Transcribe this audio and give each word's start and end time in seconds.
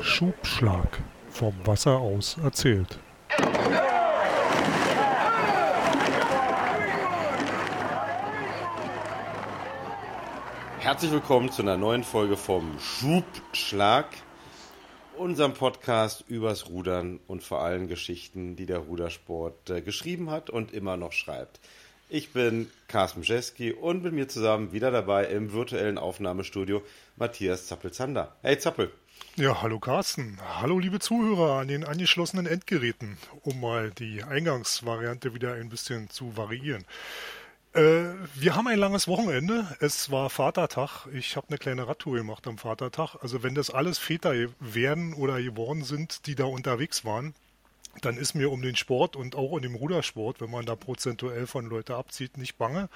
Schubschlag. 0.00 0.98
Vom 1.28 1.54
Wasser 1.64 1.98
aus 1.98 2.36
erzählt. 2.42 2.98
Herzlich 10.80 11.12
willkommen 11.12 11.52
zu 11.52 11.62
einer 11.62 11.76
neuen 11.76 12.02
Folge 12.02 12.36
vom 12.36 12.78
Schubschlag, 12.80 14.06
unserem 15.16 15.54
Podcast 15.54 16.24
übers 16.26 16.68
Rudern 16.68 17.20
und 17.28 17.44
vor 17.44 17.60
allem 17.60 17.86
Geschichten, 17.86 18.56
die 18.56 18.66
der 18.66 18.78
Rudersport 18.78 19.70
äh, 19.70 19.82
geschrieben 19.82 20.30
hat 20.30 20.50
und 20.50 20.72
immer 20.72 20.96
noch 20.96 21.12
schreibt. 21.12 21.60
Ich 22.12 22.32
bin 22.32 22.68
Carsten 22.88 23.22
Jeski 23.22 23.72
und 23.72 24.02
mit 24.02 24.12
mir 24.12 24.26
zusammen 24.26 24.72
wieder 24.72 24.90
dabei 24.90 25.26
im 25.26 25.52
virtuellen 25.52 25.96
Aufnahmestudio 25.96 26.82
Matthias 27.14 27.68
Zappel-Zander. 27.68 28.34
Hey 28.42 28.58
Zappel. 28.58 28.90
Ja, 29.36 29.62
hallo 29.62 29.78
Carsten. 29.78 30.40
Hallo 30.42 30.80
liebe 30.80 30.98
Zuhörer 30.98 31.60
an 31.60 31.68
den 31.68 31.84
angeschlossenen 31.84 32.46
Endgeräten, 32.46 33.16
um 33.42 33.60
mal 33.60 33.92
die 33.92 34.24
Eingangsvariante 34.24 35.34
wieder 35.34 35.54
ein 35.54 35.68
bisschen 35.68 36.10
zu 36.10 36.36
variieren. 36.36 36.84
Äh, 37.74 38.06
wir 38.34 38.56
haben 38.56 38.66
ein 38.66 38.80
langes 38.80 39.06
Wochenende. 39.06 39.68
Es 39.78 40.10
war 40.10 40.30
Vatertag. 40.30 41.06
Ich 41.12 41.36
habe 41.36 41.46
eine 41.50 41.58
kleine 41.58 41.86
Radtour 41.86 42.16
gemacht 42.16 42.44
am 42.48 42.58
Vatertag. 42.58 43.14
Also 43.22 43.44
wenn 43.44 43.54
das 43.54 43.70
alles 43.70 43.98
Väter 43.98 44.34
werden 44.58 45.14
oder 45.14 45.40
geworden 45.40 45.84
sind, 45.84 46.26
die 46.26 46.34
da 46.34 46.46
unterwegs 46.46 47.04
waren, 47.04 47.34
dann 48.02 48.16
ist 48.16 48.34
mir 48.34 48.50
um 48.50 48.62
den 48.62 48.76
Sport 48.76 49.16
und 49.16 49.34
auch 49.34 49.52
um 49.52 49.62
den 49.62 49.74
Rudersport, 49.74 50.40
wenn 50.40 50.50
man 50.50 50.64
da 50.64 50.76
prozentuell 50.76 51.46
von 51.46 51.66
Leute 51.66 51.96
abzieht, 51.96 52.38
nicht 52.38 52.56
bange, 52.56 52.88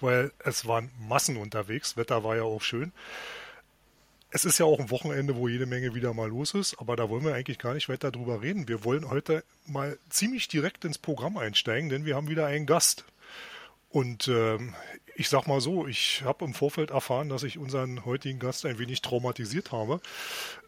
weil 0.00 0.32
es 0.44 0.66
waren 0.66 0.90
Massen 0.98 1.36
unterwegs. 1.36 1.96
Wetter 1.96 2.24
war 2.24 2.36
ja 2.36 2.42
auch 2.42 2.62
schön. 2.62 2.92
Es 4.32 4.44
ist 4.44 4.58
ja 4.58 4.66
auch 4.66 4.78
ein 4.78 4.90
Wochenende, 4.90 5.36
wo 5.36 5.48
jede 5.48 5.66
Menge 5.66 5.94
wieder 5.94 6.14
mal 6.14 6.28
los 6.28 6.54
ist, 6.54 6.78
aber 6.78 6.94
da 6.94 7.08
wollen 7.08 7.24
wir 7.24 7.34
eigentlich 7.34 7.58
gar 7.58 7.74
nicht 7.74 7.88
weiter 7.88 8.12
drüber 8.12 8.42
reden. 8.42 8.68
Wir 8.68 8.84
wollen 8.84 9.08
heute 9.08 9.42
mal 9.66 9.98
ziemlich 10.08 10.46
direkt 10.46 10.84
ins 10.84 10.98
Programm 10.98 11.36
einsteigen, 11.36 11.88
denn 11.88 12.04
wir 12.04 12.14
haben 12.14 12.28
wieder 12.28 12.46
einen 12.46 12.66
Gast. 12.66 13.04
Und 13.90 14.28
ähm, 14.28 14.74
ich 15.16 15.28
sag 15.28 15.46
mal 15.46 15.60
so, 15.60 15.86
ich 15.86 16.22
habe 16.24 16.44
im 16.44 16.54
Vorfeld 16.54 16.90
erfahren, 16.90 17.28
dass 17.28 17.42
ich 17.42 17.58
unseren 17.58 18.04
heutigen 18.04 18.38
Gast 18.38 18.64
ein 18.64 18.78
wenig 18.78 19.02
traumatisiert 19.02 19.72
habe, 19.72 20.00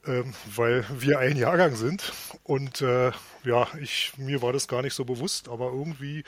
ähm, 0.06 0.34
weil 0.54 0.84
wir 0.98 1.20
ein 1.20 1.36
Jahrgang 1.36 1.76
sind. 1.76 2.12
Und 2.42 2.82
äh, 2.82 3.12
ja, 3.44 3.68
ich, 3.80 4.12
mir 4.18 4.42
war 4.42 4.52
das 4.52 4.68
gar 4.68 4.82
nicht 4.82 4.94
so 4.94 5.04
bewusst, 5.04 5.48
aber 5.48 5.66
irgendwie 5.66 6.24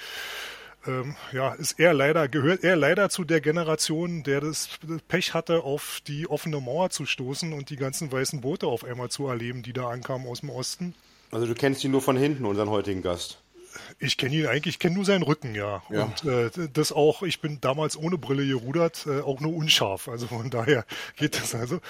ähm, 0.86 1.16
ja, 1.32 1.52
ist 1.54 1.78
er 1.80 1.94
leider, 1.94 2.28
gehört 2.28 2.62
er 2.62 2.76
leider 2.76 3.08
zu 3.10 3.24
der 3.24 3.40
Generation, 3.40 4.22
der 4.22 4.40
das 4.40 4.68
Pech 5.08 5.34
hatte, 5.34 5.64
auf 5.64 6.00
die 6.06 6.28
offene 6.28 6.60
Mauer 6.60 6.90
zu 6.90 7.06
stoßen 7.06 7.52
und 7.52 7.70
die 7.70 7.76
ganzen 7.76 8.12
weißen 8.12 8.40
Boote 8.40 8.66
auf 8.66 8.84
einmal 8.84 9.08
zu 9.08 9.26
erleben, 9.26 9.62
die 9.62 9.72
da 9.72 9.88
ankamen 9.88 10.26
aus 10.28 10.40
dem 10.40 10.50
Osten. 10.50 10.94
Also 11.30 11.46
du 11.46 11.54
kennst 11.54 11.82
ihn 11.84 11.90
nur 11.90 12.02
von 12.02 12.16
hinten, 12.16 12.44
unseren 12.44 12.70
heutigen 12.70 13.02
Gast. 13.02 13.43
Ich 13.98 14.17
kenne 14.17 14.34
ihn 14.34 14.47
eigentlich, 14.47 14.75
ich 14.75 14.78
kenne 14.78 14.94
nur 14.94 15.05
seinen 15.05 15.22
Rücken, 15.22 15.55
ja. 15.55 15.83
ja. 15.91 16.05
Und 16.05 16.25
äh, 16.25 16.69
das 16.72 16.92
auch, 16.92 17.22
ich 17.22 17.41
bin 17.41 17.61
damals 17.61 17.97
ohne 17.97 18.19
Brille 18.19 18.47
gerudert, 18.47 19.06
äh, 19.06 19.20
auch 19.20 19.41
nur 19.41 19.55
unscharf. 19.55 20.08
Also 20.08 20.27
von 20.27 20.50
daher 20.50 20.84
geht 21.17 21.36
das 21.41 21.55
also. 21.55 21.80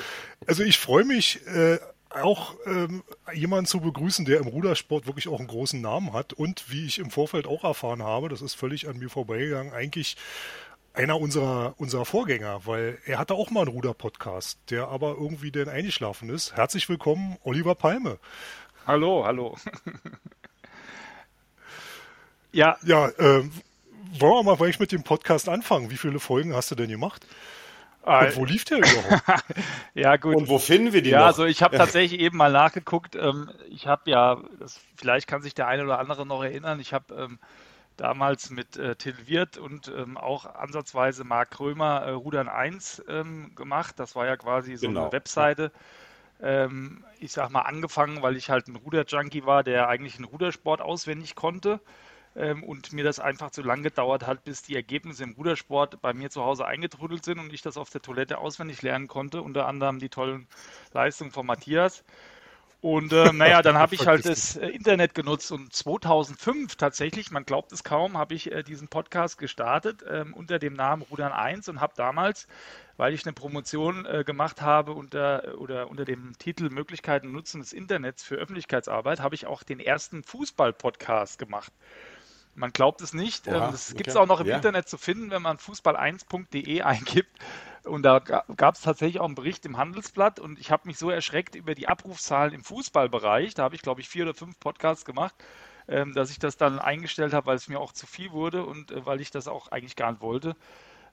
Also 0.46 0.62
ich 0.62 0.78
freue 0.78 1.04
mich 1.04 1.46
äh, 1.46 1.78
auch 2.10 2.54
ähm, 2.66 3.02
jemanden 3.32 3.66
zu 3.66 3.80
begrüßen, 3.80 4.24
der 4.24 4.40
im 4.40 4.46
Rudersport 4.46 5.06
wirklich 5.06 5.28
auch 5.28 5.38
einen 5.38 5.48
großen 5.48 5.80
Namen 5.80 6.12
hat 6.12 6.32
und 6.32 6.70
wie 6.70 6.86
ich 6.86 6.98
im 6.98 7.10
Vorfeld 7.10 7.46
auch 7.46 7.64
erfahren 7.64 8.02
habe, 8.02 8.28
das 8.28 8.42
ist 8.42 8.54
völlig 8.54 8.88
an 8.88 8.98
mir 8.98 9.10
vorbeigegangen, 9.10 9.72
eigentlich 9.72 10.16
einer 10.92 11.20
unserer, 11.20 11.74
unserer 11.76 12.04
Vorgänger, 12.04 12.66
weil 12.66 12.98
er 13.04 13.18
hatte 13.18 13.34
auch 13.34 13.50
mal 13.50 13.62
einen 13.62 13.70
Ruder-Podcast, 13.70 14.58
der 14.70 14.88
aber 14.88 15.16
irgendwie 15.18 15.50
dann 15.50 15.68
eingeschlafen 15.68 16.30
ist. 16.30 16.56
Herzlich 16.56 16.88
willkommen, 16.88 17.36
Oliver 17.42 17.74
Palme. 17.74 18.18
Hallo, 18.86 19.24
hallo. 19.24 19.56
Ja. 22.54 22.76
Ja, 22.84 23.08
äh, 23.08 23.42
wollen 24.20 24.32
wir 24.32 24.42
mal 24.44 24.56
vielleicht 24.56 24.78
mit 24.78 24.92
dem 24.92 25.02
Podcast 25.02 25.48
anfangen? 25.48 25.90
Wie 25.90 25.96
viele 25.96 26.20
Folgen 26.20 26.54
hast 26.54 26.70
du 26.70 26.76
denn 26.76 26.88
gemacht? 26.88 27.26
Und 28.02 28.36
wo 28.36 28.44
lief 28.44 28.64
der 28.64 28.78
überhaupt? 28.78 29.44
ja, 29.94 30.16
gut. 30.16 30.36
Und 30.36 30.48
wo 30.48 30.58
finden 30.58 30.92
wir 30.92 31.02
die 31.02 31.10
ja, 31.10 31.20
noch? 31.20 31.26
also 31.26 31.46
ich 31.46 31.62
habe 31.62 31.76
tatsächlich 31.76 32.20
eben 32.20 32.36
mal 32.36 32.52
nachgeguckt. 32.52 33.16
Ähm, 33.16 33.50
ich 33.70 33.86
habe 33.86 34.08
ja, 34.10 34.38
das, 34.60 34.78
vielleicht 34.94 35.26
kann 35.26 35.42
sich 35.42 35.54
der 35.54 35.66
eine 35.66 35.82
oder 35.84 35.98
andere 35.98 36.26
noch 36.26 36.44
erinnern, 36.44 36.78
ich 36.78 36.92
habe 36.92 37.14
ähm, 37.14 37.38
damals 37.96 38.50
mit 38.50 38.76
äh, 38.76 38.94
Till 38.94 39.16
Wirth 39.26 39.56
und 39.56 39.88
ähm, 39.88 40.16
auch 40.16 40.44
ansatzweise 40.44 41.24
Marc 41.24 41.52
Krömer 41.52 42.02
äh, 42.02 42.10
Rudern 42.10 42.48
1 42.48 43.04
ähm, 43.08 43.52
gemacht. 43.56 43.98
Das 43.98 44.14
war 44.14 44.26
ja 44.26 44.36
quasi 44.36 44.76
so 44.76 44.86
genau. 44.86 45.04
eine 45.04 45.12
Webseite. 45.12 45.72
Ähm, 46.40 47.04
ich 47.18 47.32
sag 47.32 47.50
mal 47.50 47.62
angefangen, 47.62 48.22
weil 48.22 48.36
ich 48.36 48.50
halt 48.50 48.68
ein 48.68 48.76
Ruderjunkie 48.76 49.46
war, 49.46 49.64
der 49.64 49.88
eigentlich 49.88 50.16
einen 50.16 50.26
Rudersport 50.26 50.80
auswendig 50.82 51.34
konnte 51.34 51.72
ähm, 51.72 51.80
und 52.34 52.92
mir 52.92 53.04
das 53.04 53.20
einfach 53.20 53.50
zu 53.52 53.62
lang 53.62 53.82
gedauert 53.84 54.26
hat, 54.26 54.44
bis 54.44 54.62
die 54.62 54.74
Ergebnisse 54.74 55.22
im 55.22 55.32
Rudersport 55.32 56.02
bei 56.02 56.12
mir 56.12 56.30
zu 56.30 56.42
Hause 56.42 56.66
eingetrudelt 56.66 57.24
sind 57.24 57.38
und 57.38 57.52
ich 57.52 57.62
das 57.62 57.76
auf 57.76 57.90
der 57.90 58.02
Toilette 58.02 58.38
auswendig 58.38 58.82
lernen 58.82 59.06
konnte, 59.06 59.40
unter 59.40 59.66
anderem 59.66 60.00
die 60.00 60.08
tollen 60.08 60.48
Leistungen 60.92 61.30
von 61.30 61.46
Matthias. 61.46 62.02
Und 62.84 63.14
äh, 63.14 63.24
naja, 63.32 63.62
dann 63.62 63.78
habe 63.78 63.94
ich 63.94 64.06
halt 64.06 64.26
das 64.26 64.56
äh, 64.56 64.68
Internet 64.68 65.14
genutzt 65.14 65.50
und 65.52 65.72
2005 65.72 66.76
tatsächlich, 66.76 67.30
man 67.30 67.46
glaubt 67.46 67.72
es 67.72 67.82
kaum, 67.82 68.18
habe 68.18 68.34
ich 68.34 68.52
äh, 68.52 68.62
diesen 68.62 68.88
Podcast 68.88 69.38
gestartet 69.38 70.04
ähm, 70.06 70.34
unter 70.34 70.58
dem 70.58 70.74
Namen 70.74 71.00
Rudern 71.00 71.32
1 71.32 71.70
und 71.70 71.80
habe 71.80 71.94
damals, 71.96 72.46
weil 72.98 73.14
ich 73.14 73.24
eine 73.24 73.32
Promotion 73.32 74.04
äh, 74.04 74.22
gemacht 74.22 74.60
habe 74.60 74.92
unter, 74.92 75.56
oder 75.56 75.88
unter 75.88 76.04
dem 76.04 76.36
Titel 76.38 76.68
Möglichkeiten 76.68 77.32
Nutzen 77.32 77.62
des 77.62 77.72
Internets 77.72 78.22
für 78.22 78.34
Öffentlichkeitsarbeit, 78.34 79.20
habe 79.20 79.34
ich 79.34 79.46
auch 79.46 79.62
den 79.62 79.80
ersten 79.80 80.22
Fußball-Podcast 80.22 81.38
gemacht. 81.38 81.72
Man 82.54 82.72
glaubt 82.72 83.00
es 83.00 83.12
nicht. 83.12 83.48
Oha, 83.48 83.66
ähm, 83.66 83.72
das 83.72 83.90
okay. 83.90 83.98
gibt 83.98 84.10
es 84.10 84.16
auch 84.16 84.26
noch 84.26 84.40
im 84.40 84.46
ja. 84.46 84.56
Internet 84.56 84.88
zu 84.88 84.98
finden, 84.98 85.30
wenn 85.30 85.42
man 85.42 85.58
fußball1.de 85.58 86.82
eingibt. 86.82 87.38
Und 87.84 88.02
da 88.02 88.18
gab 88.18 88.76
es 88.76 88.80
tatsächlich 88.80 89.20
auch 89.20 89.26
einen 89.26 89.34
Bericht 89.34 89.66
im 89.66 89.76
Handelsblatt 89.76 90.40
und 90.40 90.58
ich 90.58 90.70
habe 90.70 90.86
mich 90.86 90.96
so 90.98 91.10
erschreckt 91.10 91.54
über 91.54 91.74
die 91.74 91.86
Abrufzahlen 91.86 92.54
im 92.54 92.64
Fußballbereich. 92.64 93.54
Da 93.54 93.64
habe 93.64 93.74
ich, 93.74 93.82
glaube 93.82 94.00
ich, 94.00 94.08
vier 94.08 94.24
oder 94.24 94.32
fünf 94.32 94.58
Podcasts 94.58 95.04
gemacht, 95.04 95.34
ähm, 95.86 96.14
dass 96.14 96.30
ich 96.30 96.38
das 96.38 96.56
dann 96.56 96.78
eingestellt 96.78 97.34
habe, 97.34 97.46
weil 97.46 97.56
es 97.56 97.68
mir 97.68 97.78
auch 97.78 97.92
zu 97.92 98.06
viel 98.06 98.32
wurde 98.32 98.64
und 98.64 98.90
äh, 98.90 99.04
weil 99.04 99.20
ich 99.20 99.30
das 99.30 99.48
auch 99.48 99.68
eigentlich 99.68 99.96
gar 99.96 100.12
nicht 100.12 100.22
wollte. 100.22 100.56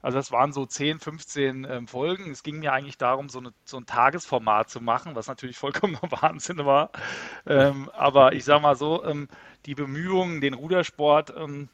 Also 0.02 0.18
das 0.18 0.32
waren 0.32 0.52
so 0.52 0.66
10, 0.66 0.98
15 0.98 1.64
ähm, 1.64 1.86
Folgen. 1.86 2.30
Es 2.30 2.42
ging 2.42 2.58
mir 2.58 2.72
eigentlich 2.72 2.98
darum, 2.98 3.28
so, 3.28 3.38
eine, 3.38 3.52
so, 3.64 3.78
ein 3.78 3.86
Tagesformat 3.86 4.68
zu 4.68 4.80
machen, 4.80 5.14
was 5.14 5.28
natürlich 5.28 5.56
vollkommener 5.58 6.10
Wahnsinn 6.10 6.58
war. 6.58 6.90
Ähm, 7.46 7.88
aber 7.90 8.32
ich 8.34 8.44
sage 8.44 8.62
mal 8.62 8.76
so, 8.76 9.04
ähm, 9.04 9.28
die 9.64 9.74
Bemühungen, 9.74 10.40
den 10.40 10.54
Rudersport 10.54 11.32
ähm, 11.36 11.68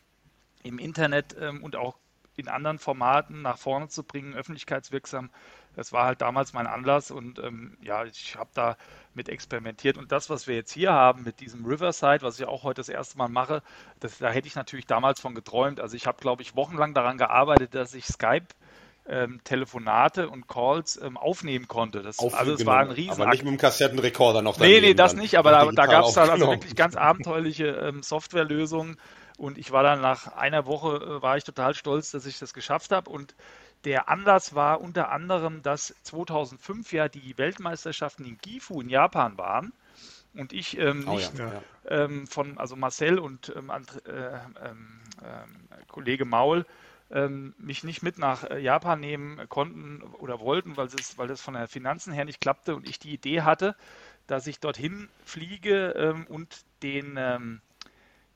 im 0.63 0.79
Internet 0.79 1.35
ähm, 1.41 1.65
und 1.65 1.75
auch 1.75 1.97
in 2.37 2.49
anderen 2.49 2.79
Formaten 2.79 3.43
nach 3.43 3.59
vorne 3.59 3.89
zu 3.89 4.05
bringen, 4.05 4.35
öffentlichkeitswirksam, 4.35 5.31
das 5.79 5.93
war 5.93 6.07
halt 6.07 6.21
damals 6.21 6.53
mein 6.55 6.67
Anlass 6.67 7.13
und 7.13 7.39
ähm, 7.39 7.77
ja, 7.81 8.05
ich 8.05 8.35
habe 8.37 8.51
da 8.53 8.77
mit 9.15 9.29
experimentiert. 9.29 9.97
Und 9.97 10.11
das, 10.11 10.29
was 10.29 10.49
wir 10.49 10.57
jetzt 10.57 10.73
hier 10.73 10.93
haben 10.93 11.23
mit 11.23 11.39
diesem 11.39 11.65
Riverside, 11.65 12.23
was 12.23 12.41
ich 12.41 12.47
auch 12.47 12.65
heute 12.65 12.81
das 12.81 12.89
erste 12.89 13.17
Mal 13.17 13.29
mache, 13.29 13.63
das, 14.01 14.19
da 14.19 14.29
hätte 14.29 14.49
ich 14.49 14.57
natürlich 14.57 14.87
damals 14.87 15.21
von 15.21 15.37
geträumt. 15.37 15.79
Also 15.79 15.95
ich 15.95 16.09
habe, 16.09 16.19
glaube 16.21 16.43
ich, 16.43 16.57
wochenlang 16.57 16.95
daran 16.95 17.17
gearbeitet, 17.17 17.77
dass 17.77 17.95
ich 17.95 18.07
Skype 18.07 18.49
ähm, 19.09 19.41
Telefonate 19.45 20.29
und 20.29 20.49
Calls 20.49 21.01
ähm, 21.01 21.17
aufnehmen 21.17 21.69
konnte. 21.69 22.03
Das, 22.03 22.19
also 22.19 22.55
es 22.55 22.67
war 22.67 22.81
ein 22.81 22.91
riesen 22.91 23.13
Aber 23.13 23.31
nicht 23.31 23.45
mit 23.45 23.53
dem 23.53 23.59
Kassettenrekorder 23.59 24.43
noch 24.43 24.59
Nee, 24.59 24.81
nee, 24.81 24.95
das 24.95 25.13
dann. 25.13 25.21
nicht, 25.21 25.39
aber 25.39 25.53
da, 25.53 25.71
da 25.71 25.87
gab 25.87 26.07
es 26.07 26.15
dann 26.15 26.29
also 26.29 26.49
wirklich 26.49 26.75
ganz 26.75 26.97
abenteuerliche 26.97 27.67
ähm, 27.67 28.03
Softwarelösungen 28.03 28.99
und 29.37 29.59
ich 29.59 29.71
war 29.71 29.85
dann 29.85 30.01
nach 30.01 30.33
einer 30.33 30.67
Woche, 30.67 30.97
äh, 30.97 31.23
war 31.23 31.37
ich 31.37 31.45
total 31.45 31.75
stolz, 31.75 32.11
dass 32.11 32.27
ich 32.27 32.41
das 32.41 32.53
geschafft 32.53 32.91
habe 32.91 33.09
und 33.09 33.37
der 33.85 34.09
Anlass 34.09 34.55
war 34.55 34.81
unter 34.81 35.11
anderem, 35.11 35.63
dass 35.63 35.95
2005 36.03 36.93
ja 36.93 37.09
die 37.09 37.39
Weltmeisterschaften 37.39 38.25
in 38.25 38.39
Gifu 38.39 38.81
in 38.81 38.89
Japan 38.89 39.39
waren 39.39 39.73
und 40.35 40.53
ich 40.53 40.79
ähm, 40.79 41.05
oh, 41.07 41.15
nicht 41.15 41.39
ja, 41.39 41.53
ja. 41.53 41.63
Ähm, 41.87 42.27
von, 42.27 42.59
also 42.59 42.77
Marcel 42.77 43.19
und 43.19 43.53
ähm, 43.57 43.71
äh, 43.71 44.11
ähm, 44.11 45.01
ähm, 45.23 45.69
Kollege 45.89 46.25
Maul 46.25 46.67
ähm, 47.11 47.55
mich 47.59 47.85
nicht 47.85 48.03
mit 48.03 48.19
nach 48.19 48.45
äh, 48.45 48.59
Japan 48.59 49.01
nehmen 49.01 49.49
konnten 49.49 50.03
oder 50.03 50.41
wollten, 50.41 50.77
weil 50.77 50.87
es, 50.87 51.17
weil 51.17 51.29
das 51.29 51.41
von 51.41 51.55
der 51.55 51.69
Finanzen 51.69 52.13
her 52.13 52.25
nicht 52.25 52.41
klappte 52.41 52.77
und 52.77 52.89
ich 52.89 52.99
die 52.99 53.15
Idee 53.15 53.43
hatte, 53.43 53.75
dass 54.27 54.47
ich 54.47 54.61
dorthin 54.61 55.09
fliege 55.25 56.27
und 56.29 56.67
den, 56.83 57.63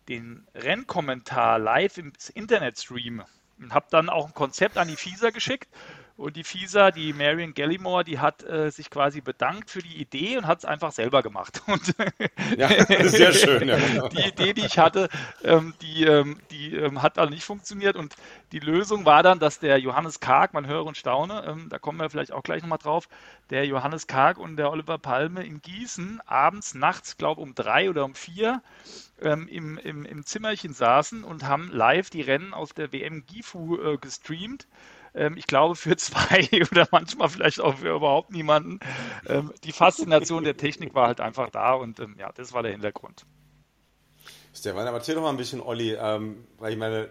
den 0.08 0.46
Rennkommentar 0.54 1.58
live 1.58 1.98
ins 1.98 2.30
Internet 2.30 2.78
streame. 2.78 3.26
Und 3.62 3.74
habe 3.74 3.86
dann 3.90 4.08
auch 4.08 4.26
ein 4.26 4.34
Konzept 4.34 4.76
an 4.76 4.88
die 4.88 4.96
FISA 4.96 5.30
geschickt 5.30 5.68
Und 6.16 6.36
die 6.36 6.44
FISA, 6.44 6.90
die 6.90 7.12
Marion 7.12 7.54
Gallimore, 7.54 8.04
die 8.04 8.18
hat 8.18 8.42
äh, 8.44 8.70
sich 8.70 8.90
quasi 8.90 9.20
bedankt 9.20 9.70
für 9.70 9.80
die 9.80 9.96
Idee 10.00 10.36
und 10.36 10.46
hat 10.46 10.58
es 10.58 10.64
einfach 10.64 10.92
selber 10.92 11.22
gemacht. 11.22 11.62
Und 11.66 11.94
ja, 12.56 12.68
sehr 13.08 13.32
schön. 13.32 13.68
Ja. 13.68 14.08
die 14.08 14.28
Idee, 14.28 14.52
die 14.52 14.66
ich 14.66 14.78
hatte, 14.78 15.08
ähm, 15.42 15.74
die, 15.80 16.04
ähm, 16.04 16.38
die 16.50 16.74
ähm, 16.74 17.00
hat 17.00 17.16
dann 17.16 17.30
nicht 17.30 17.44
funktioniert. 17.44 17.96
Und 17.96 18.14
die 18.52 18.58
Lösung 18.58 19.06
war 19.06 19.22
dann, 19.22 19.38
dass 19.38 19.58
der 19.58 19.78
Johannes 19.78 20.20
Karg, 20.20 20.52
man 20.52 20.66
höre 20.66 20.84
und 20.84 20.96
staune, 20.96 21.44
ähm, 21.46 21.68
da 21.70 21.78
kommen 21.78 21.98
wir 21.98 22.10
vielleicht 22.10 22.32
auch 22.32 22.42
gleich 22.42 22.62
nochmal 22.62 22.78
drauf, 22.78 23.08
der 23.50 23.64
Johannes 23.66 24.06
Karg 24.06 24.38
und 24.38 24.56
der 24.56 24.70
Oliver 24.70 24.98
Palme 24.98 25.44
in 25.44 25.62
Gießen 25.62 26.20
abends, 26.26 26.74
nachts, 26.74 27.16
glaube 27.16 27.40
um 27.40 27.54
drei 27.54 27.88
oder 27.88 28.04
um 28.04 28.14
vier, 28.14 28.62
ähm, 29.22 29.48
im, 29.48 29.78
im, 29.78 30.04
im 30.04 30.26
Zimmerchen 30.26 30.74
saßen 30.74 31.24
und 31.24 31.44
haben 31.44 31.70
live 31.72 32.10
die 32.10 32.22
Rennen 32.22 32.52
auf 32.52 32.72
der 32.72 32.92
WM 32.92 33.24
Gifu 33.26 33.76
äh, 33.76 33.96
gestreamt 33.96 34.66
ich 35.14 35.46
glaube, 35.46 35.76
für 35.76 35.96
zwei 35.96 36.48
oder 36.70 36.88
manchmal 36.90 37.28
vielleicht 37.28 37.60
auch 37.60 37.76
für 37.76 37.94
überhaupt 37.94 38.30
niemanden. 38.30 38.80
Ähm, 39.26 39.52
die 39.64 39.72
Faszination 39.72 40.44
der 40.44 40.56
Technik 40.56 40.94
war 40.94 41.06
halt 41.06 41.20
einfach 41.20 41.50
da 41.50 41.74
und 41.74 42.00
ähm, 42.00 42.16
ja, 42.18 42.30
das 42.32 42.52
war 42.52 42.62
der 42.62 42.72
Hintergrund. 42.72 43.26
Stefan, 44.54 44.86
erzähl 44.86 45.14
doch 45.14 45.22
mal 45.22 45.30
ein 45.30 45.36
bisschen, 45.36 45.60
Olli, 45.60 45.94
ähm, 45.94 46.46
weil 46.58 46.72
ich 46.72 46.78
meine, 46.78 47.08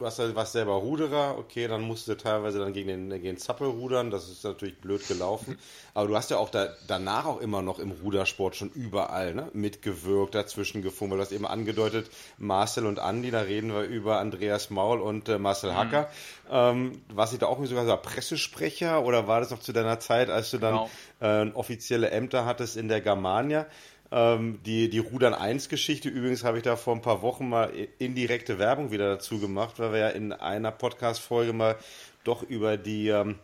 du 0.00 0.06
hast 0.06 0.18
ja 0.18 0.34
was 0.34 0.52
selber 0.52 0.72
Ruderer, 0.72 1.36
okay, 1.36 1.68
dann 1.68 1.82
musst 1.82 2.08
du 2.08 2.16
teilweise 2.16 2.58
dann 2.58 2.72
gegen 2.72 2.88
den, 2.88 3.10
gegen 3.10 3.24
den 3.24 3.36
Zappel 3.36 3.68
rudern, 3.68 4.10
das 4.10 4.30
ist 4.30 4.42
natürlich 4.44 4.78
blöd 4.78 5.06
gelaufen. 5.06 5.58
Aber 5.94 6.08
du 6.08 6.16
hast 6.16 6.30
ja 6.30 6.38
auch 6.38 6.48
da, 6.48 6.70
danach 6.86 7.26
auch 7.26 7.40
immer 7.40 7.60
noch 7.60 7.78
im 7.78 7.90
Rudersport 7.90 8.56
schon 8.56 8.70
überall 8.70 9.34
ne, 9.34 9.50
mitgewirkt, 9.52 10.34
dazwischen 10.34 10.80
gefunden. 10.80 11.16
Du 11.16 11.20
hast 11.20 11.32
eben 11.32 11.46
angedeutet, 11.46 12.10
Marcel 12.38 12.86
und 12.86 12.98
Andi, 12.98 13.30
da 13.30 13.42
reden 13.42 13.74
wir 13.74 13.82
über 13.82 14.20
Andreas 14.20 14.70
Maul 14.70 15.00
und 15.00 15.28
äh, 15.28 15.38
Marcel 15.38 15.74
Hacker. 15.74 16.08
Mhm. 16.48 16.50
Ähm, 16.50 17.02
warst 17.12 17.34
du 17.34 17.36
da 17.36 17.46
auch 17.46 17.62
sogar 17.66 17.84
so 17.84 17.94
Pressesprecher 17.96 19.04
oder 19.04 19.28
war 19.28 19.40
das 19.40 19.50
noch 19.50 19.60
zu 19.60 19.74
deiner 19.74 20.00
Zeit, 20.00 20.30
als 20.30 20.50
du 20.50 20.58
dann 20.58 20.88
genau. 21.20 21.44
äh, 21.44 21.50
offizielle 21.52 22.10
Ämter 22.10 22.46
hattest 22.46 22.78
in 22.78 22.88
der 22.88 23.02
Germania? 23.02 23.66
Ähm, 24.12 24.60
die, 24.64 24.90
die 24.90 24.98
Rudern 24.98 25.34
1 25.34 25.68
Geschichte 25.68 26.08
übrigens 26.08 26.42
habe 26.42 26.58
ich 26.58 26.64
da 26.64 26.76
vor 26.76 26.94
ein 26.94 27.02
paar 27.02 27.22
Wochen 27.22 27.48
mal 27.48 27.72
indirekte 27.98 28.58
Werbung 28.58 28.90
wieder 28.90 29.08
dazu 29.08 29.38
gemacht, 29.38 29.78
weil 29.78 29.92
wir 29.92 29.98
ja 30.00 30.08
in 30.08 30.32
einer 30.32 30.72
Podcast-Folge 30.72 31.52
mal 31.52 31.76
doch 32.24 32.42
über 32.42 32.76
die, 32.76 33.08
ähm, 33.08 33.38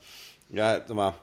ja, 0.51 0.81
sag 0.87 0.97
mal, 0.97 1.15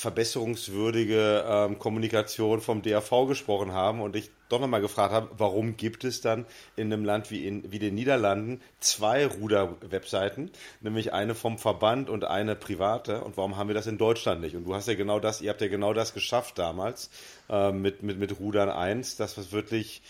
verbesserungswürdige 0.00 1.44
ähm, 1.46 1.78
Kommunikation 1.78 2.60
vom 2.60 2.80
DAV 2.82 3.26
gesprochen 3.28 3.72
haben 3.72 4.00
und 4.00 4.16
ich 4.16 4.30
doch 4.48 4.58
nochmal 4.58 4.80
gefragt 4.80 5.12
habe, 5.12 5.28
warum 5.36 5.76
gibt 5.76 6.04
es 6.04 6.22
dann 6.22 6.46
in 6.74 6.92
einem 6.92 7.04
Land 7.04 7.30
wie, 7.30 7.46
in, 7.46 7.70
wie 7.70 7.78
den 7.78 7.94
Niederlanden 7.94 8.62
zwei 8.80 9.26
Ruder-Webseiten, 9.26 10.50
nämlich 10.80 11.12
eine 11.12 11.34
vom 11.34 11.58
Verband 11.58 12.08
und 12.08 12.24
eine 12.24 12.56
private 12.56 13.22
und 13.22 13.36
warum 13.36 13.58
haben 13.58 13.68
wir 13.68 13.74
das 13.74 13.86
in 13.86 13.98
Deutschland 13.98 14.40
nicht? 14.40 14.56
Und 14.56 14.64
du 14.64 14.74
hast 14.74 14.88
ja 14.88 14.94
genau 14.94 15.20
das, 15.20 15.42
ihr 15.42 15.50
habt 15.50 15.60
ja 15.60 15.68
genau 15.68 15.92
das 15.92 16.14
geschafft 16.14 16.58
damals 16.58 17.10
äh, 17.50 17.70
mit, 17.70 18.02
mit, 18.02 18.18
mit 18.18 18.40
Rudern 18.40 18.70
1, 18.70 19.16
das 19.16 19.36
was 19.36 19.52
wirklich 19.52 20.02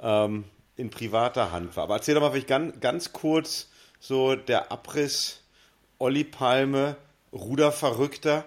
ähm, 0.00 0.44
in 0.76 0.90
privater 0.90 1.52
Hand 1.52 1.76
war. 1.76 1.84
Aber 1.84 1.94
erzähl 1.94 2.16
doch 2.16 2.20
mal 2.20 2.32
vielleicht 2.32 2.48
ganz, 2.48 2.80
ganz 2.80 3.12
kurz 3.12 3.68
so 4.00 4.34
der 4.34 4.72
Abriss 4.72 5.40
Olli 5.98 6.24
Palme, 6.24 6.96
Ruderverrückter, 7.32 8.44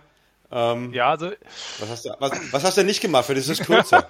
ähm, 0.52 0.94
ja, 0.94 1.10
also. 1.10 1.32
Was 1.80 1.90
hast, 1.90 2.06
du, 2.06 2.16
was, 2.20 2.32
was 2.52 2.64
hast 2.64 2.78
du 2.78 2.82
denn 2.82 2.88
nicht 2.88 3.02
gemacht 3.02 3.26
für 3.26 3.36
dieses 3.36 3.60
Kürzer? 3.60 4.10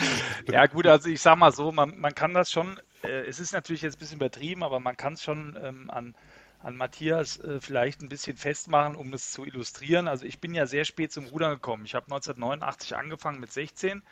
ja, 0.50 0.66
gut, 0.66 0.86
also 0.86 1.08
ich 1.08 1.20
sag 1.20 1.36
mal 1.36 1.52
so, 1.52 1.72
man, 1.72 1.98
man 1.98 2.14
kann 2.14 2.32
das 2.34 2.50
schon, 2.50 2.80
äh, 3.02 3.26
es 3.26 3.40
ist 3.40 3.52
natürlich 3.52 3.82
jetzt 3.82 3.96
ein 3.96 3.98
bisschen 3.98 4.16
übertrieben, 4.16 4.62
aber 4.62 4.78
man 4.78 4.96
kann 4.96 5.14
es 5.14 5.22
schon 5.22 5.58
ähm, 5.62 5.90
an, 5.90 6.14
an 6.62 6.76
Matthias 6.76 7.40
äh, 7.40 7.60
vielleicht 7.60 8.02
ein 8.02 8.08
bisschen 8.08 8.36
festmachen, 8.36 8.94
um 8.94 9.12
es 9.12 9.32
zu 9.32 9.44
illustrieren. 9.44 10.06
Also 10.06 10.26
ich 10.26 10.40
bin 10.40 10.54
ja 10.54 10.66
sehr 10.66 10.84
spät 10.84 11.12
zum 11.12 11.26
Rudern 11.26 11.52
gekommen. 11.52 11.84
Ich 11.84 11.94
habe 11.94 12.06
1989 12.06 12.96
angefangen 12.96 13.40
mit 13.40 13.52
16, 13.52 14.02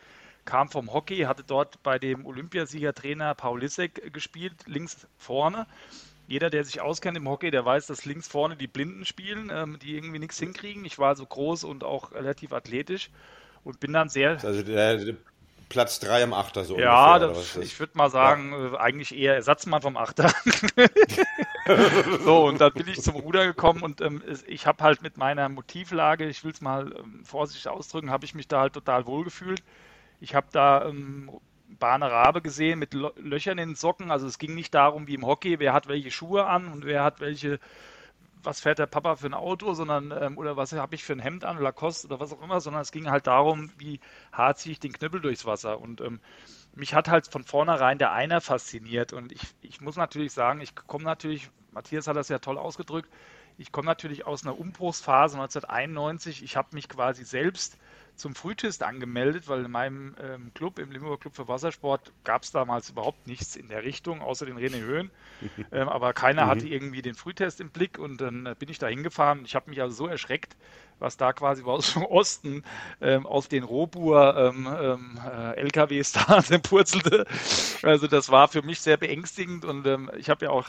kam 0.45 0.69
vom 0.69 0.93
Hockey, 0.93 1.19
hatte 1.23 1.45
dort 1.45 1.83
bei 1.83 1.99
dem 1.99 2.27
Olympiasiegertrainer 2.27 3.35
Paul 3.35 3.61
Lissek 3.61 4.13
gespielt, 4.13 4.55
links 4.67 5.07
vorne 5.17 5.67
jeder, 6.29 6.51
der 6.51 6.65
sich 6.65 6.81
auskennt 6.81 7.17
im 7.17 7.29
Hockey, 7.29 7.51
der 7.51 7.65
weiß, 7.65 7.87
dass 7.87 8.05
links 8.05 8.29
vorne 8.29 8.55
die 8.55 8.67
Blinden 8.67 9.05
spielen, 9.05 9.51
ähm, 9.53 9.79
die 9.83 9.97
irgendwie 9.97 10.19
nichts 10.19 10.39
hinkriegen. 10.39 10.85
Ich 10.85 10.99
war 10.99 11.17
so 11.17 11.27
groß 11.27 11.65
und 11.65 11.83
auch 11.83 12.13
relativ 12.13 12.53
athletisch 12.53 13.11
und 13.65 13.81
bin 13.81 13.95
dann 13.95 14.11
sehr. 14.11 14.39
Also 14.45 14.63
der, 14.63 15.17
Platz 15.69 16.01
3 16.01 16.25
am 16.25 16.33
Achter 16.33 16.65
so. 16.65 16.79
Ja, 16.79 17.17
ungefähr, 17.17 17.35
das, 17.35 17.57
ich 17.57 17.79
würde 17.79 17.97
mal 17.97 18.11
sagen, 18.11 18.53
ja. 18.53 18.75
äh, 18.75 18.77
eigentlich 18.79 19.17
eher 19.17 19.35
Ersatzmann 19.35 19.83
vom 19.83 19.97
Achter. 19.97 20.33
so, 22.25 22.47
und 22.47 22.61
dann 22.61 22.73
bin 22.73 22.89
ich 22.89 23.03
zum 23.03 23.17
Ruder 23.17 23.47
gekommen 23.47 23.83
und 23.83 24.01
ähm, 24.01 24.23
ich 24.47 24.67
habe 24.67 24.83
halt 24.83 25.03
mit 25.03 25.19
meiner 25.19 25.49
Motivlage, 25.49 26.27
ich 26.27 26.43
will 26.45 26.53
es 26.53 26.61
mal 26.61 26.95
ähm, 26.99 27.23
vorsichtig 27.25 27.69
ausdrücken, 27.69 28.11
habe 28.11 28.25
ich 28.25 28.35
mich 28.35 28.49
da 28.49 28.61
halt 28.61 28.73
total 28.73 29.07
wohl 29.07 29.25
gefühlt. 29.25 29.63
Ich 30.21 30.35
habe 30.35 30.47
da 30.53 30.87
ähm, 30.87 31.31
Bahne 31.69 32.11
Rabe 32.11 32.43
gesehen 32.43 32.79
mit 32.79 32.95
Löchern 32.95 33.59
in 33.59 33.71
den 33.71 33.77
Socken. 33.77 34.11
Also 34.11 34.27
es 34.27 34.39
ging 34.39 34.55
nicht 34.55 34.75
darum, 34.75 35.07
wie 35.07 35.15
im 35.15 35.27
Hockey, 35.27 35.59
wer 35.59 35.73
hat 35.73 35.89
welche 35.89 36.11
Schuhe 36.11 36.47
an 36.47 36.69
und 36.69 36.85
wer 36.85 37.05
hat 37.05 37.21
welche, 37.21 37.61
was 38.43 38.61
fährt 38.61 38.79
der 38.79 38.87
Papa 38.87 39.17
für 39.17 39.27
ein 39.27 39.35
Auto, 39.35 39.75
sondern 39.75 40.13
ähm, 40.19 40.39
oder 40.39 40.57
was 40.57 40.73
habe 40.73 40.95
ich 40.95 41.05
für 41.05 41.13
ein 41.13 41.21
Hemd 41.21 41.45
an, 41.45 41.59
Lacoste 41.59 42.07
oder 42.07 42.21
was 42.21 42.33
auch 42.33 42.43
immer, 42.43 42.61
sondern 42.61 42.83
es 42.83 42.93
ging 42.93 43.11
halt 43.11 43.27
darum, 43.27 43.71
wie 43.79 44.01
hart 44.33 44.59
ziehe 44.59 44.73
ich 44.73 44.81
den 44.81 44.93
Knüppel 44.93 45.21
durchs 45.21 45.45
Wasser. 45.45 45.81
Und 45.81 46.01
ähm, 46.01 46.21
mich 46.75 46.95
hat 46.95 47.09
halt 47.09 47.29
von 47.29 47.45
vornherein 47.45 47.99
der 47.99 48.13
Einer 48.13 48.41
fasziniert. 48.41 49.13
Und 49.13 49.33
ich, 49.33 49.43
ich 49.61 49.81
muss 49.81 49.97
natürlich 49.97 50.33
sagen, 50.33 50.61
ich 50.61 50.75
komme 50.75 51.05
natürlich, 51.05 51.51
Matthias 51.73 52.07
hat 52.07 52.17
das 52.17 52.29
ja 52.29 52.39
toll 52.39 52.59
ausgedrückt, 52.59 53.11
ich 53.59 53.73
komme 53.73 53.87
natürlich 53.87 54.25
aus 54.25 54.45
einer 54.45 54.59
Umbruchsphase 54.59 55.37
1991. 55.37 56.45
Ich 56.45 56.57
habe 56.57 56.69
mich 56.73 56.89
quasi 56.89 57.25
selbst 57.25 57.77
zum 58.19 58.35
Frühtest 58.35 58.83
angemeldet, 58.83 59.49
weil 59.49 59.65
in 59.65 59.71
meinem 59.71 60.15
ähm, 60.21 60.51
Club, 60.55 60.79
im 60.79 60.91
Limburger 60.91 61.19
Club 61.19 61.37
für 61.37 61.49
Wassersport, 61.49 62.13
gab 62.25 62.43
es 62.43 62.51
damals 62.51 62.91
überhaupt 62.91 63.27
nichts 63.27 63.57
in 63.57 63.69
der 63.69 63.85
Richtung, 63.85 64.21
außer 64.21 64.45
den 64.45 64.59
René 64.59 64.81
Höhen. 64.81 65.11
ähm, 65.73 65.89
aber 65.89 66.13
keiner 66.13 66.47
mhm. 66.47 66.51
hatte 66.51 66.69
irgendwie 66.69 67.01
den 67.01 67.15
Frühtest 67.15 67.61
im 67.61 67.71
Blick 67.71 67.99
und 67.99 68.21
dann 68.21 68.47
äh, 68.47 68.55
bin 68.59 68.69
ich 68.69 68.79
da 68.79 68.89
hingefahren. 68.89 69.45
Ich 69.45 69.55
habe 69.55 69.71
mich 69.71 69.81
also 69.81 69.95
so 69.95 70.07
erschreckt, 70.09 70.57
was 70.99 71.17
da 71.17 71.33
quasi 71.33 71.63
aus 71.65 71.95
dem 71.95 72.05
Osten 72.05 72.65
ähm, 73.01 73.25
auf 73.25 73.49
den 73.49 73.63
Robur 73.63 74.37
ähm, 74.37 74.69
ähm 74.81 75.21
äh, 75.25 75.61
LKWs 75.61 76.13
da 76.27 76.43
purzelte. 76.63 77.27
Also 77.83 78.09
das 78.09 78.31
war 78.31 78.49
für 78.49 78.63
mich 78.63 78.81
sehr 78.81 78.97
beängstigend 78.97 79.65
und 79.65 79.87
ähm, 79.87 80.11
ich 80.19 80.29
habe 80.29 80.47
ja 80.47 80.51
auch 80.51 80.69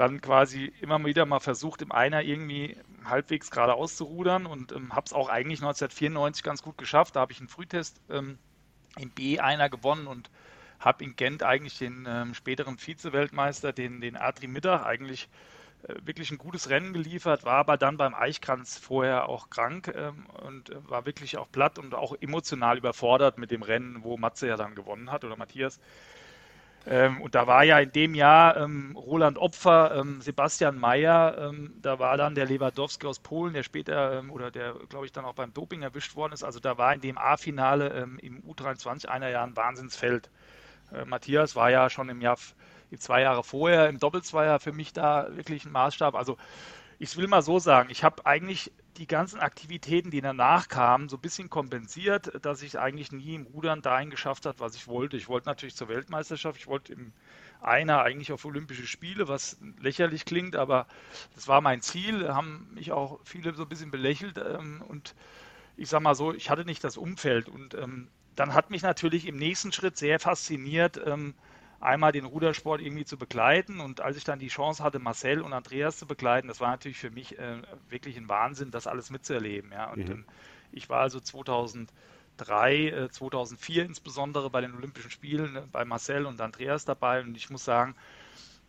dann 0.00 0.22
quasi 0.22 0.72
immer 0.80 1.04
wieder 1.04 1.26
mal 1.26 1.40
versucht, 1.40 1.82
im 1.82 1.92
Einer 1.92 2.22
irgendwie 2.22 2.74
halbwegs 3.04 3.50
gerade 3.50 3.74
auszurudern 3.74 4.46
und 4.46 4.72
ähm, 4.72 4.94
habe 4.94 5.04
es 5.04 5.12
auch 5.12 5.28
eigentlich 5.28 5.60
1994 5.60 6.42
ganz 6.42 6.62
gut 6.62 6.78
geschafft. 6.78 7.16
Da 7.16 7.20
habe 7.20 7.32
ich 7.32 7.38
einen 7.38 7.48
Frühtest 7.48 8.00
ähm, 8.08 8.38
im 8.98 9.10
B-Einer 9.10 9.68
gewonnen 9.68 10.06
und 10.06 10.30
habe 10.78 11.04
in 11.04 11.16
Gent 11.16 11.42
eigentlich 11.42 11.76
den 11.76 12.06
ähm, 12.08 12.32
späteren 12.32 12.78
Vize-Weltmeister, 12.78 13.74
den, 13.74 14.00
den 14.00 14.16
Adri 14.16 14.46
Mittag, 14.46 14.86
eigentlich 14.86 15.28
äh, 15.82 15.94
wirklich 16.02 16.30
ein 16.30 16.38
gutes 16.38 16.70
Rennen 16.70 16.94
geliefert, 16.94 17.44
war 17.44 17.56
aber 17.56 17.76
dann 17.76 17.98
beim 17.98 18.14
Eichkranz 18.14 18.78
vorher 18.78 19.28
auch 19.28 19.50
krank 19.50 19.92
ähm, 19.94 20.24
und 20.46 20.70
äh, 20.70 20.76
war 20.88 21.04
wirklich 21.04 21.36
auch 21.36 21.52
platt 21.52 21.78
und 21.78 21.94
auch 21.94 22.14
emotional 22.18 22.78
überfordert 22.78 23.36
mit 23.36 23.50
dem 23.50 23.62
Rennen, 23.62 24.02
wo 24.02 24.16
Matze 24.16 24.48
ja 24.48 24.56
dann 24.56 24.74
gewonnen 24.74 25.12
hat 25.12 25.24
oder 25.24 25.36
Matthias. 25.36 25.78
Ähm, 26.86 27.20
und 27.20 27.34
da 27.34 27.46
war 27.46 27.62
ja 27.64 27.78
in 27.78 27.92
dem 27.92 28.14
Jahr 28.14 28.56
ähm, 28.56 28.96
Roland 28.96 29.36
Opfer, 29.38 29.94
ähm, 29.96 30.20
Sebastian 30.22 30.78
Mayer, 30.78 31.36
ähm, 31.38 31.74
da 31.82 31.98
war 31.98 32.16
dann 32.16 32.34
der 32.34 32.46
Lewandowski 32.46 33.06
aus 33.06 33.18
Polen, 33.18 33.52
der 33.52 33.62
später 33.62 34.18
ähm, 34.18 34.30
oder 34.30 34.50
der, 34.50 34.74
glaube 34.88 35.04
ich, 35.04 35.12
dann 35.12 35.26
auch 35.26 35.34
beim 35.34 35.52
Doping 35.52 35.82
erwischt 35.82 36.16
worden 36.16 36.32
ist. 36.32 36.42
Also 36.42 36.58
da 36.58 36.78
war 36.78 36.94
in 36.94 37.02
dem 37.02 37.18
A-Finale 37.18 37.90
ähm, 37.90 38.18
im 38.20 38.42
U23 38.42 39.06
einer 39.08 39.28
Jahr 39.28 39.46
ein 39.46 39.56
Wahnsinnsfeld. 39.56 40.30
Äh, 40.92 41.04
Matthias 41.04 41.54
war 41.54 41.70
ja 41.70 41.90
schon 41.90 42.08
im 42.08 42.22
Jahr, 42.22 42.38
zwei 42.98 43.22
Jahre 43.22 43.44
vorher 43.44 43.88
im 43.88 43.98
Doppelzweier 43.98 44.58
für 44.58 44.72
mich 44.72 44.92
da 44.92 45.28
wirklich 45.36 45.66
ein 45.66 45.72
Maßstab. 45.72 46.14
Also 46.14 46.38
ich 46.98 47.16
will 47.16 47.28
mal 47.28 47.42
so 47.42 47.58
sagen, 47.58 47.90
ich 47.90 48.04
habe 48.04 48.26
eigentlich 48.26 48.72
die 48.96 49.06
ganzen 49.06 49.40
Aktivitäten, 49.40 50.10
die 50.10 50.20
danach 50.20 50.68
kamen, 50.68 51.08
so 51.08 51.16
ein 51.16 51.20
bisschen 51.20 51.48
kompensiert, 51.48 52.44
dass 52.44 52.62
ich 52.62 52.78
eigentlich 52.78 53.12
nie 53.12 53.34
im 53.34 53.46
Rudern 53.46 53.82
dahin 53.82 54.10
geschafft 54.10 54.46
habe, 54.46 54.60
was 54.60 54.74
ich 54.74 54.88
wollte. 54.88 55.16
Ich 55.16 55.28
wollte 55.28 55.48
natürlich 55.48 55.76
zur 55.76 55.88
Weltmeisterschaft, 55.88 56.58
ich 56.58 56.66
wollte 56.66 56.92
im 56.92 57.12
Einer 57.60 58.02
eigentlich 58.02 58.32
auf 58.32 58.44
Olympische 58.44 58.86
Spiele, 58.86 59.28
was 59.28 59.58
lächerlich 59.80 60.24
klingt, 60.24 60.56
aber 60.56 60.86
das 61.34 61.48
war 61.48 61.60
mein 61.60 61.82
Ziel, 61.82 62.28
haben 62.28 62.68
mich 62.74 62.92
auch 62.92 63.20
viele 63.24 63.54
so 63.54 63.62
ein 63.62 63.68
bisschen 63.68 63.90
belächelt 63.90 64.38
ähm, 64.38 64.82
und 64.88 65.14
ich 65.76 65.88
sag 65.88 66.02
mal 66.02 66.14
so, 66.14 66.34
ich 66.34 66.50
hatte 66.50 66.64
nicht 66.64 66.84
das 66.84 66.96
Umfeld. 66.98 67.48
Und 67.48 67.74
ähm, 67.74 68.08
dann 68.36 68.54
hat 68.54 68.70
mich 68.70 68.82
natürlich 68.82 69.26
im 69.26 69.36
nächsten 69.36 69.72
Schritt 69.72 69.96
sehr 69.96 70.20
fasziniert, 70.20 71.00
ähm, 71.06 71.34
einmal 71.80 72.12
den 72.12 72.24
Rudersport 72.26 72.80
irgendwie 72.80 73.04
zu 73.04 73.16
begleiten. 73.16 73.80
Und 73.80 74.00
als 74.00 74.16
ich 74.16 74.24
dann 74.24 74.38
die 74.38 74.48
Chance 74.48 74.84
hatte, 74.84 74.98
Marcel 74.98 75.42
und 75.42 75.52
Andreas 75.52 75.98
zu 75.98 76.06
begleiten, 76.06 76.48
das 76.48 76.60
war 76.60 76.70
natürlich 76.70 76.98
für 76.98 77.10
mich 77.10 77.38
äh, 77.38 77.62
wirklich 77.88 78.16
ein 78.16 78.28
Wahnsinn, 78.28 78.70
das 78.70 78.86
alles 78.86 79.10
mitzuerleben. 79.10 79.72
Ja. 79.72 79.90
Und 79.90 80.06
mhm. 80.06 80.12
ähm, 80.12 80.24
ich 80.72 80.88
war 80.88 81.00
also 81.00 81.20
2003, 81.20 81.92
äh, 82.86 83.10
2004 83.10 83.84
insbesondere 83.84 84.50
bei 84.50 84.60
den 84.60 84.74
Olympischen 84.74 85.10
Spielen 85.10 85.56
äh, 85.56 85.62
bei 85.72 85.84
Marcel 85.84 86.26
und 86.26 86.40
Andreas 86.40 86.84
dabei. 86.84 87.22
Und 87.22 87.36
ich 87.36 87.50
muss 87.50 87.64
sagen, 87.64 87.96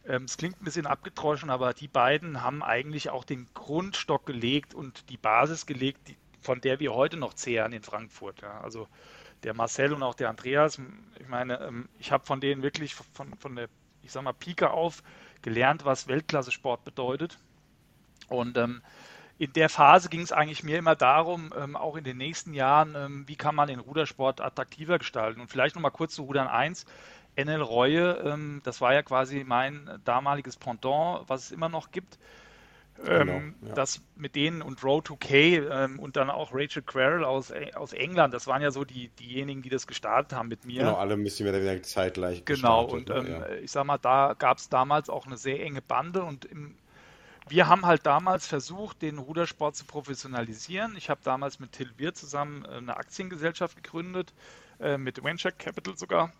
Ähm, 0.03 0.23
es 0.23 0.37
klingt 0.37 0.59
ein 0.59 0.65
bisschen 0.65 0.87
abgedroschen, 0.87 1.51
aber 1.51 1.73
die 1.73 1.87
beiden 1.87 2.41
haben 2.41 2.63
eigentlich 2.63 3.11
auch 3.11 3.23
den 3.23 3.47
Grundstock 3.53 4.25
gelegt 4.25 4.73
und 4.73 5.09
die 5.09 5.17
Basis 5.17 5.65
gelegt, 5.67 6.15
von 6.41 6.59
der 6.59 6.79
wir 6.79 6.93
heute 6.93 7.17
noch 7.17 7.35
zehren 7.35 7.71
in 7.71 7.83
Frankfurt. 7.83 8.43
Also 8.43 8.87
der 9.43 9.53
Marcel 9.53 9.93
und 9.93 10.03
auch 10.03 10.15
der 10.15 10.29
Andreas, 10.29 10.79
ich 11.19 11.27
meine, 11.27 11.59
ähm, 11.61 11.89
ich 11.99 12.11
habe 12.11 12.25
von 12.25 12.41
denen 12.41 12.63
wirklich 12.63 12.95
von, 12.95 13.35
von 13.37 13.55
der, 13.55 13.69
ich 14.03 14.11
sag 14.11 14.23
mal, 14.23 14.33
Pike 14.33 14.71
auf 14.71 15.03
gelernt, 15.41 15.85
was 15.85 16.07
Weltklasse-Sport 16.07 16.83
bedeutet. 16.83 17.37
Und 18.27 18.57
ähm, 18.57 18.81
in 19.37 19.53
der 19.53 19.69
Phase 19.69 20.09
ging 20.09 20.21
es 20.21 20.31
eigentlich 20.31 20.63
mir 20.63 20.77
immer 20.77 20.95
darum, 20.95 21.51
ähm, 21.57 21.75
auch 21.75 21.95
in 21.95 22.03
den 22.03 22.17
nächsten 22.17 22.53
Jahren, 22.53 22.95
ähm, 22.95 23.27
wie 23.27 23.35
kann 23.35 23.55
man 23.55 23.67
den 23.67 23.79
Rudersport 23.79 24.39
attraktiver 24.39 24.99
gestalten. 24.99 25.41
Und 25.41 25.49
vielleicht 25.49 25.75
nochmal 25.75 25.91
kurz 25.91 26.13
zu 26.13 26.23
Rudern 26.23 26.47
1. 26.47 26.85
NL 27.35 27.61
Reue, 27.61 28.21
ähm, 28.23 28.61
das 28.63 28.81
war 28.81 28.93
ja 28.93 29.01
quasi 29.01 29.43
mein 29.43 29.99
damaliges 30.03 30.57
Pendant, 30.57 31.27
was 31.27 31.45
es 31.45 31.51
immer 31.51 31.69
noch 31.69 31.91
gibt. 31.91 32.19
Ähm, 33.07 33.27
genau, 33.27 33.69
ja. 33.69 33.75
Das 33.75 34.01
mit 34.15 34.35
denen 34.35 34.61
und 34.61 34.83
Row 34.83 35.01
2K 35.01 35.69
ähm, 35.69 35.99
und 35.99 36.15
dann 36.15 36.29
auch 36.29 36.51
Rachel 36.53 36.83
Querrell 36.83 37.23
aus, 37.23 37.51
aus 37.75 37.93
England, 37.93 38.33
das 38.33 38.47
waren 38.47 38.61
ja 38.61 38.71
so 38.71 38.83
die, 38.83 39.09
diejenigen, 39.09 39.61
die 39.61 39.69
das 39.69 39.87
gestartet 39.87 40.37
haben 40.37 40.49
mit 40.49 40.65
mir. 40.65 40.81
Genau, 40.81 40.95
alle 40.95 41.13
ein 41.13 41.23
bisschen 41.23 41.49
mehr 41.49 41.83
zeitgleich 41.83 42.45
Genau, 42.45 42.85
und 42.85 43.09
ähm, 43.09 43.27
ja. 43.27 43.49
ich 43.55 43.71
sag 43.71 43.85
mal, 43.85 43.97
da 43.97 44.35
gab 44.37 44.57
es 44.57 44.69
damals 44.69 45.09
auch 45.09 45.25
eine 45.25 45.37
sehr 45.37 45.59
enge 45.61 45.81
Bande 45.81 46.23
und 46.23 46.45
im, 46.45 46.75
wir 47.47 47.67
haben 47.67 47.85
halt 47.85 48.05
damals 48.05 48.47
versucht, 48.47 49.01
den 49.01 49.17
Rudersport 49.17 49.75
zu 49.75 49.85
professionalisieren. 49.85 50.95
Ich 50.95 51.09
habe 51.09 51.21
damals 51.23 51.59
mit 51.59 51.71
Till 51.73 51.91
Wirth 51.97 52.17
zusammen 52.17 52.65
äh, 52.65 52.75
eine 52.75 52.97
Aktiengesellschaft 52.97 53.75
gegründet, 53.75 54.33
äh, 54.79 54.97
mit 54.97 55.23
Venture 55.23 55.51
Capital 55.51 55.97
sogar. 55.97 56.31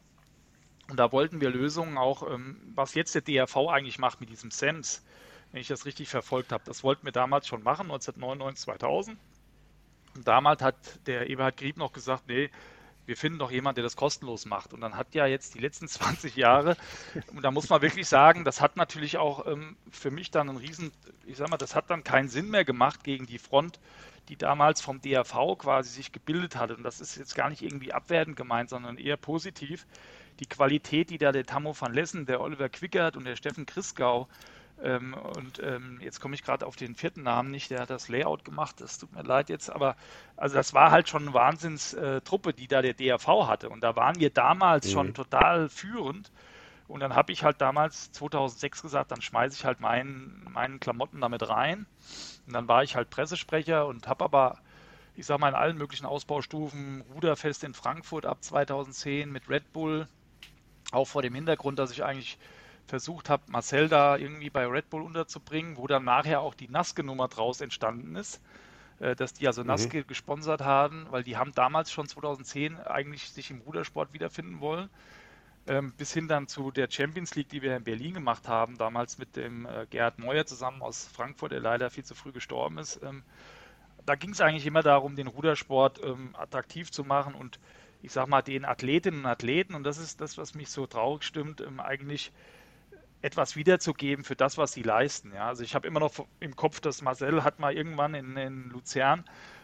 Und 0.89 0.97
da 0.97 1.11
wollten 1.11 1.41
wir 1.41 1.49
Lösungen 1.49 1.97
auch, 1.97 2.29
ähm, 2.29 2.57
was 2.75 2.93
jetzt 2.93 3.15
der 3.15 3.21
DRV 3.21 3.69
eigentlich 3.69 3.97
macht 3.97 4.19
mit 4.19 4.29
diesem 4.29 4.51
SEMS, 4.51 5.03
wenn 5.51 5.61
ich 5.61 5.67
das 5.67 5.85
richtig 5.85 6.09
verfolgt 6.09 6.51
habe. 6.51 6.63
Das 6.65 6.83
wollten 6.83 7.05
wir 7.05 7.11
damals 7.11 7.47
schon 7.47 7.63
machen, 7.63 7.91
1999, 7.91 8.63
2000. 8.63 9.17
Und 10.15 10.27
damals 10.27 10.61
hat 10.61 10.75
der 11.07 11.29
Eberhard 11.29 11.57
Grieb 11.57 11.77
noch 11.77 11.93
gesagt, 11.93 12.27
nee, 12.27 12.49
wir 13.05 13.17
finden 13.17 13.39
doch 13.39 13.51
jemanden, 13.51 13.75
der 13.75 13.83
das 13.83 13.95
kostenlos 13.95 14.45
macht. 14.45 14.73
Und 14.73 14.81
dann 14.81 14.95
hat 14.95 15.15
ja 15.15 15.25
jetzt 15.25 15.55
die 15.55 15.59
letzten 15.59 15.87
20 15.89 16.35
Jahre, 16.35 16.77
und 17.33 17.43
da 17.43 17.51
muss 17.51 17.69
man 17.69 17.81
wirklich 17.81 18.07
sagen, 18.07 18.45
das 18.45 18.61
hat 18.61 18.77
natürlich 18.77 19.17
auch 19.17 19.47
ähm, 19.47 19.75
für 19.89 20.11
mich 20.11 20.31
dann 20.31 20.49
einen 20.49 20.57
riesen, 20.57 20.91
ich 21.25 21.37
sag 21.37 21.49
mal, 21.49 21.57
das 21.57 21.75
hat 21.75 21.89
dann 21.89 22.03
keinen 22.03 22.29
Sinn 22.29 22.49
mehr 22.49 22.65
gemacht 22.65 23.03
gegen 23.03 23.25
die 23.25 23.39
Front, 23.39 23.79
die 24.29 24.37
damals 24.37 24.81
vom 24.81 25.01
DRV 25.01 25.57
quasi 25.57 25.89
sich 25.89 26.11
gebildet 26.11 26.55
hatte. 26.55 26.75
Und 26.75 26.83
das 26.83 27.01
ist 27.01 27.15
jetzt 27.17 27.35
gar 27.35 27.49
nicht 27.49 27.61
irgendwie 27.61 27.91
abwertend 27.91 28.37
gemeint, 28.37 28.69
sondern 28.69 28.97
eher 28.97 29.17
positiv 29.17 29.85
die 30.39 30.45
Qualität, 30.45 31.09
die 31.09 31.17
da 31.17 31.31
der 31.31 31.45
Tammo 31.45 31.75
van 31.77 31.93
Lessen, 31.93 32.25
der 32.25 32.41
Oliver 32.41 32.69
Quickert 32.69 33.17
und 33.17 33.25
der 33.25 33.35
Steffen 33.35 33.65
Christgau 33.65 34.27
ähm, 34.83 35.13
und 35.13 35.59
ähm, 35.63 35.99
jetzt 36.01 36.19
komme 36.19 36.35
ich 36.35 36.43
gerade 36.43 36.65
auf 36.65 36.75
den 36.75 36.95
vierten 36.95 37.23
Namen 37.23 37.51
nicht, 37.51 37.71
der 37.71 37.81
hat 37.81 37.89
das 37.89 38.09
Layout 38.09 38.45
gemacht, 38.45 38.81
das 38.81 38.97
tut 38.97 39.13
mir 39.13 39.23
leid 39.23 39.49
jetzt, 39.49 39.69
aber 39.69 39.95
also 40.37 40.55
das 40.55 40.73
war 40.73 40.91
halt 40.91 41.09
schon 41.09 41.23
eine 41.23 41.33
Wahnsinnstruppe, 41.33 42.53
die 42.53 42.67
da 42.67 42.81
der 42.81 42.93
DRV 42.93 43.47
hatte. 43.47 43.69
Und 43.69 43.81
da 43.83 43.95
waren 43.95 44.19
wir 44.19 44.29
damals 44.29 44.87
mhm. 44.87 44.91
schon 44.91 45.13
total 45.13 45.69
führend. 45.69 46.31
Und 46.87 46.99
dann 46.99 47.15
habe 47.15 47.31
ich 47.31 47.43
halt 47.43 47.61
damals 47.61 48.11
2006 48.11 48.81
gesagt, 48.81 49.11
dann 49.11 49.21
schmeiße 49.21 49.55
ich 49.55 49.65
halt 49.65 49.79
meinen, 49.79 50.45
meinen 50.51 50.79
Klamotten 50.79 51.21
damit 51.21 51.47
rein. 51.47 51.85
Und 52.47 52.53
dann 52.53 52.67
war 52.67 52.83
ich 52.83 52.95
halt 52.95 53.09
Pressesprecher 53.09 53.85
und 53.85 54.07
habe 54.07 54.25
aber 54.25 54.57
ich 55.15 55.25
sage 55.25 55.41
mal 55.41 55.49
in 55.49 55.55
allen 55.55 55.77
möglichen 55.77 56.05
Ausbaustufen, 56.05 57.03
Ruderfest 57.13 57.63
in 57.63 57.73
Frankfurt 57.73 58.25
ab 58.25 58.43
2010 58.43 59.31
mit 59.31 59.49
Red 59.49 59.71
Bull, 59.73 60.07
auch 60.91 61.05
vor 61.05 61.21
dem 61.21 61.35
Hintergrund, 61.35 61.79
dass 61.79 61.91
ich 61.91 62.03
eigentlich 62.03 62.37
versucht 62.91 63.29
habe, 63.29 63.43
Marcel 63.47 63.87
da 63.87 64.17
irgendwie 64.17 64.49
bei 64.49 64.67
Red 64.67 64.89
Bull 64.89 65.01
unterzubringen, 65.01 65.77
wo 65.77 65.87
dann 65.87 66.03
nachher 66.03 66.41
auch 66.41 66.53
die 66.53 66.67
Naske-Nummer 66.67 67.29
draus 67.29 67.61
entstanden 67.61 68.17
ist, 68.17 68.41
äh, 68.99 69.15
dass 69.15 69.33
die 69.33 69.47
also 69.47 69.63
Naske 69.63 69.99
mhm. 69.99 70.07
gesponsert 70.07 70.61
haben, 70.61 71.07
weil 71.09 71.23
die 71.23 71.37
haben 71.37 71.53
damals 71.53 71.89
schon 71.89 72.07
2010 72.07 72.77
eigentlich 72.81 73.29
sich 73.29 73.49
im 73.49 73.61
Rudersport 73.61 74.13
wiederfinden 74.13 74.59
wollen. 74.59 74.89
Ähm, 75.67 75.93
bis 75.95 76.13
hin 76.13 76.27
dann 76.27 76.47
zu 76.47 76.71
der 76.71 76.89
Champions 76.89 77.35
League, 77.35 77.47
die 77.49 77.61
wir 77.61 77.77
in 77.77 77.83
Berlin 77.83 78.15
gemacht 78.15 78.47
haben, 78.47 78.77
damals 78.77 79.17
mit 79.17 79.35
dem 79.37 79.65
äh, 79.65 79.85
Gerhard 79.89 80.19
Meuer 80.19 80.45
zusammen 80.45 80.81
aus 80.81 81.07
Frankfurt, 81.07 81.53
der 81.53 81.61
leider 81.61 81.89
viel 81.89 82.03
zu 82.03 82.13
früh 82.13 82.31
gestorben 82.31 82.77
ist. 82.77 82.99
Ähm, 83.03 83.23
da 84.05 84.15
ging 84.15 84.31
es 84.31 84.41
eigentlich 84.41 84.65
immer 84.65 84.81
darum, 84.81 85.15
den 85.15 85.27
Rudersport 85.27 86.03
ähm, 86.03 86.35
attraktiv 86.35 86.91
zu 86.91 87.03
machen 87.03 87.35
und 87.35 87.59
ich 88.01 88.11
sag 88.11 88.27
mal, 88.27 88.41
den 88.41 88.65
Athletinnen 88.65 89.21
und 89.21 89.25
Athleten, 89.27 89.75
und 89.75 89.83
das 89.83 89.97
ist 89.97 90.19
das, 90.19 90.37
was 90.37 90.55
mich 90.55 90.69
so 90.69 90.87
traurig 90.87 91.23
stimmt, 91.23 91.63
eigentlich 91.79 92.31
etwas 93.21 93.55
wiederzugeben 93.55 94.23
für 94.23 94.35
das, 94.35 94.57
was 94.57 94.73
sie 94.73 94.83
leisten. 94.83 95.33
Ja? 95.33 95.47
Also 95.47 95.63
ich 95.63 95.75
habe 95.75 95.87
immer 95.87 95.99
noch 95.99 96.11
im 96.39 96.55
Kopf, 96.55 96.79
dass 96.79 97.01
Marcel 97.01 97.43
hat 97.43 97.59
mal 97.59 97.73
irgendwann 97.73 98.13
in, 98.13 98.37
in 98.37 98.69
Luzern 98.69 99.23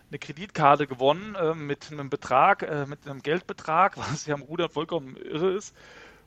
eine 0.10 0.20
Kreditkarte 0.20 0.88
gewonnen 0.88 1.36
äh, 1.36 1.54
mit 1.54 1.92
einem 1.92 2.10
Betrag, 2.10 2.64
äh, 2.64 2.86
mit 2.86 3.08
einem 3.08 3.22
Geldbetrag, 3.22 3.98
was 4.12 4.26
ja 4.26 4.36
am 4.36 4.42
Ruder 4.42 4.70
vollkommen 4.70 5.18
irre 5.18 5.52
ist. 5.52 5.76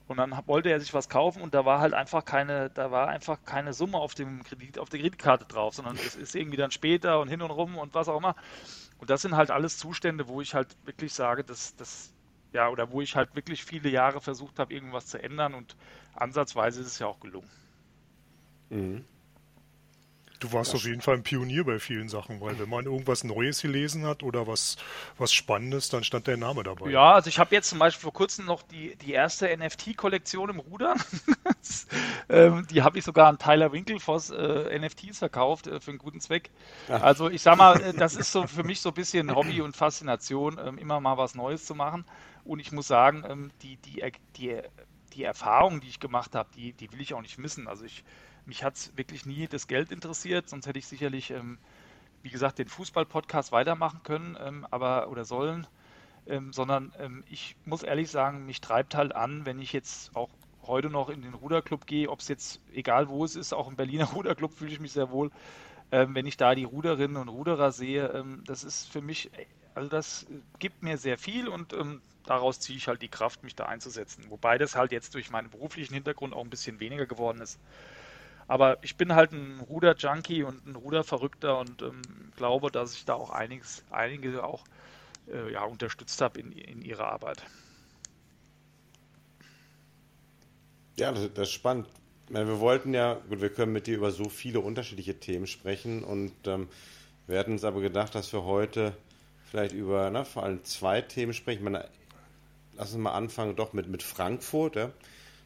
Und 0.06 0.16
dann 0.16 0.37
wollte 0.46 0.70
er 0.70 0.80
sich 0.80 0.92
was 0.92 1.08
kaufen 1.08 1.40
und 1.40 1.54
da 1.54 1.64
war 1.64 1.78
halt 1.78 1.94
einfach 1.94 2.25
keine, 2.25 2.68
da 2.70 2.90
war 2.90 3.06
einfach 3.06 3.38
keine 3.44 3.72
Summe 3.72 3.96
auf 3.96 4.14
dem 4.14 4.42
Kredit, 4.42 4.76
auf 4.80 4.88
der 4.88 4.99
Kreditkarte 4.99 5.44
drauf, 5.44 5.76
sondern 5.76 5.94
es 5.94 6.16
ist 6.16 6.34
irgendwie 6.34 6.56
dann 6.56 6.72
später 6.72 7.20
und 7.20 7.28
hin 7.28 7.42
und 7.42 7.52
rum 7.52 7.78
und 7.78 7.94
was 7.94 8.08
auch 8.08 8.18
immer. 8.18 8.34
Und 8.99 9.08
das 9.08 9.22
sind 9.22 9.37
halt 9.37 9.52
alles 9.52 9.78
Zustände, 9.78 10.26
wo 10.26 10.40
ich 10.40 10.52
halt 10.52 10.76
wirklich 10.84 11.14
sage, 11.14 11.44
dass 11.44 11.76
das, 11.76 12.12
ja, 12.52 12.69
oder 12.69 12.90
wo 12.90 13.00
ich 13.00 13.16
halt 13.16 13.35
wirklich 13.35 13.64
viele 13.64 13.88
Jahre 13.88 14.21
versucht 14.21 14.59
habe, 14.59 14.73
irgendwas 14.73 15.07
zu 15.07 15.23
ändern 15.23 15.54
und 15.54 15.76
ansatzweise 16.14 16.80
ist 16.80 16.87
es 16.88 16.99
ja 16.99 17.07
auch 17.07 17.21
gelungen. 17.21 17.50
Mhm. 18.71 19.04
Du 20.40 20.50
warst 20.54 20.75
auf 20.75 20.85
jeden 20.85 21.02
Fall 21.02 21.16
ein 21.16 21.23
Pionier 21.23 21.64
bei 21.64 21.78
vielen 21.78 22.09
Sachen, 22.09 22.40
weil 22.40 22.59
wenn 22.59 22.69
man 22.69 22.87
irgendwas 22.87 23.25
Neues 23.25 23.61
gelesen 23.61 24.07
hat 24.07 24.23
oder 24.23 24.47
was, 24.47 24.78
was 25.19 25.35
Spannendes, 25.35 25.90
dann 25.90 26.02
stand 26.02 26.28
dein 26.28 26.38
Name 26.38 26.62
dabei. 26.62 26.88
Ja, 26.88 27.12
also 27.12 27.28
ich 27.28 27.38
habe 27.38 27.54
jetzt 27.54 27.69
zum 27.69 27.78
Beispiel 27.78 28.00
vor 28.00 28.14
kurzem 28.14 28.47
noch 28.47 28.62
die, 28.62 28.97
die 28.97 29.12
erste 29.12 29.54
NFT-Kollektion 29.54 30.49
im 30.49 30.61
Ruder. 30.61 30.97
ähm, 32.30 32.66
die 32.71 32.80
habe 32.80 32.99
ich 32.99 33.04
sogar 33.04 33.28
an 33.28 33.38
Tyler 33.38 33.71
Winklevoss 33.73 34.30
äh, 34.30 34.78
NFTs 34.78 35.19
verkauft 35.19 35.66
äh, 35.66 35.78
für 35.78 35.90
einen 35.90 35.99
guten 35.99 36.21
Zweck. 36.21 36.50
Ach. 36.88 37.02
Also 37.02 37.28
ich 37.28 37.42
sag 37.42 37.59
mal, 37.59 37.78
äh, 37.78 37.92
das 37.92 38.16
ist 38.16 38.33
so 38.33 38.47
für 38.47 38.64
mich 38.64 38.80
so 38.80 38.88
ein 38.88 38.95
bisschen 38.95 39.35
Hobby 39.35 39.61
und 39.61 39.76
Faszination, 39.76 40.59
ähm, 40.64 40.78
immer 40.78 41.00
mal 41.00 41.19
was 41.19 41.35
Neues 41.35 41.66
zu 41.66 41.75
machen. 41.75 42.07
Und 42.44 42.61
ich 42.61 42.73
muss 42.73 42.87
sagen, 42.87 43.25
ähm, 43.26 43.50
die, 43.62 43.76
die, 43.76 44.02
die, 44.37 44.61
die 45.12 45.25
Erfahrungen, 45.25 45.80
die 45.80 45.88
ich 45.88 46.00
gemacht 46.00 46.35
habe, 46.35 46.49
die, 46.54 46.73
die 46.73 46.92
will 46.92 47.00
ich 47.00 47.14
auch 47.14 47.23
nicht 47.23 47.38
missen. 47.38 47.68
Also 47.68 47.85
ich 47.85 48.04
mich 48.47 48.64
hat 48.64 48.76
es 48.76 48.97
wirklich 48.97 49.26
nie 49.26 49.47
das 49.47 49.66
Geld 49.66 49.92
interessiert, 49.92 50.49
sonst 50.49 50.66
hätte 50.66 50.78
ich 50.78 50.87
sicherlich, 50.87 51.30
ähm, 51.30 51.59
wie 52.23 52.30
gesagt, 52.30 52.59
den 52.59 52.68
Fußball-Podcast 52.68 53.52
weitermachen 53.52 54.02
können, 54.02 54.37
ähm, 54.40 54.66
aber 54.70 55.09
oder 55.09 55.25
sollen. 55.25 55.66
Ähm, 56.26 56.52
sondern 56.52 56.92
ähm, 56.99 57.25
ich 57.30 57.56
muss 57.64 57.82
ehrlich 57.82 58.11
sagen, 58.11 58.44
mich 58.47 58.61
treibt 58.61 58.94
halt 58.94 59.14
an, 59.14 59.47
wenn 59.47 59.59
ich 59.59 59.73
jetzt 59.73 60.14
auch 60.14 60.28
heute 60.62 60.90
noch 60.90 61.09
in 61.09 61.23
den 61.23 61.35
Ruderclub 61.35 61.87
gehe, 61.87 62.11
ob 62.11 62.20
es 62.20 62.28
jetzt, 62.28 62.61
egal 62.73 63.09
wo 63.09 63.25
es 63.25 63.37
ist, 63.37 63.54
auch 63.54 63.68
im 63.68 63.76
Berliner 63.76 64.04
Ruderclub 64.14 64.52
fühle 64.52 64.73
ich 64.73 64.80
mich 64.80 64.92
sehr 64.92 65.11
wohl, 65.11 65.30
ähm, 65.92 66.14
wenn 66.14 66.26
ich 66.26 66.37
da 66.37 66.54
die 66.54 66.64
Ruderinnen 66.64 67.16
und 67.16 67.28
Ruderer 67.28 67.73
sehe, 67.73 68.09
ähm, 68.09 68.42
das 68.47 68.64
ist 68.64 68.90
für 68.90 69.00
mich, 69.00 69.30
also 69.75 69.88
das 69.88 70.26
gibt 70.59 70.82
mir 70.82 70.99
sehr 70.99 71.18
viel 71.18 71.49
und 71.49 71.73
daraus 72.30 72.60
ziehe 72.60 72.78
ich 72.78 72.87
halt 72.87 73.02
die 73.02 73.08
Kraft, 73.08 73.42
mich 73.42 73.56
da 73.56 73.66
einzusetzen. 73.66 74.25
Wobei 74.28 74.56
das 74.56 74.76
halt 74.76 74.92
jetzt 74.92 75.14
durch 75.14 75.30
meinen 75.30 75.50
beruflichen 75.50 75.94
Hintergrund 75.94 76.32
auch 76.32 76.44
ein 76.44 76.50
bisschen 76.50 76.78
weniger 76.78 77.04
geworden 77.04 77.40
ist. 77.40 77.58
Aber 78.46 78.78
ich 78.82 78.96
bin 78.96 79.14
halt 79.14 79.32
ein 79.32 79.60
Ruder-Junkie 79.68 80.44
und 80.44 80.64
ein 80.64 80.76
Ruderverrückter 80.76 81.58
und 81.58 81.82
ähm, 81.82 82.02
glaube, 82.37 82.70
dass 82.70 82.94
ich 82.94 83.04
da 83.04 83.14
auch 83.14 83.30
einiges, 83.30 83.84
einige 83.90 84.44
auch 84.44 84.64
äh, 85.28 85.52
ja, 85.52 85.64
unterstützt 85.64 86.20
habe 86.20 86.40
in, 86.40 86.52
in 86.52 86.82
ihrer 86.82 87.10
Arbeit. 87.10 87.44
Ja, 90.99 91.10
das, 91.10 91.32
das 91.34 91.49
ist 91.49 91.54
spannend. 91.54 91.88
Meine, 92.28 92.46
wir 92.46 92.60
wollten 92.60 92.94
ja, 92.94 93.14
gut, 93.28 93.40
wir 93.40 93.52
können 93.52 93.72
mit 93.72 93.88
dir 93.88 93.96
über 93.96 94.12
so 94.12 94.28
viele 94.28 94.60
unterschiedliche 94.60 95.18
Themen 95.18 95.49
sprechen 95.49 96.04
und 96.04 96.32
ähm, 96.46 96.68
wir 97.26 97.40
hatten 97.40 97.52
uns 97.52 97.64
aber 97.64 97.80
gedacht, 97.80 98.14
dass 98.14 98.32
wir 98.32 98.44
heute 98.44 98.96
vielleicht 99.50 99.75
über 99.75 100.10
na, 100.10 100.22
vor 100.22 100.44
allem 100.44 100.64
zwei 100.64 101.00
Themen 101.00 101.32
sprechen. 101.32 101.64
Meine, 101.64 101.88
lass 102.80 102.94
uns 102.94 103.02
mal 103.02 103.12
anfangen 103.12 103.56
doch 103.56 103.75
mit, 103.75 103.88
mit 103.88 104.02
Frankfurt. 104.02 104.75
Ja? 104.75 104.90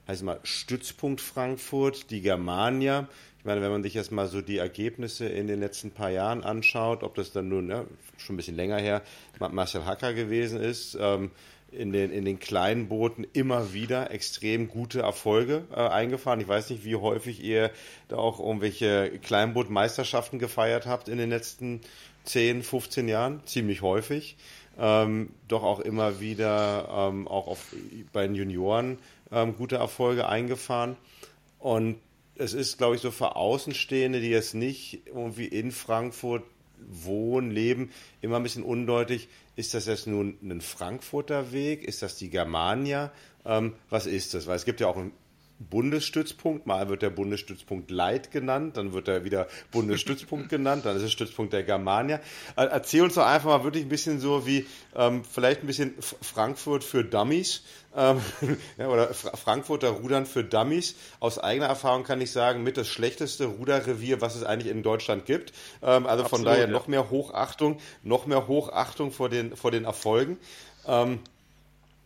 heißt 0.06 0.22
mal 0.22 0.38
Stützpunkt 0.44 1.20
Frankfurt, 1.20 2.10
die 2.10 2.20
Germania. 2.20 3.08
Ich 3.40 3.44
meine, 3.44 3.60
wenn 3.60 3.72
man 3.72 3.82
sich 3.82 3.94
jetzt 3.94 4.12
mal 4.12 4.28
so 4.28 4.40
die 4.40 4.58
Ergebnisse 4.58 5.26
in 5.26 5.48
den 5.48 5.58
letzten 5.58 5.90
paar 5.90 6.10
Jahren 6.10 6.44
anschaut, 6.44 7.02
ob 7.02 7.16
das 7.16 7.32
dann 7.32 7.48
nun, 7.48 7.68
ja, 7.68 7.84
schon 8.18 8.34
ein 8.34 8.36
bisschen 8.36 8.54
länger 8.54 8.78
her, 8.78 9.02
Marcel 9.38 9.84
Hacker 9.84 10.14
gewesen 10.14 10.60
ist, 10.60 10.96
ähm, 11.00 11.32
in 11.72 11.92
den, 11.92 12.12
in 12.12 12.24
den 12.24 12.38
kleinen 12.38 12.86
Booten 12.86 13.26
immer 13.32 13.72
wieder 13.72 14.12
extrem 14.12 14.68
gute 14.68 15.00
Erfolge 15.00 15.64
äh, 15.72 15.80
eingefahren. 15.80 16.40
Ich 16.40 16.46
weiß 16.46 16.70
nicht, 16.70 16.84
wie 16.84 16.94
häufig 16.94 17.42
ihr 17.42 17.72
da 18.06 18.16
auch 18.16 18.38
irgendwelche 18.38 19.10
Kleinbootmeisterschaften 19.22 20.38
gefeiert 20.38 20.86
habt 20.86 21.08
in 21.08 21.18
den 21.18 21.30
letzten 21.30 21.80
10, 22.24 22.62
15 22.62 23.08
Jahren. 23.08 23.42
Ziemlich 23.44 23.82
häufig. 23.82 24.36
Ähm, 24.78 25.30
doch 25.46 25.62
auch 25.62 25.80
immer 25.80 26.20
wieder 26.20 26.88
ähm, 26.90 27.28
auch 27.28 27.46
auf, 27.46 27.74
bei 28.12 28.26
den 28.26 28.34
Junioren 28.34 28.98
ähm, 29.30 29.56
gute 29.56 29.76
Erfolge 29.76 30.28
eingefahren. 30.28 30.96
Und 31.58 31.96
es 32.36 32.52
ist, 32.52 32.78
glaube 32.78 32.96
ich, 32.96 33.00
so 33.00 33.10
für 33.10 33.36
Außenstehende, 33.36 34.20
die 34.20 34.30
jetzt 34.30 34.54
nicht 34.54 35.06
irgendwie 35.06 35.46
in 35.46 35.70
Frankfurt 35.70 36.42
wohnen, 36.86 37.50
leben, 37.50 37.90
immer 38.20 38.36
ein 38.36 38.42
bisschen 38.42 38.64
undeutlich. 38.64 39.28
Ist 39.56 39.74
das 39.74 39.86
jetzt 39.86 40.06
nun 40.06 40.36
ein 40.42 40.60
Frankfurter 40.60 41.52
Weg? 41.52 41.84
Ist 41.84 42.02
das 42.02 42.16
die 42.16 42.28
Germania? 42.28 43.12
Ähm, 43.44 43.74
was 43.90 44.06
ist 44.06 44.34
das? 44.34 44.46
Weil 44.46 44.56
es 44.56 44.64
gibt 44.64 44.80
ja 44.80 44.88
auch 44.88 44.96
einen 44.96 45.12
Bundesstützpunkt. 45.58 46.66
Mal 46.66 46.88
wird 46.88 47.02
der 47.02 47.10
Bundesstützpunkt 47.10 47.90
Leit 47.90 48.30
genannt, 48.30 48.76
dann 48.76 48.92
wird 48.92 49.08
er 49.08 49.24
wieder 49.24 49.48
Bundesstützpunkt 49.70 50.48
genannt, 50.48 50.84
dann 50.84 50.96
ist 50.96 51.02
es 51.02 51.12
Stützpunkt 51.12 51.52
der 51.52 51.62
Germania. 51.62 52.16
Äh, 52.56 52.64
erzähl 52.66 53.02
uns 53.02 53.14
doch 53.14 53.26
einfach 53.26 53.50
mal 53.50 53.64
wirklich 53.64 53.84
ein 53.84 53.88
bisschen 53.88 54.20
so 54.20 54.46
wie 54.46 54.66
ähm, 54.94 55.24
vielleicht 55.24 55.62
ein 55.62 55.66
bisschen 55.66 55.94
Frankfurt 56.22 56.84
für 56.84 57.04
Dummies 57.04 57.62
ähm, 57.96 58.20
ja, 58.78 58.88
oder 58.88 59.14
Frankfurter 59.14 59.90
Rudern 59.90 60.26
für 60.26 60.44
Dummies. 60.44 60.96
Aus 61.20 61.38
eigener 61.38 61.66
Erfahrung 61.66 62.04
kann 62.04 62.20
ich 62.20 62.32
sagen, 62.32 62.62
mit 62.62 62.76
das 62.76 62.88
schlechteste 62.88 63.46
Ruderrevier, 63.46 64.20
was 64.20 64.34
es 64.34 64.42
eigentlich 64.42 64.72
in 64.72 64.82
Deutschland 64.82 65.26
gibt. 65.26 65.52
Ähm, 65.82 66.06
also 66.06 66.24
Absolut, 66.24 66.30
von 66.30 66.44
daher 66.44 66.66
ja. 66.66 66.70
noch 66.70 66.88
mehr 66.88 67.10
Hochachtung, 67.10 67.78
noch 68.02 68.26
mehr 68.26 68.48
Hochachtung 68.48 69.12
vor 69.12 69.28
den, 69.28 69.56
vor 69.56 69.70
den 69.70 69.84
Erfolgen. 69.84 70.38
Ähm, 70.86 71.20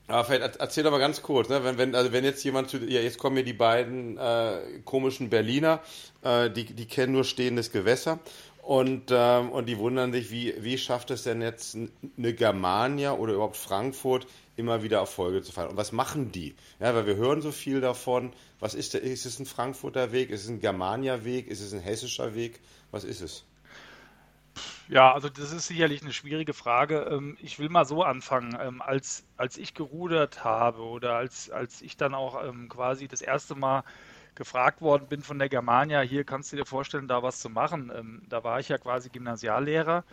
aber 0.09 0.25
vielleicht 0.25 0.57
erzähl 0.57 0.85
doch 0.85 0.91
mal 0.91 0.99
ganz 0.99 1.23
kurz, 1.23 1.49
ne? 1.49 1.63
wenn, 1.65 1.79
wenn, 1.79 1.95
also 1.95 2.13
wenn 2.13 2.25
jetzt 2.25 2.43
jemand 2.43 2.71
zu, 2.71 2.79
ja, 2.79 3.01
jetzt 3.01 3.19
kommen 3.19 3.35
mir 3.35 3.45
die 3.45 3.53
beiden 3.53 4.17
äh, 4.17 4.81
komischen 4.85 5.29
Berliner, 5.29 5.81
äh, 6.23 6.51
die, 6.51 6.65
die 6.65 6.87
kennen 6.87 7.13
nur 7.13 7.25
stehendes 7.25 7.71
Gewässer 7.71 8.19
und, 8.63 9.05
ähm, 9.11 9.51
und 9.51 9.67
die 9.67 9.79
wundern 9.79 10.13
sich, 10.13 10.31
wie, 10.31 10.55
wie 10.59 10.77
schafft 10.77 11.11
es 11.11 11.23
denn 11.23 11.41
jetzt 11.41 11.75
eine 11.75 12.35
Germania 12.35 13.13
oder 13.13 13.33
überhaupt 13.35 13.57
Frankfurt 13.57 14.27
immer 14.57 14.83
wieder 14.83 14.99
Erfolge 14.99 15.43
zu 15.43 15.53
feiern? 15.53 15.71
Und 15.71 15.77
was 15.77 15.93
machen 15.93 16.33
die? 16.33 16.55
Ja, 16.81 16.95
weil 16.95 17.07
wir 17.07 17.17
hören 17.17 17.41
so 17.41 17.51
viel 17.51 17.81
davon. 17.81 18.33
Was 18.61 18.75
ist 18.75 18.93
der, 18.95 19.03
ist 19.03 19.25
es 19.25 19.39
ein 19.39 19.47
Frankfurter 19.47 20.13
Weg? 20.13 20.29
Ist 20.29 20.45
es 20.45 20.51
ein 20.51 20.61
Germania-Weg? 20.61 21.49
Ist 21.49 21.63
es 21.63 21.73
ein 21.73 21.81
hessischer 21.81 22.35
Weg? 22.35 22.61
Was 22.91 23.05
ist 23.05 23.23
es? 23.23 23.45
Ja, 24.89 25.13
also 25.13 25.29
das 25.29 25.53
ist 25.53 25.67
sicherlich 25.67 26.03
eine 26.03 26.13
schwierige 26.13 26.55
Frage. 26.55 27.01
Ähm, 27.11 27.37
ich 27.41 27.59
will 27.59 27.69
mal 27.69 27.85
so 27.85 28.03
anfangen. 28.03 28.57
Ähm, 28.61 28.81
als, 28.83 29.25
als 29.37 29.59
ich 29.59 29.75
gerudert 29.75 30.45
habe 30.45 30.83
oder 30.83 31.15
als, 31.17 31.51
als 31.51 31.83
ich 31.83 31.97
dann 31.97 32.15
auch 32.15 32.43
ähm, 32.43 32.69
quasi 32.69 33.07
das 33.07 33.21
erste 33.21 33.55
Mal 33.55 33.85
gefragt 34.35 34.81
worden 34.81 35.07
bin 35.09 35.23
von 35.23 35.39
der 35.39 35.49
Germania, 35.49 36.01
hier 36.01 36.25
kannst 36.25 36.53
du 36.53 36.57
dir 36.57 36.65
vorstellen, 36.65 37.09
da 37.09 37.23
was 37.23 37.41
zu 37.41 37.51
machen. 37.51 38.23
Da 38.29 38.45
war 38.45 38.61
ich 38.61 38.69
ja 38.69 38.79
quasi 38.79 39.11
Gymnasiallehrer 39.11 40.05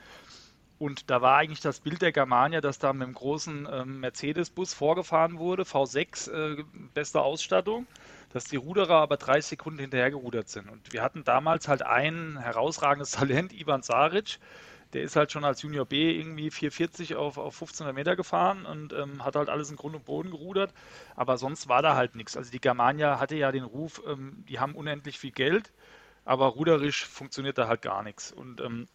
und 0.80 1.10
da 1.12 1.22
war 1.22 1.38
eigentlich 1.38 1.62
das 1.62 1.80
Bild 1.80 2.02
der 2.02 2.12
Germania, 2.12 2.60
dass 2.62 2.80
da 2.80 2.92
mit 2.94 3.04
einem 3.04 3.14
großen 3.14 4.00
Mercedes-Bus 4.00 4.74
vorgefahren 4.74 5.38
wurde, 5.38 5.64
V6, 5.66 6.28
äh, 6.28 6.64
beste 6.96 7.22
Ausstattung 7.22 7.86
dass 8.30 8.46
die 8.46 8.56
Ruderer 8.56 8.96
aber 8.96 9.18
drei 9.18 9.42
Sekunden 9.42 9.80
hinterhergerudert 9.80 10.50
sind. 10.50 10.70
Und 10.70 10.94
wir 10.94 11.02
hatten 11.02 11.24
damals 11.24 11.68
halt 11.68 11.82
ein 11.82 12.38
herausragendes 12.38 13.12
Talent, 13.14 13.54
Ivan 13.54 13.82
Saric. 13.82 14.40
Der 14.94 15.04
ist 15.04 15.16
halt 15.16 15.32
schon 15.32 15.44
als 15.44 15.62
Junior 15.62 15.86
B 15.86 16.18
irgendwie 16.18 16.52
440 16.52 17.16
auf, 17.16 17.38
auf 17.38 17.56
1500 17.56 17.94
Meter 17.94 18.16
gefahren 18.16 18.66
und 18.66 18.94
ähm, 18.94 19.26
hat 19.26 19.36
halt 19.36 19.50
alles 19.50 19.70
in 19.70 19.76
Grund 19.76 19.96
und 19.96 20.06
Boden 20.06 20.32
gerudert. 20.32 20.74
Aber 21.16 21.38
sonst 21.38 21.68
war 21.68 21.82
da 21.82 21.96
halt 21.96 22.16
nichts. 22.16 22.38
Also 22.38 22.52
die 22.52 22.62
Germania 22.62 23.20
hatte 23.20 23.36
ja 23.36 23.52
den 23.52 23.64
Ruf, 23.64 24.02
ähm, 24.08 24.46
die 24.48 24.60
haben 24.60 24.76
unendlich 24.76 25.20
viel 25.20 25.32
Geld, 25.32 25.74
aber 26.24 26.48
ruderisch 26.48 27.06
funktioniert 27.06 27.58
da 27.58 27.68
halt 27.68 27.82
gar 27.82 28.04
nichts. 28.04 28.32
Und 28.32 28.62
ähm, 28.62 28.88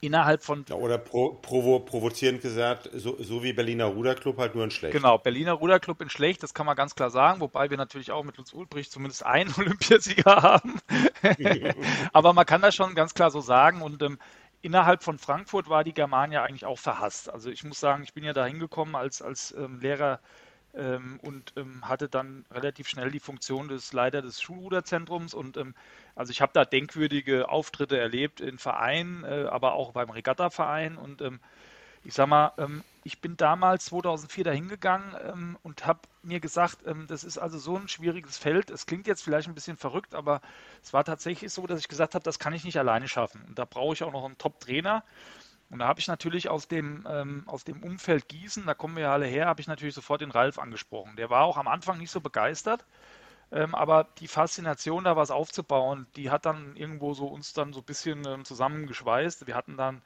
innerhalb 0.00 0.42
von. 0.42 0.64
Ja, 0.68 0.76
oder 0.76 0.98
pro, 0.98 1.34
provo, 1.34 1.80
provozierend 1.80 2.40
gesagt, 2.40 2.90
so, 2.94 3.16
so, 3.22 3.42
wie 3.42 3.52
Berliner 3.52 3.86
Ruderclub 3.86 4.38
halt 4.38 4.54
nur 4.54 4.64
in 4.64 4.70
schlecht. 4.70 4.94
Genau, 4.94 5.18
Berliner 5.18 5.52
Ruderclub 5.52 6.00
in 6.00 6.10
schlecht, 6.10 6.42
das 6.42 6.54
kann 6.54 6.66
man 6.66 6.76
ganz 6.76 6.94
klar 6.94 7.10
sagen, 7.10 7.40
wobei 7.40 7.70
wir 7.70 7.76
natürlich 7.76 8.12
auch 8.12 8.24
mit 8.24 8.36
Lutz 8.36 8.52
Ulbricht 8.52 8.92
zumindest 8.92 9.24
einen 9.24 9.52
Olympiasieger 9.58 10.42
haben. 10.42 10.80
Aber 12.12 12.32
man 12.32 12.46
kann 12.46 12.62
das 12.62 12.74
schon 12.74 12.94
ganz 12.94 13.14
klar 13.14 13.30
so 13.30 13.40
sagen 13.40 13.82
und 13.82 14.02
ähm, 14.02 14.18
innerhalb 14.62 15.02
von 15.02 15.18
Frankfurt 15.18 15.68
war 15.68 15.84
die 15.84 15.94
Germania 15.94 16.42
eigentlich 16.42 16.64
auch 16.64 16.78
verhasst. 16.78 17.30
Also 17.30 17.50
ich 17.50 17.64
muss 17.64 17.80
sagen, 17.80 18.02
ich 18.02 18.14
bin 18.14 18.24
ja 18.24 18.32
da 18.32 18.46
hingekommen 18.46 18.94
als, 18.94 19.22
als 19.22 19.54
ähm, 19.56 19.80
Lehrer 19.80 20.20
ähm, 20.74 21.18
und 21.22 21.52
ähm, 21.56 21.88
hatte 21.88 22.08
dann 22.08 22.44
relativ 22.50 22.88
schnell 22.88 23.10
die 23.10 23.20
Funktion 23.20 23.68
des 23.68 23.92
Leiter 23.92 24.22
des 24.22 24.40
Schulruderzentrums 24.40 25.34
und 25.34 25.56
ähm, 25.56 25.74
also 26.14 26.30
ich 26.30 26.40
habe 26.40 26.52
da 26.54 26.64
denkwürdige 26.64 27.48
Auftritte 27.48 27.98
erlebt 27.98 28.40
in 28.40 28.58
Vereinen, 28.58 29.24
äh, 29.24 29.46
aber 29.50 29.72
auch 29.74 29.92
beim 29.92 30.10
Regatta-Verein 30.10 30.96
und 30.96 31.22
ähm, 31.22 31.40
ich 32.04 32.14
sag 32.14 32.28
mal, 32.28 32.52
ähm, 32.58 32.84
ich 33.04 33.20
bin 33.20 33.36
damals 33.36 33.86
2004 33.86 34.44
da 34.44 34.50
hingegangen 34.50 35.14
ähm, 35.24 35.58
und 35.62 35.86
habe 35.86 36.00
mir 36.22 36.40
gesagt, 36.40 36.78
das 37.08 37.24
ist 37.24 37.38
also 37.38 37.58
so 37.58 37.76
ein 37.76 37.88
schwieriges 37.88 38.36
Feld. 38.36 38.70
Es 38.70 38.86
klingt 38.86 39.06
jetzt 39.06 39.22
vielleicht 39.22 39.48
ein 39.48 39.54
bisschen 39.54 39.76
verrückt, 39.76 40.14
aber 40.14 40.42
es 40.82 40.92
war 40.92 41.04
tatsächlich 41.04 41.52
so, 41.52 41.66
dass 41.66 41.80
ich 41.80 41.88
gesagt 41.88 42.14
habe, 42.14 42.22
das 42.22 42.38
kann 42.38 42.52
ich 42.52 42.64
nicht 42.64 42.78
alleine 42.78 43.08
schaffen. 43.08 43.42
Und 43.48 43.58
da 43.58 43.64
brauche 43.64 43.94
ich 43.94 44.02
auch 44.02 44.12
noch 44.12 44.24
einen 44.24 44.36
Top-Trainer. 44.36 45.04
Und 45.70 45.80
da 45.80 45.88
habe 45.88 46.00
ich 46.00 46.08
natürlich 46.08 46.48
aus 46.48 46.68
dem, 46.68 47.06
ähm, 47.08 47.42
aus 47.46 47.64
dem 47.64 47.82
Umfeld 47.82 48.28
Gießen, 48.28 48.64
da 48.66 48.74
kommen 48.74 48.96
wir 48.96 49.04
ja 49.04 49.12
alle 49.12 49.26
her, 49.26 49.46
habe 49.46 49.60
ich 49.60 49.66
natürlich 49.66 49.94
sofort 49.94 50.22
den 50.22 50.30
Ralf 50.30 50.58
angesprochen. 50.58 51.16
Der 51.16 51.30
war 51.30 51.44
auch 51.44 51.58
am 51.58 51.68
Anfang 51.68 51.98
nicht 51.98 52.10
so 52.10 52.20
begeistert, 52.20 52.84
ähm, 53.52 53.74
aber 53.74 54.06
die 54.18 54.28
Faszination, 54.28 55.04
da 55.04 55.16
was 55.16 55.30
aufzubauen, 55.30 56.06
die 56.16 56.30
hat 56.30 56.46
dann 56.46 56.76
irgendwo 56.76 57.14
so 57.14 57.26
uns 57.26 57.52
dann 57.52 57.72
so 57.72 57.80
ein 57.80 57.84
bisschen 57.84 58.26
ähm, 58.26 58.44
zusammengeschweißt. 58.44 59.46
Wir 59.46 59.54
hatten 59.54 59.76
dann 59.76 60.02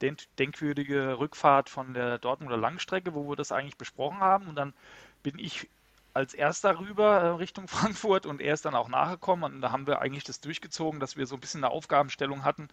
den, 0.00 0.16
denkwürdige 0.38 1.18
Rückfahrt 1.18 1.68
von 1.68 1.94
der 1.94 2.18
Dortmunder 2.18 2.56
Langstrecke, 2.56 3.14
wo 3.14 3.28
wir 3.28 3.36
das 3.36 3.52
eigentlich 3.52 3.78
besprochen 3.78 4.18
haben. 4.20 4.48
Und 4.48 4.56
dann 4.56 4.74
bin 5.22 5.38
ich 5.38 5.68
als 6.12 6.34
erster 6.34 6.78
rüber 6.78 7.20
äh, 7.20 7.26
Richtung 7.30 7.68
Frankfurt 7.68 8.26
und 8.26 8.40
er 8.40 8.54
ist 8.54 8.64
dann 8.64 8.74
auch 8.74 8.88
nachgekommen. 8.88 9.54
Und 9.54 9.60
da 9.60 9.72
haben 9.72 9.86
wir 9.86 10.00
eigentlich 10.00 10.24
das 10.24 10.40
durchgezogen, 10.40 11.00
dass 11.00 11.16
wir 11.16 11.26
so 11.26 11.36
ein 11.36 11.40
bisschen 11.40 11.64
eine 11.64 11.72
Aufgabenstellung 11.72 12.44
hatten, 12.44 12.68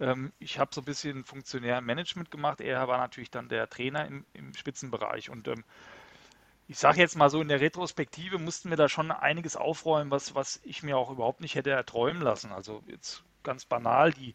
ähm, 0.00 0.32
ich 0.38 0.58
habe 0.58 0.74
so 0.74 0.80
ein 0.80 0.84
bisschen 0.84 1.24
funktionären 1.24 1.84
Management 1.84 2.30
gemacht. 2.30 2.60
Er 2.60 2.86
war 2.88 2.98
natürlich 2.98 3.30
dann 3.30 3.48
der 3.48 3.68
Trainer 3.68 4.06
im, 4.06 4.24
im 4.32 4.54
Spitzenbereich. 4.54 5.30
Und 5.30 5.48
ähm, 5.48 5.64
ich 6.68 6.78
sage 6.78 7.00
jetzt 7.00 7.16
mal 7.16 7.30
so, 7.30 7.40
in 7.40 7.48
der 7.48 7.60
Retrospektive 7.60 8.38
mussten 8.38 8.70
wir 8.70 8.76
da 8.76 8.88
schon 8.88 9.10
einiges 9.10 9.56
aufräumen, 9.56 10.10
was, 10.10 10.34
was 10.34 10.60
ich 10.64 10.82
mir 10.82 10.96
auch 10.98 11.10
überhaupt 11.10 11.40
nicht 11.40 11.54
hätte 11.54 11.70
erträumen 11.70 12.22
lassen. 12.22 12.52
Also 12.52 12.82
jetzt 12.86 13.22
ganz 13.42 13.64
banal, 13.64 14.12
die, 14.12 14.34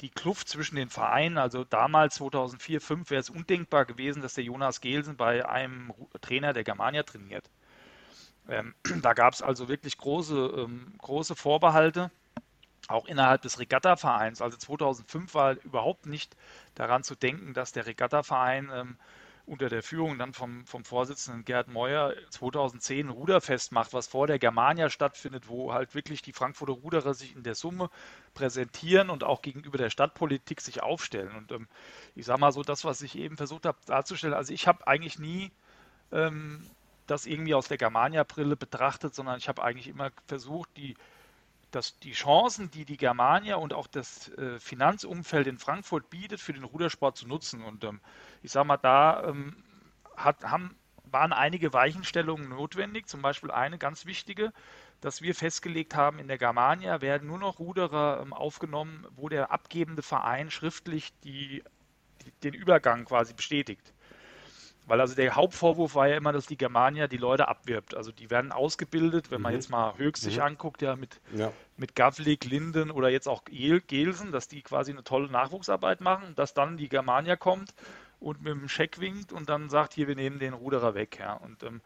die 0.00 0.10
Kluft 0.10 0.48
zwischen 0.48 0.76
den 0.76 0.90
Vereinen, 0.90 1.38
also 1.38 1.64
damals 1.64 2.16
2004, 2.16 2.80
2005 2.80 3.10
wäre 3.10 3.20
es 3.20 3.30
undenkbar 3.30 3.84
gewesen, 3.84 4.22
dass 4.22 4.34
der 4.34 4.44
Jonas 4.44 4.80
Gelsen 4.80 5.16
bei 5.16 5.48
einem 5.48 5.92
Trainer 6.20 6.52
der 6.52 6.64
Germania 6.64 7.04
trainiert. 7.04 7.48
Ähm, 8.48 8.74
da 9.02 9.12
gab 9.14 9.34
es 9.34 9.42
also 9.42 9.68
wirklich 9.68 9.96
große, 9.98 10.36
ähm, 10.56 10.94
große 10.98 11.36
Vorbehalte 11.36 12.10
auch 12.88 13.06
innerhalb 13.06 13.42
des 13.42 13.58
Regatta-Vereins. 13.58 14.42
Also 14.42 14.56
2005 14.56 15.34
war 15.34 15.52
überhaupt 15.62 16.06
nicht 16.06 16.36
daran 16.74 17.04
zu 17.04 17.14
denken, 17.14 17.54
dass 17.54 17.72
der 17.72 17.86
Regatta-Verein 17.86 18.70
ähm, 18.72 18.96
unter 19.48 19.68
der 19.68 19.82
Führung 19.82 20.18
dann 20.18 20.34
vom, 20.34 20.66
vom 20.66 20.84
Vorsitzenden 20.84 21.44
Gerd 21.44 21.68
Meuer 21.68 22.14
2010 22.30 23.06
ein 23.06 23.10
Ruderfest 23.10 23.72
macht, 23.72 23.92
was 23.92 24.06
vor 24.06 24.26
der 24.26 24.38
Germania 24.38 24.90
stattfindet, 24.90 25.48
wo 25.48 25.72
halt 25.72 25.94
wirklich 25.94 26.22
die 26.22 26.32
Frankfurter 26.32 26.74
Ruderer 26.74 27.14
sich 27.14 27.34
in 27.34 27.42
der 27.42 27.54
Summe 27.54 27.90
präsentieren 28.34 29.10
und 29.10 29.24
auch 29.24 29.42
gegenüber 29.42 29.78
der 29.78 29.90
Stadtpolitik 29.90 30.60
sich 30.60 30.82
aufstellen. 30.82 31.34
Und 31.34 31.52
ähm, 31.52 31.68
ich 32.14 32.26
sage 32.26 32.40
mal 32.40 32.52
so, 32.52 32.62
das, 32.62 32.84
was 32.84 33.02
ich 33.02 33.16
eben 33.16 33.36
versucht 33.36 33.66
habe 33.66 33.78
darzustellen, 33.86 34.34
also 34.34 34.52
ich 34.52 34.66
habe 34.66 34.86
eigentlich 34.86 35.18
nie 35.18 35.50
ähm, 36.12 36.62
das 37.06 37.26
irgendwie 37.26 37.54
aus 37.54 37.68
der 37.68 37.78
Germania-Brille 37.78 38.56
betrachtet, 38.56 39.14
sondern 39.14 39.38
ich 39.38 39.48
habe 39.48 39.62
eigentlich 39.62 39.88
immer 39.88 40.10
versucht, 40.26 40.68
die 40.76 40.94
dass 41.70 41.98
die 41.98 42.12
Chancen, 42.12 42.70
die 42.70 42.84
die 42.84 42.96
Germania 42.96 43.56
und 43.56 43.72
auch 43.72 43.86
das 43.86 44.28
äh, 44.34 44.58
Finanzumfeld 44.58 45.46
in 45.46 45.58
Frankfurt 45.58 46.10
bietet, 46.10 46.40
für 46.40 46.52
den 46.52 46.64
Rudersport 46.64 47.16
zu 47.16 47.28
nutzen. 47.28 47.62
Und 47.62 47.84
ähm, 47.84 48.00
ich 48.42 48.52
sage 48.52 48.66
mal, 48.66 48.78
da 48.78 49.24
ähm, 49.24 49.62
hat, 50.16 50.42
haben, 50.44 50.76
waren 51.04 51.32
einige 51.32 51.72
Weichenstellungen 51.72 52.48
notwendig. 52.48 53.06
Zum 53.06 53.22
Beispiel 53.22 53.50
eine 53.50 53.78
ganz 53.78 54.06
wichtige, 54.06 54.52
dass 55.00 55.22
wir 55.22 55.34
festgelegt 55.34 55.94
haben, 55.94 56.18
in 56.18 56.28
der 56.28 56.38
Germania 56.38 57.00
werden 57.00 57.28
nur 57.28 57.38
noch 57.38 57.58
Ruderer 57.58 58.20
ähm, 58.22 58.32
aufgenommen, 58.32 59.06
wo 59.10 59.28
der 59.28 59.50
abgebende 59.50 60.02
Verein 60.02 60.50
schriftlich 60.50 61.12
die, 61.24 61.62
die, 62.24 62.32
den 62.42 62.54
Übergang 62.54 63.04
quasi 63.04 63.34
bestätigt. 63.34 63.92
Weil 64.88 65.02
also 65.02 65.14
der 65.14 65.34
Hauptvorwurf 65.34 65.94
war 65.94 66.08
ja 66.08 66.16
immer, 66.16 66.32
dass 66.32 66.46
die 66.46 66.56
Germania 66.56 67.08
die 67.08 67.18
Leute 67.18 67.46
abwirbt. 67.46 67.94
Also 67.94 68.10
die 68.10 68.30
werden 68.30 68.52
ausgebildet, 68.52 69.30
wenn 69.30 69.42
man 69.42 69.52
mhm. 69.52 69.58
jetzt 69.58 69.68
mal 69.68 69.96
Höchst 69.98 70.22
sich 70.22 70.38
mhm. 70.38 70.44
anguckt, 70.44 70.80
ja 70.80 70.96
mit, 70.96 71.20
ja. 71.34 71.52
mit 71.76 71.94
Gavlik, 71.94 72.46
Linden 72.46 72.90
oder 72.90 73.10
jetzt 73.10 73.28
auch 73.28 73.42
Gelsen, 73.44 74.32
dass 74.32 74.48
die 74.48 74.62
quasi 74.62 74.90
eine 74.92 75.04
tolle 75.04 75.30
Nachwuchsarbeit 75.30 76.00
machen, 76.00 76.34
dass 76.36 76.54
dann 76.54 76.78
die 76.78 76.88
Germania 76.88 77.36
kommt 77.36 77.74
und 78.18 78.42
mit 78.42 78.52
dem 78.52 78.68
Scheck 78.68 78.98
winkt 78.98 79.30
und 79.30 79.50
dann 79.50 79.68
sagt, 79.68 79.92
hier, 79.92 80.08
wir 80.08 80.16
nehmen 80.16 80.38
den 80.38 80.54
Ruderer 80.54 80.94
weg. 80.94 81.18
Ja. 81.20 81.34
Und 81.34 81.62
ähm, 81.64 81.82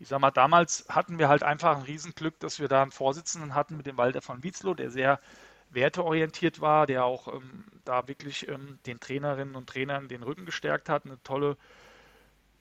ich 0.00 0.08
sag 0.08 0.20
mal, 0.20 0.30
damals 0.30 0.86
hatten 0.88 1.18
wir 1.18 1.28
halt 1.28 1.42
einfach 1.42 1.76
ein 1.76 1.82
Riesenglück, 1.82 2.40
dass 2.40 2.58
wir 2.58 2.68
da 2.68 2.82
einen 2.82 2.90
Vorsitzenden 2.90 3.54
hatten 3.54 3.76
mit 3.76 3.86
dem 3.86 3.98
Walter 3.98 4.22
von 4.22 4.42
Wietzlow, 4.42 4.74
der 4.74 4.90
sehr 4.90 5.20
werteorientiert 5.70 6.60
war, 6.60 6.86
der 6.86 7.04
auch 7.04 7.28
ähm, 7.28 7.64
da 7.84 8.08
wirklich 8.08 8.48
ähm, 8.48 8.78
den 8.86 8.98
Trainerinnen 8.98 9.56
und 9.56 9.68
Trainern 9.68 10.08
den 10.08 10.22
Rücken 10.22 10.46
gestärkt 10.46 10.88
hat, 10.88 11.04
eine 11.04 11.22
tolle 11.22 11.56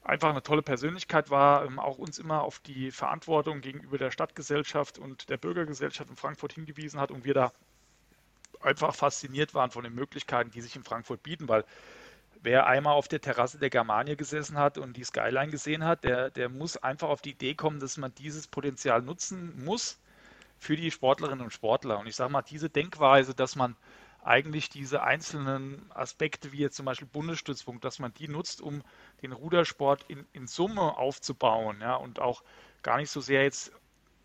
einfach 0.06 0.30
eine 0.30 0.44
tolle 0.44 0.62
Persönlichkeit 0.62 1.30
war, 1.30 1.66
ähm, 1.66 1.80
auch 1.80 1.98
uns 1.98 2.20
immer 2.20 2.44
auf 2.44 2.60
die 2.60 2.92
Verantwortung 2.92 3.62
gegenüber 3.62 3.98
der 3.98 4.12
Stadtgesellschaft 4.12 5.00
und 5.00 5.30
der 5.30 5.38
Bürgergesellschaft 5.38 6.10
in 6.10 6.16
Frankfurt 6.16 6.54
hingewiesen 6.54 7.00
hat 7.00 7.12
und 7.12 7.26
wir 7.26 7.34
da 7.34 7.52
einfach 8.62 8.96
fasziniert 8.96 9.54
waren 9.54 9.72
von 9.72 9.84
den 9.84 9.94
Möglichkeiten, 9.94 10.52
die 10.52 10.62
sich 10.62 10.76
in 10.76 10.84
Frankfurt 10.84 11.24
bieten, 11.24 11.48
weil 11.50 11.66
wer 12.42 12.68
einmal 12.68 12.94
auf 12.94 13.08
der 13.08 13.22
Terrasse 13.22 13.58
der 13.58 13.70
Germania 13.70 14.16
gesessen 14.16 14.58
hat 14.58 14.78
und 14.78 14.96
die 14.96 15.04
Skyline 15.04 15.52
gesehen 15.52 15.84
hat, 15.84 16.04
der, 16.04 16.30
der 16.30 16.50
muss 16.50 16.78
einfach 16.78 17.10
auf 17.10 17.22
die 17.22 17.32
Idee 17.32 17.56
kommen, 17.56 17.80
dass 17.80 17.98
man 17.98 18.14
dieses 18.16 18.48
Potenzial 18.48 19.02
nutzen 19.02 19.64
muss 19.66 20.00
für 20.60 20.76
die 20.76 20.92
Sportlerinnen 20.92 21.44
und 21.44 21.52
Sportler. 21.52 22.00
Und 22.00 22.08
ich 22.08 22.16
sage 22.16 22.32
mal, 22.32 22.44
diese 22.44 22.70
Denkweise, 22.70 23.34
dass 23.34 23.56
man 23.56 23.76
eigentlich 24.26 24.70
diese 24.70 25.04
einzelnen 25.04 25.90
Aspekte, 25.94 26.52
wie 26.52 26.58
jetzt 26.58 26.76
zum 26.76 26.86
Beispiel 26.86 27.08
Bundesstützpunkt, 27.08 27.86
dass 27.86 28.00
man 28.00 28.14
die 28.14 28.28
nutzt, 28.28 28.62
um 28.62 28.82
den 29.22 29.32
Rudersport 29.32 30.04
in, 30.08 30.26
in 30.34 30.48
Summe 30.48 30.98
aufzubauen, 30.98 31.78
ja, 31.82 31.96
und 31.96 32.20
auch 32.20 32.44
gar 32.82 32.98
nicht 32.98 33.12
so 33.12 33.22
sehr 33.22 33.44
jetzt 33.44 33.72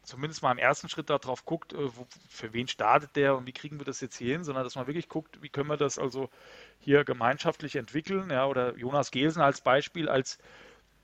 zumindest 0.03 0.43
mal 0.43 0.53
im 0.53 0.59
ersten 0.59 0.89
Schritt 0.89 1.11
darauf 1.11 1.45
guckt, 1.45 1.75
äh, 1.75 1.97
wo, 1.97 2.07
für 2.29 2.53
wen 2.55 2.67
startet 2.67 3.15
der 3.15 3.37
und 3.37 3.47
wie 3.47 3.53
kriegen 3.53 3.79
wir 3.79 3.85
das 3.85 4.01
jetzt 4.01 4.17
hier 4.17 4.33
hin, 4.33 4.45
sondern 4.45 4.65
dass 4.65 4.75
man 4.75 4.87
wirklich 4.87 5.09
guckt, 5.09 5.43
wie 5.43 5.51
können 5.51 5.69
wir 5.69 5.77
das 5.77 5.99
also 5.99 6.31
hier 6.79 7.05
gemeinschaftlich 7.05 7.77
entwickeln, 7.77 8.31
ja, 8.31 8.47
oder 8.47 8.77
Jonas 8.77 9.11
Gelsen 9.11 9.43
als 9.43 9.61
Beispiel, 9.61 10.09
als 10.09 10.39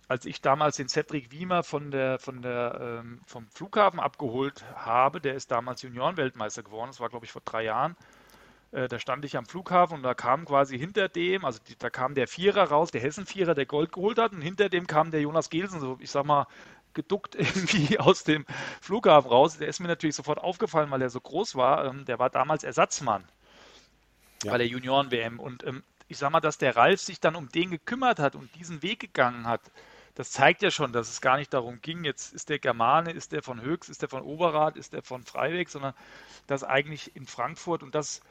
als 0.09 0.25
ich 0.25 0.41
damals 0.41 0.77
den 0.77 0.89
Cedric 0.89 1.33
Wiemer 1.33 1.65
von 1.65 1.91
der, 1.91 2.21
von 2.21 2.41
der, 2.41 3.01
ähm, 3.01 3.21
vom 3.27 3.49
Flughafen 3.49 3.99
abgeholt 3.99 4.65
habe, 4.77 5.21
der 5.21 5.35
ist 5.35 5.51
damals 5.51 5.83
Juniorenweltmeister 5.83 6.63
geworden, 6.63 6.91
das 6.91 7.01
war 7.01 7.09
glaube 7.09 7.27
ich 7.27 7.33
vor 7.33 7.43
drei 7.45 7.65
Jahren, 7.65 7.97
äh, 8.73 8.89
da 8.89 8.99
stand 8.99 9.25
ich 9.25 9.37
am 9.37 9.47
Flughafen 9.47 9.99
und 9.99 10.03
da 10.03 10.15
kam 10.15 10.45
quasi 10.45 10.79
hinter 10.79 11.09
dem, 11.09 11.45
also 11.45 11.61
die, 11.69 11.77
da 11.79 11.91
kam 11.91 12.15
der 12.15 12.29
Vierer 12.29 12.65
raus, 12.65 12.91
der 12.91 13.01
Hessen-Vierer, 13.01 13.55
der 13.55 13.67
Gold 13.67 13.93
geholt 13.93 14.19
hat 14.19 14.33
und 14.33 14.43
hinter 14.43 14.69
dem 14.69 14.87
kam 14.87 15.11
der 15.11 15.21
Jonas 15.21 15.51
Gelsen, 15.51 15.81
so 15.81 15.99
ich 16.01 16.11
sag 16.11 16.27
mal, 16.27 16.47
geduckt 16.95 17.35
irgendwie 17.37 17.99
aus 17.99 18.25
dem 18.25 18.45
Flughafen 18.81 19.31
raus. 19.31 19.59
Der 19.59 19.69
ist 19.69 19.81
mir 19.81 19.89
natürlich 19.89 20.17
sofort 20.17 20.39
aufgefallen, 20.39 20.91
weil 20.91 21.03
er 21.03 21.11
so 21.11 21.21
groß 21.21 21.55
war. 21.55 21.85
Ähm, 21.85 22.05
der 22.05 22.19
war 22.19 22.31
damals 22.31 22.65
Ersatzmann 22.65 23.25
ja. 24.43 24.53
bei 24.53 24.59
der 24.59 24.67
Junioren-WM 24.67 25.39
und 25.39 25.65
ähm, 25.65 25.83
ich 26.09 26.19
sag 26.19 26.31
mal, 26.31 26.41
dass 26.41 26.59
der 26.59 26.77
Ralf 26.77 27.01
sich 27.01 27.21
dann 27.21 27.35
um 27.35 27.49
den 27.49 27.71
gekümmert 27.71 28.19
hat 28.19 28.37
und 28.37 28.55
diesen 28.55 28.83
Weg 28.83 29.01
gegangen 29.01 29.47
hat, 29.47 29.61
das 30.15 30.31
zeigt 30.31 30.63
ja 30.63 30.71
schon, 30.71 30.93
dass 30.93 31.11
es 31.11 31.21
gar 31.21 31.37
nicht 31.37 31.53
darum 31.53 31.81
ging, 31.83 32.05
jetzt 32.05 32.33
ist 32.33 32.49
der 32.49 32.59
Germane, 32.59 33.11
ist 33.11 33.33
der 33.33 33.43
von 33.43 33.61
Höchst, 33.61 33.91
ist 33.91 34.01
der 34.01 34.09
von 34.09 34.23
Oberrad, 34.23 34.77
ist 34.77 34.95
der 34.95 35.03
von 35.03 35.23
Freiweg, 35.25 35.69
sondern 35.69 35.95
dass 36.47 36.65
eigentlich 36.65 37.15
in 37.17 37.27
Frankfurt 37.27 37.83
und 37.83 37.95
das 37.95 38.23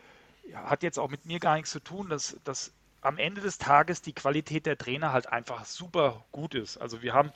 hat 0.54 0.84
jetzt 0.84 1.00
auch 1.00 1.10
mit 1.10 1.26
mir 1.26 1.40
gar 1.40 1.56
nichts 1.56 1.72
zu 1.72 1.80
tun, 1.80 2.10
dass, 2.10 2.38
dass 2.44 2.74
am 3.02 3.18
Ende 3.18 3.42
des 3.42 3.58
Tages 3.58 4.02
die 4.02 4.14
Qualität 4.14 4.66
der 4.66 4.78
Trainer 4.78 5.14
halt 5.14 5.28
einfach 5.28 5.66
super 5.66 6.26
gut 6.32 6.56
ist. 6.56 6.78
Also 6.78 7.02
wir 7.02 7.14
haben 7.14 7.32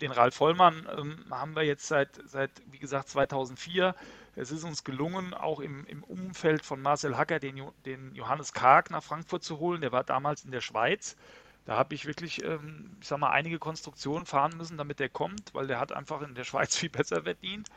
den 0.00 0.12
Ralf 0.12 0.34
Vollmann 0.34 0.88
ähm, 0.96 1.24
haben 1.30 1.56
wir 1.56 1.62
jetzt 1.64 1.86
seit, 1.86 2.20
seit, 2.24 2.50
wie 2.70 2.78
gesagt, 2.78 3.08
2004. 3.08 3.94
Es 4.36 4.52
ist 4.52 4.64
uns 4.64 4.84
gelungen, 4.84 5.34
auch 5.34 5.60
im, 5.60 5.84
im 5.86 6.04
Umfeld 6.04 6.64
von 6.64 6.80
Marcel 6.80 7.16
Hacker 7.16 7.40
den, 7.40 7.60
den 7.84 8.14
Johannes 8.14 8.52
Karg 8.52 8.90
nach 8.90 9.02
Frankfurt 9.02 9.42
zu 9.42 9.58
holen. 9.58 9.80
Der 9.80 9.92
war 9.92 10.04
damals 10.04 10.44
in 10.44 10.52
der 10.52 10.60
Schweiz. 10.60 11.16
Da 11.64 11.76
habe 11.76 11.94
ich 11.94 12.06
wirklich, 12.06 12.44
ähm, 12.44 12.96
ich 13.00 13.08
sag 13.08 13.18
mal, 13.18 13.30
einige 13.30 13.58
Konstruktionen 13.58 14.24
fahren 14.24 14.56
müssen, 14.56 14.78
damit 14.78 15.00
der 15.00 15.08
kommt, 15.08 15.52
weil 15.52 15.66
der 15.66 15.80
hat 15.80 15.92
einfach 15.92 16.22
in 16.22 16.34
der 16.34 16.44
Schweiz 16.44 16.76
viel 16.78 16.90
besser 16.90 17.24
verdient. 17.24 17.68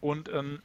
Und 0.00 0.28
ähm, 0.30 0.62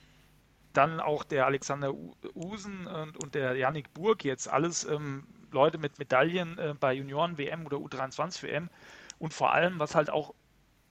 dann 0.73 0.99
auch 0.99 1.23
der 1.23 1.45
Alexander 1.45 1.93
Usen 2.36 2.88
und, 2.88 3.23
und 3.23 3.36
der 3.36 3.56
Yannick 3.56 3.93
Burg 3.93 4.23
jetzt 4.23 4.47
alles 4.47 4.86
ähm, 4.86 5.25
Leute 5.51 5.77
mit 5.77 5.97
Medaillen 5.99 6.58
äh, 6.58 6.75
bei 6.80 6.93
Junioren-WM 6.93 7.65
oder 7.65 7.77
U23-WM. 7.77 8.69
Und 9.19 9.34
vor 9.34 9.53
allem, 9.53 9.80
was 9.80 9.95
halt 9.95 10.10
auch 10.10 10.34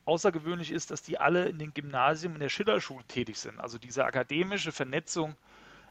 außergewöhnlich 0.06 0.70
ist, 0.70 0.90
dass 0.90 1.02
die 1.02 1.18
alle 1.18 1.48
in 1.48 1.58
den 1.58 1.74
Gymnasien 1.74 2.34
in 2.34 2.40
der 2.40 2.48
Schillerschule 2.48 3.04
tätig 3.04 3.38
sind. 3.38 3.60
Also 3.60 3.78
diese 3.78 4.04
akademische 4.04 4.72
Vernetzung, 4.72 5.34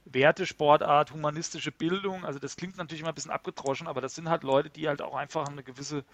Werte, 0.06 0.46
Sportart, 0.46 1.12
humanistische 1.12 1.72
Bildung, 1.72 2.26
also 2.26 2.40
das 2.40 2.56
klingt 2.56 2.78
natürlich 2.78 3.02
immer 3.02 3.12
ein 3.12 3.16
bisschen 3.16 3.32
abgetroschen, 3.32 3.88
aber 3.88 4.02
das 4.02 4.16
sind 4.16 4.30
halt 4.30 4.44
Leute, 4.44 4.70
die 4.70 4.88
halt 4.88 5.02
auch 5.02 5.16
einfach 5.16 5.48
eine 5.48 5.64
gewisse 5.64 6.06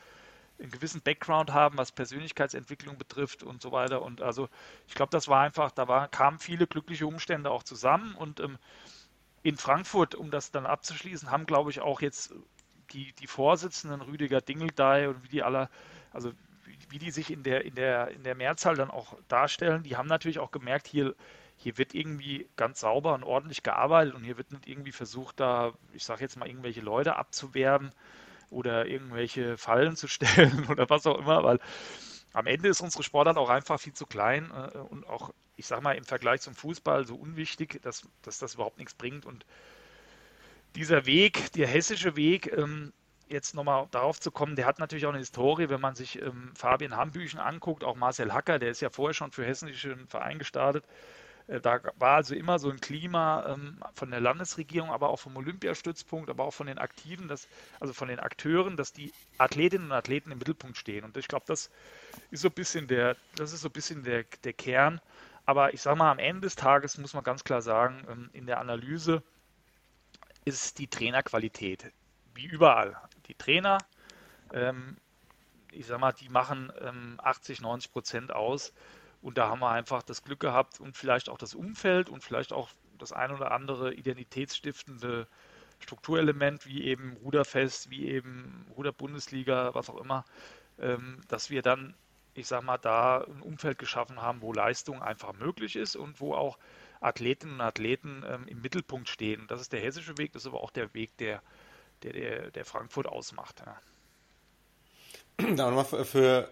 einen 0.61 0.71
gewissen 0.71 1.01
Background 1.01 1.51
haben, 1.51 1.77
was 1.77 1.91
Persönlichkeitsentwicklung 1.91 2.97
betrifft 2.97 3.43
und 3.43 3.61
so 3.61 3.71
weiter. 3.71 4.01
Und 4.01 4.21
also 4.21 4.49
ich 4.87 4.95
glaube, 4.95 5.11
das 5.11 5.27
war 5.27 5.41
einfach, 5.41 5.71
da 5.71 5.87
war, 5.87 6.07
kamen 6.07 6.39
viele 6.39 6.67
glückliche 6.67 7.07
Umstände 7.07 7.51
auch 7.51 7.63
zusammen. 7.63 8.15
Und 8.15 8.39
ähm, 8.39 8.57
in 9.43 9.57
Frankfurt, 9.57 10.15
um 10.15 10.31
das 10.31 10.51
dann 10.51 10.65
abzuschließen, 10.65 11.31
haben, 11.31 11.45
glaube 11.45 11.71
ich, 11.71 11.81
auch 11.81 12.01
jetzt 12.01 12.33
die, 12.91 13.13
die 13.13 13.27
Vorsitzenden 13.27 14.01
Rüdiger 14.01 14.41
Dingeldey 14.41 15.07
und 15.07 15.23
wie 15.23 15.29
die 15.29 15.43
alle, 15.43 15.69
also 16.11 16.31
wie, 16.65 16.77
wie 16.89 16.99
die 16.99 17.11
sich 17.11 17.31
in 17.31 17.43
der, 17.43 17.65
in, 17.65 17.75
der, 17.75 18.09
in 18.09 18.23
der 18.23 18.35
Mehrzahl 18.35 18.75
dann 18.75 18.91
auch 18.91 19.15
darstellen, 19.27 19.83
die 19.83 19.97
haben 19.97 20.07
natürlich 20.07 20.39
auch 20.39 20.51
gemerkt, 20.51 20.87
hier, 20.87 21.15
hier 21.57 21.77
wird 21.77 21.95
irgendwie 21.95 22.47
ganz 22.55 22.81
sauber 22.81 23.13
und 23.13 23.23
ordentlich 23.23 23.63
gearbeitet 23.63 24.13
und 24.13 24.23
hier 24.23 24.37
wird 24.37 24.51
nicht 24.51 24.67
irgendwie 24.67 24.91
versucht, 24.91 25.39
da, 25.39 25.73
ich 25.93 26.03
sage 26.03 26.21
jetzt 26.21 26.37
mal, 26.37 26.47
irgendwelche 26.47 26.81
Leute 26.81 27.15
abzuwerben 27.15 27.91
oder 28.51 28.85
irgendwelche 28.85 29.57
Fallen 29.57 29.95
zu 29.95 30.07
stellen 30.09 30.67
oder 30.69 30.89
was 30.89 31.07
auch 31.07 31.17
immer, 31.17 31.43
weil 31.43 31.59
am 32.33 32.45
Ende 32.47 32.69
ist 32.69 32.81
unsere 32.81 33.03
Sportart 33.03 33.37
auch 33.37 33.49
einfach 33.49 33.79
viel 33.79 33.93
zu 33.93 34.05
klein 34.05 34.51
äh, 34.51 34.77
und 34.77 35.07
auch, 35.07 35.33
ich 35.57 35.67
sag 35.67 35.81
mal, 35.81 35.93
im 35.93 36.05
Vergleich 36.05 36.41
zum 36.41 36.53
Fußball 36.53 37.05
so 37.05 37.15
unwichtig, 37.15 37.81
dass, 37.81 38.03
dass 38.21 38.39
das 38.39 38.55
überhaupt 38.55 38.77
nichts 38.77 38.93
bringt. 38.93 39.25
Und 39.25 39.45
dieser 40.75 41.05
Weg, 41.05 41.51
der 41.53 41.67
hessische 41.67 42.15
Weg, 42.15 42.51
ähm, 42.55 42.93
jetzt 43.27 43.55
nochmal 43.55 43.87
darauf 43.91 44.19
zu 44.19 44.31
kommen, 44.31 44.55
der 44.55 44.65
hat 44.65 44.79
natürlich 44.79 45.05
auch 45.05 45.11
eine 45.11 45.19
Historie, 45.19 45.69
wenn 45.69 45.81
man 45.81 45.95
sich 45.95 46.21
ähm, 46.21 46.51
Fabian 46.55 46.95
Hambüchen 46.95 47.39
anguckt, 47.39 47.83
auch 47.83 47.95
Marcel 47.95 48.33
Hacker, 48.33 48.59
der 48.59 48.71
ist 48.71 48.81
ja 48.81 48.89
vorher 48.89 49.13
schon 49.13 49.31
für 49.31 49.45
hessischen 49.45 50.07
Verein 50.07 50.39
gestartet. 50.39 50.85
Äh, 51.47 51.59
da 51.59 51.79
war 51.97 52.17
also 52.17 52.35
immer 52.35 52.59
so 52.59 52.69
ein 52.69 52.79
Klima 52.79 53.45
ähm, 53.47 53.77
von 53.93 54.11
der 54.11 54.19
Landesregierung, 54.19 54.89
aber 54.89 55.09
auch 55.09 55.19
vom 55.19 55.37
Olympiastützpunkt, 55.37 56.29
aber 56.29 56.45
auch 56.45 56.53
von 56.53 56.67
den 56.67 56.77
Aktiven, 56.77 57.27
dass, 57.27 57.47
also 57.79 57.93
von 57.93 58.07
den 58.07 58.19
Akteuren, 58.19 58.77
dass 58.77 58.93
die 58.93 59.13
Athletinnen 59.37 59.87
und 59.87 59.91
Athleten 59.91 60.31
im 60.31 60.37
Mittelpunkt 60.37 60.77
stehen. 60.77 61.03
Und 61.03 61.17
ich 61.17 61.27
glaube, 61.27 61.45
das 61.47 61.69
ist 62.31 62.41
so 62.41 62.49
ein 62.49 62.53
bisschen 62.53 62.87
der, 62.87 63.15
das 63.35 63.53
ist 63.53 63.61
so 63.61 63.69
ein 63.69 63.73
bisschen 63.73 64.03
der, 64.03 64.23
der 64.43 64.53
Kern. 64.53 65.01
Aber 65.45 65.73
ich 65.73 65.81
sage 65.81 65.97
mal, 65.97 66.11
am 66.11 66.19
Ende 66.19 66.41
des 66.41 66.55
Tages 66.55 66.97
muss 66.97 67.13
man 67.13 67.23
ganz 67.23 67.43
klar 67.43 67.61
sagen, 67.61 68.05
ähm, 68.09 68.29
in 68.33 68.45
der 68.45 68.59
Analyse 68.59 69.23
ist 70.45 70.79
die 70.79 70.87
Trainerqualität, 70.87 71.91
wie 72.33 72.45
überall. 72.45 72.97
Die 73.27 73.35
Trainer, 73.35 73.77
ähm, 74.53 74.97
ich 75.71 75.85
sage 75.85 76.01
mal, 76.01 76.11
die 76.11 76.29
machen 76.29 76.71
80, 77.19 77.61
90 77.61 77.91
Prozent 77.91 78.31
aus 78.33 78.73
und 79.21 79.37
da 79.37 79.49
haben 79.49 79.59
wir 79.59 79.69
einfach 79.69 80.01
das 80.03 80.23
Glück 80.23 80.39
gehabt 80.39 80.79
und 80.79 80.97
vielleicht 80.97 81.29
auch 81.29 81.37
das 81.37 81.53
Umfeld 81.53 82.09
und 82.09 82.23
vielleicht 82.23 82.53
auch 82.53 82.69
das 82.97 83.11
ein 83.11 83.31
oder 83.31 83.51
andere 83.51 83.93
identitätsstiftende 83.93 85.27
Strukturelement, 85.79 86.65
wie 86.65 86.83
eben 86.83 87.17
Ruderfest, 87.23 87.89
wie 87.89 88.07
eben 88.07 88.65
Ruderbundesliga, 88.75 89.73
was 89.73 89.89
auch 89.89 89.99
immer, 89.99 90.25
ähm, 90.79 91.21
dass 91.27 91.49
wir 91.49 91.61
dann, 91.61 91.95
ich 92.33 92.47
sag 92.47 92.63
mal, 92.63 92.77
da 92.77 93.21
ein 93.21 93.41
Umfeld 93.41 93.77
geschaffen 93.79 94.21
haben, 94.21 94.41
wo 94.41 94.53
Leistung 94.53 95.01
einfach 95.01 95.33
möglich 95.33 95.75
ist 95.75 95.95
und 95.95 96.19
wo 96.19 96.33
auch 96.35 96.57
Athletinnen 96.99 97.55
und 97.55 97.61
Athleten 97.61 98.23
ähm, 98.27 98.47
im 98.47 98.61
Mittelpunkt 98.61 99.09
stehen. 99.09 99.45
Das 99.47 99.59
ist 99.59 99.73
der 99.73 99.81
hessische 99.81 100.17
Weg, 100.17 100.33
das 100.33 100.43
ist 100.43 100.47
aber 100.47 100.61
auch 100.61 100.71
der 100.71 100.93
Weg, 100.93 101.17
der, 101.17 101.41
der, 102.03 102.13
der, 102.13 102.51
der 102.51 102.65
Frankfurt 102.65 103.07
ausmacht. 103.07 103.63
Ja. 103.65 103.81
Da 105.55 105.65
nochmal 105.65 105.85
für, 105.85 106.05
für, 106.05 106.51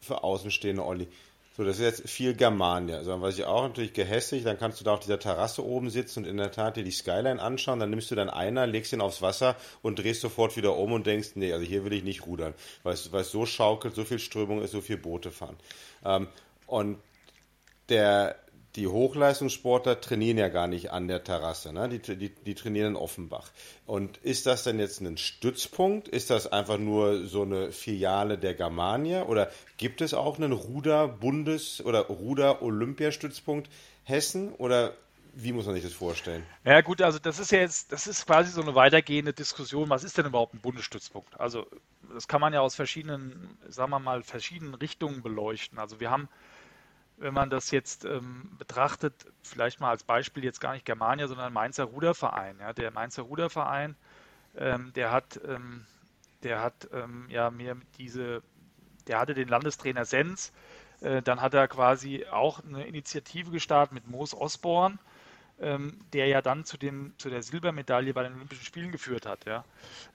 für 0.00 0.24
Außenstehende, 0.24 0.84
Olli. 0.84 1.08
So, 1.56 1.62
das 1.62 1.78
ist 1.78 1.82
jetzt 1.82 2.10
viel 2.10 2.34
Germania. 2.34 2.96
Also, 2.96 3.20
was 3.20 3.38
ich 3.38 3.44
auch 3.44 3.62
natürlich 3.62 3.92
gehässig, 3.92 4.42
dann 4.42 4.58
kannst 4.58 4.80
du 4.80 4.84
da 4.84 4.94
auf 4.94 5.00
dieser 5.00 5.20
Terrasse 5.20 5.64
oben 5.64 5.88
sitzen 5.88 6.24
und 6.24 6.28
in 6.28 6.36
der 6.36 6.50
Tat 6.50 6.76
dir 6.76 6.82
die 6.82 6.90
Skyline 6.90 7.40
anschauen. 7.40 7.78
Dann 7.78 7.90
nimmst 7.90 8.10
du 8.10 8.16
dann 8.16 8.28
einer, 8.28 8.66
legst 8.66 8.92
ihn 8.92 9.00
aufs 9.00 9.22
Wasser 9.22 9.54
und 9.80 10.00
drehst 10.00 10.20
sofort 10.20 10.56
wieder 10.56 10.76
um 10.76 10.90
und 10.90 11.06
denkst, 11.06 11.30
nee, 11.36 11.52
also 11.52 11.64
hier 11.64 11.84
will 11.84 11.92
ich 11.92 12.02
nicht 12.02 12.26
rudern, 12.26 12.54
weil 12.82 12.94
es, 12.94 13.12
weil 13.12 13.20
es 13.20 13.30
so 13.30 13.46
schaukelt, 13.46 13.94
so 13.94 14.04
viel 14.04 14.18
Strömung 14.18 14.62
ist, 14.62 14.72
so 14.72 14.80
viel 14.80 14.96
Boote 14.96 15.30
fahren. 15.30 15.56
Ähm, 16.04 16.26
und 16.66 16.98
der, 17.88 18.34
die 18.76 18.88
Hochleistungssportler 18.88 20.00
trainieren 20.00 20.38
ja 20.38 20.48
gar 20.48 20.66
nicht 20.66 20.90
an 20.90 21.06
der 21.06 21.22
Terrasse, 21.22 21.72
ne? 21.72 21.88
die, 21.88 22.16
die, 22.16 22.28
die 22.28 22.54
trainieren 22.54 22.88
in 22.88 22.96
Offenbach. 22.96 23.50
Und 23.86 24.16
ist 24.18 24.46
das 24.46 24.64
denn 24.64 24.80
jetzt 24.80 25.00
ein 25.00 25.16
Stützpunkt? 25.16 26.08
Ist 26.08 26.30
das 26.30 26.50
einfach 26.50 26.78
nur 26.78 27.26
so 27.26 27.42
eine 27.42 27.70
Filiale 27.70 28.36
der 28.36 28.54
Germania? 28.54 29.24
Oder 29.24 29.50
gibt 29.76 30.00
es 30.00 30.12
auch 30.12 30.38
einen 30.38 30.52
Ruder-Bundes- 30.52 31.82
oder 31.82 32.00
Ruder-Olympiastützpunkt 32.00 33.70
Hessen? 34.02 34.52
Oder 34.54 34.94
wie 35.34 35.52
muss 35.52 35.66
man 35.66 35.74
sich 35.74 35.84
das 35.84 35.92
vorstellen? 35.92 36.44
Ja 36.64 36.80
gut, 36.80 37.00
also 37.02 37.18
das 37.18 37.38
ist 37.38 37.52
ja 37.52 37.58
jetzt, 37.60 37.92
das 37.92 38.06
ist 38.06 38.26
quasi 38.26 38.50
so 38.50 38.62
eine 38.62 38.74
weitergehende 38.74 39.32
Diskussion. 39.32 39.88
Was 39.88 40.04
ist 40.04 40.18
denn 40.18 40.26
überhaupt 40.26 40.54
ein 40.54 40.60
Bundesstützpunkt? 40.60 41.38
Also 41.40 41.66
das 42.12 42.28
kann 42.28 42.40
man 42.40 42.52
ja 42.52 42.60
aus 42.60 42.74
verschiedenen, 42.74 43.56
sagen 43.68 43.90
wir 43.90 43.98
mal, 43.98 44.22
verschiedenen 44.22 44.74
Richtungen 44.74 45.22
beleuchten. 45.22 45.78
Also 45.78 46.00
wir 46.00 46.10
haben 46.10 46.28
wenn 47.16 47.34
man 47.34 47.50
das 47.50 47.70
jetzt 47.70 48.04
ähm, 48.04 48.50
betrachtet, 48.58 49.26
vielleicht 49.42 49.80
mal 49.80 49.90
als 49.90 50.02
Beispiel 50.02 50.44
jetzt 50.44 50.60
gar 50.60 50.72
nicht 50.72 50.84
Germania, 50.84 51.28
sondern 51.28 51.52
Mainzer 51.52 51.84
Ruderverein. 51.84 52.58
Ja, 52.60 52.72
der 52.72 52.90
Mainzer 52.90 53.22
Ruderverein, 53.22 53.96
ähm, 54.56 54.92
der 54.94 55.12
hat, 55.12 55.40
ähm, 55.46 55.84
der 56.42 56.60
hat 56.60 56.88
ähm, 56.92 57.26
ja 57.28 57.50
mir 57.50 57.76
diese, 57.98 58.42
der 59.06 59.18
hatte 59.18 59.34
den 59.34 59.48
Landestrainer 59.48 60.04
Sens. 60.04 60.52
Äh, 61.00 61.22
dann 61.22 61.40
hat 61.40 61.54
er 61.54 61.68
quasi 61.68 62.26
auch 62.30 62.62
eine 62.64 62.86
Initiative 62.86 63.50
gestartet 63.50 63.94
mit 63.94 64.08
Moos 64.08 64.34
Osborn, 64.34 64.98
ähm, 65.60 65.98
der 66.12 66.26
ja 66.26 66.42
dann 66.42 66.64
zu, 66.64 66.76
dem, 66.78 67.14
zu 67.18 67.30
der 67.30 67.42
Silbermedaille 67.42 68.12
bei 68.12 68.24
den 68.24 68.34
Olympischen 68.34 68.64
Spielen 68.64 68.90
geführt 68.90 69.24
hat. 69.26 69.44
Ja. 69.44 69.64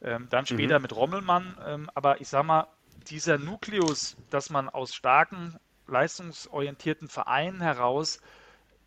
Ähm, 0.01 0.27
dann 0.29 0.45
später 0.45 0.79
mhm. 0.79 0.83
mit 0.83 0.95
Rommelmann. 0.95 1.89
Aber 1.93 2.19
ich 2.19 2.27
sag 2.27 2.43
mal, 2.43 2.67
dieser 3.07 3.37
Nukleus, 3.37 4.17
dass 4.29 4.49
man 4.49 4.67
aus 4.69 4.93
starken, 4.93 5.57
leistungsorientierten 5.89 7.07
Vereinen 7.07 7.61
heraus, 7.61 8.21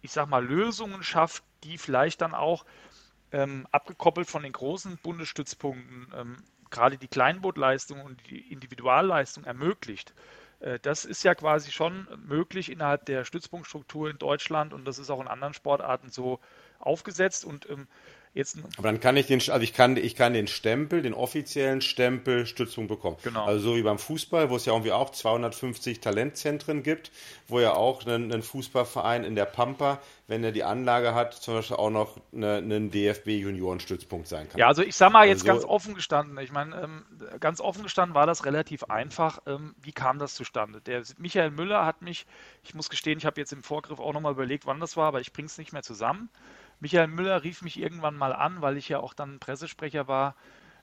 ich 0.00 0.12
sag 0.12 0.28
mal, 0.28 0.44
Lösungen 0.44 1.02
schafft, 1.02 1.44
die 1.64 1.78
vielleicht 1.78 2.20
dann 2.20 2.34
auch 2.34 2.64
ähm, 3.30 3.66
abgekoppelt 3.70 4.28
von 4.28 4.42
den 4.42 4.52
großen 4.52 4.98
Bundesstützpunkten 4.98 6.12
ähm, 6.16 6.36
gerade 6.70 6.98
die 6.98 7.08
Kleinbootleistung 7.08 8.00
und 8.00 8.28
die 8.30 8.52
Individualleistung 8.52 9.44
ermöglicht. 9.44 10.12
Äh, 10.60 10.78
das 10.80 11.04
ist 11.04 11.22
ja 11.22 11.34
quasi 11.34 11.70
schon 11.70 12.08
möglich 12.26 12.70
innerhalb 12.70 13.06
der 13.06 13.24
Stützpunktstruktur 13.24 14.10
in 14.10 14.18
Deutschland 14.18 14.72
und 14.72 14.84
das 14.84 14.98
ist 14.98 15.10
auch 15.10 15.20
in 15.20 15.28
anderen 15.28 15.54
Sportarten 15.54 16.10
so 16.10 16.40
aufgesetzt 16.80 17.44
und 17.44 17.68
ähm, 17.70 17.86
Jetzt, 18.34 18.56
Aber 18.78 18.88
dann 18.88 18.98
kann 18.98 19.18
ich 19.18 19.26
den, 19.26 19.40
also 19.40 19.60
ich 19.60 19.74
kann, 19.74 19.98
ich 19.98 20.16
kann 20.16 20.32
den 20.32 20.46
Stempel, 20.46 21.02
den 21.02 21.12
offiziellen 21.12 21.82
Stempel 21.82 22.46
Stützpunkt 22.46 22.88
bekommen. 22.88 23.18
Genau. 23.22 23.44
Also 23.44 23.70
so 23.70 23.76
wie 23.76 23.82
beim 23.82 23.98
Fußball, 23.98 24.48
wo 24.48 24.56
es 24.56 24.64
ja 24.64 24.72
irgendwie 24.72 24.92
auch 24.92 25.10
250 25.10 26.00
Talentzentren 26.00 26.82
gibt, 26.82 27.10
wo 27.46 27.60
ja 27.60 27.74
auch 27.74 28.06
ein, 28.06 28.32
ein 28.32 28.42
Fußballverein 28.42 29.24
in 29.24 29.34
der 29.34 29.44
Pampa, 29.44 30.00
wenn 30.28 30.42
er 30.42 30.52
die 30.52 30.64
Anlage 30.64 31.14
hat, 31.14 31.34
zum 31.34 31.54
Beispiel 31.54 31.76
auch 31.76 31.90
noch 31.90 32.16
eine, 32.32 32.54
einen 32.54 32.90
DFB-Juniorenstützpunkt 32.90 34.26
sein 34.26 34.48
kann. 34.48 34.58
Ja, 34.58 34.66
also 34.66 34.82
ich 34.82 34.96
sag 34.96 35.12
mal 35.12 35.28
jetzt 35.28 35.46
also, 35.46 35.52
ganz 35.52 35.64
offen 35.66 35.94
gestanden, 35.94 36.38
ich 36.38 36.52
meine, 36.52 36.74
ähm, 36.80 37.04
ganz 37.38 37.60
offen 37.60 37.82
gestanden 37.82 38.14
war 38.14 38.26
das 38.26 38.46
relativ 38.46 38.84
einfach. 38.84 39.40
Ähm, 39.46 39.74
wie 39.82 39.92
kam 39.92 40.18
das 40.18 40.34
zustande? 40.34 40.80
Der 40.80 41.02
Michael 41.18 41.50
Müller 41.50 41.84
hat 41.84 42.00
mich, 42.00 42.24
ich 42.64 42.74
muss 42.74 42.88
gestehen, 42.88 43.18
ich 43.18 43.26
habe 43.26 43.38
jetzt 43.38 43.52
im 43.52 43.62
Vorgriff 43.62 44.00
auch 44.00 44.14
nochmal 44.14 44.32
überlegt, 44.32 44.64
wann 44.64 44.80
das 44.80 44.96
war, 44.96 45.08
aber 45.08 45.20
ich 45.20 45.34
bringe 45.34 45.46
es 45.46 45.58
nicht 45.58 45.74
mehr 45.74 45.82
zusammen. 45.82 46.30
Michael 46.82 47.06
Müller 47.06 47.44
rief 47.44 47.62
mich 47.62 47.78
irgendwann 47.78 48.16
mal 48.16 48.32
an, 48.32 48.60
weil 48.60 48.76
ich 48.76 48.88
ja 48.88 48.98
auch 48.98 49.14
dann 49.14 49.38
Pressesprecher 49.38 50.08
war 50.08 50.34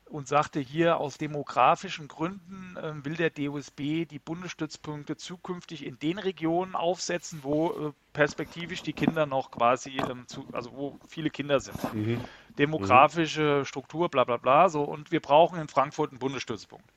und 0.05 0.29
sagte 0.29 0.61
hier, 0.61 0.97
aus 0.97 1.17
demografischen 1.17 2.07
Gründen 2.07 2.77
äh, 2.77 2.93
will 3.03 3.17
der 3.17 3.29
DOSB 3.29 4.05
die 4.05 4.17
Bundesstützpunkte 4.17 5.17
zukünftig 5.17 5.85
in 5.85 5.99
den 5.99 6.17
Regionen 6.17 6.73
aufsetzen, 6.75 7.39
wo 7.43 7.89
äh, 7.89 7.91
perspektivisch 8.13 8.81
die 8.81 8.93
Kinder 8.93 9.25
noch 9.25 9.51
quasi, 9.51 9.97
ähm, 10.09 10.25
zu, 10.25 10.47
also 10.53 10.71
wo 10.73 10.99
viele 11.09 11.29
Kinder 11.29 11.59
sind. 11.59 11.93
Mhm. 11.93 12.21
Demografische 12.57 13.59
mhm. 13.59 13.65
Struktur, 13.65 14.07
bla 14.07 14.23
bla 14.23 14.37
bla. 14.37 14.69
So, 14.69 14.83
und 14.83 15.11
wir 15.11 15.19
brauchen 15.19 15.59
in 15.59 15.67
Frankfurt 15.67 16.11
einen 16.11 16.19
Bundesstützpunkt. 16.19 16.89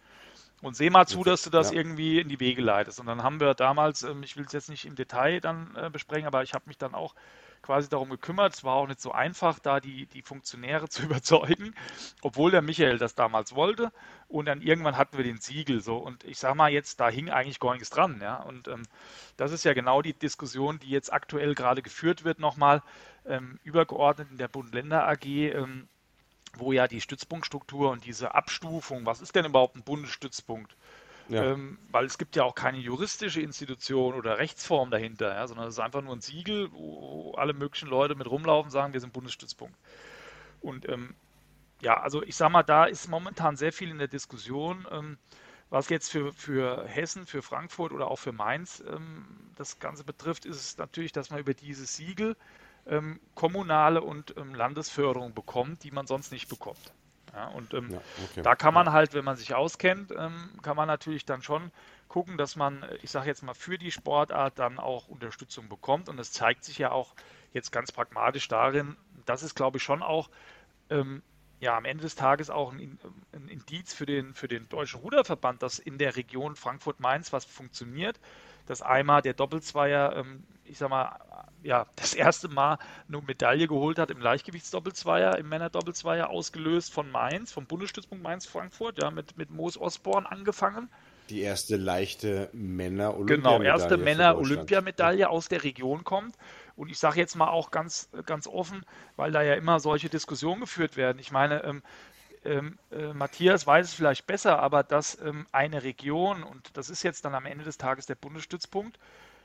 Und 0.62 0.76
seh 0.76 0.90
mal 0.90 1.06
zu, 1.06 1.24
dass 1.24 1.42
du 1.42 1.50
das 1.50 1.72
ja. 1.72 1.78
irgendwie 1.78 2.20
in 2.20 2.28
die 2.28 2.38
Wege 2.38 2.62
leitest. 2.62 3.00
Und 3.00 3.06
dann 3.06 3.24
haben 3.24 3.40
wir 3.40 3.52
damals, 3.54 4.04
ähm, 4.04 4.22
ich 4.22 4.36
will 4.36 4.44
es 4.44 4.52
jetzt 4.52 4.70
nicht 4.70 4.84
im 4.84 4.94
Detail 4.94 5.40
dann 5.40 5.74
äh, 5.74 5.90
besprechen, 5.90 6.28
aber 6.28 6.44
ich 6.44 6.54
habe 6.54 6.66
mich 6.68 6.78
dann 6.78 6.94
auch 6.94 7.16
quasi 7.62 7.88
darum 7.88 8.10
gekümmert. 8.10 8.54
Es 8.54 8.64
war 8.64 8.74
auch 8.74 8.86
nicht 8.86 9.00
so 9.00 9.12
einfach, 9.12 9.58
da 9.58 9.80
die, 9.80 10.06
die 10.06 10.22
Funktionäre 10.22 10.88
zu 10.90 11.04
überzeugen, 11.04 11.74
obwohl 12.20 12.50
der 12.50 12.62
Michael 12.62 12.98
das 12.98 13.14
damals 13.14 13.54
wollte. 13.54 13.92
Und 14.28 14.46
dann 14.46 14.60
irgendwann 14.60 14.96
hatten 14.96 15.16
wir 15.16 15.24
den 15.24 15.40
Siegel 15.40 15.80
so. 15.80 15.96
Und 15.96 16.24
ich 16.24 16.38
sag 16.38 16.54
mal 16.54 16.70
jetzt, 16.70 17.00
da 17.00 17.08
hing 17.08 17.30
eigentlich 17.30 17.60
gar 17.60 17.72
nichts 17.74 17.90
dran. 17.90 18.20
Ja? 18.20 18.36
Und 18.36 18.68
ähm, 18.68 18.82
das 19.36 19.52
ist 19.52 19.64
ja 19.64 19.72
genau 19.72 20.02
die 20.02 20.14
Diskussion, 20.14 20.78
die 20.78 20.90
jetzt 20.90 21.12
aktuell 21.12 21.54
gerade 21.54 21.82
geführt 21.82 22.24
wird, 22.24 22.38
nochmal 22.38 22.82
ähm, 23.26 23.58
übergeordnet 23.62 24.28
in 24.30 24.38
der 24.38 24.48
Bund-Länder 24.48 25.06
AG. 25.08 25.24
Ähm, 25.26 25.88
wo 26.58 26.72
ja 26.72 26.86
die 26.86 27.00
Stützpunktstruktur 27.00 27.90
und 27.90 28.04
diese 28.04 28.34
Abstufung, 28.34 29.06
was 29.06 29.22
ist 29.22 29.34
denn 29.34 29.46
überhaupt 29.46 29.76
ein 29.76 29.82
Bundesstützpunkt? 29.82 30.76
Ja. 31.28 31.44
Ähm, 31.44 31.78
weil 31.90 32.04
es 32.04 32.18
gibt 32.18 32.36
ja 32.36 32.44
auch 32.44 32.54
keine 32.54 32.78
juristische 32.78 33.40
Institution 33.40 34.14
oder 34.14 34.38
Rechtsform 34.38 34.90
dahinter, 34.90 35.34
ja, 35.34 35.46
sondern 35.46 35.68
es 35.68 35.74
ist 35.74 35.80
einfach 35.80 36.02
nur 36.02 36.14
ein 36.14 36.20
Siegel, 36.20 36.70
wo 36.72 37.34
alle 37.36 37.52
möglichen 37.54 37.88
Leute 37.88 38.14
mit 38.14 38.28
rumlaufen 38.28 38.66
und 38.66 38.70
sagen, 38.70 38.92
wir 38.92 39.00
sind 39.00 39.12
Bundesstützpunkt. 39.12 39.76
Und 40.60 40.88
ähm, 40.88 41.14
ja, 41.80 42.00
also 42.00 42.22
ich 42.22 42.36
sage 42.36 42.52
mal, 42.52 42.62
da 42.62 42.84
ist 42.84 43.08
momentan 43.08 43.56
sehr 43.56 43.72
viel 43.72 43.90
in 43.90 43.98
der 43.98 44.08
Diskussion. 44.08 44.86
Ähm, 44.90 45.18
was 45.70 45.88
jetzt 45.88 46.10
für, 46.10 46.32
für 46.34 46.86
Hessen, 46.86 47.24
für 47.24 47.40
Frankfurt 47.40 47.92
oder 47.92 48.10
auch 48.10 48.18
für 48.18 48.32
Mainz 48.32 48.84
ähm, 48.86 49.24
das 49.56 49.78
Ganze 49.78 50.04
betrifft, 50.04 50.44
ist 50.44 50.56
es 50.56 50.76
natürlich, 50.76 51.12
dass 51.12 51.30
man 51.30 51.40
über 51.40 51.54
dieses 51.54 51.96
Siegel 51.96 52.36
ähm, 52.86 53.20
kommunale 53.34 54.02
und 54.02 54.36
ähm, 54.36 54.54
Landesförderung 54.54 55.32
bekommt, 55.32 55.82
die 55.84 55.90
man 55.90 56.06
sonst 56.06 56.30
nicht 56.30 56.48
bekommt. 56.48 56.92
Ja, 57.34 57.48
und 57.48 57.72
ähm, 57.72 57.90
ja, 57.90 58.00
okay. 58.24 58.42
da 58.42 58.54
kann 58.54 58.74
man 58.74 58.92
halt, 58.92 59.14
wenn 59.14 59.24
man 59.24 59.36
sich 59.36 59.54
auskennt, 59.54 60.12
ähm, 60.16 60.50
kann 60.62 60.76
man 60.76 60.86
natürlich 60.86 61.24
dann 61.24 61.42
schon 61.42 61.70
gucken, 62.08 62.36
dass 62.36 62.56
man, 62.56 62.84
ich 63.00 63.10
sage 63.10 63.26
jetzt 63.26 63.42
mal, 63.42 63.54
für 63.54 63.78
die 63.78 63.90
Sportart 63.90 64.58
dann 64.58 64.78
auch 64.78 65.08
Unterstützung 65.08 65.68
bekommt. 65.68 66.10
Und 66.10 66.18
das 66.18 66.30
zeigt 66.30 66.64
sich 66.64 66.76
ja 66.76 66.90
auch 66.90 67.14
jetzt 67.54 67.72
ganz 67.72 67.90
pragmatisch 67.90 68.48
darin, 68.48 68.96
das 69.24 69.42
ist, 69.42 69.54
glaube 69.54 69.78
ich, 69.78 69.82
schon 69.82 70.02
auch 70.02 70.30
ähm, 70.90 71.22
ja, 71.60 71.76
am 71.76 71.84
Ende 71.84 72.02
des 72.02 72.16
Tages 72.16 72.50
auch 72.50 72.72
ein, 72.72 72.98
ein, 73.32 73.48
Indiz 73.48 73.94
für 73.94 74.04
den, 74.04 74.34
für 74.34 74.48
den 74.48 74.68
Deutschen 74.68 75.00
Ruderverband, 75.00 75.62
dass 75.62 75.78
in 75.78 75.96
der 75.96 76.16
Region 76.16 76.56
Frankfurt-Mainz 76.56 77.32
was 77.32 77.44
funktioniert, 77.44 78.18
dass 78.66 78.82
einmal 78.82 79.22
der 79.22 79.34
Doppelzweier, 79.34 80.16
ähm, 80.16 80.44
ich 80.64 80.78
sag 80.78 80.90
mal, 80.90 81.18
ja, 81.62 81.86
das 81.96 82.14
erste 82.14 82.48
Mal 82.48 82.78
eine 83.08 83.20
Medaille 83.22 83.68
geholt 83.68 83.98
hat 83.98 84.10
im 84.10 84.20
Leichtgewichtsdoppelzweier, 84.20 85.38
im 85.38 85.48
Männerdoppelzweier, 85.48 86.30
ausgelöst 86.30 86.92
von 86.92 87.10
Mainz, 87.10 87.52
vom 87.52 87.66
Bundesstützpunkt 87.66 88.22
Mainz-Frankfurt, 88.22 89.00
ja, 89.00 89.10
mit, 89.10 89.36
mit 89.36 89.50
Moos 89.50 89.78
Osborn 89.80 90.26
angefangen. 90.26 90.88
Die 91.30 91.40
erste 91.40 91.76
leichte 91.76 92.50
Männer-Olympiamedaille. 92.52 93.58
Genau, 93.58 93.62
erste 93.62 93.96
Männer-Olympiamedaille 93.96 95.30
aus 95.30 95.48
der 95.48 95.62
Region 95.62 96.04
kommt. 96.04 96.36
Und 96.74 96.90
ich 96.90 96.98
sage 96.98 97.20
jetzt 97.20 97.36
mal 97.36 97.48
auch 97.48 97.70
ganz, 97.70 98.08
ganz 98.26 98.46
offen, 98.46 98.84
weil 99.16 99.30
da 99.30 99.42
ja 99.42 99.54
immer 99.54 99.78
solche 99.78 100.08
Diskussionen 100.08 100.60
geführt 100.60 100.96
werden. 100.96 101.18
Ich 101.18 101.30
meine, 101.30 101.62
ähm, 101.64 101.82
ähm, 102.44 102.78
äh, 102.90 103.12
Matthias 103.12 103.66
weiß 103.66 103.88
es 103.88 103.94
vielleicht 103.94 104.26
besser, 104.26 104.58
aber 104.58 104.82
dass 104.82 105.20
ähm, 105.20 105.46
eine 105.52 105.82
Region, 105.82 106.42
und 106.42 106.76
das 106.76 106.90
ist 106.90 107.02
jetzt 107.02 107.24
dann 107.24 107.34
am 107.34 107.46
Ende 107.46 107.64
des 107.64 107.78
Tages 107.78 108.06
der 108.06 108.14
Bundesstützpunkt, 108.16 108.98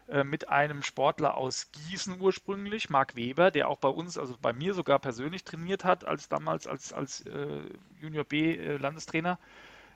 äh, 0.07 0.23
mit 0.23 0.49
einem 0.49 0.83
Sportler 0.83 1.36
aus 1.36 1.69
Gießen 1.71 2.19
ursprünglich, 2.19 2.89
Marc 2.89 3.15
Weber, 3.15 3.51
der 3.51 3.67
auch 3.67 3.77
bei 3.77 3.89
uns, 3.89 4.17
also 4.17 4.36
bei 4.41 4.53
mir 4.53 4.73
sogar 4.73 4.99
persönlich 4.99 5.43
trainiert 5.43 5.83
hat, 5.83 6.05
als 6.05 6.29
damals 6.29 6.65
als, 6.65 6.93
als 6.93 7.21
äh, 7.25 7.62
Junior 7.99 8.23
B 8.23 8.55
äh, 8.55 8.77
Landestrainer, 8.77 9.38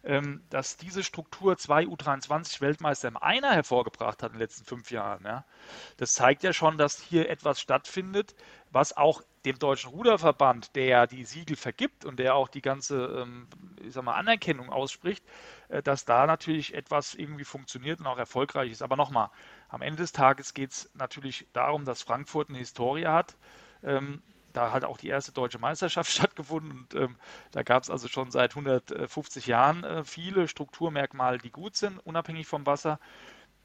ähm, 0.04 0.44
dass 0.50 0.78
diese 0.78 1.04
Struktur 1.04 1.58
zwei 1.58 1.84
U23 1.84 2.62
Weltmeister 2.62 3.08
im 3.08 3.18
Einer 3.18 3.52
hervorgebracht 3.52 4.24
hat 4.24 4.32
in 4.32 4.38
den 4.38 4.42
letzten 4.42 4.66
fünf 4.66 4.92
Jahren. 4.92 5.24
Ja. 5.26 5.46
Das 5.98 6.14
zeigt 6.14 6.44
ja 6.44 6.54
schon, 6.54 6.78
dass 6.78 7.00
hier 7.00 7.30
etwas 7.30 7.62
stattfindet, 7.62 8.36
was 8.72 8.96
auch 8.96 9.22
dem 9.46 9.58
Deutschen 9.58 9.92
Ruderverband, 9.92 10.76
der 10.76 10.86
ja 10.86 11.08
die 11.08 11.24
Siegel 11.24 11.56
vergibt 11.56 12.06
und 12.06 12.20
der 12.20 12.36
auch 12.36 12.48
die 12.48 12.62
ganze 12.62 13.06
ähm, 13.22 13.48
ich 13.84 13.94
sag 13.94 14.04
mal, 14.04 14.16
Anerkennung 14.16 14.70
ausspricht, 14.70 15.24
äh, 15.70 15.82
dass 15.82 16.06
da 16.06 16.26
natürlich 16.26 16.74
etwas 16.74 17.16
irgendwie 17.16 17.44
funktioniert 17.44 18.00
und 18.00 18.08
auch 18.08 18.18
erfolgreich 18.18 18.72
ist. 18.72 18.82
Aber 18.82 18.96
nochmal, 18.96 19.30
am 19.70 19.82
Ende 19.82 20.04
des 20.04 20.12
Tages 20.12 20.54
geht 20.54 20.72
es 20.72 20.92
natürlich 20.94 21.48
darum, 21.54 21.86
dass 21.86 22.02
Frankfurt 22.02 22.50
eine 22.50 22.60
Historie 22.60 23.08
hat. 23.08 23.36
Da 24.54 24.72
hat 24.72 24.84
auch 24.84 24.98
die 24.98 25.08
erste 25.08 25.32
deutsche 25.32 25.60
Meisterschaft 25.60 26.12
stattgefunden 26.12 26.72
und 26.72 26.96
ähm, 26.96 27.16
da 27.52 27.64
gab 27.64 27.84
es 27.84 27.90
also 27.90 28.08
schon 28.08 28.32
seit 28.32 28.52
150 28.52 29.48
Jahren 29.48 29.84
äh, 29.84 30.04
viele 30.04 30.48
Strukturmerkmale, 30.48 31.38
die 31.38 31.52
gut 31.52 31.76
sind, 31.76 32.00
unabhängig 32.06 32.48
vom 32.48 32.66
Wasser 32.66 33.00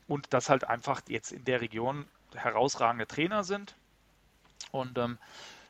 und 0.07 0.33
dass 0.33 0.49
halt 0.49 0.65
einfach 0.65 1.03
jetzt 1.09 1.33
in 1.33 1.45
der 1.45 1.61
Region 1.61 2.07
herausragende 2.35 3.07
Trainer 3.07 3.45
sind 3.45 3.77
und 4.71 4.99
ähm, 4.99 5.19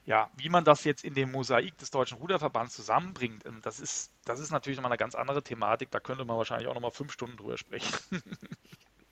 ja, 0.06 0.30
wie 0.36 0.48
man 0.48 0.64
das 0.64 0.84
jetzt 0.84 1.04
in 1.04 1.14
dem 1.14 1.32
Mosaik 1.32 1.76
des 1.78 1.90
Deutschen 1.90 2.18
Ruderverbands 2.18 2.74
zusammenbringt, 2.74 3.44
ähm, 3.44 3.60
das 3.62 3.80
ist, 3.80 4.12
das 4.24 4.38
ist 4.40 4.52
natürlich 4.52 4.78
nochmal 4.78 4.92
eine 4.92 4.98
ganz 4.98 5.14
andere 5.14 5.42
Thematik. 5.42 5.90
Da 5.90 6.00
könnte 6.00 6.24
man 6.24 6.36
wahrscheinlich 6.36 6.68
auch 6.68 6.74
nochmal 6.74 6.92
fünf 6.92 7.12
Stunden 7.12 7.36
drüber 7.36 7.58
sprechen. 7.58 7.92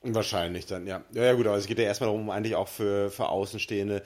Wahrscheinlich 0.07 0.67
dann, 0.67 0.87
ja. 0.87 1.03
Ja, 1.13 1.25
ja 1.25 1.33
gut, 1.33 1.47
aber 1.47 1.57
es 1.57 1.67
geht 1.67 1.79
ja 1.79 1.85
erstmal 1.85 2.09
darum, 2.09 2.29
eigentlich 2.29 2.55
auch 2.57 2.69
für, 2.69 3.11
für 3.11 3.31
Außenstehende 3.31 4.03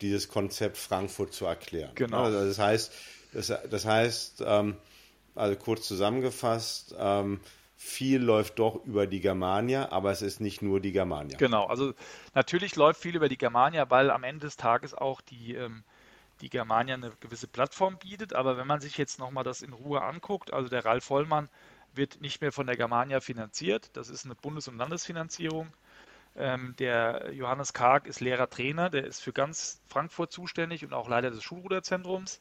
dieses 0.00 0.28
Konzept 0.28 0.76
Frankfurt 0.76 1.32
zu 1.32 1.46
erklären. 1.46 1.92
Genau. 1.94 2.24
Also 2.24 2.44
das 2.44 2.58
heißt, 2.58 2.92
das, 3.32 3.52
das 3.70 3.84
heißt, 3.84 4.42
ähm, 4.46 4.76
also 5.34 5.56
kurz 5.56 5.86
zusammengefasst, 5.86 6.94
ähm, 6.98 7.40
viel 7.76 8.22
läuft 8.22 8.58
doch 8.58 8.84
über 8.86 9.06
die 9.06 9.20
Germania, 9.20 9.92
aber 9.92 10.10
es 10.10 10.22
ist 10.22 10.40
nicht 10.40 10.62
nur 10.62 10.80
die 10.80 10.92
Germania. 10.92 11.36
Genau, 11.36 11.66
also 11.66 11.92
natürlich 12.34 12.74
läuft 12.74 13.00
viel 13.00 13.14
über 13.14 13.28
die 13.28 13.36
Germania, 13.36 13.90
weil 13.90 14.10
am 14.10 14.24
Ende 14.24 14.46
des 14.46 14.56
Tages 14.56 14.94
auch 14.94 15.20
die, 15.20 15.54
ähm, 15.54 15.84
die 16.40 16.48
Germania 16.48 16.94
eine 16.94 17.12
gewisse 17.20 17.46
Plattform 17.46 17.98
bietet. 17.98 18.32
Aber 18.32 18.56
wenn 18.56 18.66
man 18.66 18.80
sich 18.80 18.96
jetzt 18.96 19.18
nochmal 19.18 19.44
das 19.44 19.60
in 19.60 19.74
Ruhe 19.74 20.02
anguckt, 20.02 20.52
also 20.52 20.68
der 20.70 20.84
Ralf 20.84 21.04
Vollmann 21.04 21.50
wird 21.92 22.20
nicht 22.20 22.40
mehr 22.40 22.52
von 22.52 22.66
der 22.66 22.76
Germania 22.76 23.20
finanziert, 23.20 23.90
das 23.92 24.08
ist 24.08 24.24
eine 24.24 24.34
Bundes- 24.34 24.68
und 24.68 24.78
Landesfinanzierung. 24.78 25.72
Ähm, 26.36 26.74
der 26.78 27.32
Johannes 27.32 27.72
Karg 27.72 28.06
ist 28.06 28.20
Lehrer-Trainer, 28.20 28.90
der 28.90 29.04
ist 29.04 29.20
für 29.20 29.32
ganz 29.32 29.80
Frankfurt 29.88 30.32
zuständig 30.32 30.84
und 30.84 30.92
auch 30.92 31.08
Leiter 31.08 31.30
des 31.30 31.42
Schulruderzentrums. 31.42 32.40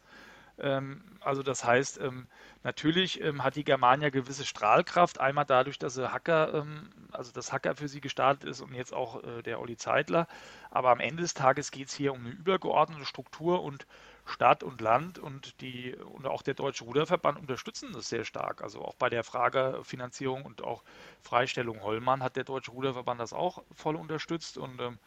Ähm, 0.57 1.01
also 1.21 1.43
das 1.43 1.63
heißt, 1.63 1.99
ähm, 2.01 2.27
natürlich 2.63 3.21
ähm, 3.21 3.43
hat 3.43 3.55
die 3.55 3.63
Germania 3.63 4.09
gewisse 4.09 4.45
Strahlkraft, 4.45 5.19
einmal 5.19 5.45
dadurch, 5.45 5.79
dass 5.79 5.95
sie 5.95 6.11
Hacker, 6.11 6.65
also 7.11 7.31
das 7.31 7.51
Hacker 7.51 7.75
für 7.75 7.87
sie 7.87 8.01
gestartet 8.01 8.49
ist 8.49 8.61
und 8.61 8.73
jetzt 8.73 8.93
auch 8.93 9.23
äh, 9.23 9.41
der 9.43 9.59
Olli 9.59 9.77
Zeitler. 9.77 10.27
Aber 10.71 10.89
am 10.91 10.99
Ende 10.99 11.23
des 11.23 11.33
Tages 11.33 11.71
geht 11.71 11.87
es 11.87 11.93
hier 11.93 12.13
um 12.13 12.25
eine 12.25 12.29
übergeordnete 12.29 13.05
Struktur 13.05 13.63
und 13.63 13.85
Stadt 14.25 14.63
und 14.63 14.81
Land 14.81 15.19
und 15.19 15.61
die 15.61 15.95
und 15.95 16.25
auch 16.27 16.41
der 16.41 16.55
Deutsche 16.55 16.83
Ruderverband 16.83 17.39
unterstützen 17.39 17.93
das 17.93 18.09
sehr 18.09 18.25
stark. 18.25 18.61
Also 18.63 18.81
auch 18.81 18.95
bei 18.95 19.09
der 19.09 19.23
Frage 19.23 19.81
Finanzierung 19.83 20.43
und 20.45 20.63
auch 20.63 20.83
Freistellung 21.21 21.83
Hollmann 21.83 22.23
hat 22.23 22.35
der 22.35 22.43
Deutsche 22.43 22.71
Ruderverband 22.71 23.19
das 23.21 23.33
auch 23.33 23.63
voll 23.73 23.95
unterstützt 23.95 24.57
und 24.57 24.81
ähm, 24.81 24.99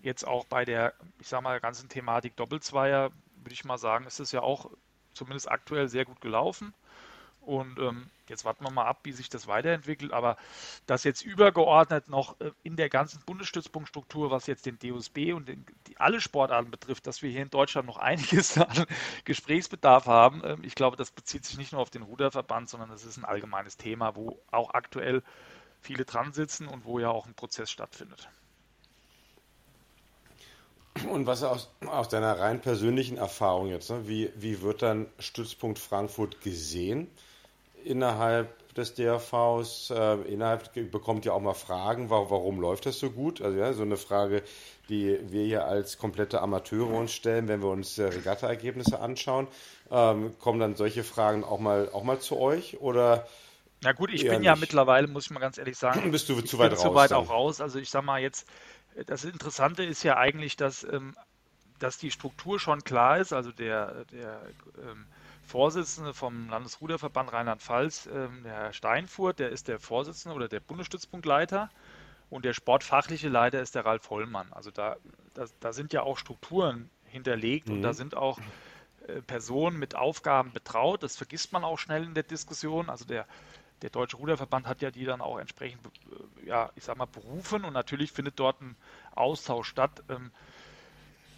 jetzt 0.00 0.26
auch 0.26 0.44
bei 0.46 0.64
der, 0.64 0.94
ich 1.20 1.28
sag 1.28 1.42
mal, 1.42 1.60
ganzen 1.60 1.88
Thematik 1.88 2.36
Doppelzweier 2.36 3.10
würde 3.36 3.54
ich 3.54 3.64
mal 3.64 3.78
sagen, 3.78 4.06
ist 4.06 4.20
es 4.20 4.32
ja 4.32 4.42
auch 4.42 4.70
zumindest 5.12 5.50
aktuell 5.50 5.88
sehr 5.88 6.04
gut 6.04 6.20
gelaufen. 6.20 6.74
Und 7.44 7.78
ähm, 7.78 8.10
jetzt 8.28 8.44
warten 8.44 8.64
wir 8.64 8.70
mal 8.70 8.86
ab, 8.86 9.00
wie 9.04 9.12
sich 9.12 9.28
das 9.28 9.46
weiterentwickelt. 9.46 10.12
Aber 10.12 10.36
das 10.86 11.04
jetzt 11.04 11.22
übergeordnet 11.22 12.08
noch 12.08 12.40
äh, 12.40 12.50
in 12.62 12.76
der 12.76 12.88
ganzen 12.88 13.20
Bundesstützpunktstruktur, 13.24 14.30
was 14.30 14.46
jetzt 14.46 14.66
den 14.66 14.78
DOSB 14.78 15.32
und 15.32 15.48
den, 15.48 15.64
die, 15.86 15.96
alle 15.98 16.20
Sportarten 16.20 16.70
betrifft, 16.70 17.06
dass 17.06 17.22
wir 17.22 17.30
hier 17.30 17.42
in 17.42 17.50
Deutschland 17.50 17.86
noch 17.86 17.96
einiges 17.98 18.58
an 18.58 18.86
Gesprächsbedarf 19.24 20.06
haben. 20.06 20.42
Ähm, 20.44 20.62
ich 20.62 20.74
glaube, 20.74 20.96
das 20.96 21.10
bezieht 21.10 21.44
sich 21.44 21.58
nicht 21.58 21.72
nur 21.72 21.80
auf 21.80 21.90
den 21.90 22.02
Ruderverband, 22.02 22.68
sondern 22.68 22.90
das 22.90 23.04
ist 23.04 23.16
ein 23.16 23.24
allgemeines 23.24 23.76
Thema, 23.76 24.16
wo 24.16 24.38
auch 24.50 24.74
aktuell 24.74 25.22
viele 25.80 26.04
dran 26.04 26.32
sitzen 26.32 26.66
und 26.66 26.84
wo 26.84 26.98
ja 26.98 27.10
auch 27.10 27.26
ein 27.26 27.34
Prozess 27.34 27.70
stattfindet. 27.70 28.28
Und 31.10 31.26
was 31.26 31.42
aus, 31.42 31.70
aus 31.86 32.08
deiner 32.08 32.38
rein 32.38 32.60
persönlichen 32.60 33.16
Erfahrung 33.16 33.68
jetzt, 33.68 33.90
ne? 33.90 34.06
wie, 34.06 34.30
wie 34.36 34.62
wird 34.62 34.82
dann 34.82 35.06
Stützpunkt 35.18 35.78
Frankfurt 35.78 36.40
gesehen 36.40 37.10
innerhalb 37.84 38.74
des 38.74 38.94
DRVs? 38.94 39.90
Äh, 39.90 40.14
innerhalb 40.22 40.72
bekommt 40.90 41.24
ihr 41.24 41.34
auch 41.34 41.40
mal 41.40 41.54
Fragen, 41.54 42.10
warum, 42.10 42.30
warum 42.30 42.60
läuft 42.60 42.86
das 42.86 42.98
so 42.98 43.10
gut? 43.10 43.40
Also 43.40 43.58
ja, 43.58 43.72
so 43.72 43.82
eine 43.82 43.96
Frage, 43.96 44.42
die 44.88 45.18
wir 45.30 45.44
hier 45.44 45.66
als 45.66 45.98
komplette 45.98 46.40
Amateure 46.40 46.94
uns 46.94 47.12
stellen, 47.12 47.48
wenn 47.48 47.62
wir 47.62 47.68
uns 47.68 47.98
äh, 47.98 48.04
Regatta-Ergebnisse 48.04 49.00
anschauen. 49.00 49.46
Ähm, 49.90 50.34
kommen 50.38 50.60
dann 50.60 50.76
solche 50.76 51.04
Fragen 51.04 51.44
auch 51.44 51.60
mal, 51.60 51.88
auch 51.92 52.04
mal 52.04 52.18
zu 52.18 52.38
euch 52.38 52.80
oder? 52.80 53.26
Na 53.82 53.92
gut, 53.92 54.10
ich 54.12 54.22
bin 54.22 54.38
nicht? 54.38 54.44
ja 54.44 54.56
mittlerweile, 54.56 55.06
muss 55.06 55.26
ich 55.26 55.30
mal 55.30 55.40
ganz 55.40 55.58
ehrlich 55.58 55.76
sagen, 55.76 56.10
bist 56.10 56.28
du 56.28 56.40
zu 56.40 56.58
weit 56.58 56.72
raus? 56.72 56.82
Zu 56.82 56.94
weit 56.94 57.12
auch 57.12 57.30
raus. 57.30 57.60
Also 57.60 57.78
ich 57.78 57.90
sag 57.90 58.04
mal 58.04 58.20
jetzt 58.20 58.46
das 59.06 59.24
Interessante 59.24 59.84
ist 59.84 60.02
ja 60.02 60.16
eigentlich, 60.16 60.56
dass, 60.56 60.84
ähm, 60.84 61.16
dass 61.78 61.98
die 61.98 62.10
Struktur 62.10 62.60
schon 62.60 62.84
klar 62.84 63.18
ist. 63.18 63.32
Also 63.32 63.50
der, 63.52 64.04
der 64.06 64.40
ähm, 64.78 65.06
Vorsitzende 65.46 66.14
vom 66.14 66.48
Landesruderverband 66.48 67.32
Rheinland-Pfalz, 67.32 68.08
ähm, 68.12 68.42
der 68.44 68.52
Herr 68.52 68.72
Steinfurt, 68.72 69.38
der 69.38 69.50
ist 69.50 69.68
der 69.68 69.78
Vorsitzende 69.78 70.34
oder 70.34 70.48
der 70.48 70.60
Bundesstützpunktleiter 70.60 71.70
und 72.30 72.44
der 72.44 72.54
sportfachliche 72.54 73.28
Leiter 73.28 73.60
ist 73.60 73.74
der 73.74 73.84
Ralf 73.84 74.10
Hollmann. 74.10 74.52
Also 74.52 74.70
da, 74.70 74.96
da, 75.34 75.46
da 75.60 75.72
sind 75.72 75.92
ja 75.92 76.02
auch 76.02 76.18
Strukturen 76.18 76.90
hinterlegt 77.04 77.68
mhm. 77.68 77.76
und 77.76 77.82
da 77.82 77.90
mhm. 77.90 77.94
sind 77.94 78.16
auch 78.16 78.38
äh, 79.06 79.20
Personen 79.22 79.78
mit 79.78 79.94
Aufgaben 79.94 80.52
betraut. 80.52 81.02
Das 81.02 81.16
vergisst 81.16 81.52
man 81.52 81.64
auch 81.64 81.78
schnell 81.78 82.04
in 82.04 82.14
der 82.14 82.24
Diskussion. 82.24 82.90
Also 82.90 83.04
der 83.04 83.26
der 83.82 83.90
Deutsche 83.90 84.16
Ruderverband 84.16 84.66
hat 84.66 84.80
ja 84.80 84.90
die 84.90 85.04
dann 85.04 85.20
auch 85.20 85.38
entsprechend, 85.38 85.86
äh, 85.86 86.48
ja, 86.48 86.70
ich 86.74 86.84
sag 86.84 86.96
mal, 86.96 87.06
berufen 87.06 87.64
und 87.64 87.74
natürlich 87.74 88.12
findet 88.12 88.40
dort 88.40 88.60
ein 88.62 88.76
Austausch 89.14 89.68
statt. 89.68 90.02
Ähm, 90.08 90.30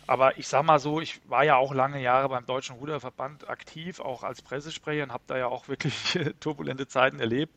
aber 0.07 0.39
ich 0.39 0.49
sag 0.49 0.65
mal 0.65 0.79
so, 0.79 1.01
ich 1.01 1.21
war 1.29 1.45
ja 1.45 1.57
auch 1.57 1.75
lange 1.75 2.01
Jahre 2.01 2.29
beim 2.29 2.47
Deutschen 2.47 2.77
Ruderverband 2.77 3.49
aktiv, 3.49 4.01
auch 4.01 4.23
als 4.23 4.43
Pressesprecher 4.43 5.03
und 5.05 5.13
habe 5.13 5.25
da 5.27 5.37
ja 5.39 5.47
auch 5.47 5.69
wirklich 5.69 6.19
turbulente 6.41 6.87
Zeiten 6.87 7.21
erlebt. 7.21 7.55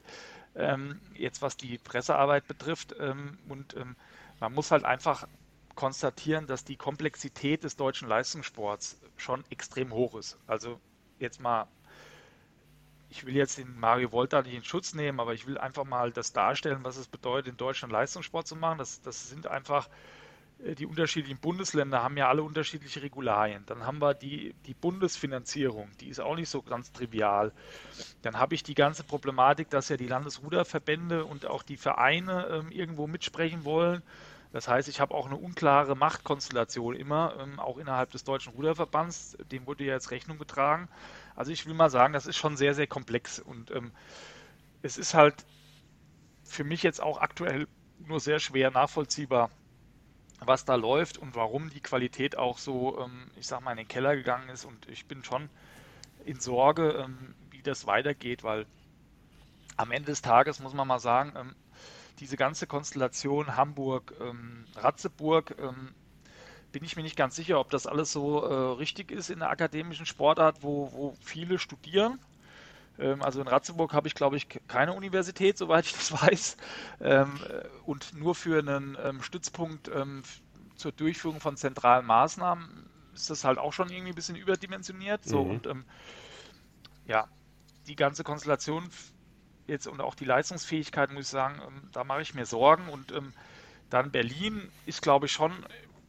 Ähm, 0.56 1.00
jetzt 1.14 1.42
was 1.42 1.58
die 1.58 1.78
Pressearbeit 1.78 2.48
betrifft. 2.48 2.96
Ähm, 3.00 3.38
und 3.48 3.76
man 4.40 4.54
muss 4.54 4.72
halt 4.72 4.84
einfach 4.84 5.28
konstatieren, 5.76 6.48
dass 6.48 6.66
die 6.66 6.76
Komplexität 6.76 7.64
des 7.64 7.76
deutschen 7.76 8.08
Leistungssports 8.08 9.00
schon 9.16 9.44
extrem 9.50 9.94
hoch 9.94 10.16
ist. 10.16 10.38
Also 10.48 10.80
jetzt 11.20 11.40
mal 11.40 11.68
ich 13.10 13.26
will 13.26 13.36
jetzt 13.36 13.58
den 13.58 13.80
Mario 13.80 14.12
Volta 14.12 14.42
nicht 14.42 14.54
in 14.54 14.64
Schutz 14.64 14.94
nehmen, 14.94 15.20
aber 15.20 15.34
ich 15.34 15.48
will 15.48 15.58
einfach 15.58 15.84
mal 15.84 16.12
das 16.12 16.32
darstellen, 16.32 16.84
was 16.84 16.98
es 16.98 17.08
bedeutet, 17.08 17.48
in 17.48 17.58
Deutschland 17.58 17.92
Leistungssport 17.92 18.48
zu 18.48 18.56
machen. 18.56 18.78
Das, 18.78 19.02
das 19.02 19.30
sind 19.30 19.48
einfach 19.48 19.90
die 20.60 20.86
unterschiedlichen 20.86 21.40
Bundesländer 21.40 22.04
haben 22.04 22.18
ja 22.18 22.28
alle 22.28 22.44
unterschiedliche 22.44 23.02
Regularien. 23.02 23.64
Dann 23.66 23.86
haben 23.86 24.00
wir 24.00 24.14
die, 24.14 24.54
die 24.66 24.74
Bundesfinanzierung, 24.74 25.90
die 26.02 26.10
ist 26.10 26.20
auch 26.20 26.36
nicht 26.36 26.50
so 26.50 26.62
ganz 26.62 26.92
trivial. 26.92 27.54
Dann 28.22 28.38
habe 28.38 28.56
ich 28.56 28.64
die 28.64 28.74
ganze 28.74 29.04
Problematik, 29.04 29.70
dass 29.70 29.88
ja 29.90 29.96
die 29.96 30.08
Landesruderverbände 30.08 31.24
und 31.24 31.46
auch 31.46 31.64
die 31.64 31.78
Vereine 31.78 32.48
ähm, 32.52 32.72
irgendwo 32.72 33.08
mitsprechen 33.08 33.64
wollen. 33.64 34.04
Das 34.52 34.68
heißt, 34.68 34.90
ich 34.90 35.00
habe 35.00 35.14
auch 35.14 35.28
eine 35.28 35.38
unklare 35.38 35.96
Machtkonstellation 35.96 36.96
immer, 36.96 37.36
ähm, 37.40 37.60
auch 37.60 37.78
innerhalb 37.78 38.12
des 38.12 38.26
Deutschen 38.26 38.54
Ruderverbands. 38.54 39.38
Dem 39.52 39.66
wurde 39.66 39.86
ja 39.86 39.94
jetzt 39.94 40.12
Rechnung 40.12 40.40
getragen. 40.40 40.90
Also 41.36 41.52
ich 41.52 41.66
will 41.68 41.74
mal 41.74 41.90
sagen, 41.90 42.14
das 42.14 42.28
ist 42.28 42.38
schon 42.38 42.58
sehr, 42.58 42.74
sehr 42.74 42.88
komplex 42.88 43.40
und 43.40 43.72
ähm, 43.72 43.92
es 44.82 44.98
ist 44.98 45.14
halt 45.14 45.36
für 46.44 46.64
mich 46.64 46.84
jetzt 46.84 47.02
auch 47.02 47.20
aktuell 47.20 47.68
nur 48.00 48.20
sehr 48.20 48.40
schwer 48.40 48.72
nachvollziehbar, 48.72 49.52
was 50.40 50.66
da 50.66 50.76
läuft 50.76 51.18
und 51.18 51.36
warum 51.36 51.70
die 51.70 51.82
Qualität 51.82 52.38
auch 52.38 52.58
so, 52.58 53.00
ähm, 53.00 53.30
ich 53.36 53.48
sag 53.48 53.62
mal, 53.62 53.72
in 53.72 53.78
den 53.78 53.88
Keller 53.88 54.16
gegangen 54.16 54.50
ist 54.50 54.66
und 54.66 54.88
ich 54.88 55.06
bin 55.06 55.24
schon 55.24 55.50
in 56.26 56.40
Sorge, 56.40 56.92
ähm, 56.92 57.36
wie 57.52 57.62
das 57.62 57.88
weitergeht, 57.88 58.44
weil 58.44 58.66
am 59.78 59.92
Ende 59.92 60.08
des 60.08 60.22
Tages 60.22 60.60
muss 60.60 60.74
man 60.74 60.88
mal 60.88 61.00
sagen, 61.00 61.34
ähm, 61.36 61.56
diese 62.20 62.38
ganze 62.38 62.68
Konstellation 62.68 63.56
Hamburg, 63.56 64.14
ähm, 64.20 64.66
Ratzeburg, 64.76 65.56
ähm, 65.60 65.94
bin 66.72 66.84
ich 66.84 66.96
mir 66.96 67.04
nicht 67.04 67.16
ganz 67.16 67.36
sicher, 67.36 67.60
ob 67.60 67.70
das 67.70 67.88
alles 67.88 68.12
so 68.12 68.44
äh, 68.44 68.78
richtig 68.78 69.12
ist 69.12 69.30
in 69.30 69.40
der 69.40 69.50
akademischen 69.50 70.06
Sportart, 70.06 70.62
wo, 70.62 70.92
wo 70.92 71.16
viele 71.22 71.58
studieren. 71.58 72.20
Ähm, 73.00 73.22
also 73.22 73.42
in 73.42 73.48
Ratzeburg 73.48 73.94
habe 73.94 74.08
ich, 74.08 74.16
glaube 74.16 74.38
ich, 74.38 74.48
keine 74.68 74.94
Universität, 74.94 75.58
soweit 75.58 75.86
ich 75.86 75.94
das 75.94 76.12
weiß. 76.12 76.58
Ähm, 77.02 77.40
äh, 77.50 77.68
und 77.86 78.14
nur 78.18 78.36
für 78.36 78.60
einen 78.60 78.98
ähm, 79.04 79.22
Stützpunkt 79.22 79.90
ähm, 79.94 80.24
zur 80.76 80.92
Durchführung 80.92 81.40
von 81.40 81.58
zentralen 81.58 82.06
Maßnahmen 82.06 82.90
ist 83.14 83.30
das 83.30 83.44
halt 83.44 83.58
auch 83.58 83.74
schon 83.74 83.90
irgendwie 83.90 84.14
ein 84.14 84.16
bisschen 84.16 84.36
überdimensioniert. 84.36 85.26
So 85.26 85.44
mhm. 85.44 85.52
und 85.52 85.68
ähm, 85.68 85.86
ja, 87.06 87.28
die 87.88 87.96
ganze 87.96 88.24
Konstellation 88.24 88.90
jetzt 89.68 89.88
und 89.88 90.02
auch 90.02 90.16
die 90.16 90.26
Leistungsfähigkeit, 90.26 91.12
muss 91.12 91.24
ich 91.24 91.30
sagen, 91.30 91.62
ähm, 91.66 91.90
da 91.92 92.04
mache 92.04 92.22
ich 92.22 92.34
mir 92.34 92.46
Sorgen 92.46 92.88
und 92.90 93.14
dann 93.90 94.12
Berlin 94.12 94.70
ist, 94.86 95.02
glaube 95.02 95.26
ich, 95.26 95.32
schon 95.32 95.52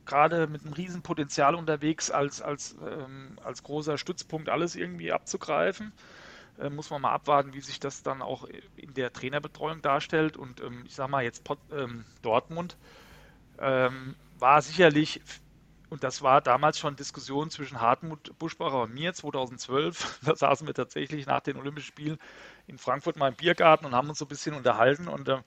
gerade 0.05 0.47
mit 0.49 0.65
einem 0.65 0.73
riesen 0.73 1.03
Potenzial 1.03 1.55
unterwegs, 1.55 2.11
als, 2.11 2.43
als, 2.43 2.77
ähm, 2.87 3.39
als 3.45 3.63
großer 3.63 3.97
Stützpunkt 3.97 4.49
alles 4.49 4.77
irgendwie 4.77 5.13
abzugreifen. 5.13 5.93
Äh, 6.61 6.71
muss 6.71 6.91
man 6.91 7.03
mal 7.03 7.13
abwarten, 7.13 7.55
wie 7.55 7.61
sich 7.61 7.81
das 7.81 8.03
dann 8.03 8.23
auch 8.23 8.45
in 8.77 8.95
der 8.95 9.13
Trainerbetreuung 9.13 9.83
darstellt. 9.83 10.37
Und 10.37 10.61
ähm, 10.61 10.85
ich 10.87 10.95
sage 10.95 11.11
mal 11.11 11.25
jetzt 11.25 11.45
Pot, 11.45 11.59
ähm, 11.73 12.05
Dortmund 12.23 12.77
ähm, 13.59 14.17
war 14.39 14.63
sicherlich, 14.63 15.21
und 15.91 16.05
das 16.05 16.23
war 16.23 16.41
damals 16.41 16.79
schon 16.79 16.97
Diskussion 16.97 17.51
zwischen 17.51 17.81
Hartmut 17.81 18.39
Buschbacher 18.39 18.83
und 18.83 18.95
mir 18.95 19.13
2012. 19.15 20.21
Da 20.25 20.37
saßen 20.37 20.67
wir 20.67 20.75
tatsächlich 20.75 21.27
nach 21.27 21.41
den 21.41 21.57
Olympischen 21.57 21.89
Spielen 21.89 22.19
in 22.67 22.79
Frankfurt 22.79 23.17
mal 23.17 23.29
im 23.29 23.37
Biergarten 23.37 23.87
und 23.87 23.95
haben 23.95 24.09
uns 24.09 24.19
so 24.19 24.25
ein 24.27 24.29
bisschen 24.29 24.55
unterhalten. 24.55 25.09
Und 25.09 25.29
äh, 25.29 25.39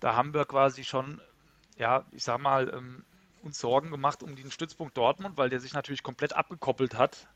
da 0.00 0.16
haben 0.16 0.34
wir 0.34 0.44
quasi 0.44 0.84
schon 0.84 1.20
ja, 1.80 2.04
ich 2.12 2.22
sag 2.22 2.40
mal, 2.40 2.68
ähm, 2.74 3.04
uns 3.42 3.58
Sorgen 3.58 3.90
gemacht 3.90 4.22
um 4.22 4.36
den 4.36 4.50
Stützpunkt 4.50 4.96
Dortmund, 4.96 5.38
weil 5.38 5.48
der 5.48 5.60
sich 5.60 5.72
natürlich 5.72 6.02
komplett 6.02 6.36
abgekoppelt 6.36 6.94
hat, 6.94 7.26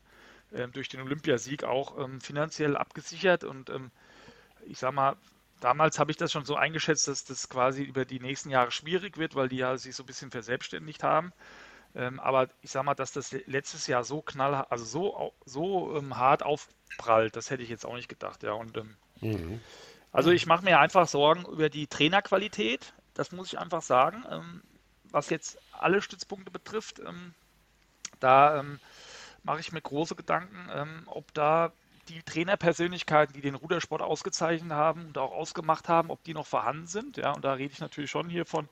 durch 0.71 0.89
den 0.89 1.01
Olympiasieg 1.01 1.63
auch 1.63 1.97
ähm, 1.97 2.21
finanziell 2.21 2.77
abgesichert. 2.77 3.43
Und 3.43 3.69
ähm, 3.69 3.91
ich 4.65 4.79
sag 4.79 4.93
mal, 4.93 5.15
damals 5.59 5.99
habe 5.99 6.11
ich 6.11 6.17
das 6.17 6.31
schon 6.31 6.45
so 6.45 6.55
eingeschätzt, 6.55 7.07
dass 7.07 7.25
das 7.25 7.49
quasi 7.49 7.83
über 7.83 8.05
die 8.05 8.19
nächsten 8.19 8.49
Jahre 8.49 8.71
schwierig 8.71 9.17
wird, 9.17 9.35
weil 9.35 9.49
die 9.49 9.57
ja 9.57 9.77
sich 9.77 9.95
so 9.95 10.03
ein 10.03 10.05
bisschen 10.05 10.31
verselbstständigt 10.31 11.03
haben. 11.03 11.33
Ähm, 11.95 12.19
aber 12.19 12.49
ich 12.61 12.71
sag 12.71 12.83
mal, 12.83 12.95
dass 12.95 13.13
das 13.13 13.31
letztes 13.31 13.87
Jahr 13.87 14.03
so 14.03 14.21
knall, 14.21 14.65
also 14.69 14.85
so, 14.85 15.33
so 15.45 15.95
ähm, 15.97 16.17
hart 16.17 16.43
aufprallt, 16.43 17.35
das 17.35 17.49
hätte 17.49 17.63
ich 17.63 17.69
jetzt 17.69 17.85
auch 17.85 17.95
nicht 17.95 18.09
gedacht, 18.09 18.43
ja. 18.43 18.51
Und 18.51 18.77
ähm, 18.77 18.95
mhm. 19.21 19.61
also 20.11 20.31
ich 20.31 20.45
mache 20.45 20.65
mir 20.65 20.79
einfach 20.79 21.07
Sorgen 21.07 21.45
über 21.45 21.69
die 21.69 21.87
Trainerqualität. 21.87 22.93
Das 23.13 23.31
muss 23.31 23.47
ich 23.47 23.59
einfach 23.59 23.81
sagen 23.81 24.61
was 25.15 25.29
jetzt 25.29 25.57
alle 25.71 26.01
Stützpunkte 26.01 26.51
betrifft, 26.51 26.99
ähm, 26.99 27.33
da 28.19 28.59
ähm, 28.59 28.79
mache 29.45 29.59
ich 29.59 29.71
mir 29.71 29.81
große 29.81 30.15
Gedanken, 30.15 30.69
ähm, 30.73 31.03
ob 31.05 31.33
da 31.33 31.71
die 32.09 32.21
Trainerpersönlichkeiten, 32.21 33.33
die 33.33 33.41
den 33.41 33.55
Rudersport 33.55 34.01
ausgezeichnet 34.01 34.71
haben 34.71 35.05
und 35.07 35.17
auch 35.17 35.31
ausgemacht 35.31 35.87
haben, 35.87 36.11
ob 36.11 36.23
die 36.23 36.33
noch 36.33 36.45
vorhanden 36.45 36.87
sind. 36.87 37.17
Ja, 37.17 37.31
und 37.31 37.45
da 37.45 37.53
rede 37.53 37.73
ich 37.73 37.79
natürlich 37.79 38.11
schon 38.11 38.29
hier 38.29 38.45
von 38.45 38.67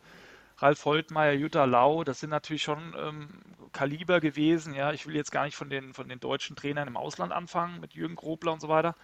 Ralf 0.57 0.85
Holtmeier, 0.85 1.33
Jutta 1.33 1.65
Lau, 1.65 2.03
das 2.03 2.19
sind 2.19 2.29
natürlich 2.29 2.63
schon 2.63 2.95
ähm, 2.97 3.29
Kaliber 3.71 4.19
gewesen. 4.19 4.73
Ja, 4.73 4.91
ich 4.93 5.07
will 5.07 5.15
jetzt 5.15 5.31
gar 5.31 5.45
nicht 5.45 5.55
von 5.55 5.69
den, 5.69 5.93
von 5.93 6.07
den 6.07 6.19
deutschen 6.19 6.55
Trainern 6.55 6.87
im 6.87 6.97
Ausland 6.97 7.31
anfangen, 7.31 7.79
mit 7.79 7.93
Jürgen 7.93 8.15
Grobler 8.15 8.53
und 8.53 8.61
so 8.61 8.69
weiter. 8.69 8.95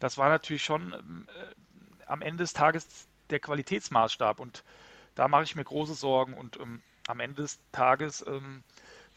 Das 0.00 0.16
war 0.16 0.28
natürlich 0.28 0.64
schon 0.64 0.94
ähm, 0.94 1.28
äh, 1.28 2.04
am 2.06 2.22
Ende 2.22 2.44
des 2.44 2.54
Tages 2.54 3.08
der 3.28 3.40
Qualitätsmaßstab 3.40 4.40
und 4.40 4.64
da 5.14 5.28
mache 5.28 5.42
ich 5.42 5.56
mir 5.56 5.64
große 5.64 5.94
Sorgen 5.94 6.34
und 6.34 6.58
ähm, 6.58 6.80
am 7.06 7.20
Ende 7.20 7.42
des 7.42 7.58
Tages 7.72 8.24
ähm, 8.26 8.62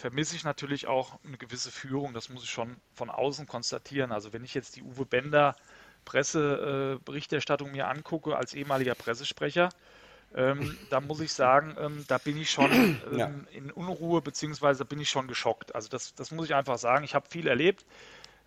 vermisse 0.01 0.35
ich 0.35 0.43
natürlich 0.43 0.87
auch 0.87 1.19
eine 1.23 1.37
gewisse 1.37 1.71
Führung. 1.71 2.13
Das 2.13 2.29
muss 2.29 2.43
ich 2.43 2.49
schon 2.49 2.75
von 2.93 3.09
außen 3.09 3.47
konstatieren. 3.47 4.11
Also 4.11 4.33
wenn 4.33 4.43
ich 4.43 4.53
jetzt 4.53 4.75
die 4.75 4.81
Uwe 4.83 5.05
Bender 5.05 5.55
Presseberichterstattung 6.05 7.71
mir 7.71 7.87
angucke 7.87 8.35
als 8.35 8.55
ehemaliger 8.55 8.95
Pressesprecher, 8.95 9.69
ähm, 10.33 10.77
da 10.89 11.01
muss 11.01 11.19
ich 11.19 11.31
sagen, 11.31 11.75
ähm, 11.79 12.03
da 12.07 12.17
bin 12.17 12.37
ich 12.37 12.49
schon 12.49 12.71
ähm, 12.71 13.17
ja. 13.17 13.31
in 13.51 13.69
Unruhe, 13.69 14.21
beziehungsweise 14.21 14.85
bin 14.85 14.99
ich 14.99 15.09
schon 15.09 15.27
geschockt. 15.27 15.75
Also 15.75 15.87
das, 15.89 16.15
das 16.15 16.31
muss 16.31 16.45
ich 16.45 16.55
einfach 16.55 16.77
sagen. 16.77 17.03
Ich 17.03 17.13
habe 17.13 17.29
viel 17.29 17.47
erlebt. 17.47 17.85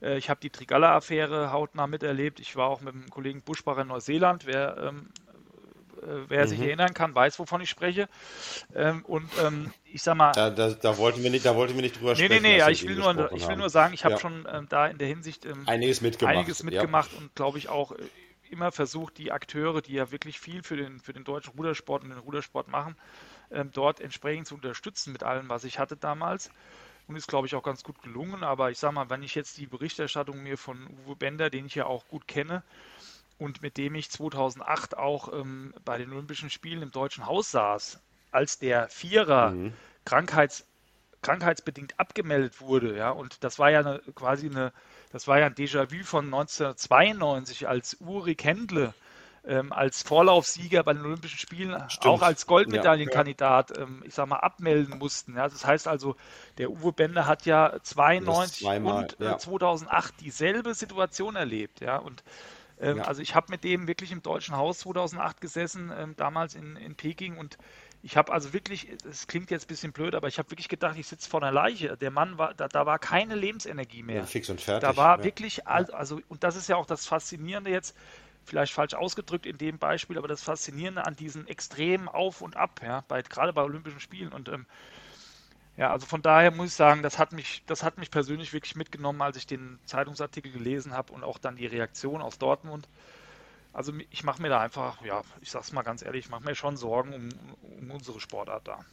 Äh, 0.02 0.18
ich 0.18 0.30
habe 0.30 0.40
die 0.40 0.50
Trigalla-Affäre 0.50 1.52
hautnah 1.52 1.86
miterlebt. 1.86 2.40
Ich 2.40 2.56
war 2.56 2.68
auch 2.68 2.80
mit 2.80 2.94
dem 2.94 3.10
Kollegen 3.10 3.42
Buschbacher 3.42 3.82
in 3.82 3.88
Neuseeland. 3.88 4.46
Wer 4.46 4.76
ähm, 4.78 5.10
äh, 5.23 5.23
wer 6.28 6.44
mhm. 6.44 6.48
sich 6.48 6.60
erinnern 6.60 6.94
kann, 6.94 7.14
weiß, 7.14 7.38
wovon 7.38 7.60
ich 7.60 7.70
spreche. 7.70 8.08
Ähm, 8.74 9.04
und 9.04 9.28
ähm, 9.44 9.72
ich 9.84 10.02
sag 10.02 10.16
mal. 10.16 10.32
Da, 10.32 10.50
da, 10.50 10.70
da, 10.70 10.98
wollten 10.98 11.22
wir 11.22 11.30
nicht, 11.30 11.44
da 11.44 11.54
wollten 11.54 11.74
wir 11.74 11.82
nicht 11.82 11.98
drüber 11.98 12.12
nee, 12.12 12.24
sprechen. 12.24 12.42
Nee, 12.42 12.48
nee, 12.50 12.58
ja, 12.58 12.68
ich 12.68 12.86
will, 12.86 12.96
nur, 12.96 13.32
ich 13.32 13.48
will 13.48 13.56
nur 13.56 13.70
sagen, 13.70 13.94
ich 13.94 14.04
habe 14.04 14.14
ja. 14.14 14.20
schon 14.20 14.46
ähm, 14.50 14.66
da 14.68 14.86
in 14.86 14.98
der 14.98 15.08
Hinsicht 15.08 15.44
ähm, 15.44 15.64
einiges 15.66 16.00
mitgemacht, 16.00 16.36
einiges 16.36 16.62
mitgemacht 16.62 17.12
ja. 17.12 17.18
und 17.18 17.34
glaube 17.34 17.58
ich 17.58 17.68
auch 17.68 17.92
äh, 17.92 17.96
immer 18.50 18.72
versucht, 18.72 19.18
die 19.18 19.32
Akteure, 19.32 19.82
die 19.82 19.94
ja 19.94 20.10
wirklich 20.10 20.38
viel 20.38 20.62
für 20.62 20.76
den, 20.76 21.00
für 21.00 21.12
den 21.12 21.24
deutschen 21.24 21.54
Rudersport 21.56 22.02
und 22.02 22.10
den 22.10 22.18
Rudersport 22.18 22.68
machen, 22.68 22.96
ähm, 23.50 23.70
dort 23.72 24.00
entsprechend 24.00 24.46
zu 24.46 24.54
unterstützen 24.54 25.12
mit 25.12 25.22
allem, 25.22 25.48
was 25.48 25.64
ich 25.64 25.78
hatte 25.78 25.96
damals 25.96 26.50
und 27.06 27.16
ist, 27.16 27.28
glaube 27.28 27.46
ich, 27.46 27.54
auch 27.54 27.62
ganz 27.62 27.82
gut 27.84 28.02
gelungen. 28.02 28.42
Aber 28.42 28.70
ich 28.70 28.78
sage 28.78 28.94
mal, 28.94 29.10
wenn 29.10 29.22
ich 29.22 29.34
jetzt 29.34 29.58
die 29.58 29.66
Berichterstattung 29.66 30.42
mir 30.42 30.56
von 30.56 30.88
Uwe 31.04 31.16
Bender, 31.16 31.50
den 31.50 31.66
ich 31.66 31.74
ja 31.74 31.86
auch 31.86 32.06
gut 32.08 32.26
kenne, 32.26 32.62
und 33.38 33.62
mit 33.62 33.76
dem 33.76 33.94
ich 33.94 34.10
2008 34.10 34.96
auch 34.96 35.32
ähm, 35.32 35.74
bei 35.84 35.98
den 35.98 36.12
Olympischen 36.12 36.50
Spielen 36.50 36.82
im 36.82 36.90
Deutschen 36.90 37.26
Haus 37.26 37.50
saß, 37.50 38.00
als 38.30 38.58
der 38.58 38.88
Vierer 38.88 39.50
mhm. 39.50 39.72
Krankheits, 40.04 40.66
krankheitsbedingt 41.22 41.98
abgemeldet 41.98 42.60
wurde, 42.60 42.96
ja, 42.96 43.10
und 43.10 43.42
das 43.42 43.58
war 43.58 43.70
ja 43.70 43.80
eine, 43.80 44.00
quasi 44.14 44.48
eine, 44.48 44.72
das 45.12 45.26
war 45.26 45.38
ja 45.38 45.46
ein 45.46 45.54
Déjà-vu 45.54 46.04
von 46.04 46.26
1992, 46.26 47.68
als 47.68 47.96
Uri 48.00 48.34
Kendle 48.34 48.94
ähm, 49.46 49.72
als 49.72 50.02
Vorlaufsieger 50.02 50.82
bei 50.82 50.94
den 50.94 51.04
Olympischen 51.04 51.38
Spielen 51.38 51.78
Stimmt. 51.88 52.06
auch 52.06 52.22
als 52.22 52.46
Goldmedaillenkandidat, 52.46 53.70
ja, 53.70 53.76
ja. 53.76 53.82
ähm, 53.82 54.02
ich 54.06 54.14
sag 54.14 54.26
mal, 54.26 54.38
abmelden 54.38 54.98
mussten. 54.98 55.36
Ja, 55.36 55.48
das 55.48 55.64
heißt 55.66 55.86
also, 55.86 56.16
der 56.58 56.70
Uwe 56.70 56.92
Bender 56.92 57.26
hat 57.26 57.44
ja 57.44 57.74
92 57.82 58.66
und 58.66 59.20
äh, 59.20 59.36
2008 59.36 60.14
dieselbe 60.20 60.74
Situation 60.74 61.36
erlebt, 61.36 61.80
ja, 61.80 61.96
und 61.96 62.24
ähm, 62.84 62.98
ja. 62.98 63.04
Also 63.04 63.22
ich 63.22 63.34
habe 63.34 63.46
mit 63.50 63.64
dem 63.64 63.88
wirklich 63.88 64.12
im 64.12 64.22
Deutschen 64.22 64.56
Haus 64.56 64.80
2008 64.80 65.40
gesessen, 65.40 65.92
ähm, 65.96 66.14
damals 66.16 66.54
in, 66.54 66.76
in 66.76 66.94
Peking 66.94 67.36
und 67.38 67.58
ich 68.02 68.18
habe 68.18 68.30
also 68.30 68.52
wirklich, 68.52 68.88
es 69.08 69.26
klingt 69.26 69.50
jetzt 69.50 69.64
ein 69.64 69.68
bisschen 69.68 69.92
blöd, 69.92 70.14
aber 70.14 70.28
ich 70.28 70.38
habe 70.38 70.50
wirklich 70.50 70.68
gedacht, 70.68 70.96
ich 70.98 71.06
sitze 71.06 71.28
vor 71.28 71.42
einer 71.42 71.52
Leiche. 71.52 71.96
Der 71.96 72.10
Mann 72.10 72.36
war, 72.36 72.52
da, 72.52 72.68
da 72.68 72.84
war 72.84 72.98
keine 72.98 73.34
Lebensenergie 73.34 74.02
mehr. 74.02 74.16
Ja, 74.16 74.26
fix 74.26 74.50
und 74.50 74.60
fertig. 74.60 74.86
Da 74.86 74.98
war 74.98 75.18
ja. 75.18 75.24
wirklich, 75.24 75.66
also, 75.66 76.20
und 76.28 76.44
das 76.44 76.54
ist 76.54 76.68
ja 76.68 76.76
auch 76.76 76.84
das 76.84 77.06
Faszinierende 77.06 77.70
jetzt, 77.70 77.96
vielleicht 78.44 78.74
falsch 78.74 78.92
ausgedrückt 78.92 79.46
in 79.46 79.56
dem 79.56 79.78
Beispiel, 79.78 80.18
aber 80.18 80.28
das 80.28 80.42
Faszinierende 80.42 81.06
an 81.06 81.16
diesen 81.16 81.46
extremen 81.48 82.08
Auf 82.08 82.42
und 82.42 82.58
Ab, 82.58 82.82
ja, 82.84 83.02
bei, 83.08 83.22
gerade 83.22 83.54
bei 83.54 83.62
Olympischen 83.62 84.00
Spielen. 84.00 84.32
Und 84.32 84.50
ähm, 84.50 84.66
ja, 85.76 85.90
also 85.90 86.06
von 86.06 86.22
daher 86.22 86.50
muss 86.52 86.68
ich 86.68 86.74
sagen, 86.74 87.02
das 87.02 87.18
hat 87.18 87.32
mich, 87.32 87.62
das 87.66 87.82
hat 87.82 87.98
mich 87.98 88.10
persönlich 88.10 88.52
wirklich 88.52 88.76
mitgenommen, 88.76 89.20
als 89.22 89.36
ich 89.36 89.46
den 89.46 89.78
Zeitungsartikel 89.86 90.52
gelesen 90.52 90.92
habe 90.92 91.12
und 91.12 91.24
auch 91.24 91.38
dann 91.38 91.56
die 91.56 91.66
Reaktion 91.66 92.22
aus 92.22 92.38
Dortmund. 92.38 92.88
Also 93.72 93.92
ich 94.10 94.22
mache 94.22 94.40
mir 94.40 94.50
da 94.50 94.60
einfach, 94.60 95.04
ja, 95.04 95.22
ich 95.40 95.50
sag's 95.50 95.72
mal 95.72 95.82
ganz 95.82 96.02
ehrlich, 96.02 96.26
ich 96.26 96.30
mache 96.30 96.44
mir 96.44 96.54
schon 96.54 96.76
Sorgen 96.76 97.12
um, 97.12 97.28
um 97.80 97.90
unsere 97.90 98.20
Sportart 98.20 98.68
da. 98.68 98.84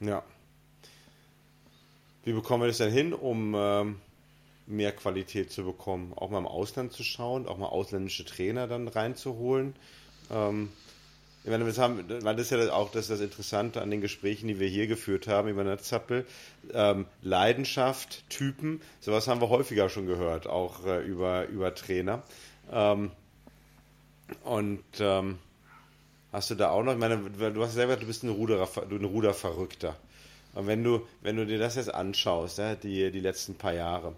Ja. 0.00 0.24
Wie 2.24 2.32
bekommen 2.32 2.64
wir 2.64 2.66
das 2.66 2.78
denn 2.78 2.92
hin, 2.92 3.12
um 3.14 3.54
ähm, 3.56 4.00
mehr 4.66 4.90
Qualität 4.92 5.52
zu 5.52 5.64
bekommen? 5.64 6.12
Auch 6.16 6.30
mal 6.30 6.38
im 6.38 6.46
Ausland 6.46 6.92
zu 6.92 7.04
schauen, 7.04 7.46
auch 7.46 7.56
mal 7.56 7.66
ausländische 7.66 8.24
Trainer 8.24 8.66
dann 8.66 8.88
reinzuholen. 8.88 9.76
Ähm, 10.30 10.72
ich 11.42 11.50
meine, 11.50 11.64
das 11.64 11.78
haben, 11.78 12.04
weil 12.08 12.36
das 12.36 12.50
ist 12.50 12.50
ja 12.50 12.72
auch 12.72 12.90
das, 12.90 13.08
das 13.08 13.20
Interessante 13.20 13.80
an 13.80 13.90
den 13.90 14.02
Gesprächen, 14.02 14.48
die 14.48 14.60
wir 14.60 14.68
hier 14.68 14.86
geführt 14.86 15.26
haben 15.26 15.48
über 15.48 15.62
eine 15.62 15.78
Zappel. 15.78 16.26
Ähm, 16.74 17.06
Leidenschaft, 17.22 18.28
Typen, 18.28 18.82
sowas 19.00 19.26
haben 19.26 19.40
wir 19.40 19.48
häufiger 19.48 19.88
schon 19.88 20.06
gehört, 20.06 20.46
auch 20.46 20.84
äh, 20.84 21.02
über, 21.02 21.46
über 21.46 21.74
Trainer. 21.74 22.22
Ähm, 22.70 23.10
und 24.44 24.84
ähm, 24.98 25.38
hast 26.30 26.50
du 26.50 26.56
da 26.56 26.70
auch 26.70 26.82
noch, 26.82 26.92
ich 26.92 26.98
meine, 26.98 27.18
du 27.18 27.62
hast 27.62 27.72
selber, 27.72 27.96
du 27.96 28.06
bist 28.06 28.22
ein, 28.22 28.28
Ruderer, 28.28 28.68
ein 28.90 29.04
Ruderverrückter. 29.04 29.96
Und 30.54 30.66
wenn 30.66 30.84
du, 30.84 31.06
wenn 31.22 31.36
du 31.36 31.46
dir 31.46 31.58
das 31.58 31.76
jetzt 31.76 31.92
anschaust, 31.94 32.58
ja, 32.58 32.74
die, 32.74 33.10
die 33.10 33.20
letzten 33.20 33.54
paar 33.54 33.72
Jahre, 33.72 34.14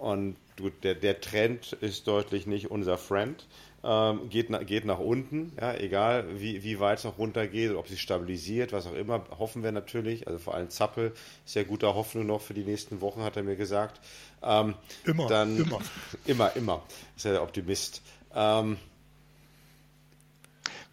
und 0.00 0.36
du, 0.56 0.70
der, 0.70 0.94
der 0.94 1.20
Trend 1.20 1.72
ist 1.80 2.06
deutlich 2.06 2.46
nicht 2.46 2.70
unser 2.70 2.98
Friend 2.98 3.46
ähm, 3.86 4.28
geht, 4.30 4.50
na, 4.50 4.62
geht 4.64 4.84
nach 4.84 4.98
unten, 4.98 5.52
ja, 5.60 5.74
egal 5.74 6.40
wie, 6.40 6.64
wie 6.64 6.80
weit 6.80 6.98
es 6.98 7.04
noch 7.04 7.18
runter 7.18 7.46
geht, 7.46 7.72
ob 7.72 7.86
sich 7.86 8.02
stabilisiert, 8.02 8.72
was 8.72 8.86
auch 8.86 8.94
immer, 8.94 9.24
hoffen 9.38 9.62
wir 9.62 9.70
natürlich. 9.70 10.26
Also 10.26 10.40
vor 10.40 10.54
allem 10.54 10.70
Zappel 10.70 11.12
ist 11.44 11.54
ja 11.54 11.62
guter 11.62 11.94
Hoffnung 11.94 12.26
noch 12.26 12.40
für 12.40 12.52
die 12.52 12.64
nächsten 12.64 13.00
Wochen, 13.00 13.22
hat 13.22 13.36
er 13.36 13.44
mir 13.44 13.54
gesagt. 13.54 14.00
Ähm, 14.42 14.74
immer, 15.04 15.28
dann, 15.28 15.56
immer. 15.56 15.78
Immer, 16.26 16.56
immer. 16.56 16.82
Ist 17.16 17.24
ja 17.24 17.32
der 17.32 17.42
Optimist. 17.42 18.02
Ähm, 18.34 18.76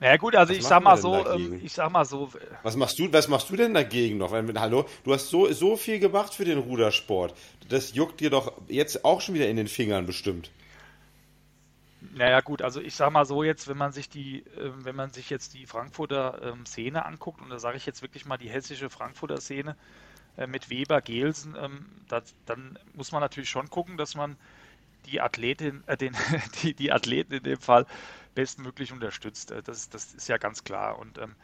naja 0.04 0.18
gut, 0.18 0.36
also 0.36 0.52
ich 0.52 0.66
sag 0.66 0.84
mal 0.84 0.98
so, 0.98 1.26
ähm, 1.26 1.62
ich 1.64 1.72
sag 1.72 1.90
mal 1.90 2.04
so. 2.04 2.30
Was 2.62 2.76
machst 2.76 3.00
du, 3.00 3.12
was 3.14 3.30
machst 3.30 3.50
du 3.50 3.56
denn 3.56 3.74
dagegen 3.74 4.18
noch? 4.18 4.34
Hallo, 4.34 4.86
du 5.06 5.14
hast 5.14 5.30
so, 5.30 5.50
so 5.54 5.78
viel 5.78 6.00
gemacht 6.00 6.34
für 6.34 6.44
den 6.44 6.58
Rudersport. 6.58 7.34
Das 7.70 7.96
juckt 7.96 8.20
dir 8.20 8.30
doch 8.30 8.52
jetzt 8.68 9.06
auch 9.06 9.22
schon 9.22 9.34
wieder 9.36 9.48
in 9.48 9.56
den 9.56 9.70
Fingern 9.70 10.06
bestimmt. 10.06 10.52
Naja 12.14 12.42
gut, 12.42 12.62
also 12.62 12.82
ich 12.82 12.96
sag 12.96 13.14
mal 13.14 13.24
so 13.26 13.44
jetzt, 13.44 13.70
wenn 13.70 13.78
man 13.78 13.94
sich 13.94 14.10
die, 14.10 14.40
äh, 14.58 14.72
wenn 14.80 14.98
man 14.98 15.14
sich 15.14 15.30
jetzt 15.30 15.54
die 15.54 15.66
Frankfurter 15.66 16.52
ähm, 16.52 16.66
Szene 16.66 17.06
anguckt, 17.06 17.42
und 17.42 17.50
da 17.50 17.58
sage 17.58 17.78
ich 17.78 17.86
jetzt 17.86 18.02
wirklich 18.02 18.26
mal 18.26 18.36
die 18.36 18.50
hessische 18.50 18.90
Frankfurter 18.90 19.40
Szene 19.40 19.78
äh, 20.36 20.48
mit 20.48 20.70
Weber, 20.70 21.00
Gelsen, 21.00 21.56
ähm, 21.58 21.86
das, 22.10 22.36
dann 22.46 22.78
muss 22.94 23.14
man 23.14 23.22
natürlich 23.22 23.50
schon 23.50 23.70
gucken, 23.70 23.96
dass 23.96 24.16
man 24.16 24.36
die 25.06 25.22
Athletin, 25.22 25.84
äh, 25.88 25.98
den, 25.98 26.16
die, 26.64 26.74
die 26.74 26.92
Athleten 26.92 27.34
in 27.34 27.44
dem 27.44 27.60
Fall 27.60 27.86
bestmöglich 28.36 28.92
unterstützt. 28.92 29.52
Äh, 29.52 29.64
das, 29.64 29.90
das 29.90 30.14
ist 30.14 30.28
ja 30.28 30.38
ganz 30.38 30.64
klar. 30.64 31.00
Und 31.00 31.18
ähm, 31.18 31.36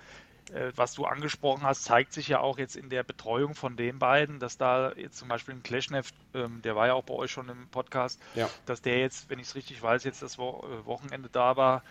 äh, 0.53 0.71
was 0.75 0.93
du 0.93 1.05
angesprochen 1.05 1.63
hast, 1.63 1.83
zeigt 1.83 2.13
sich 2.13 2.27
ja 2.27 2.39
auch 2.39 2.57
jetzt 2.57 2.75
in 2.75 2.89
der 2.89 3.03
Betreuung 3.03 3.53
von 3.53 3.75
den 3.75 3.99
beiden, 3.99 4.39
dass 4.39 4.57
da 4.57 4.93
jetzt 4.93 5.17
zum 5.17 5.27
Beispiel 5.27 5.55
ein 5.55 5.63
Kleshnev, 5.63 6.11
ähm, 6.33 6.61
der 6.63 6.75
war 6.75 6.87
ja 6.87 6.93
auch 6.93 7.03
bei 7.03 7.13
euch 7.13 7.31
schon 7.31 7.49
im 7.49 7.67
Podcast, 7.69 8.19
ja. 8.35 8.49
dass 8.65 8.81
der 8.81 8.99
jetzt, 8.99 9.29
wenn 9.29 9.39
ich 9.39 9.47
es 9.47 9.55
richtig 9.55 9.81
weiß, 9.81 10.03
jetzt 10.03 10.21
das 10.21 10.37
Wo 10.37 10.65
äh, 10.67 10.85
Wochenende 10.85 11.29
da 11.31 11.55
war, 11.55 11.83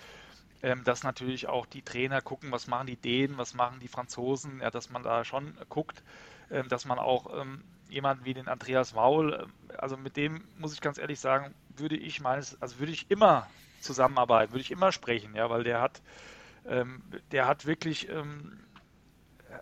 ähm, 0.62 0.82
dass 0.84 1.04
natürlich 1.04 1.46
auch 1.46 1.66
die 1.66 1.82
Trainer 1.82 2.20
gucken, 2.20 2.50
was 2.50 2.66
machen 2.66 2.88
die 2.88 2.96
Dänen, 2.96 3.38
was 3.38 3.54
machen 3.54 3.78
die 3.80 3.88
Franzosen, 3.88 4.60
ja, 4.60 4.70
dass 4.70 4.90
man 4.90 5.04
da 5.04 5.24
schon 5.24 5.56
guckt, 5.68 6.02
ähm, 6.50 6.68
dass 6.68 6.84
man 6.84 6.98
auch 6.98 7.40
ähm, 7.40 7.62
jemanden 7.88 8.24
wie 8.24 8.34
den 8.34 8.48
Andreas 8.48 8.94
Maul, 8.94 9.48
äh, 9.70 9.76
also 9.76 9.96
mit 9.96 10.16
dem 10.16 10.44
muss 10.58 10.72
ich 10.72 10.80
ganz 10.80 10.98
ehrlich 10.98 11.20
sagen, 11.20 11.54
würde 11.76 11.96
ich 11.96 12.20
meines, 12.20 12.60
also 12.60 12.78
würde 12.78 12.92
ich 12.92 13.10
immer 13.10 13.48
zusammenarbeiten, 13.80 14.52
würde 14.52 14.62
ich 14.62 14.70
immer 14.70 14.92
sprechen, 14.92 15.34
ja, 15.34 15.48
weil 15.50 15.64
der 15.64 15.80
hat 15.80 16.00
ähm, 16.66 17.02
der 17.32 17.46
hat 17.46 17.66
wirklich 17.66 18.08
ähm, 18.08 18.58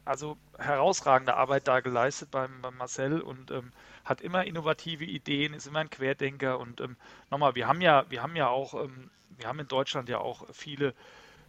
also 0.05 0.37
herausragende 0.59 1.35
Arbeit 1.35 1.69
da 1.69 1.81
geleistet 1.81 2.31
beim, 2.31 2.61
beim 2.63 2.77
Marcel 2.77 3.21
und 3.21 3.51
ähm, 3.51 3.73
hat 4.05 4.21
immer 4.21 4.45
innovative 4.45 5.05
Ideen, 5.05 5.55
ist 5.55 5.67
immer 5.67 5.81
ein 5.81 5.91
Querdenker 5.91 6.59
und 6.59 6.81
ähm, 6.81 6.97
nochmal, 7.31 7.55
wir 7.55 7.69
haben 7.69 7.81
ja, 7.81 8.05
wir 8.09 8.23
haben 8.23 8.37
ja 8.37 8.49
auch, 8.49 8.75
ähm, 8.75 9.11
wir 9.37 9.47
haben 9.49 9.61
in 9.61 9.69
Deutschland 9.69 10.09
ja 10.09 10.19
auch 10.19 10.47
viele, 10.53 10.95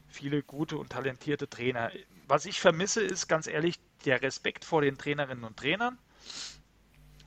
viele 0.08 0.44
gute 0.44 0.78
und 0.78 0.92
talentierte 0.92 1.50
Trainer. 1.50 1.92
Was 2.28 2.46
ich 2.46 2.60
vermisse, 2.60 3.02
ist 3.02 3.28
ganz 3.28 3.48
ehrlich 3.48 3.80
der 4.06 4.22
Respekt 4.22 4.66
vor 4.66 4.82
den 4.82 4.98
Trainerinnen 4.98 5.44
und 5.44 5.58
Trainern. 5.58 5.98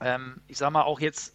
Ähm, 0.01 0.41
ich 0.49 0.59
sage 0.59 0.73
mal 0.73 0.83
auch 0.83 1.01
jetzt 1.01 1.35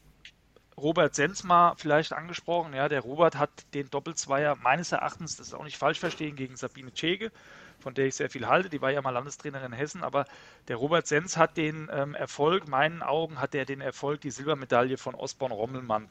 Robert 0.77 1.15
Sensma 1.15 1.75
vielleicht 1.77 2.13
angesprochen. 2.13 2.73
Ja, 2.73 2.89
der 2.89 3.01
Robert 3.01 3.35
hat 3.35 3.49
den 3.73 3.89
Doppelzweier 3.89 4.55
meines 4.55 4.91
Erachtens, 4.91 5.37
das 5.37 5.47
ist 5.47 5.53
auch 5.53 5.63
nicht 5.63 5.77
falsch 5.77 5.99
verstehen, 5.99 6.35
gegen 6.35 6.57
Sabine 6.57 6.93
Tschege, 6.93 7.31
von 7.79 7.93
der 7.93 8.07
ich 8.07 8.15
sehr 8.15 8.29
viel 8.29 8.47
halte. 8.47 8.69
Die 8.69 8.81
war 8.81 8.91
ja 8.91 9.01
mal 9.01 9.11
Landestrainerin 9.11 9.71
in 9.71 9.77
Hessen, 9.77 10.03
aber 10.03 10.25
der 10.67 10.75
Robert 10.75 11.07
Sens 11.07 11.37
hat 11.37 11.55
den 11.57 11.89
ähm, 11.91 12.13
Erfolg, 12.15 12.67
meinen 12.67 13.03
Augen 13.03 13.39
hat 13.39 13.55
er 13.55 13.65
den 13.65 13.81
Erfolg, 13.81 14.21
die 14.21 14.31
Silbermedaille 14.31 14.97
von 14.97 15.15
Osborn 15.15 15.51
Rommelmann 15.51 16.09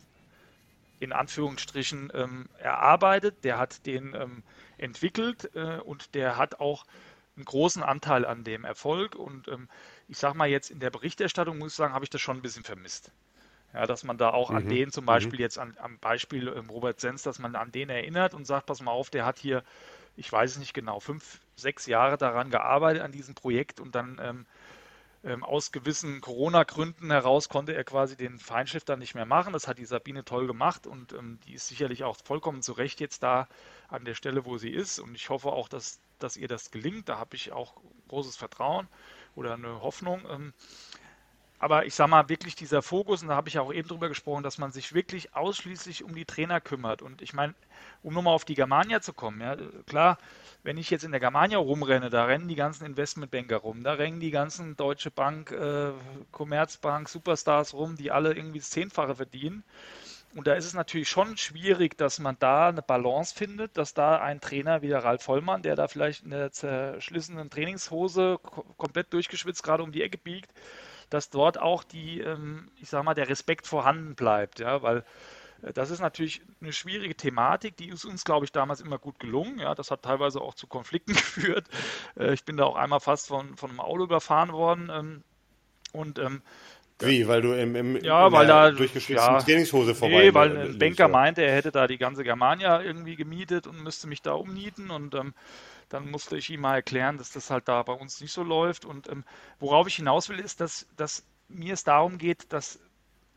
in 1.01 1.13
Anführungsstrichen 1.13 2.11
ähm, 2.15 2.49
erarbeitet. 2.59 3.45
Der 3.45 3.59
hat 3.59 3.85
den 3.85 4.15
ähm, 4.15 4.43
entwickelt 4.79 5.51
äh, 5.55 5.79
und 5.81 6.15
der 6.15 6.39
hat 6.39 6.61
auch 6.61 6.87
einen 7.37 7.45
großen 7.45 7.83
Anteil 7.83 8.25
an 8.25 8.45
dem 8.45 8.65
Erfolg. 8.65 9.15
Und 9.15 9.49
ähm, 9.49 9.69
ich 10.09 10.19
sage 10.19 10.37
mal 10.37 10.49
jetzt 10.49 10.71
in 10.71 10.81
der 10.81 10.91
Berichterstattung, 10.91 11.59
muss 11.59 11.73
ich 11.73 11.77
sagen, 11.77 11.95
habe 11.95 12.05
ich 12.05 12.11
das 12.11 12.21
schon 12.21 12.37
ein 12.37 12.43
bisschen 12.43 12.65
vermisst. 12.65 13.11
Ja, 13.73 13.87
dass 13.87 14.05
man 14.05 14.19
da 14.19 14.31
auch 14.31 14.51
mhm. 14.51 14.57
an 14.57 14.69
den 14.69 14.93
zum 14.93 15.05
Beispiel 15.05 15.39
mhm. 15.39 15.43
jetzt 15.43 15.59
an, 15.59 15.77
am 15.81 15.99
Beispiel 15.99 16.49
ähm, 16.49 16.71
Robert 16.71 17.01
Sens, 17.01 17.23
dass 17.23 17.39
man 17.39 17.57
an 17.57 17.73
den 17.73 17.91
erinnert 17.91 18.35
und 18.35 18.47
sagt, 18.47 18.67
pass 18.67 18.81
mal 18.81 18.93
auf, 18.93 19.11
der 19.11 19.27
hat 19.27 19.39
hier, 19.39 19.65
ich 20.17 20.31
weiß 20.31 20.53
es 20.53 20.59
nicht 20.59 20.75
genau, 20.75 21.01
fünf, 21.01 21.41
sechs 21.57 21.87
Jahre 21.87 22.17
daran 22.17 22.51
gearbeitet 22.51 23.03
an 23.03 23.11
diesem 23.11 23.35
Projekt 23.35 23.81
und 23.81 23.97
dann 23.97 24.21
ähm, 24.23 24.47
ähm, 25.25 25.43
aus 25.43 25.73
gewissen 25.73 26.21
Corona-Gründen 26.21 27.11
heraus 27.11 27.49
konnte 27.49 27.75
er 27.75 27.85
quasi 27.85 28.17
den 28.17 28.39
Feinschiff 28.39 28.85
dann 28.85 28.99
nicht 28.99 29.15
mehr 29.15 29.25
machen. 29.25 29.53
Das 29.53 29.67
hat 29.67 29.79
die 29.79 29.87
Sabine 29.87 30.25
toll 30.25 30.47
gemacht 30.47 30.87
und 30.87 31.13
ähm, 31.15 31.39
die 31.47 31.55
ist 31.55 31.69
sicherlich 31.69 32.05
auch 32.05 32.17
vollkommen 32.23 32.63
zu 32.63 32.73
Recht 32.73 33.01
jetzt 33.01 33.23
da 33.23 33.49
an 33.89 34.05
der 34.05 34.15
Stelle, 34.15 34.45
wo 34.45 34.59
sie 34.59 34.71
ist. 34.71 34.99
Und 34.99 35.15
ich 35.15 35.31
hoffe 35.31 35.49
auch, 35.49 35.69
dass, 35.69 35.99
dass 36.25 36.37
ihr 36.37 36.49
das 36.49 36.71
gelingt. 36.73 37.09
Da 37.09 37.19
habe 37.19 37.37
ich 37.37 37.53
auch 37.53 37.75
großes 38.09 38.37
Vertrauen 38.37 38.89
oder 39.37 39.55
eine 39.55 39.81
Hoffnung. 39.83 40.23
Ähm, 40.29 40.53
aber 41.65 41.87
ich 41.87 41.95
sage 41.95 42.11
mal, 42.11 42.29
wirklich 42.29 42.57
dieser 42.57 42.83
Fokus, 42.83 43.23
und 43.23 43.29
da 43.29 43.37
habe 43.37 43.49
ich 43.49 43.59
auch 43.59 43.73
eben 43.73 43.89
drüber 43.89 44.09
gesprochen, 44.09 44.43
dass 44.43 44.59
man 44.59 44.71
sich 44.71 44.93
wirklich 44.93 45.35
ausschließlich 45.35 46.05
um 46.05 46.15
die 46.15 46.27
Trainer 46.27 46.61
kümmert. 46.61 47.01
Und 47.01 47.23
ich 47.23 47.33
meine, 47.33 47.55
um 48.03 48.13
nochmal 48.13 48.35
auf 48.35 48.45
die 48.45 48.55
Germania 48.55 49.01
zu 49.01 49.15
kommen, 49.15 49.41
ja, 49.41 49.57
klar, 49.87 50.19
wenn 50.63 50.77
ich 50.77 50.91
jetzt 50.91 51.05
in 51.05 51.11
der 51.11 51.21
Germania 51.21 51.57
rumrenne, 51.57 52.11
da 52.11 52.27
rennen 52.27 52.49
die 52.49 52.55
ganzen 52.55 52.85
Investmentbanker 52.85 53.57
rum, 53.57 53.83
da 53.83 53.95
rennen 53.95 54.21
die 54.21 54.31
ganzen 54.31 54.77
Deutsche 54.77 55.11
Bank, 55.11 55.53
äh, 55.53 55.93
Commerzbank, 56.33 57.09
Superstars 57.09 57.73
rum, 57.73 57.97
die 57.97 58.11
alle 58.11 58.35
irgendwie 58.35 58.59
das 58.59 58.69
Zehnfache 58.71 59.15
verdienen. 59.15 59.65
Und 60.35 60.49
da 60.49 60.55
ist 60.55 60.65
es 60.65 60.75
natürlich 60.75 61.09
schon 61.09 61.37
schwierig, 61.37 61.97
dass 61.97 62.19
man 62.19 62.37
da 62.41 62.69
eine 62.69 62.83
Balance 62.83 63.35
findet, 63.35 63.77
dass 63.77 63.95
da 63.95 64.19
ein 64.19 64.41
Trainer 64.41 64.83
wie 64.83 64.89
der 64.89 65.05
Ralf 65.05 65.23
Vollmann, 65.23 65.63
der 65.63 65.77
da 65.77 65.87
vielleicht 65.87 66.25
in 66.25 66.31
der 66.31 66.51
zerschlissenen 66.51 67.51
Trainingshose 67.51 68.39
komplett 68.77 69.13
durchgeschwitzt 69.13 69.63
gerade 69.63 69.85
um 69.85 69.93
die 69.93 70.03
Ecke 70.03 70.19
biegt, 70.19 70.51
dass 71.09 71.31
dort 71.31 71.61
auch 71.61 71.85
die, 71.85 72.21
ähm, 72.21 72.71
ich 72.81 72.89
sag 72.89 73.05
mal, 73.05 73.15
der 73.15 73.29
Respekt 73.29 73.69
vorhanden 73.69 74.17
bleibt, 74.17 74.59
ja, 74.59 74.83
weil 74.83 75.05
äh, 75.63 75.73
das 75.73 75.91
ist 75.91 76.01
natürlich 76.01 76.43
eine 76.61 76.73
schwierige 76.73 77.15
Thematik, 77.15 77.77
die 77.77 77.89
ist 77.89 78.05
uns, 78.05 78.25
glaube 78.25 78.45
ich, 78.45 78.53
damals 78.53 78.81
immer 78.81 78.99
gut 78.99 79.21
gelungen. 79.21 79.59
Ja, 79.59 79.75
das 79.75 79.91
hat 79.91 80.03
teilweise 80.03 80.41
auch 80.41 80.55
zu 80.55 80.67
Konflikten 80.67 81.13
geführt. 81.15 81.69
Äh, 82.19 82.35
ich 82.35 82.45
bin 82.45 82.57
da 82.57 82.65
auch 82.65 82.77
einmal 82.77 83.01
fast 83.01 83.29
von, 83.29 83.57
von 83.57 83.71
einem 83.71 83.81
Auto 83.81 84.05
überfahren 84.05 84.53
worden. 84.53 84.91
Ähm, 84.93 85.25
und 85.93 86.19
ähm, 86.19 86.43
wie, 87.01 87.27
weil 87.27 87.43
du 87.43 87.53
im, 87.53 87.75
im 87.75 87.97
ja, 88.05 88.31
weil 88.31 88.47
da 88.47 88.71
durchgeschwitzten 88.71 89.35
ja, 89.35 89.41
Trainingshose 89.41 89.95
vorbei 89.95 90.15
Nee, 90.15 90.35
weil 90.35 90.57
ein 90.57 90.79
Banker 90.79 91.09
meinte, 91.09 91.43
er 91.43 91.55
hätte 91.55 91.73
da 91.73 91.87
die 91.87 91.99
ganze 91.99 92.23
Germania 92.23 92.81
irgendwie 92.81 93.17
gemietet 93.17 93.67
und 93.67 93.83
müsste 93.83 94.07
mich 94.07 94.23
da 94.23 94.33
umnieten 94.33 94.91
und 94.91 95.15
ähm, 95.15 95.35
dann 95.89 96.11
musste 96.11 96.37
ich 96.37 96.51
ihm 96.51 96.61
mal 96.61 96.77
erklären, 96.77 97.19
dass 97.19 97.31
das 97.31 97.51
halt 97.51 97.69
da 97.69 97.83
bei 97.83 97.93
uns 97.93 98.21
nicht 98.21 98.33
so 98.33 98.43
läuft. 98.43 98.85
Und 98.85 99.09
ähm, 99.09 99.25
worauf 99.59 99.87
ich 99.87 99.97
hinaus 99.97 100.29
will, 100.29 100.39
ist, 100.39 100.61
dass, 100.61 100.87
dass 100.97 101.25
mir 101.49 101.75
es 101.75 101.85
darum 101.85 102.19
geht, 102.19 102.53
dass 102.53 102.81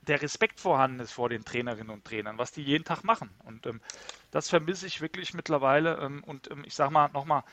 der 0.08 0.22
Respekt 0.22 0.60
vorhanden 0.60 1.00
ist 1.00 1.12
vor 1.12 1.30
den 1.30 1.44
Trainerinnen 1.44 1.90
und 1.90 2.06
Trainern, 2.06 2.38
was 2.38 2.52
die 2.52 2.64
jeden 2.64 2.86
Tag 2.86 3.04
machen. 3.04 3.30
Und 3.44 3.66
ähm, 3.68 3.82
das 4.32 4.50
vermisse 4.50 4.88
ich 4.88 5.02
wirklich 5.02 5.34
mittlerweile. 5.34 5.98
Ähm, 6.02 6.24
und 6.24 6.50
ähm, 6.50 6.64
ich 6.66 6.76
sage 6.76 6.92
mal 6.92 7.10
nochmal, 7.10 7.44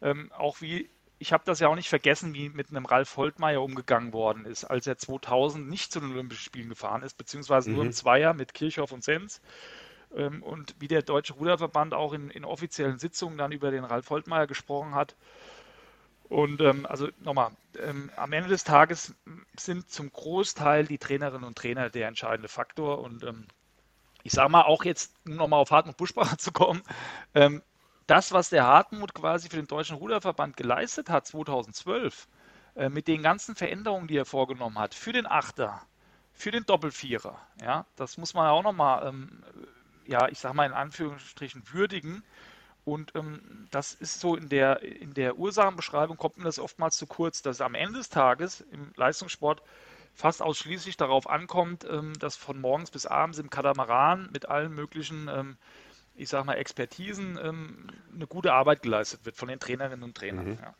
ähm, 0.00 0.30
auch 0.32 0.60
wie, 0.60 0.88
ich 1.18 1.32
habe 1.32 1.44
das 1.46 1.60
ja 1.60 1.68
auch 1.68 1.74
nicht 1.74 1.88
vergessen, 1.88 2.34
wie 2.34 2.50
mit 2.50 2.70
einem 2.70 2.84
Ralf 2.84 3.16
Holtmeier 3.16 3.62
umgegangen 3.62 4.12
worden 4.12 4.44
ist, 4.44 4.64
als 4.64 4.86
er 4.86 4.98
2000 4.98 5.68
nicht 5.68 5.90
zu 5.92 6.00
den 6.00 6.12
Olympischen 6.12 6.44
Spielen 6.44 6.68
gefahren 6.68 7.02
ist, 7.02 7.16
beziehungsweise 7.16 7.70
mhm. 7.70 7.76
nur 7.76 7.84
im 7.86 7.92
Zweier 7.92 8.34
mit 8.34 8.52
Kirchhoff 8.52 8.92
und 8.92 9.02
Sens. 9.02 9.40
Ähm, 10.14 10.42
und 10.42 10.74
wie 10.78 10.88
der 10.88 11.02
Deutsche 11.02 11.34
Ruderverband 11.34 11.94
auch 11.94 12.12
in, 12.12 12.30
in, 12.30 12.44
offiziellen 12.44 12.98
Sitzungen 12.98 13.38
dann 13.38 13.52
über 13.52 13.70
den 13.70 13.84
Ralf 13.84 14.10
Holtmeier 14.10 14.46
gesprochen 14.46 14.94
hat. 14.94 15.16
Und 16.28 16.60
ähm, 16.60 16.86
also 16.86 17.08
nochmal, 17.20 17.50
ähm, 17.78 18.10
am 18.16 18.32
Ende 18.32 18.48
des 18.48 18.64
Tages 18.64 19.14
sind 19.56 19.88
zum 19.88 20.12
Großteil 20.12 20.86
die 20.86 20.98
Trainerinnen 20.98 21.44
und 21.44 21.56
Trainer 21.56 21.88
der 21.88 22.08
entscheidende 22.08 22.48
Faktor. 22.48 23.00
Und 23.00 23.22
ähm, 23.24 23.46
ich 24.22 24.32
sage 24.32 24.50
mal 24.50 24.62
auch 24.62 24.84
jetzt, 24.84 25.14
um 25.24 25.36
nochmal 25.36 25.60
auf 25.60 25.70
Hartmut 25.70 25.96
Buschbacher 25.96 26.36
zu 26.38 26.52
kommen, 26.52 26.82
ähm, 27.34 27.62
das, 28.06 28.32
was 28.32 28.50
der 28.50 28.64
Hartmut 28.64 29.14
quasi 29.14 29.48
für 29.48 29.56
den 29.56 29.66
Deutschen 29.66 29.96
Ruderverband 29.96 30.56
geleistet 30.56 31.10
hat 31.10 31.26
2012, 31.26 32.28
äh, 32.76 32.88
mit 32.88 33.08
den 33.08 33.22
ganzen 33.22 33.56
Veränderungen, 33.56 34.08
die 34.08 34.16
er 34.16 34.26
vorgenommen 34.26 34.78
hat, 34.78 34.94
für 34.94 35.12
den 35.12 35.26
Achter, 35.26 35.82
für 36.32 36.50
den 36.50 36.66
Doppelvierer, 36.66 37.40
ja, 37.62 37.86
das 37.96 38.18
muss 38.18 38.34
man 38.34 38.48
auch 38.48 38.62
nochmal 38.62 39.08
ähm, 39.08 39.42
ja, 40.06 40.28
ich 40.28 40.38
sag 40.38 40.54
mal 40.54 40.66
in 40.66 40.72
Anführungsstrichen 40.72 41.62
würdigen. 41.72 42.22
Und 42.84 43.14
ähm, 43.16 43.66
das 43.70 43.94
ist 43.94 44.20
so 44.20 44.36
in 44.36 44.48
der, 44.48 44.82
in 44.82 45.12
der 45.14 45.36
Ursachenbeschreibung 45.38 46.16
kommt 46.16 46.38
mir 46.38 46.44
das 46.44 46.60
oftmals 46.60 46.96
zu 46.96 47.06
kurz, 47.06 47.42
dass 47.42 47.56
es 47.56 47.60
am 47.60 47.74
Ende 47.74 47.98
des 47.98 48.08
Tages 48.08 48.60
im 48.60 48.92
Leistungssport 48.94 49.60
fast 50.14 50.40
ausschließlich 50.40 50.96
darauf 50.96 51.28
ankommt, 51.28 51.84
ähm, 51.90 52.12
dass 52.20 52.36
von 52.36 52.60
morgens 52.60 52.90
bis 52.90 53.06
abends 53.06 53.38
im 53.38 53.50
Katamaran 53.50 54.30
mit 54.32 54.48
allen 54.48 54.72
möglichen, 54.72 55.28
ähm, 55.28 55.56
ich 56.16 56.28
sag 56.28 56.44
mal, 56.44 56.54
Expertisen 56.54 57.38
ähm, 57.42 57.86
eine 58.14 58.26
gute 58.26 58.52
Arbeit 58.52 58.82
geleistet 58.82 59.24
wird 59.24 59.36
von 59.36 59.48
den 59.48 59.60
Trainerinnen 59.60 60.02
und 60.02 60.16
Trainern. 60.16 60.50
Mhm. 60.50 60.58
Ja. 60.60 60.74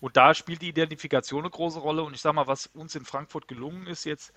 Und 0.00 0.16
da 0.16 0.34
spielt 0.34 0.62
die 0.62 0.68
Identifikation 0.68 1.40
eine 1.40 1.50
große 1.50 1.78
Rolle. 1.78 2.02
Und 2.02 2.14
ich 2.14 2.20
sag 2.20 2.34
mal, 2.34 2.46
was 2.46 2.66
uns 2.66 2.94
in 2.94 3.04
Frankfurt 3.04 3.48
gelungen 3.48 3.86
ist 3.86 4.04
jetzt, 4.04 4.32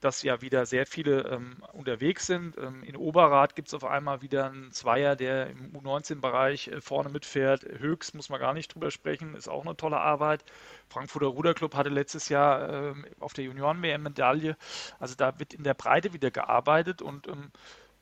dass 0.00 0.22
ja 0.22 0.42
wieder 0.42 0.66
sehr 0.66 0.86
viele 0.86 1.22
ähm, 1.22 1.56
unterwegs 1.72 2.26
sind. 2.26 2.58
Ähm, 2.58 2.82
in 2.82 2.96
Oberrad 2.96 3.56
gibt 3.56 3.68
es 3.68 3.74
auf 3.74 3.84
einmal 3.84 4.20
wieder 4.20 4.46
einen 4.46 4.70
Zweier, 4.72 5.16
der 5.16 5.48
im 5.48 5.72
U19-Bereich 5.72 6.68
äh, 6.68 6.80
vorne 6.80 7.08
mitfährt. 7.08 7.64
Höchst 7.64 8.14
muss 8.14 8.28
man 8.28 8.40
gar 8.40 8.52
nicht 8.52 8.74
drüber 8.74 8.90
sprechen, 8.90 9.34
ist 9.34 9.48
auch 9.48 9.64
eine 9.64 9.76
tolle 9.76 9.98
Arbeit. 9.98 10.44
Frankfurter 10.88 11.28
Ruderclub 11.28 11.74
hatte 11.74 11.88
letztes 11.88 12.28
Jahr 12.28 12.68
ähm, 12.68 13.06
auf 13.20 13.32
der 13.32 13.44
Junioren-WM 13.44 14.02
Medaille. 14.02 14.56
Also 14.98 15.14
da 15.14 15.38
wird 15.38 15.54
in 15.54 15.64
der 15.64 15.74
Breite 15.74 16.12
wieder 16.12 16.30
gearbeitet 16.30 17.00
und 17.00 17.26
ähm, 17.28 17.50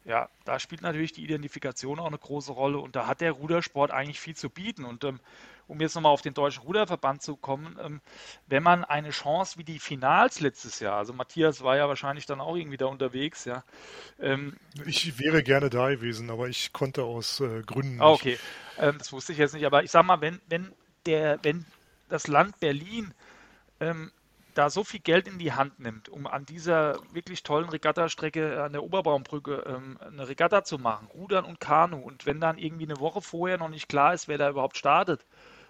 ja, 0.05 0.29
da 0.45 0.59
spielt 0.59 0.83
natürlich 0.83 1.13
die 1.13 1.23
Identifikation 1.23 1.99
auch 1.99 2.07
eine 2.07 2.19
große 2.19 2.53
Rolle 2.53 2.79
und 2.79 2.97
da 2.97 3.07
hat 3.07 3.21
der 3.21 3.33
Rudersport 3.33 3.91
eigentlich 3.91 4.21
viel 4.21 4.35
zu 4.35 4.51
bieten. 4.51 4.85
Und 4.85 5.05
ähm, 5.05 5.21
um 5.69 5.81
jetzt 5.81 5.95
nochmal 5.95 6.13
auf 6.13 6.23
den 6.23 6.35
Deutschen 6.35 6.63
Ruderverband 6.65 7.23
zu 7.23 7.37
kommen, 7.37 7.79
ähm, 7.81 8.01
wenn 8.47 8.63
man 8.63 8.85
eine 8.85 9.11
Chance 9.11 9.59
wie 9.59 9.65
die 9.65 9.79
Finals 9.79 10.41
letztes 10.41 10.81
Jahr, 10.81 10.99
also 10.99 11.13
Matthias 11.13 11.63
war 11.63 11.77
ja 11.77 11.89
wahrscheinlich 11.89 12.27
dann 12.27 12.41
auch 12.41 12.57
irgendwie 12.57 12.77
da 12.77 12.87
unterwegs, 12.87 13.45
ja. 13.45 13.65
Ähm, 14.21 14.57
ich 14.85 15.19
wäre 15.19 15.43
gerne 15.43 15.71
da 15.71 15.91
gewesen, 15.91 16.31
aber 16.31 16.49
ich 16.49 16.73
konnte 16.73 17.05
aus 17.05 17.41
äh, 17.41 17.63
Gründen 17.63 18.01
ah, 18.01 18.11
nicht. 18.11 18.21
Okay, 18.21 18.39
ähm, 18.79 18.99
das 18.99 19.13
wusste 19.13 19.33
ich 19.33 19.39
jetzt 19.39 19.55
nicht, 19.55 19.65
aber 19.65 19.85
ich 19.85 19.91
sag 19.91 20.05
mal, 20.05 20.21
wenn, 20.21 20.41
wenn 20.49 20.73
der, 21.07 21.39
wenn 21.43 21.65
das 22.09 22.27
Land 22.27 22.59
Berlin 22.59 23.15
ähm, 23.81 24.11
da 24.55 24.71
so 24.71 24.85
viel 24.85 25.01
Geld 25.01 25.27
in 25.27 25.39
die 25.39 25.53
Hand 25.53 25.81
nimmt, 25.81 26.09
um 26.09 26.27
an 26.27 26.45
dieser 26.47 26.99
wirklich 27.13 27.43
tollen 27.43 27.69
Regattastrecke 27.69 28.63
an 28.63 28.73
der 28.73 28.83
Oberbaumbrücke 28.83 29.65
ähm, 29.67 29.99
eine 30.01 30.29
Regatta 30.29 30.65
zu 30.65 30.79
machen, 30.79 31.09
Rudern 31.15 31.45
und 31.45 31.61
Kanu. 31.61 31.99
Und 31.99 32.27
wenn 32.27 32.41
dann 32.41 32.59
irgendwie 32.59 32.85
eine 32.85 33.01
Woche 33.01 33.23
vorher 33.23 33.59
noch 33.59 33.69
nicht 33.69 33.89
klar 33.89 34.15
ist, 34.15 34.29
wer 34.29 34.39
da 34.39 34.51
überhaupt 34.51 34.77
startet 34.77 35.25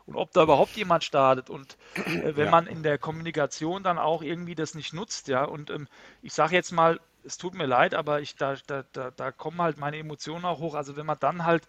und 0.06 0.16
ob 0.16 0.32
da 0.32 0.42
überhaupt 0.42 0.76
jemand 0.76 1.04
startet 1.04 1.50
und 1.50 1.76
äh, 1.94 2.36
wenn 2.36 2.46
ja. 2.46 2.50
man 2.50 2.66
in 2.66 2.82
der 2.82 2.98
Kommunikation 2.98 3.82
dann 3.82 3.98
auch 3.98 4.22
irgendwie 4.22 4.54
das 4.54 4.74
nicht 4.74 4.92
nutzt, 4.92 5.28
ja, 5.28 5.44
und 5.44 5.70
ähm, 5.70 5.88
ich 6.22 6.32
sage 6.32 6.54
jetzt 6.54 6.72
mal, 6.72 7.00
es 7.24 7.38
tut 7.38 7.54
mir 7.54 7.66
leid, 7.66 7.94
aber 7.94 8.20
ich 8.20 8.36
da, 8.36 8.56
da, 8.66 8.84
da, 8.92 9.10
da 9.10 9.30
kommen 9.30 9.60
halt 9.62 9.78
meine 9.78 9.98
Emotionen 9.98 10.44
auch 10.44 10.58
hoch. 10.58 10.74
Also 10.74 10.96
wenn 10.96 11.06
man 11.06 11.18
dann 11.20 11.44
halt 11.44 11.68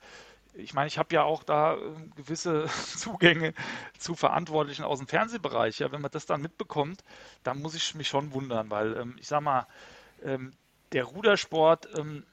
ich 0.55 0.73
meine, 0.73 0.87
ich 0.87 0.97
habe 0.97 1.13
ja 1.15 1.23
auch 1.23 1.43
da 1.43 1.75
ähm, 1.75 2.11
gewisse 2.15 2.65
Zugänge 2.97 3.53
zu 3.97 4.15
Verantwortlichen 4.15 4.83
aus 4.83 4.99
dem 4.99 5.07
Fernsehbereich. 5.07 5.79
Ja, 5.79 5.91
wenn 5.91 6.01
man 6.01 6.11
das 6.11 6.25
dann 6.25 6.41
mitbekommt, 6.41 7.03
dann 7.43 7.61
muss 7.61 7.75
ich 7.75 7.95
mich 7.95 8.07
schon 8.07 8.33
wundern, 8.33 8.69
weil 8.69 8.95
ähm, 8.97 9.15
ich 9.19 9.27
sage 9.27 9.43
mal, 9.43 9.67
ähm, 10.23 10.53
der 10.91 11.05
Rudersport 11.05 11.87
ähm, 11.97 12.23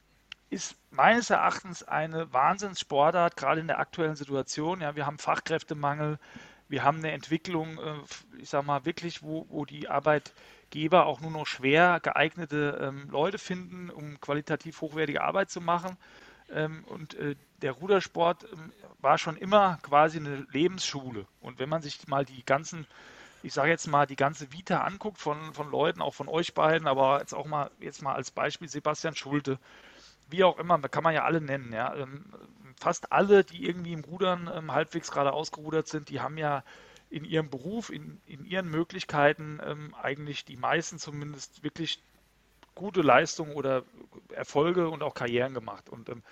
ist 0.51 0.77
meines 0.91 1.31
Erachtens 1.31 1.83
eine 1.85 2.33
Wahnsinnssportart, 2.33 3.37
gerade 3.37 3.61
in 3.61 3.68
der 3.68 3.79
aktuellen 3.79 4.16
Situation. 4.16 4.81
Ja, 4.81 4.97
wir 4.97 5.07
haben 5.07 5.18
Fachkräftemangel, 5.18 6.18
wir 6.68 6.85
haben 6.85 6.99
eine 6.99 7.12
Entwicklung, 7.12 7.79
äh, 7.79 7.95
ich 8.39 8.51
sage 8.51 8.66
mal 8.66 8.85
wirklich, 8.85 9.23
wo, 9.23 9.47
wo 9.49 9.64
die 9.64 9.89
Arbeitgeber 9.89 11.07
auch 11.07 11.21
nur 11.21 11.31
noch 11.31 11.47
schwer 11.47 12.01
geeignete 12.01 12.79
ähm, 12.83 13.09
Leute 13.11 13.39
finden, 13.39 13.91
um 13.91 14.21
qualitativ 14.21 14.81
hochwertige 14.81 15.23
Arbeit 15.23 15.51
zu 15.51 15.61
machen. 15.61 15.97
Ähm, 16.53 16.84
und 16.86 17.14
äh, 17.14 17.36
der 17.62 17.72
Rudersport 17.72 18.44
ähm, 18.53 18.72
war 19.01 19.18
schon 19.18 19.36
immer 19.36 19.78
quasi 19.82 20.18
eine 20.18 20.46
Lebensschule. 20.53 21.26
Und 21.40 21.59
wenn 21.59 21.68
man 21.68 21.82
sich 21.82 22.07
mal 22.09 22.24
die 22.24 22.44
ganzen, 22.44 22.86
ich 23.42 23.53
sage 23.53 23.70
jetzt 23.70 23.86
mal, 23.86 24.07
die 24.07 24.16
ganze 24.16 24.53
Vita 24.53 24.82
anguckt 24.82 25.18
von, 25.18 25.55
von 25.55 25.70
Leuten, 25.70 26.03
auch 26.03 26.14
von 26.14 26.28
euch 26.28 26.55
beiden, 26.55 26.86
aber 26.86 27.20
jetzt 27.20 27.34
auch 27.34 27.46
mal, 27.46 27.70
jetzt 27.80 28.03
mal 28.03 28.14
als 28.14 28.30
Beispiel 28.30 28.68
Sebastian 28.68 29.14
Schulte, 29.14 29.59
wie 30.28 30.44
auch 30.44 30.59
immer, 30.59 30.78
kann 30.80 31.05
man 31.05 31.14
ja 31.14 31.24
alle 31.24 31.40
nennen, 31.40 31.72
ja. 31.72 31.94
Ähm, 31.94 32.24
fast 32.78 33.12
alle, 33.12 33.44
die 33.44 33.66
irgendwie 33.66 33.92
im 33.92 34.05
Rudern 34.05 34.72
halbwegs 34.72 35.11
gerade 35.11 35.32
ausgerudert 35.32 35.88
sind, 35.88 36.09
die 36.09 36.20
haben 36.20 36.38
ja 36.38 36.62
in 37.11 37.24
ihrem 37.24 37.51
Beruf, 37.51 37.90
in, 37.90 38.20
in 38.26 38.44
ihren 38.44 38.70
Möglichkeiten 38.70 39.61
ähm, 39.64 39.94
eigentlich 40.01 40.44
die 40.44 40.57
meisten 40.57 40.98
zumindest 40.98 41.62
wirklich 41.64 42.01
gute 42.75 43.03
Leistungen 43.03 43.53
oder 43.53 43.83
Erfolge 44.33 44.89
und 44.89 45.03
auch 45.03 45.14
Karrieren 45.14 45.55
gemacht. 45.55 45.89
Und 45.89 46.09
ähm, 46.09 46.23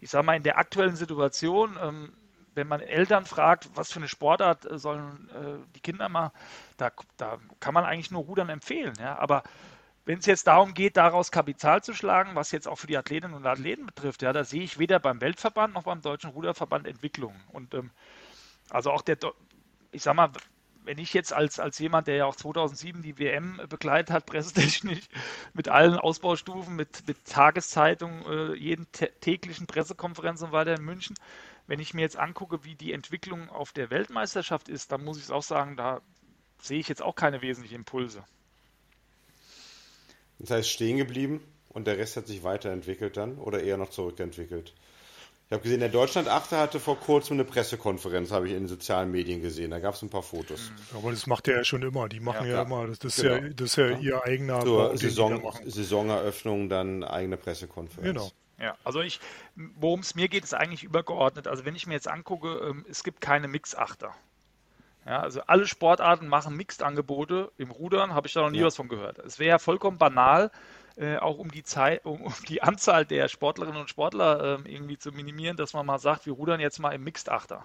ich 0.00 0.10
sage 0.10 0.24
mal, 0.24 0.36
in 0.36 0.42
der 0.42 0.58
aktuellen 0.58 0.96
Situation, 0.96 1.78
ähm, 1.82 2.12
wenn 2.54 2.68
man 2.68 2.80
Eltern 2.80 3.26
fragt, 3.26 3.68
was 3.74 3.92
für 3.92 3.98
eine 3.98 4.08
Sportart 4.08 4.70
äh, 4.70 4.78
sollen 4.78 5.30
äh, 5.30 5.72
die 5.74 5.80
Kinder 5.80 6.08
mal, 6.08 6.32
da, 6.76 6.90
da 7.16 7.38
kann 7.60 7.74
man 7.74 7.84
eigentlich 7.84 8.10
nur 8.10 8.24
Rudern 8.24 8.48
empfehlen. 8.48 8.94
Ja? 8.98 9.18
Aber 9.18 9.42
wenn 10.04 10.18
es 10.18 10.26
jetzt 10.26 10.46
darum 10.46 10.74
geht, 10.74 10.96
daraus 10.96 11.30
Kapital 11.30 11.82
zu 11.82 11.94
schlagen, 11.94 12.34
was 12.34 12.50
jetzt 12.50 12.66
auch 12.66 12.76
für 12.76 12.86
die 12.86 12.96
Athletinnen 12.96 13.34
und 13.34 13.46
Athleten 13.46 13.86
betrifft, 13.86 14.22
ja, 14.22 14.32
da 14.32 14.44
sehe 14.44 14.62
ich 14.62 14.78
weder 14.78 14.98
beim 14.98 15.20
Weltverband 15.20 15.74
noch 15.74 15.84
beim 15.84 16.02
Deutschen 16.02 16.30
Ruderverband 16.30 16.86
Entwicklungen. 16.86 17.40
Und 17.52 17.74
ähm, 17.74 17.90
also 18.70 18.90
auch 18.90 19.02
der, 19.02 19.18
ich 19.92 20.02
sag 20.02 20.14
mal, 20.14 20.30
wenn 20.84 20.98
ich 20.98 21.14
jetzt 21.14 21.32
als, 21.32 21.60
als 21.60 21.78
jemand, 21.78 22.06
der 22.06 22.16
ja 22.16 22.26
auch 22.26 22.36
2007 22.36 23.02
die 23.02 23.18
WM 23.18 23.60
begleitet 23.68 24.10
hat, 24.10 24.26
pressetechnisch, 24.26 25.08
mit 25.52 25.68
allen 25.68 25.96
Ausbaustufen, 25.96 26.76
mit, 26.76 27.06
mit 27.06 27.24
Tageszeitung, 27.24 28.24
äh, 28.26 28.54
jeden 28.54 28.86
täglichen 29.20 29.66
Pressekonferenzen 29.66 30.48
und 30.48 30.52
weiter 30.52 30.74
in 30.74 30.84
München, 30.84 31.16
wenn 31.66 31.80
ich 31.80 31.94
mir 31.94 32.02
jetzt 32.02 32.18
angucke, 32.18 32.64
wie 32.64 32.74
die 32.74 32.92
Entwicklung 32.92 33.48
auf 33.48 33.72
der 33.72 33.90
Weltmeisterschaft 33.90 34.68
ist, 34.68 34.90
dann 34.90 35.04
muss 35.04 35.18
ich 35.18 35.24
es 35.24 35.30
auch 35.30 35.42
sagen, 35.42 35.76
da 35.76 36.00
sehe 36.60 36.80
ich 36.80 36.88
jetzt 36.88 37.02
auch 37.02 37.14
keine 37.14 37.42
wesentlichen 37.42 37.76
Impulse. 37.76 38.24
Das 40.38 40.50
heißt, 40.50 40.70
stehen 40.70 40.96
geblieben 40.96 41.40
und 41.68 41.86
der 41.86 41.98
Rest 41.98 42.16
hat 42.16 42.26
sich 42.26 42.42
weiterentwickelt 42.42 43.16
dann 43.16 43.38
oder 43.38 43.62
eher 43.62 43.76
noch 43.76 43.90
zurückentwickelt? 43.90 44.74
Ich 45.50 45.54
habe 45.54 45.64
gesehen, 45.64 45.80
der 45.80 45.88
Deutschland-Achter 45.88 46.58
hatte 46.60 46.78
vor 46.78 46.96
kurzem 47.00 47.34
eine 47.34 47.44
Pressekonferenz, 47.44 48.30
habe 48.30 48.46
ich 48.46 48.52
in 48.52 48.60
den 48.60 48.68
sozialen 48.68 49.10
Medien 49.10 49.42
gesehen. 49.42 49.72
Da 49.72 49.80
gab 49.80 49.94
es 49.94 50.02
ein 50.02 50.08
paar 50.08 50.22
Fotos. 50.22 50.70
Aber 50.94 51.10
das 51.10 51.26
macht 51.26 51.48
er 51.48 51.56
ja 51.56 51.64
schon 51.64 51.82
immer. 51.82 52.08
Die 52.08 52.20
machen 52.20 52.46
ja, 52.46 52.58
ja 52.58 52.62
immer. 52.62 52.86
Das, 52.86 53.00
das, 53.00 53.16
genau. 53.16 53.34
ist 53.34 53.42
ja, 53.42 53.48
das 53.48 53.66
ist 53.70 53.76
ja 53.76 53.98
ihr 53.98 54.24
eigener 54.24 54.60
Zur 54.60 54.96
Saison, 54.96 55.52
Saisoneröffnung 55.66 56.68
dann 56.68 57.02
eigene 57.02 57.36
Pressekonferenz. 57.36 58.06
Genau. 58.06 58.30
Ja, 58.60 58.76
also 58.84 59.00
ich, 59.00 59.18
worum 59.56 60.00
es 60.00 60.14
mir 60.14 60.28
geht, 60.28 60.44
ist 60.44 60.54
eigentlich 60.54 60.84
übergeordnet. 60.84 61.48
Also 61.48 61.64
wenn 61.64 61.74
ich 61.74 61.88
mir 61.88 61.94
jetzt 61.94 62.06
angucke, 62.06 62.68
ähm, 62.68 62.86
es 62.88 63.02
gibt 63.02 63.20
keine 63.20 63.48
Mix-Achter. 63.48 64.14
Ja, 65.04 65.18
also 65.18 65.40
alle 65.48 65.66
Sportarten 65.66 66.28
machen 66.28 66.56
Mixed-Angebote. 66.56 67.50
Im 67.58 67.72
Rudern 67.72 68.14
habe 68.14 68.28
ich 68.28 68.34
da 68.34 68.42
noch 68.42 68.50
nie 68.50 68.58
ja. 68.58 68.66
was 68.66 68.76
von 68.76 68.86
gehört. 68.86 69.18
Es 69.18 69.40
wäre 69.40 69.48
ja 69.48 69.58
vollkommen 69.58 69.98
banal, 69.98 70.52
äh, 71.00 71.16
auch 71.16 71.38
um 71.38 71.50
die 71.50 71.62
Zeit, 71.62 72.04
um, 72.04 72.20
um, 72.20 72.34
die 72.48 72.62
Anzahl 72.62 73.06
der 73.06 73.28
Sportlerinnen 73.28 73.80
und 73.80 73.88
Sportler 73.88 74.60
äh, 74.64 74.72
irgendwie 74.72 74.98
zu 74.98 75.12
minimieren, 75.12 75.56
dass 75.56 75.72
man 75.72 75.86
mal 75.86 75.98
sagt, 75.98 76.26
wir 76.26 76.34
rudern 76.34 76.60
jetzt 76.60 76.78
mal 76.78 76.92
im 76.92 77.02
Mixed-Achter. 77.04 77.64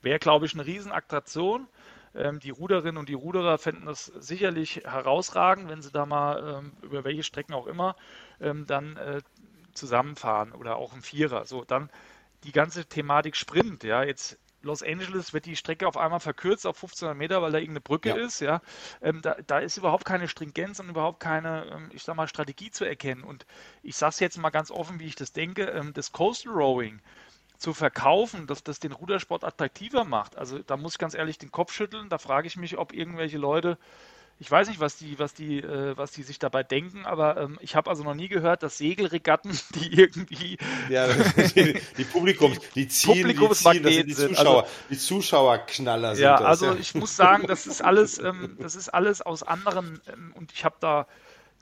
Wäre, 0.00 0.18
glaube 0.18 0.46
ich, 0.46 0.54
eine 0.54 0.66
Riesenattraktion. 0.66 1.68
Ähm, 2.16 2.40
die 2.40 2.50
Ruderinnen 2.50 2.96
und 2.96 3.08
die 3.08 3.14
Ruderer 3.14 3.58
fänden 3.58 3.86
das 3.86 4.06
sicherlich 4.06 4.82
herausragend, 4.84 5.70
wenn 5.70 5.82
sie 5.82 5.92
da 5.92 6.04
mal 6.04 6.58
ähm, 6.58 6.72
über 6.82 7.04
welche 7.04 7.22
Strecken 7.22 7.54
auch 7.54 7.68
immer 7.68 7.94
ähm, 8.40 8.66
dann 8.66 8.96
äh, 8.96 9.22
zusammenfahren 9.72 10.50
oder 10.52 10.76
auch 10.76 10.92
im 10.94 11.02
Vierer. 11.02 11.46
So, 11.46 11.64
dann 11.64 11.90
die 12.42 12.52
ganze 12.52 12.86
Thematik 12.86 13.36
Sprint, 13.36 13.84
ja, 13.84 14.02
jetzt 14.02 14.36
Los 14.62 14.82
Angeles 14.82 15.32
wird 15.32 15.46
die 15.46 15.56
Strecke 15.56 15.86
auf 15.86 15.96
einmal 15.96 16.20
verkürzt 16.20 16.66
auf 16.66 16.76
1500 16.76 17.16
Meter, 17.16 17.42
weil 17.42 17.52
da 17.52 17.58
irgendeine 17.58 17.80
Brücke 17.80 18.10
ja. 18.10 18.16
ist. 18.16 18.40
Ja, 18.40 18.60
ähm, 19.00 19.20
da, 19.22 19.36
da, 19.46 19.58
ist 19.58 19.76
überhaupt 19.76 20.04
keine 20.04 20.28
Stringenz 20.28 20.80
und 20.80 20.88
überhaupt 20.88 21.20
keine, 21.20 21.66
ähm, 21.66 21.90
ich 21.92 22.02
sag 22.02 22.16
mal, 22.16 22.28
Strategie 22.28 22.70
zu 22.70 22.84
erkennen. 22.84 23.24
Und 23.24 23.46
ich 23.82 23.96
sage 23.96 24.10
es 24.10 24.20
jetzt 24.20 24.38
mal 24.38 24.50
ganz 24.50 24.70
offen, 24.70 25.00
wie 25.00 25.06
ich 25.06 25.16
das 25.16 25.32
denke: 25.32 25.64
ähm, 25.64 25.92
Das 25.92 26.12
Coastal 26.12 26.52
Rowing 26.52 27.00
zu 27.58 27.72
verkaufen, 27.72 28.46
dass 28.46 28.64
das 28.64 28.80
den 28.80 28.92
Rudersport 28.92 29.44
attraktiver 29.44 30.04
macht. 30.04 30.36
Also 30.36 30.58
da 30.58 30.76
muss 30.76 30.94
ich 30.94 30.98
ganz 30.98 31.14
ehrlich 31.14 31.38
den 31.38 31.52
Kopf 31.52 31.72
schütteln. 31.72 32.08
Da 32.08 32.18
frage 32.18 32.48
ich 32.48 32.56
mich, 32.56 32.76
ob 32.76 32.92
irgendwelche 32.92 33.38
Leute 33.38 33.78
ich 34.38 34.50
weiß 34.50 34.68
nicht, 34.68 34.80
was 34.80 34.96
die, 34.96 35.18
was 35.18 35.34
die, 35.34 35.58
äh, 35.58 35.96
was 35.96 36.12
die 36.12 36.22
sich 36.22 36.38
dabei 36.38 36.62
denken, 36.62 37.06
aber 37.06 37.36
ähm, 37.36 37.58
ich 37.60 37.76
habe 37.76 37.88
also 37.88 38.02
noch 38.02 38.14
nie 38.14 38.28
gehört, 38.28 38.62
dass 38.62 38.78
Segelregatten, 38.78 39.58
die 39.74 39.92
irgendwie 39.92 40.58
ja, 40.88 41.06
die, 41.56 41.80
die 41.96 42.04
Publikums, 42.04 42.58
die 42.74 42.88
ziehen, 42.88 43.28
die, 43.28 43.34
ziehen, 43.34 43.82
das 43.82 43.94
sind 43.94 44.08
die 44.08 44.14
Zuschauer, 44.14 44.62
also, 44.62 44.66
die 44.90 44.98
Zuschauerknaller 44.98 46.16
sind 46.16 46.24
ja, 46.24 46.38
das. 46.38 46.46
Also 46.46 46.66
ja, 46.66 46.76
ich 46.76 46.94
muss 46.94 47.16
sagen, 47.16 47.46
das 47.46 47.66
ist 47.66 47.82
alles, 47.82 48.18
ähm, 48.18 48.56
das 48.60 48.74
ist 48.74 48.88
alles 48.88 49.22
aus 49.22 49.42
anderen 49.42 50.00
ähm, 50.12 50.32
und 50.34 50.52
ich 50.52 50.64
habe 50.64 50.76
da 50.80 51.06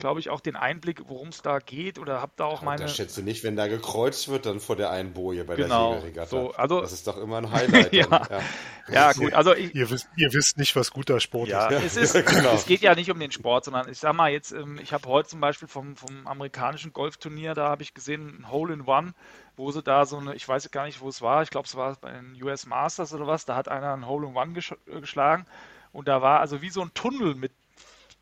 glaube 0.01 0.19
ich, 0.19 0.29
auch 0.29 0.41
den 0.41 0.57
Einblick, 0.57 1.03
worum 1.07 1.29
es 1.29 1.41
da 1.41 1.59
geht 1.59 1.97
oder 1.97 2.21
habe 2.21 2.33
da 2.35 2.45
auch 2.45 2.61
meine. 2.61 2.81
Das 2.81 2.95
schätze 2.95 3.23
nicht, 3.23 3.43
wenn 3.43 3.55
da 3.55 3.67
gekreuzt 3.67 4.27
wird, 4.27 4.45
dann 4.45 4.59
vor 4.59 4.75
der 4.75 4.89
einen 4.89 5.13
Boje 5.13 5.45
bei 5.45 5.55
genau, 5.55 5.93
der 5.93 6.01
Segelregatta. 6.01 6.29
So, 6.29 6.51
also, 6.51 6.81
das 6.81 6.91
ist 6.91 7.07
doch 7.07 7.17
immer 7.17 7.37
ein 7.37 7.51
Highlight. 7.51 7.93
ja. 7.93 8.07
ja. 8.09 8.41
ja. 8.89 9.13
gut. 9.13 9.33
Also 9.33 9.55
ich, 9.55 9.73
ihr, 9.73 9.89
wisst, 9.89 10.09
ihr 10.17 10.33
wisst 10.33 10.57
nicht, 10.57 10.75
was 10.75 10.91
guter 10.91 11.19
Sport 11.21 11.47
ja, 11.47 11.67
ist. 11.67 11.95
Es, 11.95 12.15
ist 12.15 12.25
genau. 12.25 12.53
es 12.53 12.65
geht 12.65 12.81
ja 12.81 12.93
nicht 12.95 13.09
um 13.09 13.19
den 13.19 13.31
Sport, 13.31 13.65
sondern 13.65 13.87
ich 13.89 13.99
sag 13.99 14.13
mal 14.13 14.29
jetzt, 14.31 14.51
ähm, 14.51 14.79
ich 14.81 14.91
habe 14.91 15.07
heute 15.07 15.29
zum 15.29 15.39
Beispiel 15.39 15.69
vom, 15.69 15.95
vom 15.95 16.27
amerikanischen 16.27 16.91
Golfturnier, 16.91 17.53
da 17.53 17.69
habe 17.69 17.83
ich 17.83 17.93
gesehen, 17.93 18.41
ein 18.41 18.51
Hole 18.51 18.73
in 18.73 18.81
One, 18.81 19.13
wo 19.55 19.71
sie 19.71 19.81
da 19.81 20.05
so 20.05 20.17
eine, 20.17 20.35
ich 20.35 20.47
weiß 20.47 20.69
gar 20.71 20.85
nicht, 20.85 21.01
wo 21.01 21.07
es 21.07 21.21
war, 21.21 21.43
ich 21.43 21.51
glaube, 21.51 21.67
es 21.67 21.75
war 21.75 21.95
bei 22.01 22.11
den 22.11 22.41
US 22.43 22.65
Masters 22.65 23.13
oder 23.13 23.27
was, 23.27 23.45
da 23.45 23.55
hat 23.55 23.67
einer 23.67 23.93
ein 23.93 24.07
Hole 24.07 24.27
in 24.27 24.35
One 24.35 24.59
geschlagen 24.99 25.45
und 25.93 26.07
da 26.07 26.21
war 26.21 26.39
also 26.39 26.61
wie 26.61 26.69
so 26.69 26.81
ein 26.81 26.93
Tunnel 26.93 27.35
mit 27.35 27.51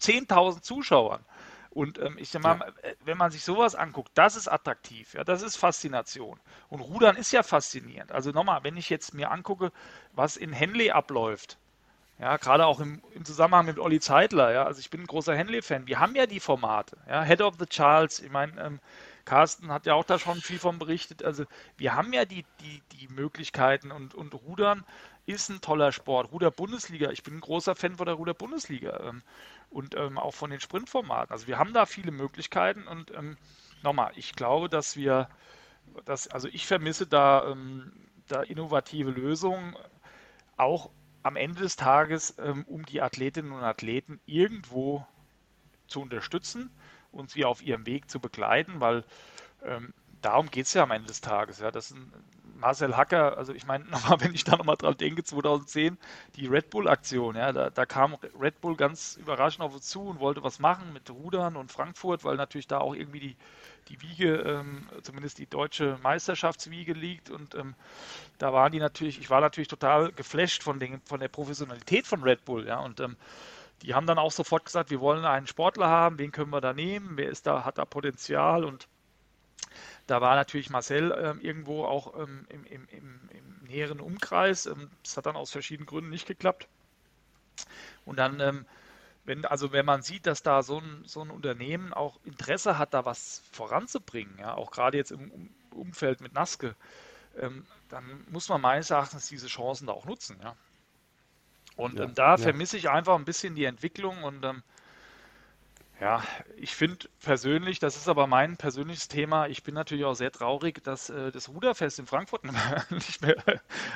10.000 0.01 0.61
Zuschauern. 0.61 1.23
Und 1.71 1.99
ähm, 1.99 2.17
ich 2.17 2.29
sag 2.29 2.41
mal, 2.41 2.59
ja. 2.59 2.89
Äh, 2.89 2.95
wenn 3.05 3.17
man 3.17 3.31
sich 3.31 3.43
sowas 3.43 3.75
anguckt, 3.75 4.11
das 4.15 4.35
ist 4.35 4.47
attraktiv, 4.47 5.13
ja, 5.13 5.23
das 5.23 5.41
ist 5.41 5.55
Faszination. 5.55 6.39
Und 6.69 6.81
Rudern 6.81 7.15
ist 7.15 7.31
ja 7.31 7.43
faszinierend. 7.43 8.11
Also 8.11 8.31
nochmal, 8.31 8.63
wenn 8.63 8.77
ich 8.77 8.89
jetzt 8.89 9.13
mir 9.13 9.31
angucke, 9.31 9.71
was 10.13 10.35
in 10.35 10.51
Henley 10.51 10.91
abläuft, 10.91 11.57
ja, 12.19 12.35
gerade 12.37 12.65
auch 12.65 12.79
im, 12.79 13.01
im, 13.13 13.23
Zusammenhang 13.23 13.65
mit 13.65 13.79
Olli 13.79 13.99
Zeitler, 13.99 14.51
ja, 14.51 14.63
also 14.65 14.79
ich 14.79 14.89
bin 14.89 15.01
ein 15.01 15.07
großer 15.07 15.35
Henley-Fan. 15.35 15.87
Wir 15.87 15.99
haben 15.99 16.15
ja 16.15 16.25
die 16.25 16.41
Formate, 16.41 16.97
ja, 17.07 17.23
Head 17.23 17.41
of 17.41 17.55
the 17.59 17.65
Charles, 17.65 18.19
ich 18.19 18.29
meine, 18.29 18.59
ähm, 18.61 18.79
Carsten 19.25 19.71
hat 19.71 19.85
ja 19.85 19.93
auch 19.93 20.03
da 20.03 20.19
schon 20.19 20.41
viel 20.41 20.59
von 20.59 20.79
berichtet. 20.79 21.23
Also 21.23 21.45
wir 21.77 21.95
haben 21.95 22.13
ja 22.13 22.25
die, 22.25 22.45
die, 22.61 22.81
die 22.93 23.07
Möglichkeiten 23.07 23.91
und, 23.91 24.15
und 24.15 24.33
Rudern 24.33 24.85
ist 25.25 25.49
ein 25.49 25.61
toller 25.61 25.91
Sport. 25.91 26.31
Ruder-Bundesliga, 26.31 27.11
ich 27.11 27.23
bin 27.23 27.35
ein 27.35 27.41
großer 27.41 27.75
Fan 27.75 27.95
von 27.95 28.05
der 28.05 28.15
Ruder-Bundesliga. 28.15 28.99
Ähm, 29.07 29.21
und 29.69 29.95
ähm, 29.95 30.17
auch 30.17 30.33
von 30.33 30.49
den 30.49 30.59
Sprintformaten. 30.59 31.31
Also 31.31 31.47
wir 31.47 31.59
haben 31.59 31.73
da 31.73 31.85
viele 31.85 32.11
Möglichkeiten 32.11 32.87
und 32.87 33.11
ähm, 33.11 33.37
nochmal, 33.83 34.11
ich 34.15 34.33
glaube, 34.33 34.69
dass 34.69 34.95
wir, 34.95 35.29
dass, 36.05 36.27
also 36.27 36.47
ich 36.47 36.65
vermisse 36.65 37.05
da, 37.07 37.51
ähm, 37.51 37.91
da 38.27 38.41
innovative 38.41 39.11
Lösungen, 39.11 39.75
auch 40.57 40.89
am 41.23 41.35
Ende 41.35 41.61
des 41.61 41.75
Tages, 41.75 42.35
ähm, 42.39 42.65
um 42.67 42.85
die 42.85 43.01
Athletinnen 43.01 43.51
und 43.51 43.63
Athleten 43.63 44.19
irgendwo 44.25 45.05
zu 45.87 46.01
unterstützen 46.01 46.71
und 47.11 47.29
sie 47.29 47.45
auf 47.45 47.61
ihrem 47.61 47.85
Weg 47.85 48.09
zu 48.09 48.19
begleiten, 48.19 48.79
weil 48.79 49.03
ähm, 49.63 49.93
darum 50.21 50.49
geht 50.49 50.65
es 50.65 50.73
ja 50.73 50.83
am 50.83 50.91
Ende 50.91 51.07
des 51.07 51.21
Tages. 51.21 51.59
Ja. 51.59 51.71
Das 51.71 51.93
Marcel 52.59 52.95
Hacker, 52.95 53.37
also 53.37 53.53
ich 53.53 53.65
meine, 53.65 53.85
nochmal, 53.89 54.19
wenn 54.21 54.33
ich 54.33 54.43
da 54.43 54.57
nochmal 54.57 54.77
dran 54.77 54.97
denke, 54.97 55.23
2010, 55.23 55.97
die 56.35 56.47
Red 56.47 56.69
Bull-Aktion, 56.69 57.35
ja, 57.35 57.51
da, 57.51 57.69
da, 57.69 57.85
kam 57.85 58.17
Red 58.39 58.61
Bull 58.61 58.75
ganz 58.75 59.17
überraschend 59.19 59.61
auf 59.61 59.73
uns 59.73 59.87
zu 59.87 60.01
und 60.01 60.19
wollte 60.19 60.43
was 60.43 60.59
machen 60.59 60.93
mit 60.93 61.09
Rudern 61.09 61.55
und 61.55 61.71
Frankfurt, 61.71 62.23
weil 62.23 62.35
natürlich 62.35 62.67
da 62.67 62.79
auch 62.79 62.93
irgendwie 62.93 63.19
die, 63.19 63.35
die 63.87 64.01
Wiege, 64.01 64.35
ähm, 64.35 64.87
zumindest 65.01 65.39
die 65.39 65.47
deutsche 65.47 65.97
Meisterschaftswiege 66.03 66.93
liegt 66.93 67.29
und 67.29 67.55
ähm, 67.55 67.75
da 68.37 68.53
waren 68.53 68.71
die 68.71 68.79
natürlich, 68.79 69.19
ich 69.19 69.29
war 69.29 69.41
natürlich 69.41 69.67
total 69.67 70.11
geflasht 70.11 70.63
von, 70.63 70.79
den, 70.79 71.01
von 71.05 71.19
der 71.19 71.29
Professionalität 71.29 72.05
von 72.05 72.21
Red 72.23 72.45
Bull, 72.45 72.67
ja, 72.67 72.79
und 72.79 72.99
ähm, 72.99 73.15
die 73.81 73.93
haben 73.93 74.07
dann 74.07 74.17
auch 74.17 74.31
sofort 74.31 74.65
gesagt, 74.65 74.89
wir 74.89 74.99
wollen 74.99 75.25
einen 75.25 75.47
Sportler 75.47 75.87
haben, 75.87 76.19
wen 76.19 76.31
können 76.31 76.51
wir 76.51 76.61
da 76.61 76.73
nehmen, 76.73 77.17
wer 77.17 77.29
ist 77.29 77.47
da, 77.47 77.65
hat 77.65 77.77
da 77.77 77.85
Potenzial 77.85 78.63
und 78.65 78.87
da 80.07 80.21
war 80.21 80.35
natürlich 80.35 80.69
Marcel 80.69 81.11
ähm, 81.11 81.39
irgendwo 81.39 81.85
auch 81.85 82.19
ähm, 82.19 82.45
im, 82.49 82.65
im, 82.65 82.87
im, 82.89 83.19
im, 83.29 83.67
näheren 83.67 83.99
Umkreis. 83.99 84.65
Ähm, 84.65 84.89
das 85.03 85.15
hat 85.15 85.27
dann 85.27 85.35
aus 85.35 85.51
verschiedenen 85.51 85.85
Gründen 85.85 86.09
nicht 86.09 86.27
geklappt. 86.27 86.67
Und 88.05 88.17
dann, 88.17 88.39
ähm, 88.39 88.65
wenn, 89.25 89.45
also 89.45 89.71
wenn 89.71 89.85
man 89.85 90.01
sieht, 90.01 90.25
dass 90.25 90.41
da 90.41 90.63
so 90.63 90.79
ein, 90.79 91.03
so 91.05 91.21
ein 91.21 91.29
Unternehmen 91.29 91.93
auch 91.93 92.19
Interesse 92.23 92.79
hat, 92.79 92.95
da 92.95 93.05
was 93.05 93.43
voranzubringen, 93.51 94.35
ja, 94.39 94.55
auch 94.55 94.71
gerade 94.71 94.97
jetzt 94.97 95.11
im 95.11 95.51
Umfeld 95.71 96.21
mit 96.21 96.33
Naske, 96.33 96.75
ähm, 97.37 97.67
dann 97.89 98.25
muss 98.29 98.49
man 98.49 98.61
meines 98.61 98.89
Erachtens 98.89 99.27
diese 99.27 99.47
Chancen 99.47 99.85
da 99.87 99.93
auch 99.93 100.05
nutzen, 100.05 100.39
ja. 100.41 100.55
Und 101.79 101.97
ja, 101.97 102.05
ähm, 102.05 102.13
da 102.13 102.31
ja. 102.31 102.37
vermisse 102.37 102.75
ich 102.77 102.89
einfach 102.89 103.15
ein 103.15 103.23
bisschen 103.23 103.55
die 103.55 103.63
Entwicklung 103.63 104.23
und 104.23 104.45
ja, 106.01 106.23
ich 106.57 106.75
finde 106.75 107.07
persönlich, 107.21 107.79
das 107.79 107.97
ist 107.97 108.07
aber 108.07 108.27
mein 108.27 108.57
persönliches 108.57 109.07
Thema, 109.09 109.47
ich 109.47 109.63
bin 109.63 109.75
natürlich 109.75 110.05
auch 110.05 110.13
sehr 110.13 110.31
traurig, 110.31 110.83
dass 110.83 111.09
äh, 111.09 111.31
das 111.31 111.49
Ruderfest 111.49 111.99
in 111.99 112.05
Frankfurt 112.05 112.43
nicht 112.89 113.21
mehr, 113.21 113.37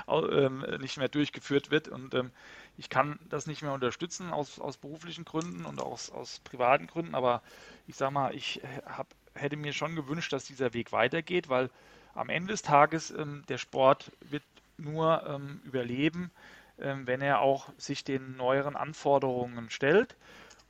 äh, 0.07 0.77
nicht 0.79 0.97
mehr 0.97 1.09
durchgeführt 1.09 1.71
wird 1.71 1.89
und 1.89 2.13
ähm, 2.13 2.31
ich 2.77 2.89
kann 2.89 3.19
das 3.29 3.47
nicht 3.47 3.61
mehr 3.61 3.73
unterstützen 3.73 4.31
aus, 4.31 4.59
aus 4.59 4.77
beruflichen 4.77 5.25
Gründen 5.25 5.65
und 5.65 5.81
aus, 5.81 6.09
aus 6.09 6.39
privaten 6.39 6.87
Gründen, 6.87 7.15
aber 7.15 7.41
ich 7.87 7.95
sage 7.95 8.13
mal, 8.13 8.35
ich 8.35 8.63
äh, 8.63 8.67
hab, 8.85 9.07
hätte 9.33 9.57
mir 9.57 9.73
schon 9.73 9.95
gewünscht, 9.95 10.31
dass 10.31 10.45
dieser 10.45 10.73
Weg 10.73 10.91
weitergeht, 10.93 11.47
weil 11.49 11.69
am 12.15 12.29
Ende 12.29 12.51
des 12.51 12.61
Tages 12.61 13.11
ähm, 13.11 13.43
der 13.47 13.57
Sport 13.57 14.11
wird 14.21 14.43
nur 14.77 15.23
ähm, 15.27 15.61
überleben, 15.63 16.23
ähm, 16.23 16.31
wenn 16.77 17.21
er 17.21 17.41
auch 17.41 17.69
sich 17.77 18.03
den 18.03 18.35
neueren 18.35 18.75
Anforderungen 18.75 19.69
stellt. 19.69 20.15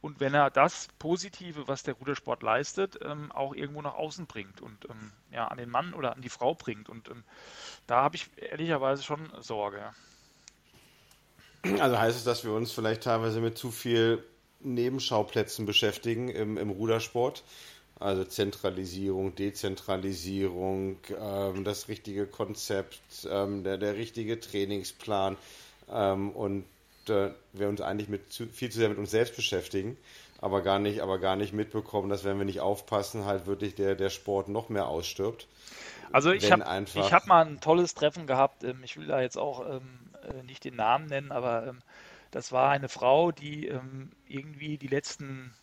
und 0.01 0.19
wenn 0.19 0.33
er 0.33 0.49
das 0.49 0.89
Positive, 0.99 1.69
was 1.69 1.83
der 1.83 1.93
Rudersport 1.93 2.43
leistet, 2.43 2.99
ähm, 3.01 3.31
auch 3.31 3.55
irgendwo 3.55 3.81
nach 3.81 3.95
außen 3.95 4.25
bringt 4.25 4.59
und 4.59 4.83
ähm, 4.89 5.13
ja, 5.31 5.47
an 5.47 5.57
den 5.57 5.69
Mann 5.69 5.93
oder 5.93 6.13
an 6.13 6.21
die 6.21 6.27
Frau 6.27 6.55
bringt. 6.55 6.89
Und 6.89 7.07
ähm, 7.09 7.23
da 7.87 8.01
habe 8.01 8.17
ich 8.17 8.29
ehrlicherweise 8.35 9.01
schon 9.01 9.31
Sorge. 9.39 9.81
Also 11.79 11.97
heißt 11.97 12.17
es, 12.17 12.25
dass 12.25 12.43
wir 12.43 12.51
uns 12.51 12.73
vielleicht 12.73 13.03
teilweise 13.03 13.39
mit 13.39 13.57
zu 13.57 13.71
viel 13.71 14.21
Nebenschauplätzen 14.59 15.65
beschäftigen 15.65 16.27
im, 16.27 16.57
im 16.57 16.69
Rudersport? 16.69 17.43
Also 17.97 18.25
Zentralisierung, 18.25 19.35
Dezentralisierung, 19.35 20.97
ähm, 21.17 21.63
das 21.63 21.87
richtige 21.87 22.27
Konzept, 22.27 22.99
ähm, 23.29 23.63
der, 23.63 23.77
der 23.77 23.95
richtige 23.95 24.41
Trainingsplan 24.41 25.37
ähm, 25.91 26.31
und 26.31 26.65
äh, 27.09 27.29
wir 27.53 27.69
uns 27.69 27.81
eigentlich 27.81 28.09
mit 28.09 28.31
zu, 28.31 28.47
viel 28.47 28.71
zu 28.71 28.79
sehr 28.79 28.89
mit 28.89 28.97
uns 28.97 29.11
selbst 29.11 29.35
beschäftigen, 29.35 29.97
aber 30.39 30.61
gar 30.61 30.79
nicht, 30.79 31.01
aber 31.01 31.19
gar 31.19 31.35
nicht 31.35 31.53
mitbekommen, 31.53 32.09
dass 32.09 32.23
wenn 32.23 32.37
wir 32.37 32.45
nicht 32.45 32.61
aufpassen, 32.61 33.25
halt 33.25 33.45
wirklich 33.45 33.75
der, 33.75 33.95
der 33.95 34.09
Sport 34.09 34.49
noch 34.49 34.69
mehr 34.69 34.87
ausstirbt. 34.87 35.47
Also 36.11 36.31
ich 36.31 36.51
habe 36.51 36.63
hab 36.65 37.27
mal 37.27 37.45
ein 37.45 37.59
tolles 37.59 37.95
Treffen 37.95 38.27
gehabt. 38.27 38.63
Ähm, 38.63 38.81
ich 38.83 38.97
will 38.97 39.07
da 39.07 39.21
jetzt 39.21 39.37
auch 39.37 39.67
ähm, 39.67 39.99
äh, 40.23 40.43
nicht 40.43 40.63
den 40.63 40.75
Namen 40.75 41.07
nennen, 41.07 41.31
aber 41.31 41.67
ähm, 41.67 41.79
das 42.31 42.51
war 42.51 42.69
eine 42.69 42.89
Frau, 42.89 43.31
die 43.31 43.67
ähm, 43.67 44.11
irgendwie 44.27 44.77
die 44.77 44.87
letzten, 44.87 45.53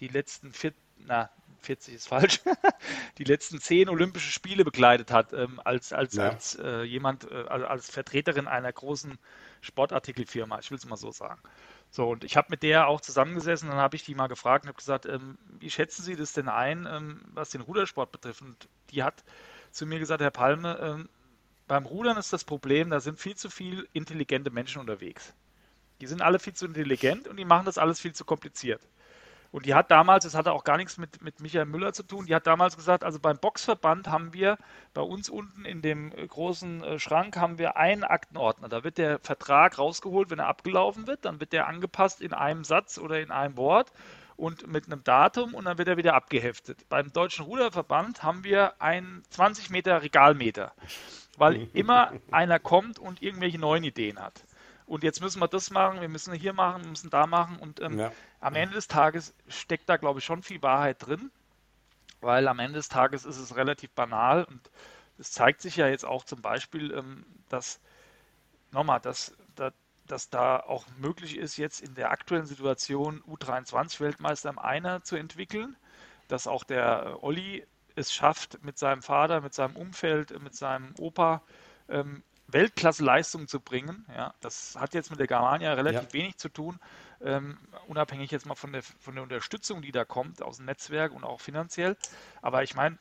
die 0.00 0.08
letzten 0.08 0.52
vier, 0.52 0.72
na, 0.98 1.30
40 1.60 1.94
ist 1.94 2.08
falsch, 2.08 2.40
die 3.18 3.24
letzten 3.24 3.60
zehn 3.60 3.88
Olympische 3.88 4.30
Spiele 4.30 4.64
begleitet 4.64 5.10
hat, 5.10 5.32
ähm, 5.32 5.60
als, 5.64 5.92
als, 5.92 6.14
ja. 6.14 6.30
als 6.30 6.56
äh, 6.56 6.82
jemand, 6.82 7.30
äh, 7.30 7.44
als 7.46 7.90
Vertreterin 7.90 8.48
einer 8.48 8.72
großen 8.72 9.18
Sportartikelfirma, 9.60 10.58
ich 10.58 10.70
will 10.70 10.78
es 10.78 10.86
mal 10.86 10.96
so 10.96 11.10
sagen. 11.10 11.40
So, 11.90 12.08
und 12.08 12.24
ich 12.24 12.36
habe 12.36 12.48
mit 12.50 12.62
der 12.62 12.86
auch 12.86 13.00
zusammengesessen, 13.00 13.68
dann 13.68 13.78
habe 13.78 13.96
ich 13.96 14.04
die 14.04 14.14
mal 14.14 14.28
gefragt 14.28 14.64
und 14.64 14.68
habe 14.68 14.78
gesagt, 14.78 15.06
ähm, 15.06 15.38
wie 15.58 15.70
schätzen 15.70 16.02
Sie 16.02 16.16
das 16.16 16.32
denn 16.32 16.48
ein, 16.48 16.86
ähm, 16.88 17.22
was 17.34 17.50
den 17.50 17.60
Rudersport 17.60 18.12
betrifft? 18.12 18.42
Und 18.42 18.68
die 18.90 19.02
hat 19.02 19.24
zu 19.72 19.86
mir 19.86 19.98
gesagt, 19.98 20.22
Herr 20.22 20.30
Palme, 20.30 20.78
ähm, 20.80 21.08
beim 21.66 21.86
Rudern 21.86 22.16
ist 22.16 22.32
das 22.32 22.44
Problem, 22.44 22.90
da 22.90 23.00
sind 23.00 23.18
viel 23.18 23.36
zu 23.36 23.50
viele 23.50 23.86
intelligente 23.92 24.50
Menschen 24.50 24.80
unterwegs. 24.80 25.34
Die 26.00 26.06
sind 26.06 26.22
alle 26.22 26.38
viel 26.38 26.54
zu 26.54 26.66
intelligent 26.66 27.28
und 27.28 27.36
die 27.36 27.44
machen 27.44 27.66
das 27.66 27.78
alles 27.78 28.00
viel 28.00 28.12
zu 28.12 28.24
kompliziert. 28.24 28.80
Und 29.52 29.66
die 29.66 29.74
hat 29.74 29.90
damals, 29.90 30.24
das 30.24 30.34
hatte 30.34 30.52
auch 30.52 30.62
gar 30.62 30.76
nichts 30.76 30.96
mit, 30.96 31.22
mit 31.22 31.40
Michael 31.40 31.66
Müller 31.66 31.92
zu 31.92 32.04
tun, 32.04 32.26
die 32.26 32.34
hat 32.34 32.46
damals 32.46 32.76
gesagt, 32.76 33.02
also 33.02 33.18
beim 33.18 33.36
Boxverband 33.38 34.08
haben 34.08 34.32
wir 34.32 34.58
bei 34.94 35.02
uns 35.02 35.28
unten 35.28 35.64
in 35.64 35.82
dem 35.82 36.12
äh, 36.12 36.26
großen 36.26 36.84
äh, 36.84 36.98
Schrank 36.98 37.36
haben 37.36 37.58
wir 37.58 37.76
einen 37.76 38.04
Aktenordner. 38.04 38.68
Da 38.68 38.84
wird 38.84 38.98
der 38.98 39.18
Vertrag 39.18 39.78
rausgeholt, 39.78 40.30
wenn 40.30 40.38
er 40.38 40.46
abgelaufen 40.46 41.06
wird, 41.06 41.24
dann 41.24 41.40
wird 41.40 41.52
der 41.52 41.66
angepasst 41.66 42.20
in 42.20 42.32
einem 42.32 42.62
Satz 42.62 42.98
oder 42.98 43.20
in 43.20 43.32
einem 43.32 43.56
Wort 43.56 43.92
und 44.36 44.68
mit 44.68 44.86
einem 44.86 45.02
Datum 45.02 45.54
und 45.54 45.64
dann 45.64 45.78
wird 45.78 45.88
er 45.88 45.96
wieder 45.96 46.14
abgeheftet. 46.14 46.88
Beim 46.88 47.12
Deutschen 47.12 47.44
Ruderverband 47.44 48.22
haben 48.22 48.44
wir 48.44 48.80
einen 48.80 49.22
20 49.30 49.70
Meter 49.70 50.02
Regalmeter, 50.02 50.72
weil 51.36 51.68
immer 51.74 52.12
einer 52.30 52.60
kommt 52.60 53.00
und 53.00 53.20
irgendwelche 53.20 53.58
neuen 53.58 53.82
Ideen 53.82 54.20
hat 54.20 54.44
und 54.90 55.04
jetzt 55.04 55.20
müssen 55.20 55.38
wir 55.40 55.46
das 55.46 55.70
machen, 55.70 56.00
wir 56.00 56.08
müssen 56.08 56.34
hier 56.34 56.52
machen, 56.52 56.82
wir 56.82 56.90
müssen 56.90 57.10
da 57.10 57.28
machen. 57.28 57.58
Und 57.60 57.80
ähm, 57.80 57.96
ja. 57.96 58.12
am 58.40 58.56
Ende 58.56 58.74
des 58.74 58.88
Tages 58.88 59.32
steckt 59.46 59.88
da, 59.88 59.96
glaube 59.96 60.18
ich, 60.18 60.24
schon 60.24 60.42
viel 60.42 60.60
Wahrheit 60.62 61.06
drin, 61.06 61.30
weil 62.20 62.48
am 62.48 62.58
Ende 62.58 62.78
des 62.78 62.88
Tages 62.88 63.24
ist 63.24 63.38
es 63.38 63.54
relativ 63.54 63.92
banal. 63.92 64.42
Und 64.42 64.68
es 65.16 65.30
zeigt 65.30 65.60
sich 65.62 65.76
ja 65.76 65.86
jetzt 65.86 66.04
auch 66.04 66.24
zum 66.24 66.42
Beispiel, 66.42 66.92
ähm, 66.92 67.24
dass, 67.48 67.78
nochmal, 68.72 68.98
dass, 68.98 69.32
dass, 69.54 69.72
dass 70.08 70.28
da 70.28 70.58
auch 70.58 70.84
möglich 70.98 71.36
ist, 71.38 71.56
jetzt 71.56 71.82
in 71.82 71.94
der 71.94 72.10
aktuellen 72.10 72.46
Situation 72.46 73.22
U23-Weltmeister 73.28 74.50
im 74.50 74.58
Einer 74.58 75.04
zu 75.04 75.14
entwickeln, 75.14 75.76
dass 76.26 76.48
auch 76.48 76.64
der 76.64 77.22
Olli 77.22 77.64
es 77.94 78.12
schafft, 78.12 78.64
mit 78.64 78.76
seinem 78.76 79.02
Vater, 79.02 79.40
mit 79.40 79.54
seinem 79.54 79.76
Umfeld, 79.76 80.36
mit 80.42 80.56
seinem 80.56 80.94
Opa 80.98 81.42
ähm, 81.88 82.24
Weltklasse-Leistung 82.52 83.48
zu 83.48 83.60
bringen. 83.60 84.06
Ja, 84.14 84.34
das 84.40 84.76
hat 84.78 84.94
jetzt 84.94 85.10
mit 85.10 85.20
der 85.20 85.26
Germania 85.26 85.74
relativ 85.74 86.02
ja. 86.02 86.12
wenig 86.12 86.36
zu 86.38 86.48
tun, 86.48 86.78
ähm, 87.22 87.58
unabhängig 87.86 88.30
jetzt 88.30 88.46
mal 88.46 88.54
von 88.54 88.72
der, 88.72 88.82
von 88.82 89.14
der 89.14 89.22
Unterstützung, 89.22 89.82
die 89.82 89.92
da 89.92 90.04
kommt 90.04 90.42
aus 90.42 90.56
dem 90.56 90.66
Netzwerk 90.66 91.12
und 91.12 91.24
auch 91.24 91.40
finanziell. 91.40 91.96
Aber 92.42 92.62
ich 92.62 92.74
meine, 92.74 92.98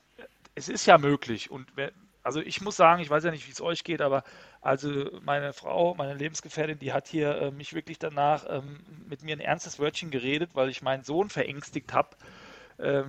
es 0.56 0.70
ist 0.70 0.86
ja 0.86 0.98
möglich 0.98 1.52
und 1.52 1.72
wer, 1.76 1.92
also 2.24 2.42
ich 2.42 2.62
muss 2.62 2.76
sagen, 2.76 3.02
ich 3.02 3.10
weiß 3.10 3.24
ja 3.24 3.32
nicht, 3.32 3.48
wie 3.48 3.52
es 3.52 3.62
euch 3.62 3.84
geht, 3.84 4.02
aber 4.02 4.24
also 4.62 5.20
meine 5.24 5.54
Frau, 5.54 5.96
meine 5.96 6.14
Lebensgefährtin, 6.14 6.80
die 6.80 6.92
hat 6.92 7.08
hier 7.08 7.42
äh, 7.42 7.52
mich 7.52 7.74
wirklich 7.74 7.98
danach 7.98 8.46
ähm, 8.50 8.82
mit 9.08 9.24
mir 9.24 9.36
ein 9.36 9.40
ernstes 9.40 9.80
Wörtchen 9.80 10.12
geredet, 10.12 10.52
weil 10.54 10.70
ich 10.70 10.82
meinen 10.82 11.04
Sohn 11.04 11.30
verängstigt 11.30 11.94
habe 11.94 12.10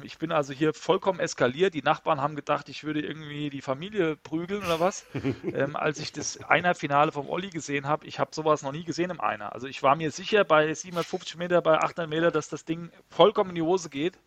ich 0.02 0.18
bin 0.18 0.32
also 0.32 0.52
hier 0.52 0.74
vollkommen 0.74 1.20
eskaliert. 1.20 1.74
Die 1.74 1.82
Nachbarn 1.82 2.20
haben 2.20 2.34
gedacht, 2.34 2.68
ich 2.68 2.82
würde 2.82 3.00
irgendwie 3.00 3.50
die 3.50 3.62
Familie 3.62 4.16
prügeln 4.16 4.64
oder 4.64 4.80
was. 4.80 5.06
ähm, 5.44 5.76
als 5.76 6.00
ich 6.00 6.12
das 6.12 6.42
Einer-Finale 6.44 7.12
vom 7.12 7.28
Olli 7.28 7.50
gesehen 7.50 7.86
habe, 7.86 8.06
ich 8.06 8.18
habe 8.18 8.30
sowas 8.34 8.62
noch 8.62 8.72
nie 8.72 8.84
gesehen 8.84 9.10
im 9.10 9.20
Einer. 9.20 9.52
Also 9.52 9.68
ich 9.68 9.82
war 9.82 9.94
mir 9.94 10.10
sicher 10.10 10.44
bei 10.44 10.74
750 10.74 11.36
Meter, 11.36 11.62
bei 11.62 11.78
800 11.78 12.08
Meter, 12.08 12.30
dass 12.30 12.48
das 12.48 12.64
Ding 12.64 12.90
vollkommen 13.10 13.50
in 13.50 13.56
die 13.56 13.62
Hose 13.62 13.90
geht. 13.90 14.18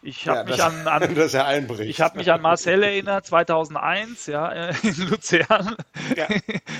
Ich 0.00 0.28
habe 0.28 0.38
ja, 0.38 0.44
mich 0.44 0.62
an, 0.62 0.86
an 0.86 1.02
ich 1.80 2.00
habe 2.00 2.18
mich 2.18 2.30
an 2.30 2.40
Marcel 2.40 2.82
erinnert 2.84 3.26
2001 3.26 4.26
ja 4.26 4.48
äh, 4.48 4.74
in 4.82 5.08
Luzern. 5.08 5.76
Ja, 6.16 6.28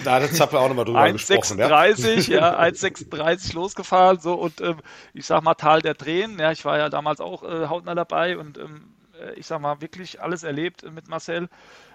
da 0.04 0.14
hat 0.14 0.22
der 0.22 0.32
Zappel 0.32 0.58
auch 0.58 0.68
nochmal 0.68 0.84
drüber 0.84 1.00
1, 1.00 1.26
gesprochen. 1.26 1.60
1,36 1.60 2.30
ja, 2.30 2.38
ja 2.38 2.60
1,36 2.60 3.54
losgefahren 3.54 4.20
so 4.20 4.34
und 4.34 4.60
ähm, 4.60 4.78
ich 5.14 5.26
sag 5.26 5.42
mal 5.42 5.54
Tal 5.54 5.82
der 5.82 5.96
Tränen. 5.96 6.38
Ja, 6.38 6.52
ich 6.52 6.64
war 6.64 6.78
ja 6.78 6.88
damals 6.88 7.20
auch 7.20 7.42
äh, 7.42 7.66
hautnah 7.66 7.96
dabei 7.96 8.38
und 8.38 8.56
ähm, 8.56 8.94
äh, 9.20 9.32
ich 9.34 9.46
sag 9.46 9.60
mal 9.60 9.80
wirklich 9.80 10.22
alles 10.22 10.44
erlebt 10.44 10.84
äh, 10.84 10.90
mit 10.90 11.08
Marcel. 11.08 11.48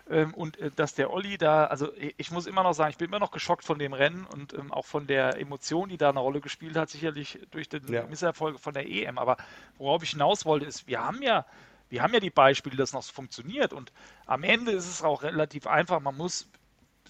Ähm, 0.10 0.34
und 0.34 0.58
äh, 0.60 0.70
dass 0.72 0.96
der 0.96 1.12
Olli 1.12 1.38
da, 1.38 1.66
also 1.66 1.90
ich 2.18 2.30
muss 2.32 2.46
immer 2.46 2.64
noch 2.64 2.74
sagen, 2.74 2.92
ich 2.92 2.98
bin 2.98 3.08
immer 3.08 3.20
noch 3.20 3.32
geschockt 3.32 3.64
von 3.64 3.80
dem 3.80 3.94
Rennen 3.94 4.26
und 4.26 4.54
ähm, 4.54 4.72
auch 4.72 4.86
von 4.86 5.08
der 5.08 5.40
Emotion, 5.40 5.90
die 5.90 5.98
da 5.98 6.10
eine 6.10 6.20
Rolle 6.20 6.42
gespielt 6.42 6.76
hat, 6.76 6.90
sicherlich 6.90 7.40
durch 7.52 7.70
den 7.70 7.88
ja. 7.92 8.06
Misserfolg 8.06 8.60
von 8.60 8.74
der 8.74 8.90
EM. 8.90 9.18
Aber 9.18 9.38
worauf 9.78 10.04
ich 10.04 10.12
hinaus 10.12 10.46
wollte, 10.46 10.66
ist, 10.66 10.88
wir 10.88 11.04
haben 11.06 11.22
ja, 11.22 11.46
wir 11.90 12.02
haben 12.02 12.14
ja 12.14 12.20
die 12.20 12.30
Beispiele, 12.30 12.76
dass 12.76 12.92
noch 12.92 13.04
funktioniert. 13.04 13.72
Und 13.72 13.94
am 14.26 14.44
Ende 14.44 14.72
ist 14.72 14.90
es 14.90 15.04
auch 15.04 15.24
relativ 15.24 15.68
einfach. 15.68 16.02
Man 16.02 16.18
muss 16.18 16.50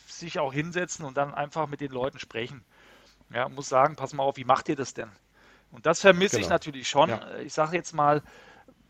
sich 0.08 0.38
auch 0.40 0.54
hinsetzen 0.54 1.06
und 1.06 1.18
dann 1.18 1.34
einfach 1.34 1.68
mit 1.68 1.82
den 1.82 1.92
Leuten 1.92 2.20
sprechen. 2.20 2.64
Ja, 3.34 3.50
muss 3.50 3.70
sagen, 3.70 3.96
pass 3.96 4.14
mal 4.14 4.24
auf, 4.24 4.38
wie 4.38 4.44
macht 4.44 4.70
ihr 4.70 4.76
das 4.76 4.94
denn? 4.94 5.10
Und 5.72 5.88
das 5.88 6.02
vermisse 6.02 6.36
genau. 6.36 6.46
ich 6.46 6.50
natürlich 6.50 6.88
schon. 6.88 7.10
Ja. 7.10 7.38
Ich 7.40 7.54
sage 7.54 7.76
jetzt 7.76 7.94
mal, 7.94 8.22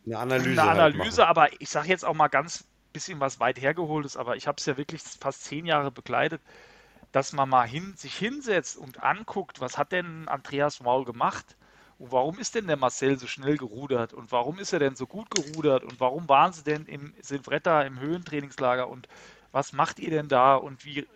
eine 0.04 0.18
Analyse, 0.18 0.62
eine 0.62 0.82
halt 0.82 0.94
Analyse 0.94 1.22
halt 1.22 1.30
aber 1.30 1.60
ich 1.62 1.70
sage 1.70 1.88
jetzt 1.88 2.04
auch 2.04 2.12
mal 2.12 2.28
ganz 2.28 2.66
bisschen 2.94 3.20
was 3.20 3.40
weit 3.40 3.60
hergeholtes, 3.60 4.16
aber 4.16 4.36
ich 4.36 4.48
habe 4.48 4.56
es 4.60 4.66
ja 4.66 4.78
wirklich 4.78 5.02
fast 5.20 5.44
zehn 5.44 5.66
Jahre 5.66 5.92
begleitet, 5.92 6.42
dass 7.12 7.32
man 7.32 7.48
mal 7.48 7.66
hin, 7.66 7.94
sich 7.96 8.16
hinsetzt 8.16 8.76
und 8.76 9.02
anguckt, 9.02 9.60
was 9.60 9.78
hat 9.78 9.92
denn 9.92 10.28
Andreas 10.28 10.80
Maul 10.80 11.04
gemacht 11.04 11.56
und 11.98 12.12
warum 12.12 12.38
ist 12.38 12.54
denn 12.56 12.66
der 12.68 12.76
Marcel 12.76 13.18
so 13.18 13.26
schnell 13.28 13.56
gerudert 13.58 14.12
und 14.14 14.32
warum 14.32 14.58
ist 14.58 14.72
er 14.72 14.80
denn 14.80 14.96
so 14.96 15.06
gut 15.06 15.30
gerudert 15.30 15.84
und 15.84 16.00
warum 16.00 16.28
waren 16.28 16.52
sie 16.52 16.64
denn 16.64 16.86
im 16.86 17.14
Silvretta 17.20 17.82
im 17.82 18.00
Höhentrainingslager 18.00 18.88
und 18.88 19.08
was 19.52 19.72
macht 19.72 20.00
ihr 20.00 20.10
denn 20.10 20.28
da 20.28 20.56
und 20.56 20.84
wie 20.84 21.06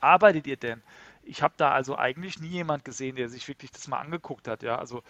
arbeitet 0.00 0.46
ihr 0.46 0.56
denn? 0.56 0.82
Ich 1.22 1.42
habe 1.42 1.54
da 1.58 1.72
also 1.72 1.96
eigentlich 1.98 2.40
nie 2.40 2.48
jemand 2.48 2.84
gesehen, 2.84 3.16
der 3.16 3.28
sich 3.28 3.48
wirklich 3.48 3.70
das 3.72 3.88
mal 3.88 3.98
angeguckt 3.98 4.48
hat. 4.48 4.62
Ja, 4.62 4.76
also 4.78 5.02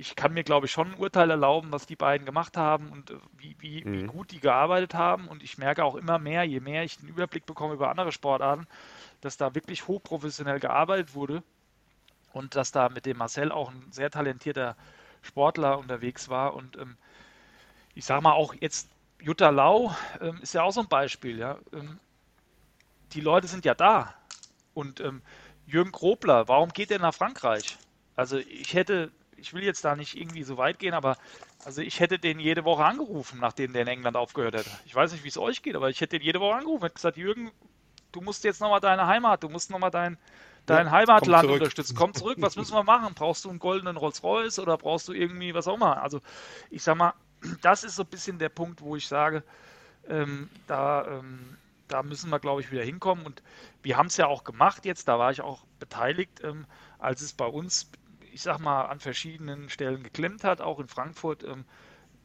ich 0.00 0.16
kann 0.16 0.32
mir, 0.32 0.44
glaube 0.44 0.64
ich, 0.64 0.72
schon 0.72 0.92
ein 0.92 0.98
Urteil 0.98 1.30
erlauben, 1.30 1.70
was 1.72 1.84
die 1.84 1.94
beiden 1.94 2.24
gemacht 2.24 2.56
haben 2.56 2.88
und 2.88 3.10
äh, 3.10 3.18
wie, 3.36 3.54
wie, 3.58 3.84
mhm. 3.84 3.92
wie, 3.92 4.06
gut 4.06 4.30
die 4.30 4.40
gearbeitet 4.40 4.94
haben. 4.94 5.28
Und 5.28 5.42
ich 5.42 5.58
merke 5.58 5.84
auch 5.84 5.94
immer 5.94 6.18
mehr, 6.18 6.42
je 6.44 6.60
mehr 6.60 6.84
ich 6.84 6.98
den 6.98 7.08
Überblick 7.08 7.44
bekomme 7.44 7.74
über 7.74 7.90
andere 7.90 8.10
Sportarten, 8.10 8.66
dass 9.20 9.36
da 9.36 9.54
wirklich 9.54 9.86
hochprofessionell 9.86 10.58
gearbeitet 10.58 11.14
wurde 11.14 11.42
und 12.32 12.56
dass 12.56 12.72
da 12.72 12.88
mit 12.88 13.04
dem 13.04 13.18
Marcel 13.18 13.52
auch 13.52 13.70
ein 13.70 13.92
sehr 13.92 14.10
talentierter 14.10 14.74
Sportler 15.20 15.78
unterwegs 15.78 16.30
war. 16.30 16.54
Und 16.54 16.78
ähm, 16.78 16.96
ich 17.94 18.06
sage 18.06 18.22
mal 18.22 18.32
auch 18.32 18.54
jetzt, 18.58 18.88
Jutta 19.20 19.50
Lau 19.50 19.94
ähm, 20.22 20.38
ist 20.40 20.54
ja 20.54 20.62
auch 20.62 20.72
so 20.72 20.80
ein 20.80 20.88
Beispiel. 20.88 21.38
Ja? 21.38 21.58
Ähm, 21.74 22.00
die 23.12 23.20
Leute 23.20 23.48
sind 23.48 23.66
ja 23.66 23.74
da. 23.74 24.14
Und 24.72 25.00
ähm, 25.00 25.20
Jürgen 25.66 25.92
Grobler, 25.92 26.48
warum 26.48 26.70
geht 26.70 26.90
er 26.90 27.00
nach 27.00 27.12
Frankreich? 27.12 27.76
Also 28.16 28.38
ich 28.38 28.72
hätte 28.72 29.12
ich 29.40 29.52
will 29.54 29.64
jetzt 29.64 29.84
da 29.84 29.96
nicht 29.96 30.16
irgendwie 30.16 30.42
so 30.42 30.56
weit 30.56 30.78
gehen, 30.78 30.94
aber 30.94 31.16
also 31.64 31.82
ich 31.82 32.00
hätte 32.00 32.18
den 32.18 32.38
jede 32.38 32.64
Woche 32.64 32.84
angerufen, 32.84 33.38
nachdem 33.40 33.72
der 33.72 33.82
in 33.82 33.88
England 33.88 34.16
aufgehört 34.16 34.54
hätte. 34.54 34.70
Ich 34.86 34.94
weiß 34.94 35.12
nicht, 35.12 35.24
wie 35.24 35.28
es 35.28 35.38
euch 35.38 35.62
geht, 35.62 35.76
aber 35.76 35.90
ich 35.90 36.00
hätte 36.00 36.18
den 36.18 36.24
jede 36.24 36.40
Woche 36.40 36.56
angerufen 36.56 36.84
und 36.84 36.94
gesagt, 36.94 37.16
Jürgen, 37.16 37.50
du 38.12 38.20
musst 38.20 38.44
jetzt 38.44 38.60
nochmal 38.60 38.80
deine 38.80 39.06
Heimat, 39.06 39.42
du 39.42 39.48
musst 39.48 39.70
nochmal 39.70 39.90
dein, 39.90 40.18
dein 40.66 40.86
ja, 40.86 40.92
Heimatland 40.92 41.46
komm 41.46 41.54
unterstützen. 41.54 41.96
Komm 41.96 42.14
zurück, 42.14 42.38
was 42.40 42.56
müssen 42.56 42.74
wir 42.74 42.84
machen? 42.84 43.14
Brauchst 43.14 43.44
du 43.44 43.50
einen 43.50 43.58
goldenen 43.58 43.96
Rolls-Royce 43.96 44.58
oder 44.58 44.76
brauchst 44.78 45.08
du 45.08 45.12
irgendwie 45.12 45.54
was 45.54 45.68
auch 45.68 45.74
immer? 45.74 46.02
Also 46.02 46.20
ich 46.70 46.82
sag 46.82 46.96
mal, 46.96 47.14
das 47.62 47.84
ist 47.84 47.96
so 47.96 48.02
ein 48.02 48.08
bisschen 48.08 48.38
der 48.38 48.48
Punkt, 48.48 48.80
wo 48.82 48.96
ich 48.96 49.06
sage, 49.06 49.42
ähm, 50.08 50.48
da, 50.66 51.06
ähm, 51.06 51.56
da 51.88 52.02
müssen 52.02 52.30
wir, 52.30 52.38
glaube 52.38 52.60
ich, 52.60 52.70
wieder 52.70 52.82
hinkommen. 52.82 53.24
Und 53.26 53.42
wir 53.82 53.96
haben 53.96 54.06
es 54.06 54.16
ja 54.16 54.26
auch 54.26 54.44
gemacht 54.44 54.84
jetzt, 54.84 55.08
da 55.08 55.18
war 55.18 55.30
ich 55.30 55.40
auch 55.40 55.64
beteiligt, 55.78 56.40
ähm, 56.42 56.66
als 56.98 57.22
es 57.22 57.32
bei 57.32 57.46
uns 57.46 57.90
ich 58.32 58.42
sag 58.42 58.58
mal, 58.58 58.86
an 58.86 59.00
verschiedenen 59.00 59.68
Stellen 59.68 60.02
geklemmt 60.02 60.44
hat, 60.44 60.60
auch 60.60 60.78
in 60.80 60.88
Frankfurt, 60.88 61.44
ähm, 61.44 61.64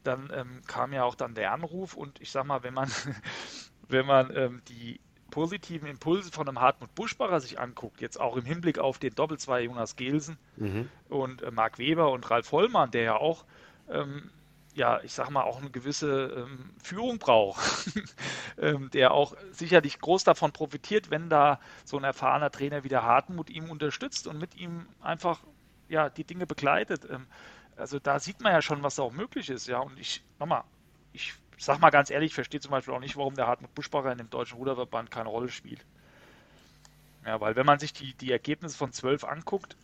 dann 0.02 0.30
ähm, 0.34 0.62
kam 0.66 0.92
ja 0.92 1.04
auch 1.04 1.14
dann 1.14 1.34
der 1.34 1.52
Anruf 1.52 1.94
und 1.94 2.20
ich 2.20 2.30
sag 2.30 2.44
mal, 2.44 2.62
wenn 2.62 2.74
man, 2.74 2.90
wenn 3.88 4.06
man 4.06 4.34
ähm, 4.36 4.62
die 4.68 5.00
positiven 5.30 5.88
Impulse 5.88 6.30
von 6.30 6.48
einem 6.48 6.60
Hartmut 6.60 6.94
Buschbacher 6.94 7.40
sich 7.40 7.58
anguckt, 7.58 8.00
jetzt 8.00 8.20
auch 8.20 8.36
im 8.36 8.44
Hinblick 8.44 8.78
auf 8.78 8.98
den 8.98 9.14
Doppelzwei 9.14 9.62
Jonas 9.62 9.96
Gelsen 9.96 10.38
mhm. 10.56 10.88
und 11.08 11.42
äh, 11.42 11.50
Marc 11.50 11.78
Weber 11.78 12.10
und 12.12 12.30
Ralf 12.30 12.52
Hollmann, 12.52 12.90
der 12.92 13.02
ja 13.02 13.16
auch 13.16 13.44
ähm, 13.90 14.30
ja, 14.76 15.00
ich 15.02 15.14
sag 15.14 15.30
mal, 15.30 15.42
auch 15.42 15.58
eine 15.58 15.70
gewisse 15.70 16.26
ähm, 16.36 16.70
Führung 16.82 17.18
braucht, 17.18 17.62
ähm, 18.58 18.90
der 18.90 19.12
auch 19.12 19.34
sicherlich 19.50 19.98
groß 19.98 20.24
davon 20.24 20.52
profitiert, 20.52 21.10
wenn 21.10 21.30
da 21.30 21.58
so 21.84 21.96
ein 21.96 22.04
erfahrener 22.04 22.50
Trainer 22.50 22.84
wie 22.84 22.90
der 22.90 23.02
Hartmut 23.02 23.48
ihm 23.48 23.70
unterstützt 23.70 24.26
und 24.26 24.38
mit 24.38 24.54
ihm 24.54 24.86
einfach 25.00 25.40
ja, 25.88 26.08
die 26.08 26.24
Dinge 26.24 26.46
begleitet. 26.46 27.06
Ähm, 27.10 27.26
also 27.76 27.98
da 27.98 28.18
sieht 28.18 28.40
man 28.40 28.52
ja 28.52 28.62
schon, 28.62 28.82
was 28.82 28.96
da 28.96 29.02
auch 29.02 29.12
möglich 29.12 29.50
ist, 29.50 29.66
ja. 29.66 29.78
Und 29.78 29.98
ich, 29.98 30.22
nochmal, 30.38 30.64
ich 31.12 31.34
sag 31.58 31.80
mal 31.80 31.90
ganz 31.90 32.10
ehrlich, 32.10 32.28
ich 32.28 32.34
verstehe 32.34 32.60
zum 32.60 32.70
Beispiel 32.70 32.94
auch 32.94 33.00
nicht, 33.00 33.16
warum 33.16 33.34
der 33.34 33.46
Hartmut 33.46 33.74
Buschbacher 33.74 34.12
in 34.12 34.18
dem 34.18 34.30
deutschen 34.30 34.58
Ruderverband 34.58 35.10
keine 35.10 35.28
Rolle 35.28 35.48
spielt. 35.48 35.84
Ja, 37.24 37.40
weil 37.40 37.56
wenn 37.56 37.66
man 37.66 37.78
sich 37.78 37.92
die, 37.92 38.14
die 38.14 38.30
Ergebnisse 38.30 38.76
von 38.76 38.92
12 38.92 39.24
anguckt, 39.24 39.76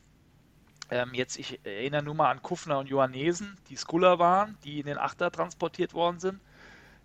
ähm, 0.91 1.15
jetzt, 1.15 1.39
ich 1.39 1.59
erinnere 1.65 2.03
nur 2.03 2.15
mal 2.15 2.31
an 2.31 2.43
Kuffner 2.43 2.79
und 2.79 2.89
Johannesen, 2.89 3.57
die 3.69 3.77
Skuller 3.77 4.19
waren, 4.19 4.57
die 4.65 4.81
in 4.81 4.87
den 4.87 4.99
Achter 4.99 5.31
transportiert 5.31 5.95
worden 5.95 6.21
sind. 6.21 6.41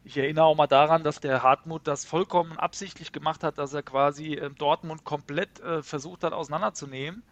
Ich 0.03 0.17
erinnere 0.17 0.45
auch 0.45 0.55
mal 0.55 0.67
daran, 0.67 1.03
dass 1.03 1.19
der 1.19 1.41
Hartmut 1.41 1.87
das 1.87 2.05
vollkommen 2.05 2.57
absichtlich 2.57 3.11
gemacht 3.11 3.43
hat, 3.43 3.57
dass 3.57 3.73
er 3.73 3.83
quasi 3.83 4.35
äh, 4.35 4.49
Dortmund 4.51 5.03
komplett 5.03 5.59
äh, 5.61 5.81
versucht 5.83 6.23
hat 6.23 6.33
auseinanderzunehmen, 6.33 7.23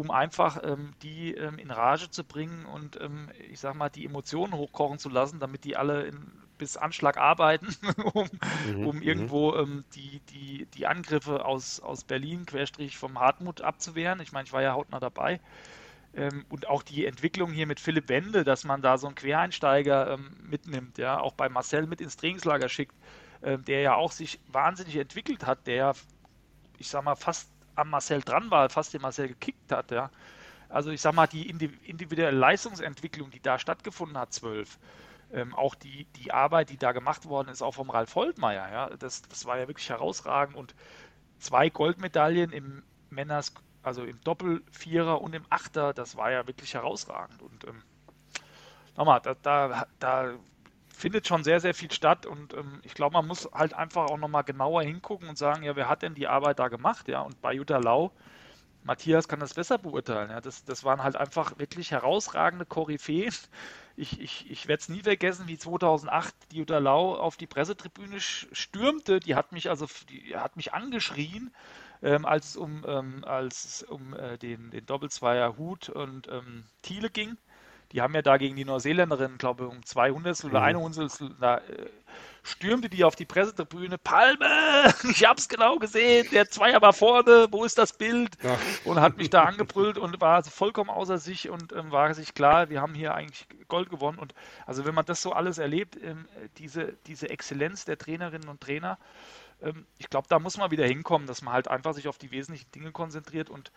um 0.00 0.10
einfach 0.10 0.62
ähm, 0.62 0.94
die 1.02 1.34
ähm, 1.34 1.58
in 1.58 1.70
Rage 1.70 2.10
zu 2.10 2.24
bringen 2.24 2.64
und 2.64 2.98
ähm, 3.02 3.28
ich 3.50 3.60
sag 3.60 3.74
mal 3.74 3.90
die 3.90 4.06
Emotionen 4.06 4.54
hochkochen 4.54 4.98
zu 4.98 5.10
lassen, 5.10 5.40
damit 5.40 5.64
die 5.64 5.76
alle 5.76 6.04
in, 6.04 6.32
bis 6.56 6.78
Anschlag 6.78 7.18
arbeiten, 7.18 7.68
um, 8.14 8.26
mhm, 8.66 8.86
um, 8.86 8.96
mhm. 8.96 9.02
irgendwo 9.02 9.54
ähm, 9.56 9.84
die, 9.94 10.20
die, 10.30 10.66
die 10.72 10.86
Angriffe 10.86 11.44
aus, 11.44 11.80
aus 11.80 12.04
Berlin, 12.04 12.46
Querstrich 12.46 12.96
vom 12.96 13.20
Hartmut 13.20 13.60
abzuwehren. 13.60 14.20
Ich 14.20 14.32
meine, 14.32 14.46
ich 14.46 14.54
war 14.54 14.62
ja 14.62 14.72
hautnah 14.72 15.00
dabei. 15.00 15.38
Ähm, 16.14 16.46
und 16.48 16.66
auch 16.66 16.82
die 16.82 17.04
Entwicklung 17.04 17.52
hier 17.52 17.66
mit 17.66 17.78
Philipp 17.78 18.08
Wende, 18.08 18.42
dass 18.42 18.64
man 18.64 18.80
da 18.80 18.96
so 18.96 19.06
einen 19.06 19.16
Quereinsteiger 19.16 20.12
ähm, 20.14 20.34
mitnimmt, 20.42 20.96
ja, 20.96 21.20
auch 21.20 21.34
bei 21.34 21.50
Marcel 21.50 21.86
mit 21.86 22.00
ins 22.00 22.16
Trainingslager 22.16 22.70
schickt, 22.70 22.94
äh, 23.42 23.58
der 23.58 23.82
ja 23.82 23.94
auch 23.96 24.12
sich 24.12 24.40
wahnsinnig 24.48 24.96
entwickelt 24.96 25.44
hat, 25.44 25.66
der 25.66 25.74
ja, 25.74 25.92
ich 26.78 26.88
sag 26.88 27.04
mal, 27.04 27.16
fast 27.16 27.50
am 27.80 27.90
Marcel 27.90 28.20
dran 28.22 28.50
war, 28.50 28.68
fast 28.70 28.94
den 28.94 29.02
Marcel 29.02 29.28
gekickt 29.28 29.72
hat, 29.72 29.90
ja. 29.90 30.10
Also 30.68 30.90
ich 30.90 31.00
sag 31.00 31.14
mal, 31.14 31.26
die 31.26 31.48
individuelle 31.48 32.36
Leistungsentwicklung, 32.36 33.30
die 33.30 33.40
da 33.40 33.58
stattgefunden 33.58 34.16
hat, 34.16 34.32
zwölf, 34.32 34.78
ähm, 35.32 35.54
auch 35.54 35.74
die, 35.74 36.04
die 36.16 36.32
Arbeit, 36.32 36.70
die 36.70 36.76
da 36.76 36.92
gemacht 36.92 37.26
worden 37.26 37.48
ist, 37.48 37.62
auch 37.62 37.74
vom 37.74 37.90
Ralf 37.90 38.14
Holtmeier, 38.14 38.70
ja, 38.70 38.90
das, 38.96 39.22
das 39.22 39.46
war 39.46 39.58
ja 39.58 39.66
wirklich 39.68 39.88
herausragend 39.88 40.56
und 40.56 40.74
zwei 41.38 41.70
Goldmedaillen 41.70 42.52
im 42.52 42.82
Männers 43.10 43.52
also 43.82 44.04
im 44.04 44.20
Doppel-Vierer 44.22 45.20
und 45.20 45.34
im 45.34 45.44
Achter, 45.48 45.92
das 45.92 46.16
war 46.16 46.30
ja 46.30 46.46
wirklich 46.46 46.74
herausragend. 46.74 47.42
Und 47.42 47.64
ähm, 47.64 47.82
nochmal, 48.96 49.20
da, 49.20 49.34
da, 49.34 49.86
da, 49.98 50.34
findet 51.00 51.26
schon 51.26 51.44
sehr, 51.44 51.60
sehr 51.60 51.74
viel 51.74 51.90
statt 51.92 52.26
und 52.26 52.54
ähm, 52.54 52.80
ich 52.84 52.94
glaube, 52.94 53.14
man 53.14 53.26
muss 53.26 53.48
halt 53.52 53.74
einfach 53.74 54.06
auch 54.10 54.18
nochmal 54.18 54.44
genauer 54.44 54.82
hingucken 54.82 55.28
und 55.28 55.38
sagen, 55.38 55.62
ja, 55.62 55.76
wer 55.76 55.88
hat 55.88 56.02
denn 56.02 56.14
die 56.14 56.28
Arbeit 56.28 56.58
da 56.58 56.68
gemacht? 56.68 57.08
Ja, 57.08 57.22
und 57.22 57.40
bei 57.40 57.54
Jutta 57.54 57.78
Lau, 57.78 58.12
Matthias 58.84 59.28
kann 59.28 59.40
das 59.40 59.54
besser 59.54 59.78
beurteilen. 59.78 60.30
Ja, 60.30 60.40
das, 60.40 60.64
das 60.64 60.84
waren 60.84 61.02
halt 61.02 61.16
einfach 61.16 61.58
wirklich 61.58 61.90
herausragende 61.90 62.66
Koryphäen. 62.66 63.34
Ich, 63.96 64.20
ich, 64.20 64.50
ich 64.50 64.68
werde 64.68 64.80
es 64.80 64.88
nie 64.88 65.02
vergessen, 65.02 65.48
wie 65.48 65.58
2008 65.58 66.34
die 66.52 66.58
Jutta 66.58 66.78
Lau 66.78 67.14
auf 67.16 67.36
die 67.36 67.46
Pressetribüne 67.46 68.20
stürmte. 68.20 69.20
Die 69.20 69.34
hat 69.34 69.52
mich 69.52 69.68
also, 69.68 69.86
die 70.08 70.36
hat 70.36 70.56
mich 70.56 70.72
angeschrien 70.72 71.52
ähm, 72.02 72.24
als 72.26 72.50
es 72.50 72.56
um, 72.56 72.84
ähm, 72.86 73.24
als 73.24 73.64
es 73.64 73.82
um 73.82 74.14
äh, 74.14 74.38
den, 74.38 74.70
den 74.70 74.86
Doppelzweier 74.86 75.56
Hut 75.56 75.88
und 75.88 76.28
ähm, 76.28 76.64
Thiele 76.82 77.10
ging. 77.10 77.36
Die 77.92 78.00
haben 78.00 78.14
ja 78.14 78.22
da 78.22 78.36
gegen 78.36 78.56
die 78.56 78.64
Neuseeländerin, 78.64 79.38
glaube 79.38 79.64
ich, 79.64 79.70
um 79.70 79.84
zwei 79.84 80.10
Hundertstel 80.10 80.50
oder 80.50 80.60
mhm. 80.60 80.66
eine 80.66 80.80
Hundertstel, 80.80 81.34
da 81.40 81.58
äh, 81.58 81.90
stürmte 82.42 82.88
die 82.88 83.04
auf 83.04 83.16
die 83.16 83.24
Pressetribüne. 83.24 83.98
Palme, 83.98 84.46
ich 85.10 85.24
hab's 85.24 85.48
genau 85.48 85.76
gesehen, 85.76 86.28
der 86.32 86.48
Zweier 86.48 86.80
war 86.80 86.92
vorne, 86.92 87.48
wo 87.50 87.64
ist 87.64 87.78
das 87.78 87.92
Bild? 87.92 88.36
Ja. 88.42 88.56
Und 88.84 89.00
hat 89.00 89.16
mich 89.16 89.30
da 89.30 89.44
angebrüllt 89.44 89.98
und 89.98 90.20
war 90.20 90.42
vollkommen 90.44 90.90
außer 90.90 91.18
sich 91.18 91.50
und 91.50 91.72
ähm, 91.72 91.90
war 91.90 92.12
sich 92.14 92.34
klar, 92.34 92.70
wir 92.70 92.80
haben 92.80 92.94
hier 92.94 93.14
eigentlich 93.14 93.46
Gold 93.68 93.90
gewonnen. 93.90 94.18
Und 94.18 94.34
also 94.66 94.84
wenn 94.84 94.94
man 94.94 95.04
das 95.04 95.20
so 95.20 95.32
alles 95.32 95.58
erlebt, 95.58 95.98
ähm, 96.02 96.28
diese, 96.58 96.94
diese 97.06 97.28
Exzellenz 97.28 97.84
der 97.84 97.98
Trainerinnen 97.98 98.48
und 98.48 98.60
Trainer, 98.60 98.98
ähm, 99.62 99.84
ich 99.98 100.08
glaube, 100.08 100.28
da 100.28 100.38
muss 100.38 100.56
man 100.56 100.70
wieder 100.70 100.86
hinkommen, 100.86 101.26
dass 101.26 101.42
man 101.42 101.54
halt 101.54 101.68
einfach 101.68 101.94
sich 101.94 102.08
auf 102.08 102.18
die 102.18 102.30
wesentlichen 102.30 102.70
Dinge 102.72 102.92
konzentriert 102.92 103.50
und 103.50 103.72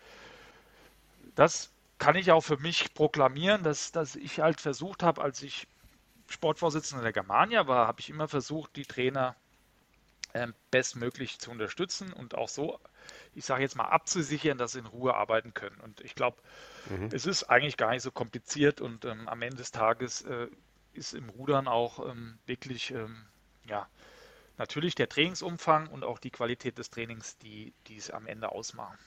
das 1.35 1.72
kann 1.97 2.15
ich 2.15 2.31
auch 2.31 2.41
für 2.41 2.57
mich 2.57 2.93
proklamieren, 2.93 3.63
dass, 3.63 3.91
dass 3.91 4.15
ich 4.15 4.39
halt 4.39 4.59
versucht 4.59 5.03
habe, 5.03 5.21
als 5.21 5.41
ich 5.41 5.67
Sportvorsitzender 6.27 7.03
der 7.03 7.13
Germania 7.13 7.67
war, 7.67 7.87
habe 7.87 7.99
ich 7.99 8.09
immer 8.09 8.27
versucht, 8.27 8.75
die 8.75 8.85
Trainer 8.85 9.35
ähm, 10.33 10.53
bestmöglich 10.71 11.39
zu 11.39 11.51
unterstützen 11.51 12.11
und 12.11 12.35
auch 12.35 12.49
so, 12.49 12.79
ich 13.35 13.45
sage 13.45 13.61
jetzt 13.61 13.75
mal, 13.75 13.85
abzusichern, 13.85 14.57
dass 14.57 14.71
sie 14.71 14.79
in 14.79 14.85
Ruhe 14.85 15.13
arbeiten 15.13 15.53
können. 15.53 15.79
Und 15.79 16.01
ich 16.01 16.15
glaube, 16.15 16.37
mhm. 16.89 17.09
es 17.11 17.25
ist 17.25 17.43
eigentlich 17.43 17.77
gar 17.77 17.91
nicht 17.91 18.01
so 18.01 18.11
kompliziert 18.11 18.81
und 18.81 19.05
ähm, 19.05 19.27
am 19.27 19.41
Ende 19.41 19.57
des 19.57 19.71
Tages 19.71 20.21
äh, 20.23 20.47
ist 20.93 21.13
im 21.13 21.29
Rudern 21.29 21.67
auch 21.67 22.09
ähm, 22.09 22.39
wirklich, 22.45 22.91
ähm, 22.91 23.25
ja, 23.67 23.87
natürlich 24.57 24.95
der 24.95 25.09
Trainingsumfang 25.09 25.87
und 25.87 26.03
auch 26.03 26.19
die 26.19 26.31
Qualität 26.31 26.77
des 26.77 26.89
Trainings, 26.89 27.37
die, 27.37 27.73
die 27.87 27.97
es 27.97 28.09
am 28.09 28.27
Ende 28.27 28.51
ausmachen. 28.51 28.97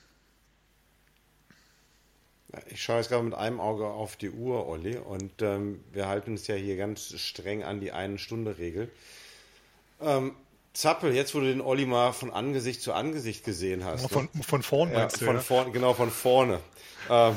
Ich 2.69 2.83
schaue 2.83 2.99
jetzt 2.99 3.09
gerade 3.09 3.25
mit 3.25 3.35
einem 3.35 3.61
Auge 3.61 3.87
auf 3.87 4.17
die 4.17 4.31
Uhr, 4.31 4.67
Olli, 4.67 4.97
und 4.97 5.43
ähm, 5.43 5.85
wir 5.93 6.07
halten 6.09 6.33
uns 6.33 6.47
ja 6.47 6.55
hier 6.55 6.77
ganz 6.77 7.19
streng 7.19 7.65
an 7.65 7.81
die 7.81 7.93
Eine-Stunde-Regel. 7.93 8.91
Ähm, 10.01 10.37
Zappel, 10.73 11.15
jetzt 11.15 11.35
wo 11.35 11.41
du 11.41 11.47
den 11.47 11.61
Olli 11.61 11.87
mal 11.87 12.13
von 12.13 12.31
Angesicht 12.31 12.83
zu 12.83 12.93
Angesicht 12.93 13.45
gesehen 13.45 13.85
hast. 13.85 14.11
Von, 14.11 14.29
ne? 14.33 14.43
von 14.43 14.63
vorn 14.63 14.93
meinst 14.93 15.17
ja, 15.17 15.21
du? 15.21 15.25
Von 15.27 15.37
ja? 15.37 15.43
vorn, 15.43 15.73
genau, 15.73 15.95
von 15.95 16.11
vorne. 16.11 16.61
Ähm, 17.09 17.37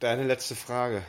deine 0.00 0.24
letzte 0.24 0.54
Frage. 0.54 1.02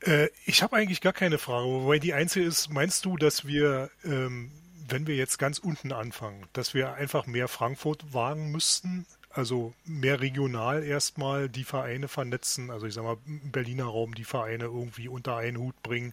Äh, 0.00 0.28
ich 0.44 0.62
habe 0.62 0.76
eigentlich 0.76 1.00
gar 1.00 1.12
keine 1.12 1.38
Frage, 1.38 1.66
wobei 1.66 1.98
die 1.98 2.14
einzige 2.14 2.46
ist, 2.46 2.68
meinst 2.68 3.04
du, 3.04 3.16
dass 3.16 3.46
wir, 3.46 3.90
ähm, 4.04 4.52
wenn 4.86 5.06
wir 5.06 5.16
jetzt 5.16 5.38
ganz 5.38 5.58
unten 5.58 5.92
anfangen, 5.92 6.46
dass 6.52 6.74
wir 6.74 6.94
einfach 6.94 7.26
mehr 7.26 7.48
Frankfurt 7.48 8.12
wagen 8.12 8.50
müssten? 8.50 9.06
Also 9.38 9.72
mehr 9.84 10.20
regional 10.20 10.82
erstmal 10.82 11.48
die 11.48 11.62
Vereine 11.62 12.08
vernetzen, 12.08 12.72
also 12.72 12.86
ich 12.86 12.94
sag 12.94 13.04
mal, 13.04 13.18
im 13.24 13.52
Berliner 13.52 13.84
Raum 13.84 14.16
die 14.16 14.24
Vereine 14.24 14.64
irgendwie 14.64 15.06
unter 15.06 15.36
einen 15.36 15.58
Hut 15.58 15.80
bringen, 15.84 16.12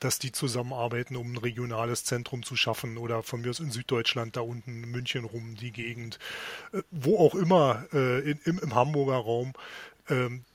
dass 0.00 0.18
die 0.18 0.32
zusammenarbeiten, 0.32 1.16
um 1.16 1.34
ein 1.34 1.36
regionales 1.36 2.04
Zentrum 2.04 2.42
zu 2.42 2.56
schaffen 2.56 2.96
oder 2.96 3.22
von 3.22 3.42
mir 3.42 3.50
aus 3.50 3.60
in 3.60 3.70
Süddeutschland 3.70 4.38
da 4.38 4.40
unten, 4.40 4.90
München 4.90 5.26
rum, 5.26 5.54
die 5.54 5.70
Gegend, 5.70 6.18
äh, 6.72 6.80
wo 6.90 7.18
auch 7.18 7.34
immer 7.34 7.84
äh, 7.92 8.30
in, 8.30 8.40
im, 8.44 8.58
im 8.60 8.74
Hamburger 8.74 9.18
Raum, 9.18 9.52
ähm, 10.08 10.46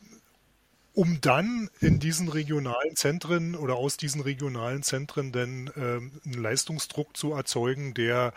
um 0.95 1.21
dann 1.21 1.69
in 1.81 1.99
diesen 1.99 2.29
regionalen 2.29 2.95
Zentren 2.95 3.55
oder 3.55 3.75
aus 3.75 3.95
diesen 3.95 4.21
regionalen 4.21 4.81
Zentren 4.81 5.31
dann 5.31 5.69
ähm, 5.77 6.13
einen 6.25 6.41
Leistungsdruck 6.41 7.15
zu 7.15 7.33
erzeugen, 7.33 7.93
der 7.93 8.33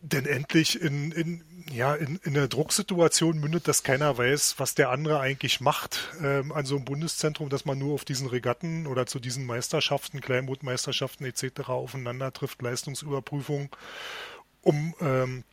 denn 0.00 0.26
endlich 0.26 0.80
in, 0.80 1.12
in, 1.12 1.44
ja, 1.72 1.94
in, 1.94 2.18
in 2.24 2.36
einer 2.36 2.48
Drucksituation 2.48 3.38
mündet, 3.38 3.68
dass 3.68 3.82
keiner 3.82 4.16
weiß, 4.16 4.54
was 4.58 4.74
der 4.74 4.90
andere 4.90 5.20
eigentlich 5.20 5.60
macht 5.60 6.10
ähm, 6.22 6.52
an 6.52 6.64
so 6.64 6.76
einem 6.76 6.84
Bundeszentrum, 6.84 7.48
dass 7.48 7.64
man 7.64 7.78
nur 7.78 7.94
auf 7.94 8.04
diesen 8.04 8.28
Regatten 8.28 8.86
oder 8.86 9.06
zu 9.06 9.20
diesen 9.20 9.46
Meisterschaften, 9.46 10.20
Kleinbootmeisterschaften 10.20 11.26
etc. 11.26 11.68
aufeinander 11.68 12.32
trifft, 12.32 12.62
Leistungsüberprüfung, 12.62 13.68
um 14.62 14.94
ähm, 15.00 15.44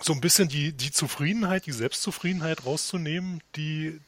so 0.00 0.12
ein 0.12 0.20
bisschen 0.20 0.48
die, 0.48 0.72
die 0.72 0.90
Zufriedenheit, 0.90 1.66
die 1.66 1.72
Selbstzufriedenheit 1.72 2.64
rauszunehmen, 2.64 3.42
die, 3.56 4.00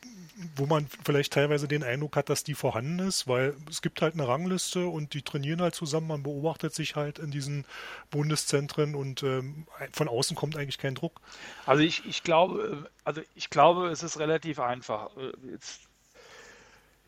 wo 0.56 0.66
man 0.66 0.88
vielleicht 1.04 1.32
teilweise 1.32 1.68
den 1.68 1.82
Eindruck 1.82 2.16
hat, 2.16 2.28
dass 2.28 2.44
die 2.44 2.54
vorhanden 2.54 2.98
ist, 3.00 3.26
weil 3.26 3.56
es 3.68 3.82
gibt 3.82 4.02
halt 4.02 4.14
eine 4.14 4.26
Rangliste 4.26 4.86
und 4.86 5.14
die 5.14 5.22
trainieren 5.22 5.60
halt 5.60 5.74
zusammen, 5.74 6.06
man 6.06 6.22
beobachtet 6.22 6.74
sich 6.74 6.96
halt 6.96 7.18
in 7.18 7.30
diesen 7.30 7.64
Bundeszentren 8.10 8.94
und 8.94 9.22
ähm, 9.22 9.66
von 9.92 10.08
außen 10.08 10.36
kommt 10.36 10.56
eigentlich 10.56 10.78
kein 10.78 10.94
Druck. 10.94 11.20
Also 11.66 11.82
ich, 11.82 12.06
ich 12.06 12.22
glaube, 12.22 12.90
also 13.04 13.20
ich 13.34 13.50
glaube, 13.50 13.88
es 13.88 14.02
ist 14.02 14.18
relativ 14.18 14.58
einfach. 14.58 15.10
Jetzt, 15.50 15.88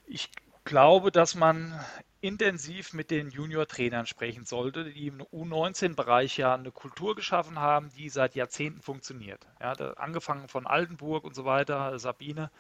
ich 0.07 0.31
glaube, 0.64 1.11
dass 1.11 1.35
man 1.35 1.79
intensiv 2.20 2.95
mit 2.95 3.11
den 3.11 3.31
Junior-Trainern 3.31 4.07
sprechen 4.07 4.47
sollte, 4.47 4.85
die 4.85 5.09
im 5.09 5.22
U19-Bereich 5.22 6.39
ja 6.39 6.55
eine 6.55 6.70
Kultur 6.70 7.14
geschaffen 7.14 7.59
haben, 7.59 7.91
die 7.99 8.09
seit 8.09 8.35
Jahrzehnten 8.35 8.81
funktioniert. 8.81 9.47
Ja, 9.61 9.72
angefangen 9.72 10.49
von 10.49 10.66
Altenburg 10.66 11.25
und 11.25 11.35
so 11.35 11.45
weiter, 11.45 11.99
Sabine 11.99 12.51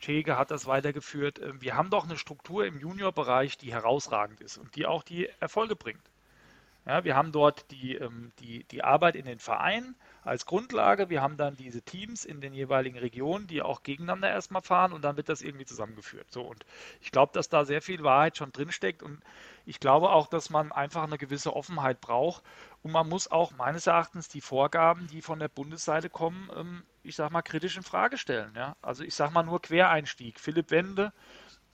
Schege 0.00 0.38
hat 0.38 0.50
das 0.50 0.66
weitergeführt. 0.66 1.40
Ähm, 1.40 1.60
wir 1.60 1.76
haben 1.76 1.90
doch 1.90 2.04
eine 2.04 2.18
Struktur 2.18 2.66
im 2.66 2.78
Junior-Bereich, 2.78 3.58
die 3.58 3.72
herausragend 3.72 4.40
ist 4.40 4.58
und 4.58 4.76
die 4.76 4.86
auch 4.86 5.02
die 5.02 5.28
Erfolge 5.40 5.76
bringt. 5.76 6.10
Ja, 6.84 7.04
wir 7.04 7.16
haben 7.16 7.32
dort 7.32 7.70
die, 7.70 7.96
ähm, 7.96 8.32
die, 8.38 8.64
die 8.64 8.84
Arbeit 8.84 9.16
in 9.16 9.24
den 9.24 9.40
Vereinen 9.40 9.96
als 10.26 10.44
Grundlage. 10.44 11.08
Wir 11.08 11.22
haben 11.22 11.36
dann 11.36 11.56
diese 11.56 11.82
Teams 11.82 12.24
in 12.24 12.40
den 12.40 12.52
jeweiligen 12.52 12.98
Regionen, 12.98 13.46
die 13.46 13.62
auch 13.62 13.82
gegeneinander 13.82 14.28
erstmal 14.28 14.62
fahren 14.62 14.92
und 14.92 15.02
dann 15.02 15.16
wird 15.16 15.28
das 15.28 15.42
irgendwie 15.42 15.64
zusammengeführt. 15.64 16.30
So, 16.30 16.42
und 16.42 16.66
ich 17.00 17.12
glaube, 17.12 17.32
dass 17.32 17.48
da 17.48 17.64
sehr 17.64 17.80
viel 17.80 18.02
Wahrheit 18.02 18.36
schon 18.36 18.52
drinsteckt 18.52 19.02
und 19.02 19.20
ich 19.64 19.80
glaube 19.80 20.10
auch, 20.10 20.26
dass 20.26 20.50
man 20.50 20.72
einfach 20.72 21.04
eine 21.04 21.18
gewisse 21.18 21.54
Offenheit 21.54 22.00
braucht 22.00 22.42
und 22.82 22.92
man 22.92 23.08
muss 23.08 23.30
auch 23.30 23.52
meines 23.52 23.86
Erachtens 23.86 24.28
die 24.28 24.40
Vorgaben, 24.40 25.06
die 25.06 25.22
von 25.22 25.38
der 25.38 25.48
Bundesseite 25.48 26.10
kommen, 26.10 26.50
ähm, 26.56 26.82
ich 27.02 27.16
sag 27.16 27.30
mal, 27.30 27.42
kritisch 27.42 27.76
in 27.76 27.82
Frage 27.82 28.18
stellen. 28.18 28.52
Ja? 28.56 28.76
Also 28.82 29.04
ich 29.04 29.14
sag 29.14 29.32
mal 29.32 29.44
nur 29.44 29.62
Quereinstieg. 29.62 30.40
Philipp 30.40 30.70
Wende, 30.70 31.12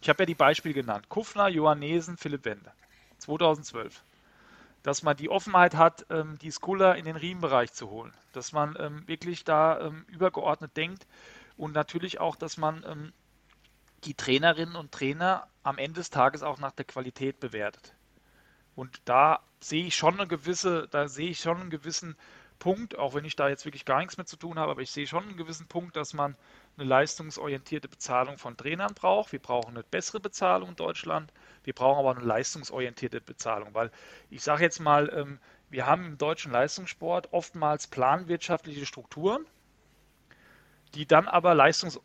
ich 0.00 0.08
habe 0.08 0.22
ja 0.22 0.26
die 0.26 0.34
Beispiele 0.34 0.74
genannt. 0.74 1.08
Kufner, 1.08 1.48
Johannesen, 1.48 2.16
Philipp 2.16 2.44
Wende. 2.44 2.72
2012 3.18 4.02
dass 4.82 5.02
man 5.02 5.16
die 5.16 5.28
Offenheit 5.28 5.74
hat, 5.74 6.06
ähm, 6.10 6.38
die 6.40 6.50
Skuller 6.50 6.96
in 6.96 7.04
den 7.04 7.16
Riemenbereich 7.16 7.72
zu 7.72 7.90
holen, 7.90 8.12
dass 8.32 8.52
man 8.52 8.76
ähm, 8.78 9.06
wirklich 9.06 9.44
da 9.44 9.80
ähm, 9.80 10.04
übergeordnet 10.08 10.76
denkt 10.76 11.06
und 11.56 11.74
natürlich 11.74 12.18
auch, 12.18 12.36
dass 12.36 12.56
man 12.56 13.12
die 14.04 14.14
Trainerinnen 14.14 14.74
und 14.74 14.90
Trainer 14.90 15.46
am 15.62 15.78
Ende 15.78 16.00
des 16.00 16.10
Tages 16.10 16.42
auch 16.42 16.58
nach 16.58 16.72
der 16.72 16.86
Qualität 16.86 17.38
bewertet. 17.40 17.94
Und 18.74 19.00
da 19.04 19.40
sehe 19.60 19.86
ich 19.86 19.94
schon 19.94 20.14
eine 20.14 20.26
gewisse, 20.26 20.88
da 20.90 21.08
sehe 21.08 21.30
ich 21.30 21.40
schon 21.40 21.60
einen 21.60 21.70
gewissen 21.70 22.16
Punkt, 22.58 22.98
auch 22.98 23.14
wenn 23.14 23.24
ich 23.24 23.36
da 23.36 23.48
jetzt 23.48 23.64
wirklich 23.64 23.84
gar 23.84 23.98
nichts 23.98 24.16
mit 24.16 24.28
zu 24.28 24.36
tun 24.36 24.58
habe, 24.58 24.70
aber 24.70 24.82
ich 24.82 24.90
sehe 24.90 25.06
schon 25.06 25.24
einen 25.24 25.36
gewissen 25.36 25.66
Punkt, 25.66 25.96
dass 25.96 26.14
man 26.14 26.36
eine 26.76 26.88
leistungsorientierte 26.88 27.88
Bezahlung 27.88 28.38
von 28.38 28.56
Trainern 28.56 28.94
braucht. 28.94 29.32
Wir 29.32 29.38
brauchen 29.38 29.74
eine 29.74 29.84
bessere 29.84 30.20
Bezahlung 30.20 30.70
in 30.70 30.76
Deutschland. 30.76 31.32
Wir 31.64 31.74
brauchen 31.74 31.98
aber 31.98 32.16
eine 32.16 32.26
leistungsorientierte 32.26 33.20
Bezahlung, 33.20 33.74
weil 33.74 33.90
ich 34.30 34.42
sage 34.42 34.62
jetzt 34.62 34.80
mal, 34.80 35.10
ähm, 35.14 35.38
wir 35.70 35.86
haben 35.86 36.04
im 36.04 36.18
deutschen 36.18 36.52
Leistungssport 36.52 37.32
oftmals 37.32 37.86
planwirtschaftliche 37.86 38.86
Strukturen, 38.86 39.46
die 40.94 41.06
dann 41.06 41.28
aber 41.28 41.54
Leistungs 41.54 42.00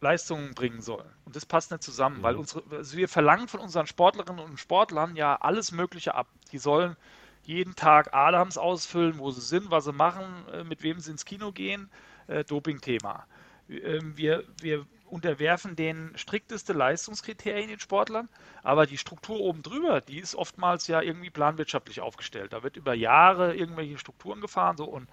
Leistungen 0.00 0.54
bringen 0.54 0.82
sollen. 0.82 1.08
Und 1.24 1.36
das 1.36 1.46
passt 1.46 1.70
nicht 1.70 1.82
zusammen, 1.82 2.18
mhm. 2.18 2.22
weil 2.22 2.36
unsere, 2.36 2.62
also 2.70 2.96
wir 2.96 3.08
verlangen 3.08 3.48
von 3.48 3.60
unseren 3.60 3.86
Sportlerinnen 3.86 4.44
und 4.44 4.60
Sportlern 4.60 5.16
ja 5.16 5.36
alles 5.36 5.72
Mögliche 5.72 6.14
ab. 6.14 6.28
Die 6.52 6.58
sollen 6.58 6.96
jeden 7.44 7.76
Tag 7.76 8.12
Adams 8.12 8.58
ausfüllen, 8.58 9.18
wo 9.18 9.30
sie 9.30 9.40
sind, 9.40 9.70
was 9.70 9.84
sie 9.84 9.92
machen, 9.92 10.46
äh, 10.52 10.64
mit 10.64 10.82
wem 10.82 11.00
sie 11.00 11.12
ins 11.12 11.24
Kino 11.24 11.52
gehen, 11.52 11.90
äh, 12.26 12.44
Doping-Thema. 12.44 13.26
Ähm, 13.68 14.16
wir, 14.16 14.44
wir 14.60 14.86
unterwerfen 15.06 15.76
den 15.76 16.12
strikteste 16.16 16.72
Leistungskriterien 16.72 17.68
den 17.68 17.80
Sportlern, 17.80 18.28
aber 18.62 18.86
die 18.86 18.98
Struktur 18.98 19.40
oben 19.40 19.62
drüber, 19.62 20.00
die 20.00 20.18
ist 20.18 20.34
oftmals 20.34 20.86
ja 20.88 21.00
irgendwie 21.00 21.30
planwirtschaftlich 21.30 22.00
aufgestellt. 22.00 22.52
Da 22.52 22.62
wird 22.62 22.76
über 22.76 22.94
Jahre 22.94 23.54
irgendwelche 23.54 23.98
Strukturen 23.98 24.40
gefahren 24.40 24.76
so 24.76 24.84
und 24.84 25.08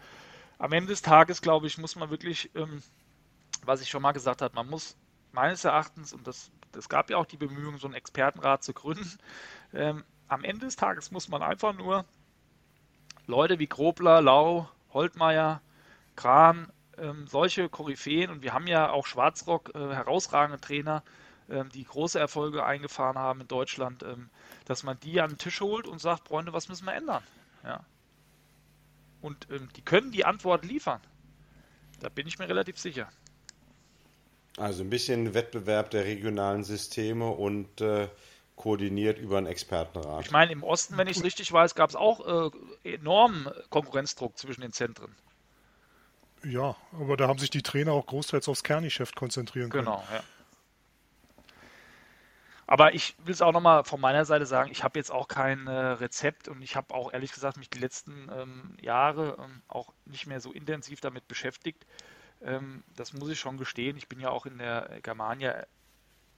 am 0.58 0.72
Ende 0.72 0.90
des 0.90 1.02
Tages, 1.02 1.42
glaube 1.42 1.68
ich, 1.68 1.78
muss 1.78 1.96
man 1.96 2.10
wirklich, 2.10 2.50
ähm, 2.56 2.82
was 3.66 3.82
ich 3.82 3.90
schon 3.90 4.02
mal 4.02 4.12
gesagt 4.12 4.42
habe, 4.42 4.56
man 4.56 4.70
muss 4.70 4.98
meines 5.32 5.64
Erachtens, 5.66 6.14
und 6.14 6.28
das, 6.28 6.52
das 6.72 6.90
gab 6.90 7.10
ja 7.10 7.18
auch 7.18 7.26
die 7.26 7.38
Bemühungen, 7.38 7.78
so 7.78 7.88
einen 7.88 7.96
Expertenrat 7.96 8.64
zu 8.64 8.74
gründen, 8.74 9.18
ähm, 9.74 10.04
am 10.28 10.44
Ende 10.44 10.66
des 10.66 10.76
Tages 10.76 11.12
muss 11.12 11.28
man 11.28 11.44
einfach 11.44 11.74
nur 11.74 12.06
Leute 13.28 13.60
wie 13.60 13.68
Grobler, 13.68 14.22
Lau, 14.22 14.70
Holtmeier, 14.94 15.62
Kran, 16.16 16.72
ähm, 16.98 17.28
solche 17.28 17.70
Koryphäen, 17.70 18.30
und 18.30 18.42
wir 18.42 18.54
haben 18.54 18.68
ja 18.68 18.90
auch 18.90 19.06
Schwarzrock, 19.06 19.74
äh, 19.76 19.80
herausragende 19.80 20.60
Trainer, 20.60 21.04
ähm, 21.50 21.70
die 21.70 21.84
große 21.84 22.20
Erfolge 22.20 22.66
eingefahren 22.66 23.18
haben 23.18 23.42
in 23.42 23.48
Deutschland, 23.48 24.04
ähm, 24.04 24.30
dass 24.66 24.84
man 24.84 25.00
die 25.02 25.20
an 25.22 25.32
den 25.32 25.38
Tisch 25.38 25.62
holt 25.62 25.88
und 25.88 26.00
sagt, 26.00 26.28
Freunde, 26.28 26.54
was 26.54 26.70
müssen 26.70 26.86
wir 26.86 26.94
ändern? 26.94 27.24
Ja. 27.64 27.84
Und 29.22 29.48
ähm, 29.52 29.70
die 29.76 29.82
können 29.82 30.12
die 30.12 30.26
Antwort 30.26 30.66
liefern. 30.66 31.02
Da 32.00 32.10
bin 32.10 32.28
ich 32.28 32.40
mir 32.40 32.48
relativ 32.48 32.78
sicher. 32.78 33.10
Also 34.58 34.84
ein 34.84 34.90
bisschen 34.90 35.34
Wettbewerb 35.34 35.90
der 35.92 36.06
regionalen 36.06 36.64
Systeme 36.64 37.30
und 37.30 37.82
äh, 37.82 38.08
koordiniert 38.56 39.18
über 39.18 39.38
einen 39.38 39.48
Expertenrat. 39.48 40.26
Ich 40.26 40.32
meine, 40.32 40.52
im 40.52 40.64
Osten, 40.64 40.98
wenn 40.98 41.08
ich 41.08 41.18
es 41.18 41.24
richtig 41.24 41.52
weiß, 41.52 41.74
gab 41.76 41.90
es 41.90 41.96
auch 41.96 42.52
äh, 42.84 42.94
enormen 42.94 43.50
Konkurrenzdruck 43.70 44.38
zwischen 44.38 44.62
den 44.62 44.74
Zentren. 44.74 45.16
Ja, 46.44 46.76
aber 46.94 47.18
da 47.18 47.28
haben 47.28 47.40
sich 47.40 47.50
die 47.50 47.62
Trainer 47.62 47.94
auch 47.94 48.06
großteils 48.06 48.48
aufs 48.50 48.64
Kerngeschäft 48.64 49.16
konzentrieren 49.16 49.70
können. 49.70 49.86
Genau, 49.86 50.04
ja. 50.12 50.24
Aber 52.66 52.94
ich 52.94 53.16
will 53.24 53.34
es 53.34 53.42
auch 53.42 53.52
nochmal 53.52 53.84
von 53.84 54.00
meiner 54.00 54.26
Seite 54.26 54.46
sagen, 54.46 54.72
ich 54.72 54.84
habe 54.84 54.98
jetzt 54.98 55.12
auch 55.12 55.28
kein 55.28 55.68
äh, 55.68 55.72
Rezept 55.72 56.48
und 56.48 56.62
ich 56.62 56.76
habe 56.76 56.94
auch 56.94 57.12
ehrlich 57.12 57.34
gesagt 57.34 57.58
mich 57.58 57.70
die 57.70 57.80
letzten 57.80 58.30
ähm, 58.34 58.78
Jahre 58.82 59.38
ähm, 59.40 59.62
auch 59.68 59.94
nicht 60.06 60.28
mehr 60.28 60.40
so 60.40 60.52
intensiv 60.52 61.02
damit 61.02 61.28
beschäftigt. 61.28 61.86
Ähm, 62.42 62.84
das 62.96 63.14
muss 63.14 63.30
ich 63.30 63.40
schon 63.40 63.58
gestehen. 63.58 63.98
Ich 63.98 64.08
bin 64.08 64.20
ja 64.20 64.30
auch 64.30 64.46
in 64.46 64.58
der 64.58 65.00
Germania 65.04 65.66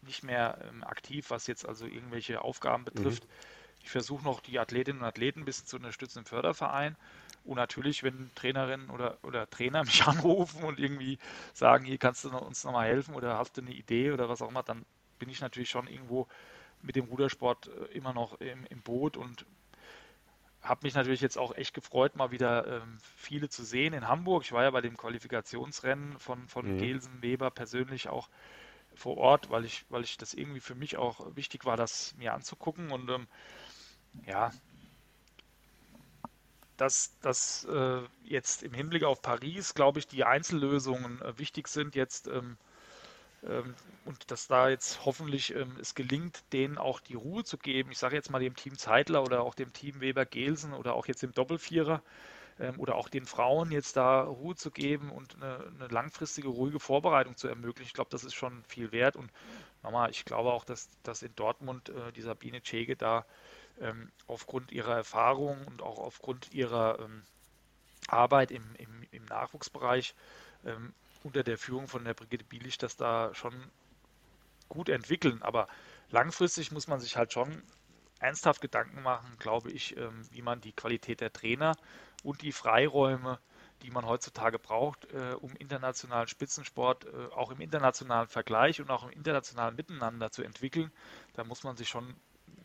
nicht 0.02 0.24
mehr 0.24 0.58
ähm, 0.68 0.84
aktiv, 0.84 1.30
was 1.30 1.48
jetzt 1.48 1.66
also 1.66 1.86
irgendwelche 1.86 2.42
Aufgaben 2.42 2.82
mhm. 2.82 2.86
betrifft. 2.86 3.26
Mhm. 3.26 3.30
Ich 3.86 3.92
versuche 3.92 4.24
noch 4.24 4.40
die 4.40 4.58
Athletinnen 4.58 5.02
und 5.02 5.08
Athleten 5.08 5.42
ein 5.42 5.46
bisschen 5.46 5.68
zu 5.68 5.76
unterstützen 5.76 6.20
im 6.20 6.26
Förderverein. 6.26 6.96
Und 7.44 7.58
natürlich, 7.58 8.02
wenn 8.02 8.32
Trainerinnen 8.34 8.90
oder, 8.90 9.20
oder 9.22 9.48
Trainer 9.48 9.84
mich 9.86 10.04
anrufen 10.08 10.64
und 10.64 10.80
irgendwie 10.80 11.20
sagen, 11.54 11.86
hier 11.86 12.00
kannst 12.00 12.26
du 12.26 12.36
uns 12.36 12.64
nochmal 12.64 12.88
helfen 12.88 13.14
oder 13.14 13.38
hast 13.38 13.58
du 13.58 13.62
eine 13.62 13.72
Idee 13.72 14.12
oder 14.12 14.28
was 14.28 14.42
auch 14.42 14.50
immer, 14.50 14.64
dann 14.64 14.86
bin 15.20 15.30
ich 15.30 15.40
natürlich 15.40 15.70
schon 15.70 15.88
irgendwo 15.88 16.28
mit 16.82 16.96
dem 16.96 17.06
Rudersport 17.06 17.68
äh, 17.68 17.96
immer 17.96 18.12
noch 18.12 18.42
im, 18.42 18.66
im 18.66 18.82
Boot 18.82 19.18
und 19.18 19.46
habe 20.64 20.80
mich 20.82 20.96
natürlich 20.96 21.22
jetzt 21.22 21.38
auch 21.38 21.56
echt 21.56 21.76
gefreut, 21.76 22.16
mal 22.16 22.32
wieder 22.32 22.82
ähm, 22.82 22.98
viele 23.16 23.50
zu 23.50 23.64
sehen 23.64 23.94
in 23.94 24.08
Hamburg. 24.08 24.46
Ich 24.46 24.52
war 24.52 24.64
ja 24.64 24.72
bei 24.72 24.82
dem 24.82 24.98
Qualifikationsrennen 24.98 26.18
von, 26.18 26.48
von 26.48 26.74
mhm. 26.74 26.80
Gelsen 26.80 27.22
Weber 27.22 27.52
persönlich 27.52 28.10
auch 28.10 28.30
vor 28.96 29.18
Ort, 29.18 29.52
weil 29.52 29.66
ich, 29.66 29.86
weil 29.90 30.04
ich 30.04 30.18
das 30.18 30.34
irgendwie 30.34 30.60
für 30.60 30.74
mich 30.74 30.98
auch 30.98 31.36
wichtig 31.36 31.66
war, 31.66 31.78
das 31.78 32.16
mir 32.18 32.34
anzugucken. 32.34 32.92
Und 32.92 33.10
ähm, 33.10 33.28
ja, 34.26 34.52
dass, 36.78 37.18
dass 37.22 37.66
äh, 37.66 38.02
jetzt 38.24 38.64
im 38.64 38.74
Hinblick 38.74 39.04
auf 39.04 39.22
Paris, 39.22 39.74
glaube 39.74 40.00
ich, 40.00 40.08
die 40.08 40.24
Einzellösungen 40.24 41.22
äh, 41.22 41.38
wichtig 41.38 41.68
sind 41.68 41.96
jetzt 41.96 42.28
ähm, 42.28 42.58
ähm, 43.48 43.76
und 44.06 44.30
dass 44.32 44.48
da 44.48 44.70
jetzt 44.70 45.06
hoffentlich 45.06 45.56
ähm, 45.56 45.78
es 45.80 45.96
gelingt, 45.96 46.44
denen 46.54 46.78
auch 46.78 47.00
die 47.00 47.16
Ruhe 47.16 47.44
zu 47.44 47.58
geben. 47.58 47.92
Ich 47.92 47.98
sage 47.98 48.16
jetzt 48.16 48.30
mal 48.30 48.40
dem 48.40 48.56
Team 48.56 48.78
Zeitler 48.78 49.24
oder 49.24 49.42
auch 49.42 49.56
dem 49.56 49.74
Team 49.74 50.02
Weber-Gelsen 50.02 50.74
oder 50.74 50.94
auch 50.96 51.08
jetzt 51.08 51.24
dem 51.24 51.34
Doppelvierer 51.34 52.02
ähm, 52.60 52.80
oder 52.80 52.96
auch 52.96 53.10
den 53.10 53.26
Frauen 53.26 53.72
jetzt 53.72 53.96
da 53.98 54.24
Ruhe 54.24 54.56
zu 54.56 54.72
geben 54.72 55.12
und 55.12 55.36
eine, 55.36 55.72
eine 55.80 55.88
langfristige, 55.88 56.50
ruhige 56.50 56.80
Vorbereitung 56.80 57.38
zu 57.38 57.48
ermöglichen. 57.48 57.88
Ich 57.88 57.94
glaube, 57.94 58.10
das 58.12 58.24
ist 58.24 58.34
schon 58.34 58.64
viel 58.68 58.92
wert 58.92 59.16
und 59.16 59.32
nochmal, 59.84 60.10
ich 60.10 60.26
glaube 60.26 60.52
auch, 60.52 60.66
dass, 60.66 60.90
dass 61.04 61.22
in 61.24 61.36
Dortmund 61.36 61.90
äh, 61.90 62.12
die 62.14 62.22
Sabine 62.22 62.62
Chege 62.62 62.96
da 62.96 63.26
ähm, 63.80 64.12
aufgrund 64.28 64.72
ihrer 64.72 64.96
Erfahrung 64.96 65.66
und 65.68 65.82
auch 65.82 66.00
aufgrund 66.00 66.54
ihrer 66.54 67.00
ähm, 67.00 67.24
Arbeit 68.08 68.52
im, 68.52 68.64
im, 68.78 69.04
im 69.12 69.26
Nachwuchsbereich 69.26 70.16
ähm, 70.66 70.94
unter 71.24 71.44
der 71.44 71.58
Führung 71.58 71.88
von 71.88 72.06
der 72.06 72.14
Brigitte 72.14 72.46
Bielich 72.46 72.78
das 72.78 72.98
da 72.98 73.34
schon 73.34 73.54
gut 74.70 74.90
entwickeln. 74.90 75.42
Aber 75.42 75.68
langfristig 76.10 76.72
muss 76.72 76.88
man 76.88 77.00
sich 77.00 77.18
halt 77.18 77.34
schon 77.34 77.64
ernsthaft 78.20 78.62
Gedanken 78.62 79.02
machen, 79.02 79.36
glaube 79.40 79.72
ich, 79.72 79.98
ähm, 79.98 80.22
wie 80.32 80.42
man 80.42 80.62
die 80.62 80.72
Qualität 80.74 81.22
der 81.22 81.34
Trainer 81.34 81.76
und 82.24 82.42
die 82.42 82.52
Freiräume, 82.52 83.40
die 83.82 83.92
man 83.92 84.06
heutzutage 84.06 84.58
braucht, 84.58 85.06
äh, 85.12 85.36
um 85.40 85.54
internationalen 85.58 86.28
Spitzensport 86.28 87.06
äh, 87.06 87.34
auch 87.34 87.52
im 87.52 87.60
internationalen 87.60 88.28
Vergleich 88.28 88.80
und 88.80 88.90
auch 88.90 89.04
im 89.04 89.12
internationalen 89.12 89.76
Miteinander 89.76 90.32
zu 90.32 90.44
entwickeln, 90.44 90.92
da 91.34 91.44
muss 91.44 91.64
man 91.64 91.76
sich 91.76 91.90
schon 91.90 92.16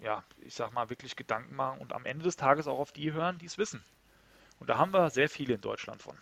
ja, 0.03 0.24
ich 0.40 0.55
sag 0.55 0.72
mal, 0.72 0.90
wirklich 0.90 1.16
Gedanken 1.16 1.55
machen 1.55 1.80
und 1.80 1.92
am 1.92 2.07
Ende 2.07 2.24
des 2.24 2.36
Tages 2.36 2.66
auch 2.66 2.78
auf 2.78 2.92
die 2.92 3.12
hören, 3.12 3.38
die 3.38 3.46
es 3.46 3.59
wissen. 3.59 3.82
Und 4.59 4.68
da 4.68 4.78
haben 4.78 4.92
wir 4.92 5.11
sehr 5.11 5.28
viele 5.28 5.55
in 5.55 5.61
Deutschland 5.61 6.03
von. 6.03 6.16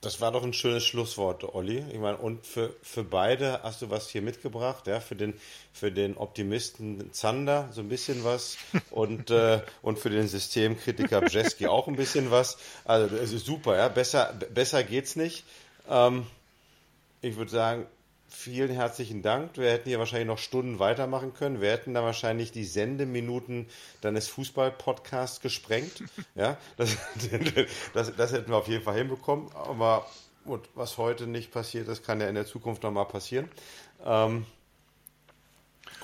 Das 0.00 0.20
war 0.20 0.32
doch 0.32 0.42
ein 0.42 0.52
schönes 0.52 0.84
Schlusswort, 0.84 1.44
Olli. 1.44 1.84
Ich 1.92 1.98
meine, 2.00 2.16
und 2.16 2.44
für, 2.44 2.74
für 2.82 3.04
beide 3.04 3.62
hast 3.62 3.82
du 3.82 3.90
was 3.90 4.08
hier 4.08 4.20
mitgebracht, 4.20 4.88
ja, 4.88 4.98
für 4.98 5.14
den, 5.14 5.32
für 5.72 5.92
den 5.92 6.16
Optimisten 6.16 7.12
Zander 7.12 7.68
so 7.70 7.82
ein 7.82 7.88
bisschen 7.88 8.24
was 8.24 8.56
und, 8.90 9.30
äh, 9.30 9.62
und 9.80 10.00
für 10.00 10.10
den 10.10 10.26
Systemkritiker 10.26 11.20
Bjeski 11.20 11.68
auch 11.68 11.86
ein 11.86 11.94
bisschen 11.94 12.32
was. 12.32 12.58
Also, 12.84 13.14
es 13.14 13.32
ist 13.32 13.46
super, 13.46 13.76
ja, 13.76 13.88
besser, 13.88 14.34
besser 14.52 14.82
geht's 14.82 15.14
nicht. 15.14 15.44
Ähm, 15.88 16.26
ich 17.20 17.36
würde 17.36 17.52
sagen, 17.52 17.86
vielen 18.32 18.70
herzlichen 18.70 19.22
Dank. 19.22 19.56
Wir 19.56 19.70
hätten 19.70 19.88
hier 19.88 19.98
wahrscheinlich 19.98 20.26
noch 20.26 20.38
Stunden 20.38 20.78
weitermachen 20.78 21.34
können. 21.34 21.60
Wir 21.60 21.70
hätten 21.70 21.94
da 21.94 22.02
wahrscheinlich 22.02 22.50
die 22.50 22.64
Sendeminuten 22.64 23.66
deines 24.00 24.28
Fußball-Podcasts 24.28 25.40
gesprengt. 25.40 26.02
Ja, 26.34 26.56
das, 26.76 26.96
das, 27.92 28.16
das, 28.16 28.32
hätten 28.32 28.50
wir 28.50 28.56
auf 28.56 28.68
jeden 28.68 28.82
Fall 28.82 28.96
hinbekommen. 28.96 29.50
Aber 29.54 30.06
und 30.44 30.68
was 30.74 30.98
heute 30.98 31.26
nicht 31.26 31.52
passiert 31.52 31.88
ist, 31.88 32.04
kann 32.04 32.20
ja 32.20 32.28
in 32.28 32.34
der 32.34 32.46
Zukunft 32.46 32.82
nochmal 32.82 33.04
passieren. 33.04 33.48
Ähm, 34.04 34.46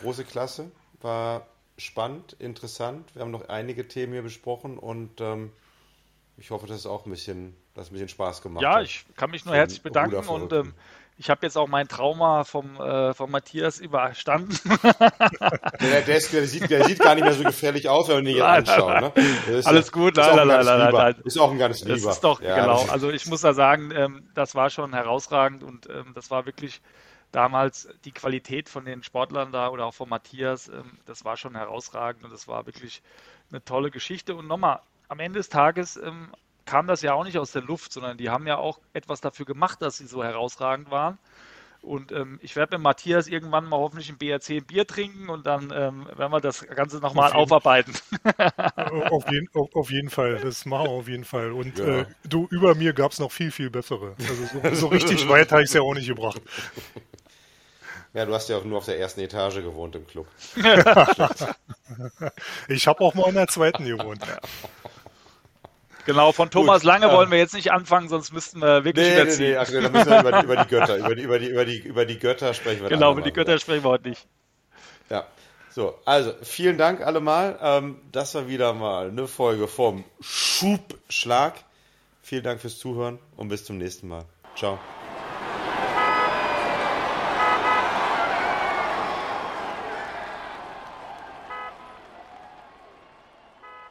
große 0.01 0.25
Klasse, 0.25 0.71
war 1.01 1.47
spannend, 1.77 2.35
interessant. 2.39 3.15
Wir 3.15 3.23
haben 3.23 3.31
noch 3.31 3.49
einige 3.49 3.89
Themen 3.89 4.13
hier 4.13 4.23
besprochen 4.23 4.79
und 4.79 5.21
ähm, 5.21 5.51
ich 6.37 6.51
hoffe, 6.51 6.67
dass 6.67 6.79
es 6.79 6.87
auch 6.87 7.07
ein 7.07 7.11
bisschen, 7.11 7.57
dass 7.75 7.91
ein 7.91 7.95
bisschen 7.95 8.09
Spaß 8.09 8.43
gemacht 8.43 8.63
ja, 8.63 8.71
hat. 8.71 8.77
Ja, 8.77 8.83
ich 8.83 9.05
kann 9.17 9.31
mich 9.31 9.45
nur 9.45 9.55
herzlich 9.55 9.83
bedanken 9.83 10.29
und 10.29 10.53
ähm, 10.53 10.75
ich 11.19 11.31
habe 11.31 11.45
jetzt 11.45 11.59
auch 11.59 11.67
mein 11.67 11.89
Trauma 11.89 12.45
vom, 12.45 12.81
äh, 12.81 13.13
vom 13.13 13.33
Matthias 13.33 13.81
überstanden. 13.81 14.57
der, 15.81 16.03
der, 16.03 16.17
ist, 16.17 16.33
der, 16.33 16.47
sieht, 16.47 16.71
der 16.71 16.85
sieht 16.85 17.01
gar 17.01 17.17
nicht 17.17 17.25
mehr 17.25 17.35
so 17.35 17.43
gefährlich 17.43 17.89
aus, 17.89 18.09
wenn 18.09 18.17
man 18.17 18.27
ihn 18.27 18.37
jetzt 18.37 18.45
anschaut. 18.45 19.01
Ne? 19.17 19.63
Alles 19.65 19.91
gut, 19.91 20.17
nein, 20.17 20.37
nein, 20.37 20.47
nein, 20.47 20.65
nein, 20.65 20.93
nein. 20.93 21.17
Ist 21.25 21.39
auch 21.39 21.51
ein 21.51 21.59
ganz 21.59 21.81
lieber. 21.81 21.95
Das 21.95 22.17
ist 22.17 22.25
doch, 22.25 22.41
ja, 22.41 22.61
genau. 22.61 22.87
Also 22.89 23.11
ich 23.11 23.27
muss 23.27 23.41
da 23.41 23.53
sagen, 23.53 23.91
ähm, 23.93 24.29
das 24.35 24.55
war 24.55 24.71
schon 24.71 24.95
herausragend 24.95 25.65
und 25.65 25.89
ähm, 25.91 26.13
das 26.15 26.31
war 26.31 26.47
wirklich 26.47 26.81
damals 27.33 27.89
die 28.05 28.13
Qualität 28.13 28.69
von 28.69 28.85
den 28.85 29.03
Sportlern 29.03 29.51
da 29.51 29.69
oder 29.71 29.87
auch 29.87 29.95
von 29.95 30.09
Matthias, 30.09 30.69
ähm, 30.69 30.99
das 31.05 31.25
war 31.25 31.37
schon 31.37 31.57
herausragend 31.57 32.25
und 32.25 32.33
das 32.33 32.47
war 32.47 32.67
wirklich 32.67 33.03
eine 33.51 33.65
tolle 33.65 33.91
Geschichte. 33.91 34.37
Und 34.37 34.47
nochmal, 34.47 34.81
am 35.09 35.19
Ende 35.19 35.41
des 35.41 35.49
Tages 35.49 35.97
ähm, 35.97 36.31
kam 36.69 36.87
das 36.87 37.01
ja 37.01 37.15
auch 37.15 37.25
nicht 37.25 37.39
aus 37.39 37.53
der 37.53 37.63
Luft, 37.63 37.93
sondern 37.93 38.19
die 38.19 38.29
haben 38.29 38.47
ja 38.47 38.59
auch 38.59 38.79
etwas 38.93 39.21
dafür 39.23 39.47
gemacht, 39.47 39.81
dass 39.81 39.97
sie 39.97 40.07
so 40.07 40.23
herausragend 40.23 40.91
waren. 40.91 41.19
Und 41.81 42.13
ähm, 42.13 42.39
ich 42.43 42.57
werde 42.57 42.77
mit 42.77 42.83
Matthias 42.83 43.29
irgendwann 43.29 43.65
mal 43.65 43.79
hoffentlich 43.79 44.11
im 44.11 44.19
BRC 44.19 44.51
ein 44.51 44.67
Bier 44.67 44.87
trinken 44.87 45.29
und 45.31 45.47
dann 45.47 45.73
ähm, 45.75 46.07
werden 46.17 46.33
wir 46.33 46.41
das 46.41 46.67
Ganze 46.67 46.99
nochmal 46.99 47.33
auf 47.33 47.53
aufarbeiten. 47.53 47.95
auf, 49.11 49.31
jeden, 49.31 49.49
auf, 49.55 49.75
auf, 49.75 49.91
jeden 49.91 50.11
Fall, 50.11 50.41
das 50.43 50.67
machen 50.67 50.89
wir 50.89 50.91
auf 50.91 51.09
jeden 51.09 51.25
Fall. 51.25 51.53
Und 51.53 51.79
ja. 51.79 52.01
äh, 52.01 52.07
du, 52.25 52.49
über 52.51 52.75
mir 52.75 52.93
gab 52.93 53.13
es 53.13 53.21
noch 53.21 53.31
viel, 53.31 53.53
viel 53.53 53.71
bessere. 53.71 54.17
Also 54.19 54.35
so, 54.35 54.75
so 54.75 54.87
richtig 54.89 55.29
weit 55.29 55.53
habe 55.53 55.63
ich 55.63 55.69
es 55.69 55.75
ja 55.75 55.83
auch 55.83 55.95
nicht 55.95 56.09
gebracht. 56.09 56.43
Ja, 58.13 58.27
du 58.27 58.35
hast 58.35 58.49
ja 58.49 58.57
auch 58.57 58.65
nur 58.65 58.79
auf 58.79 58.87
der 58.87 58.99
ersten 58.99 59.21
Etage 59.21 59.57
gewohnt 59.57 59.95
im 59.95 60.07
Club. 60.07 60.27
ich 62.69 62.87
habe 62.89 63.01
auch 63.03 63.15
mal 63.15 63.29
in 63.29 63.35
der 63.37 63.47
zweiten 63.47 63.85
gewohnt. 63.85 64.21
Ja. 66.09 66.15
Genau, 66.15 66.33
von 66.33 66.51
Thomas 66.51 66.81
Gut, 66.81 66.89
Lange 66.89 67.13
wollen 67.13 67.31
wir 67.31 67.39
jetzt 67.39 67.55
nicht 67.55 67.71
anfangen, 67.71 68.09
sonst 68.09 68.33
müssten 68.33 68.61
wir 68.61 68.85
wirklich 68.85 69.07
nee, 69.07 69.21
überziehen. 69.21 69.45
Nee, 69.45 69.51
nee, 69.51 69.57
ach, 69.57 69.71
dann 69.71 69.93
müssen 69.93 70.11
wir 70.11 70.21
über 70.21 70.33
die, 70.33 70.45
über 70.45 70.57
die 70.57 70.69
Götter, 70.69 70.97
über 70.97 71.15
die, 71.15 71.23
über, 71.23 71.39
die, 71.39 71.47
über, 71.49 71.65
die, 71.65 71.79
über 71.79 72.05
die 72.07 72.19
Götter 72.19 72.55
sprechen 72.55 72.83
wir 72.83 72.89
Genau, 72.89 73.13
über 73.13 73.23
die 73.23 73.33
Götter 73.33 73.59
sprechen 73.59 73.85
wir 73.85 73.91
heute 73.91 74.09
nicht. 74.09 74.27
Ja, 75.11 75.27
so, 75.71 75.99
also 76.05 76.33
vielen 76.43 76.79
Dank 76.79 77.03
allemal. 77.03 77.59
Ähm, 77.63 78.01
das 78.11 78.35
war 78.35 78.49
wieder 78.49 78.73
mal 78.73 79.09
eine 79.09 79.29
Folge 79.29 79.69
vom 79.69 80.05
Schubschlag. 80.21 81.55
Vielen 82.23 82.43
Dank 82.43 82.61
fürs 82.61 82.79
Zuhören 82.79 83.19
und 83.37 83.49
bis 83.49 83.65
zum 83.65 83.79
nächsten 83.79 84.09
Mal. 84.09 84.25
Ciao. 84.57 84.79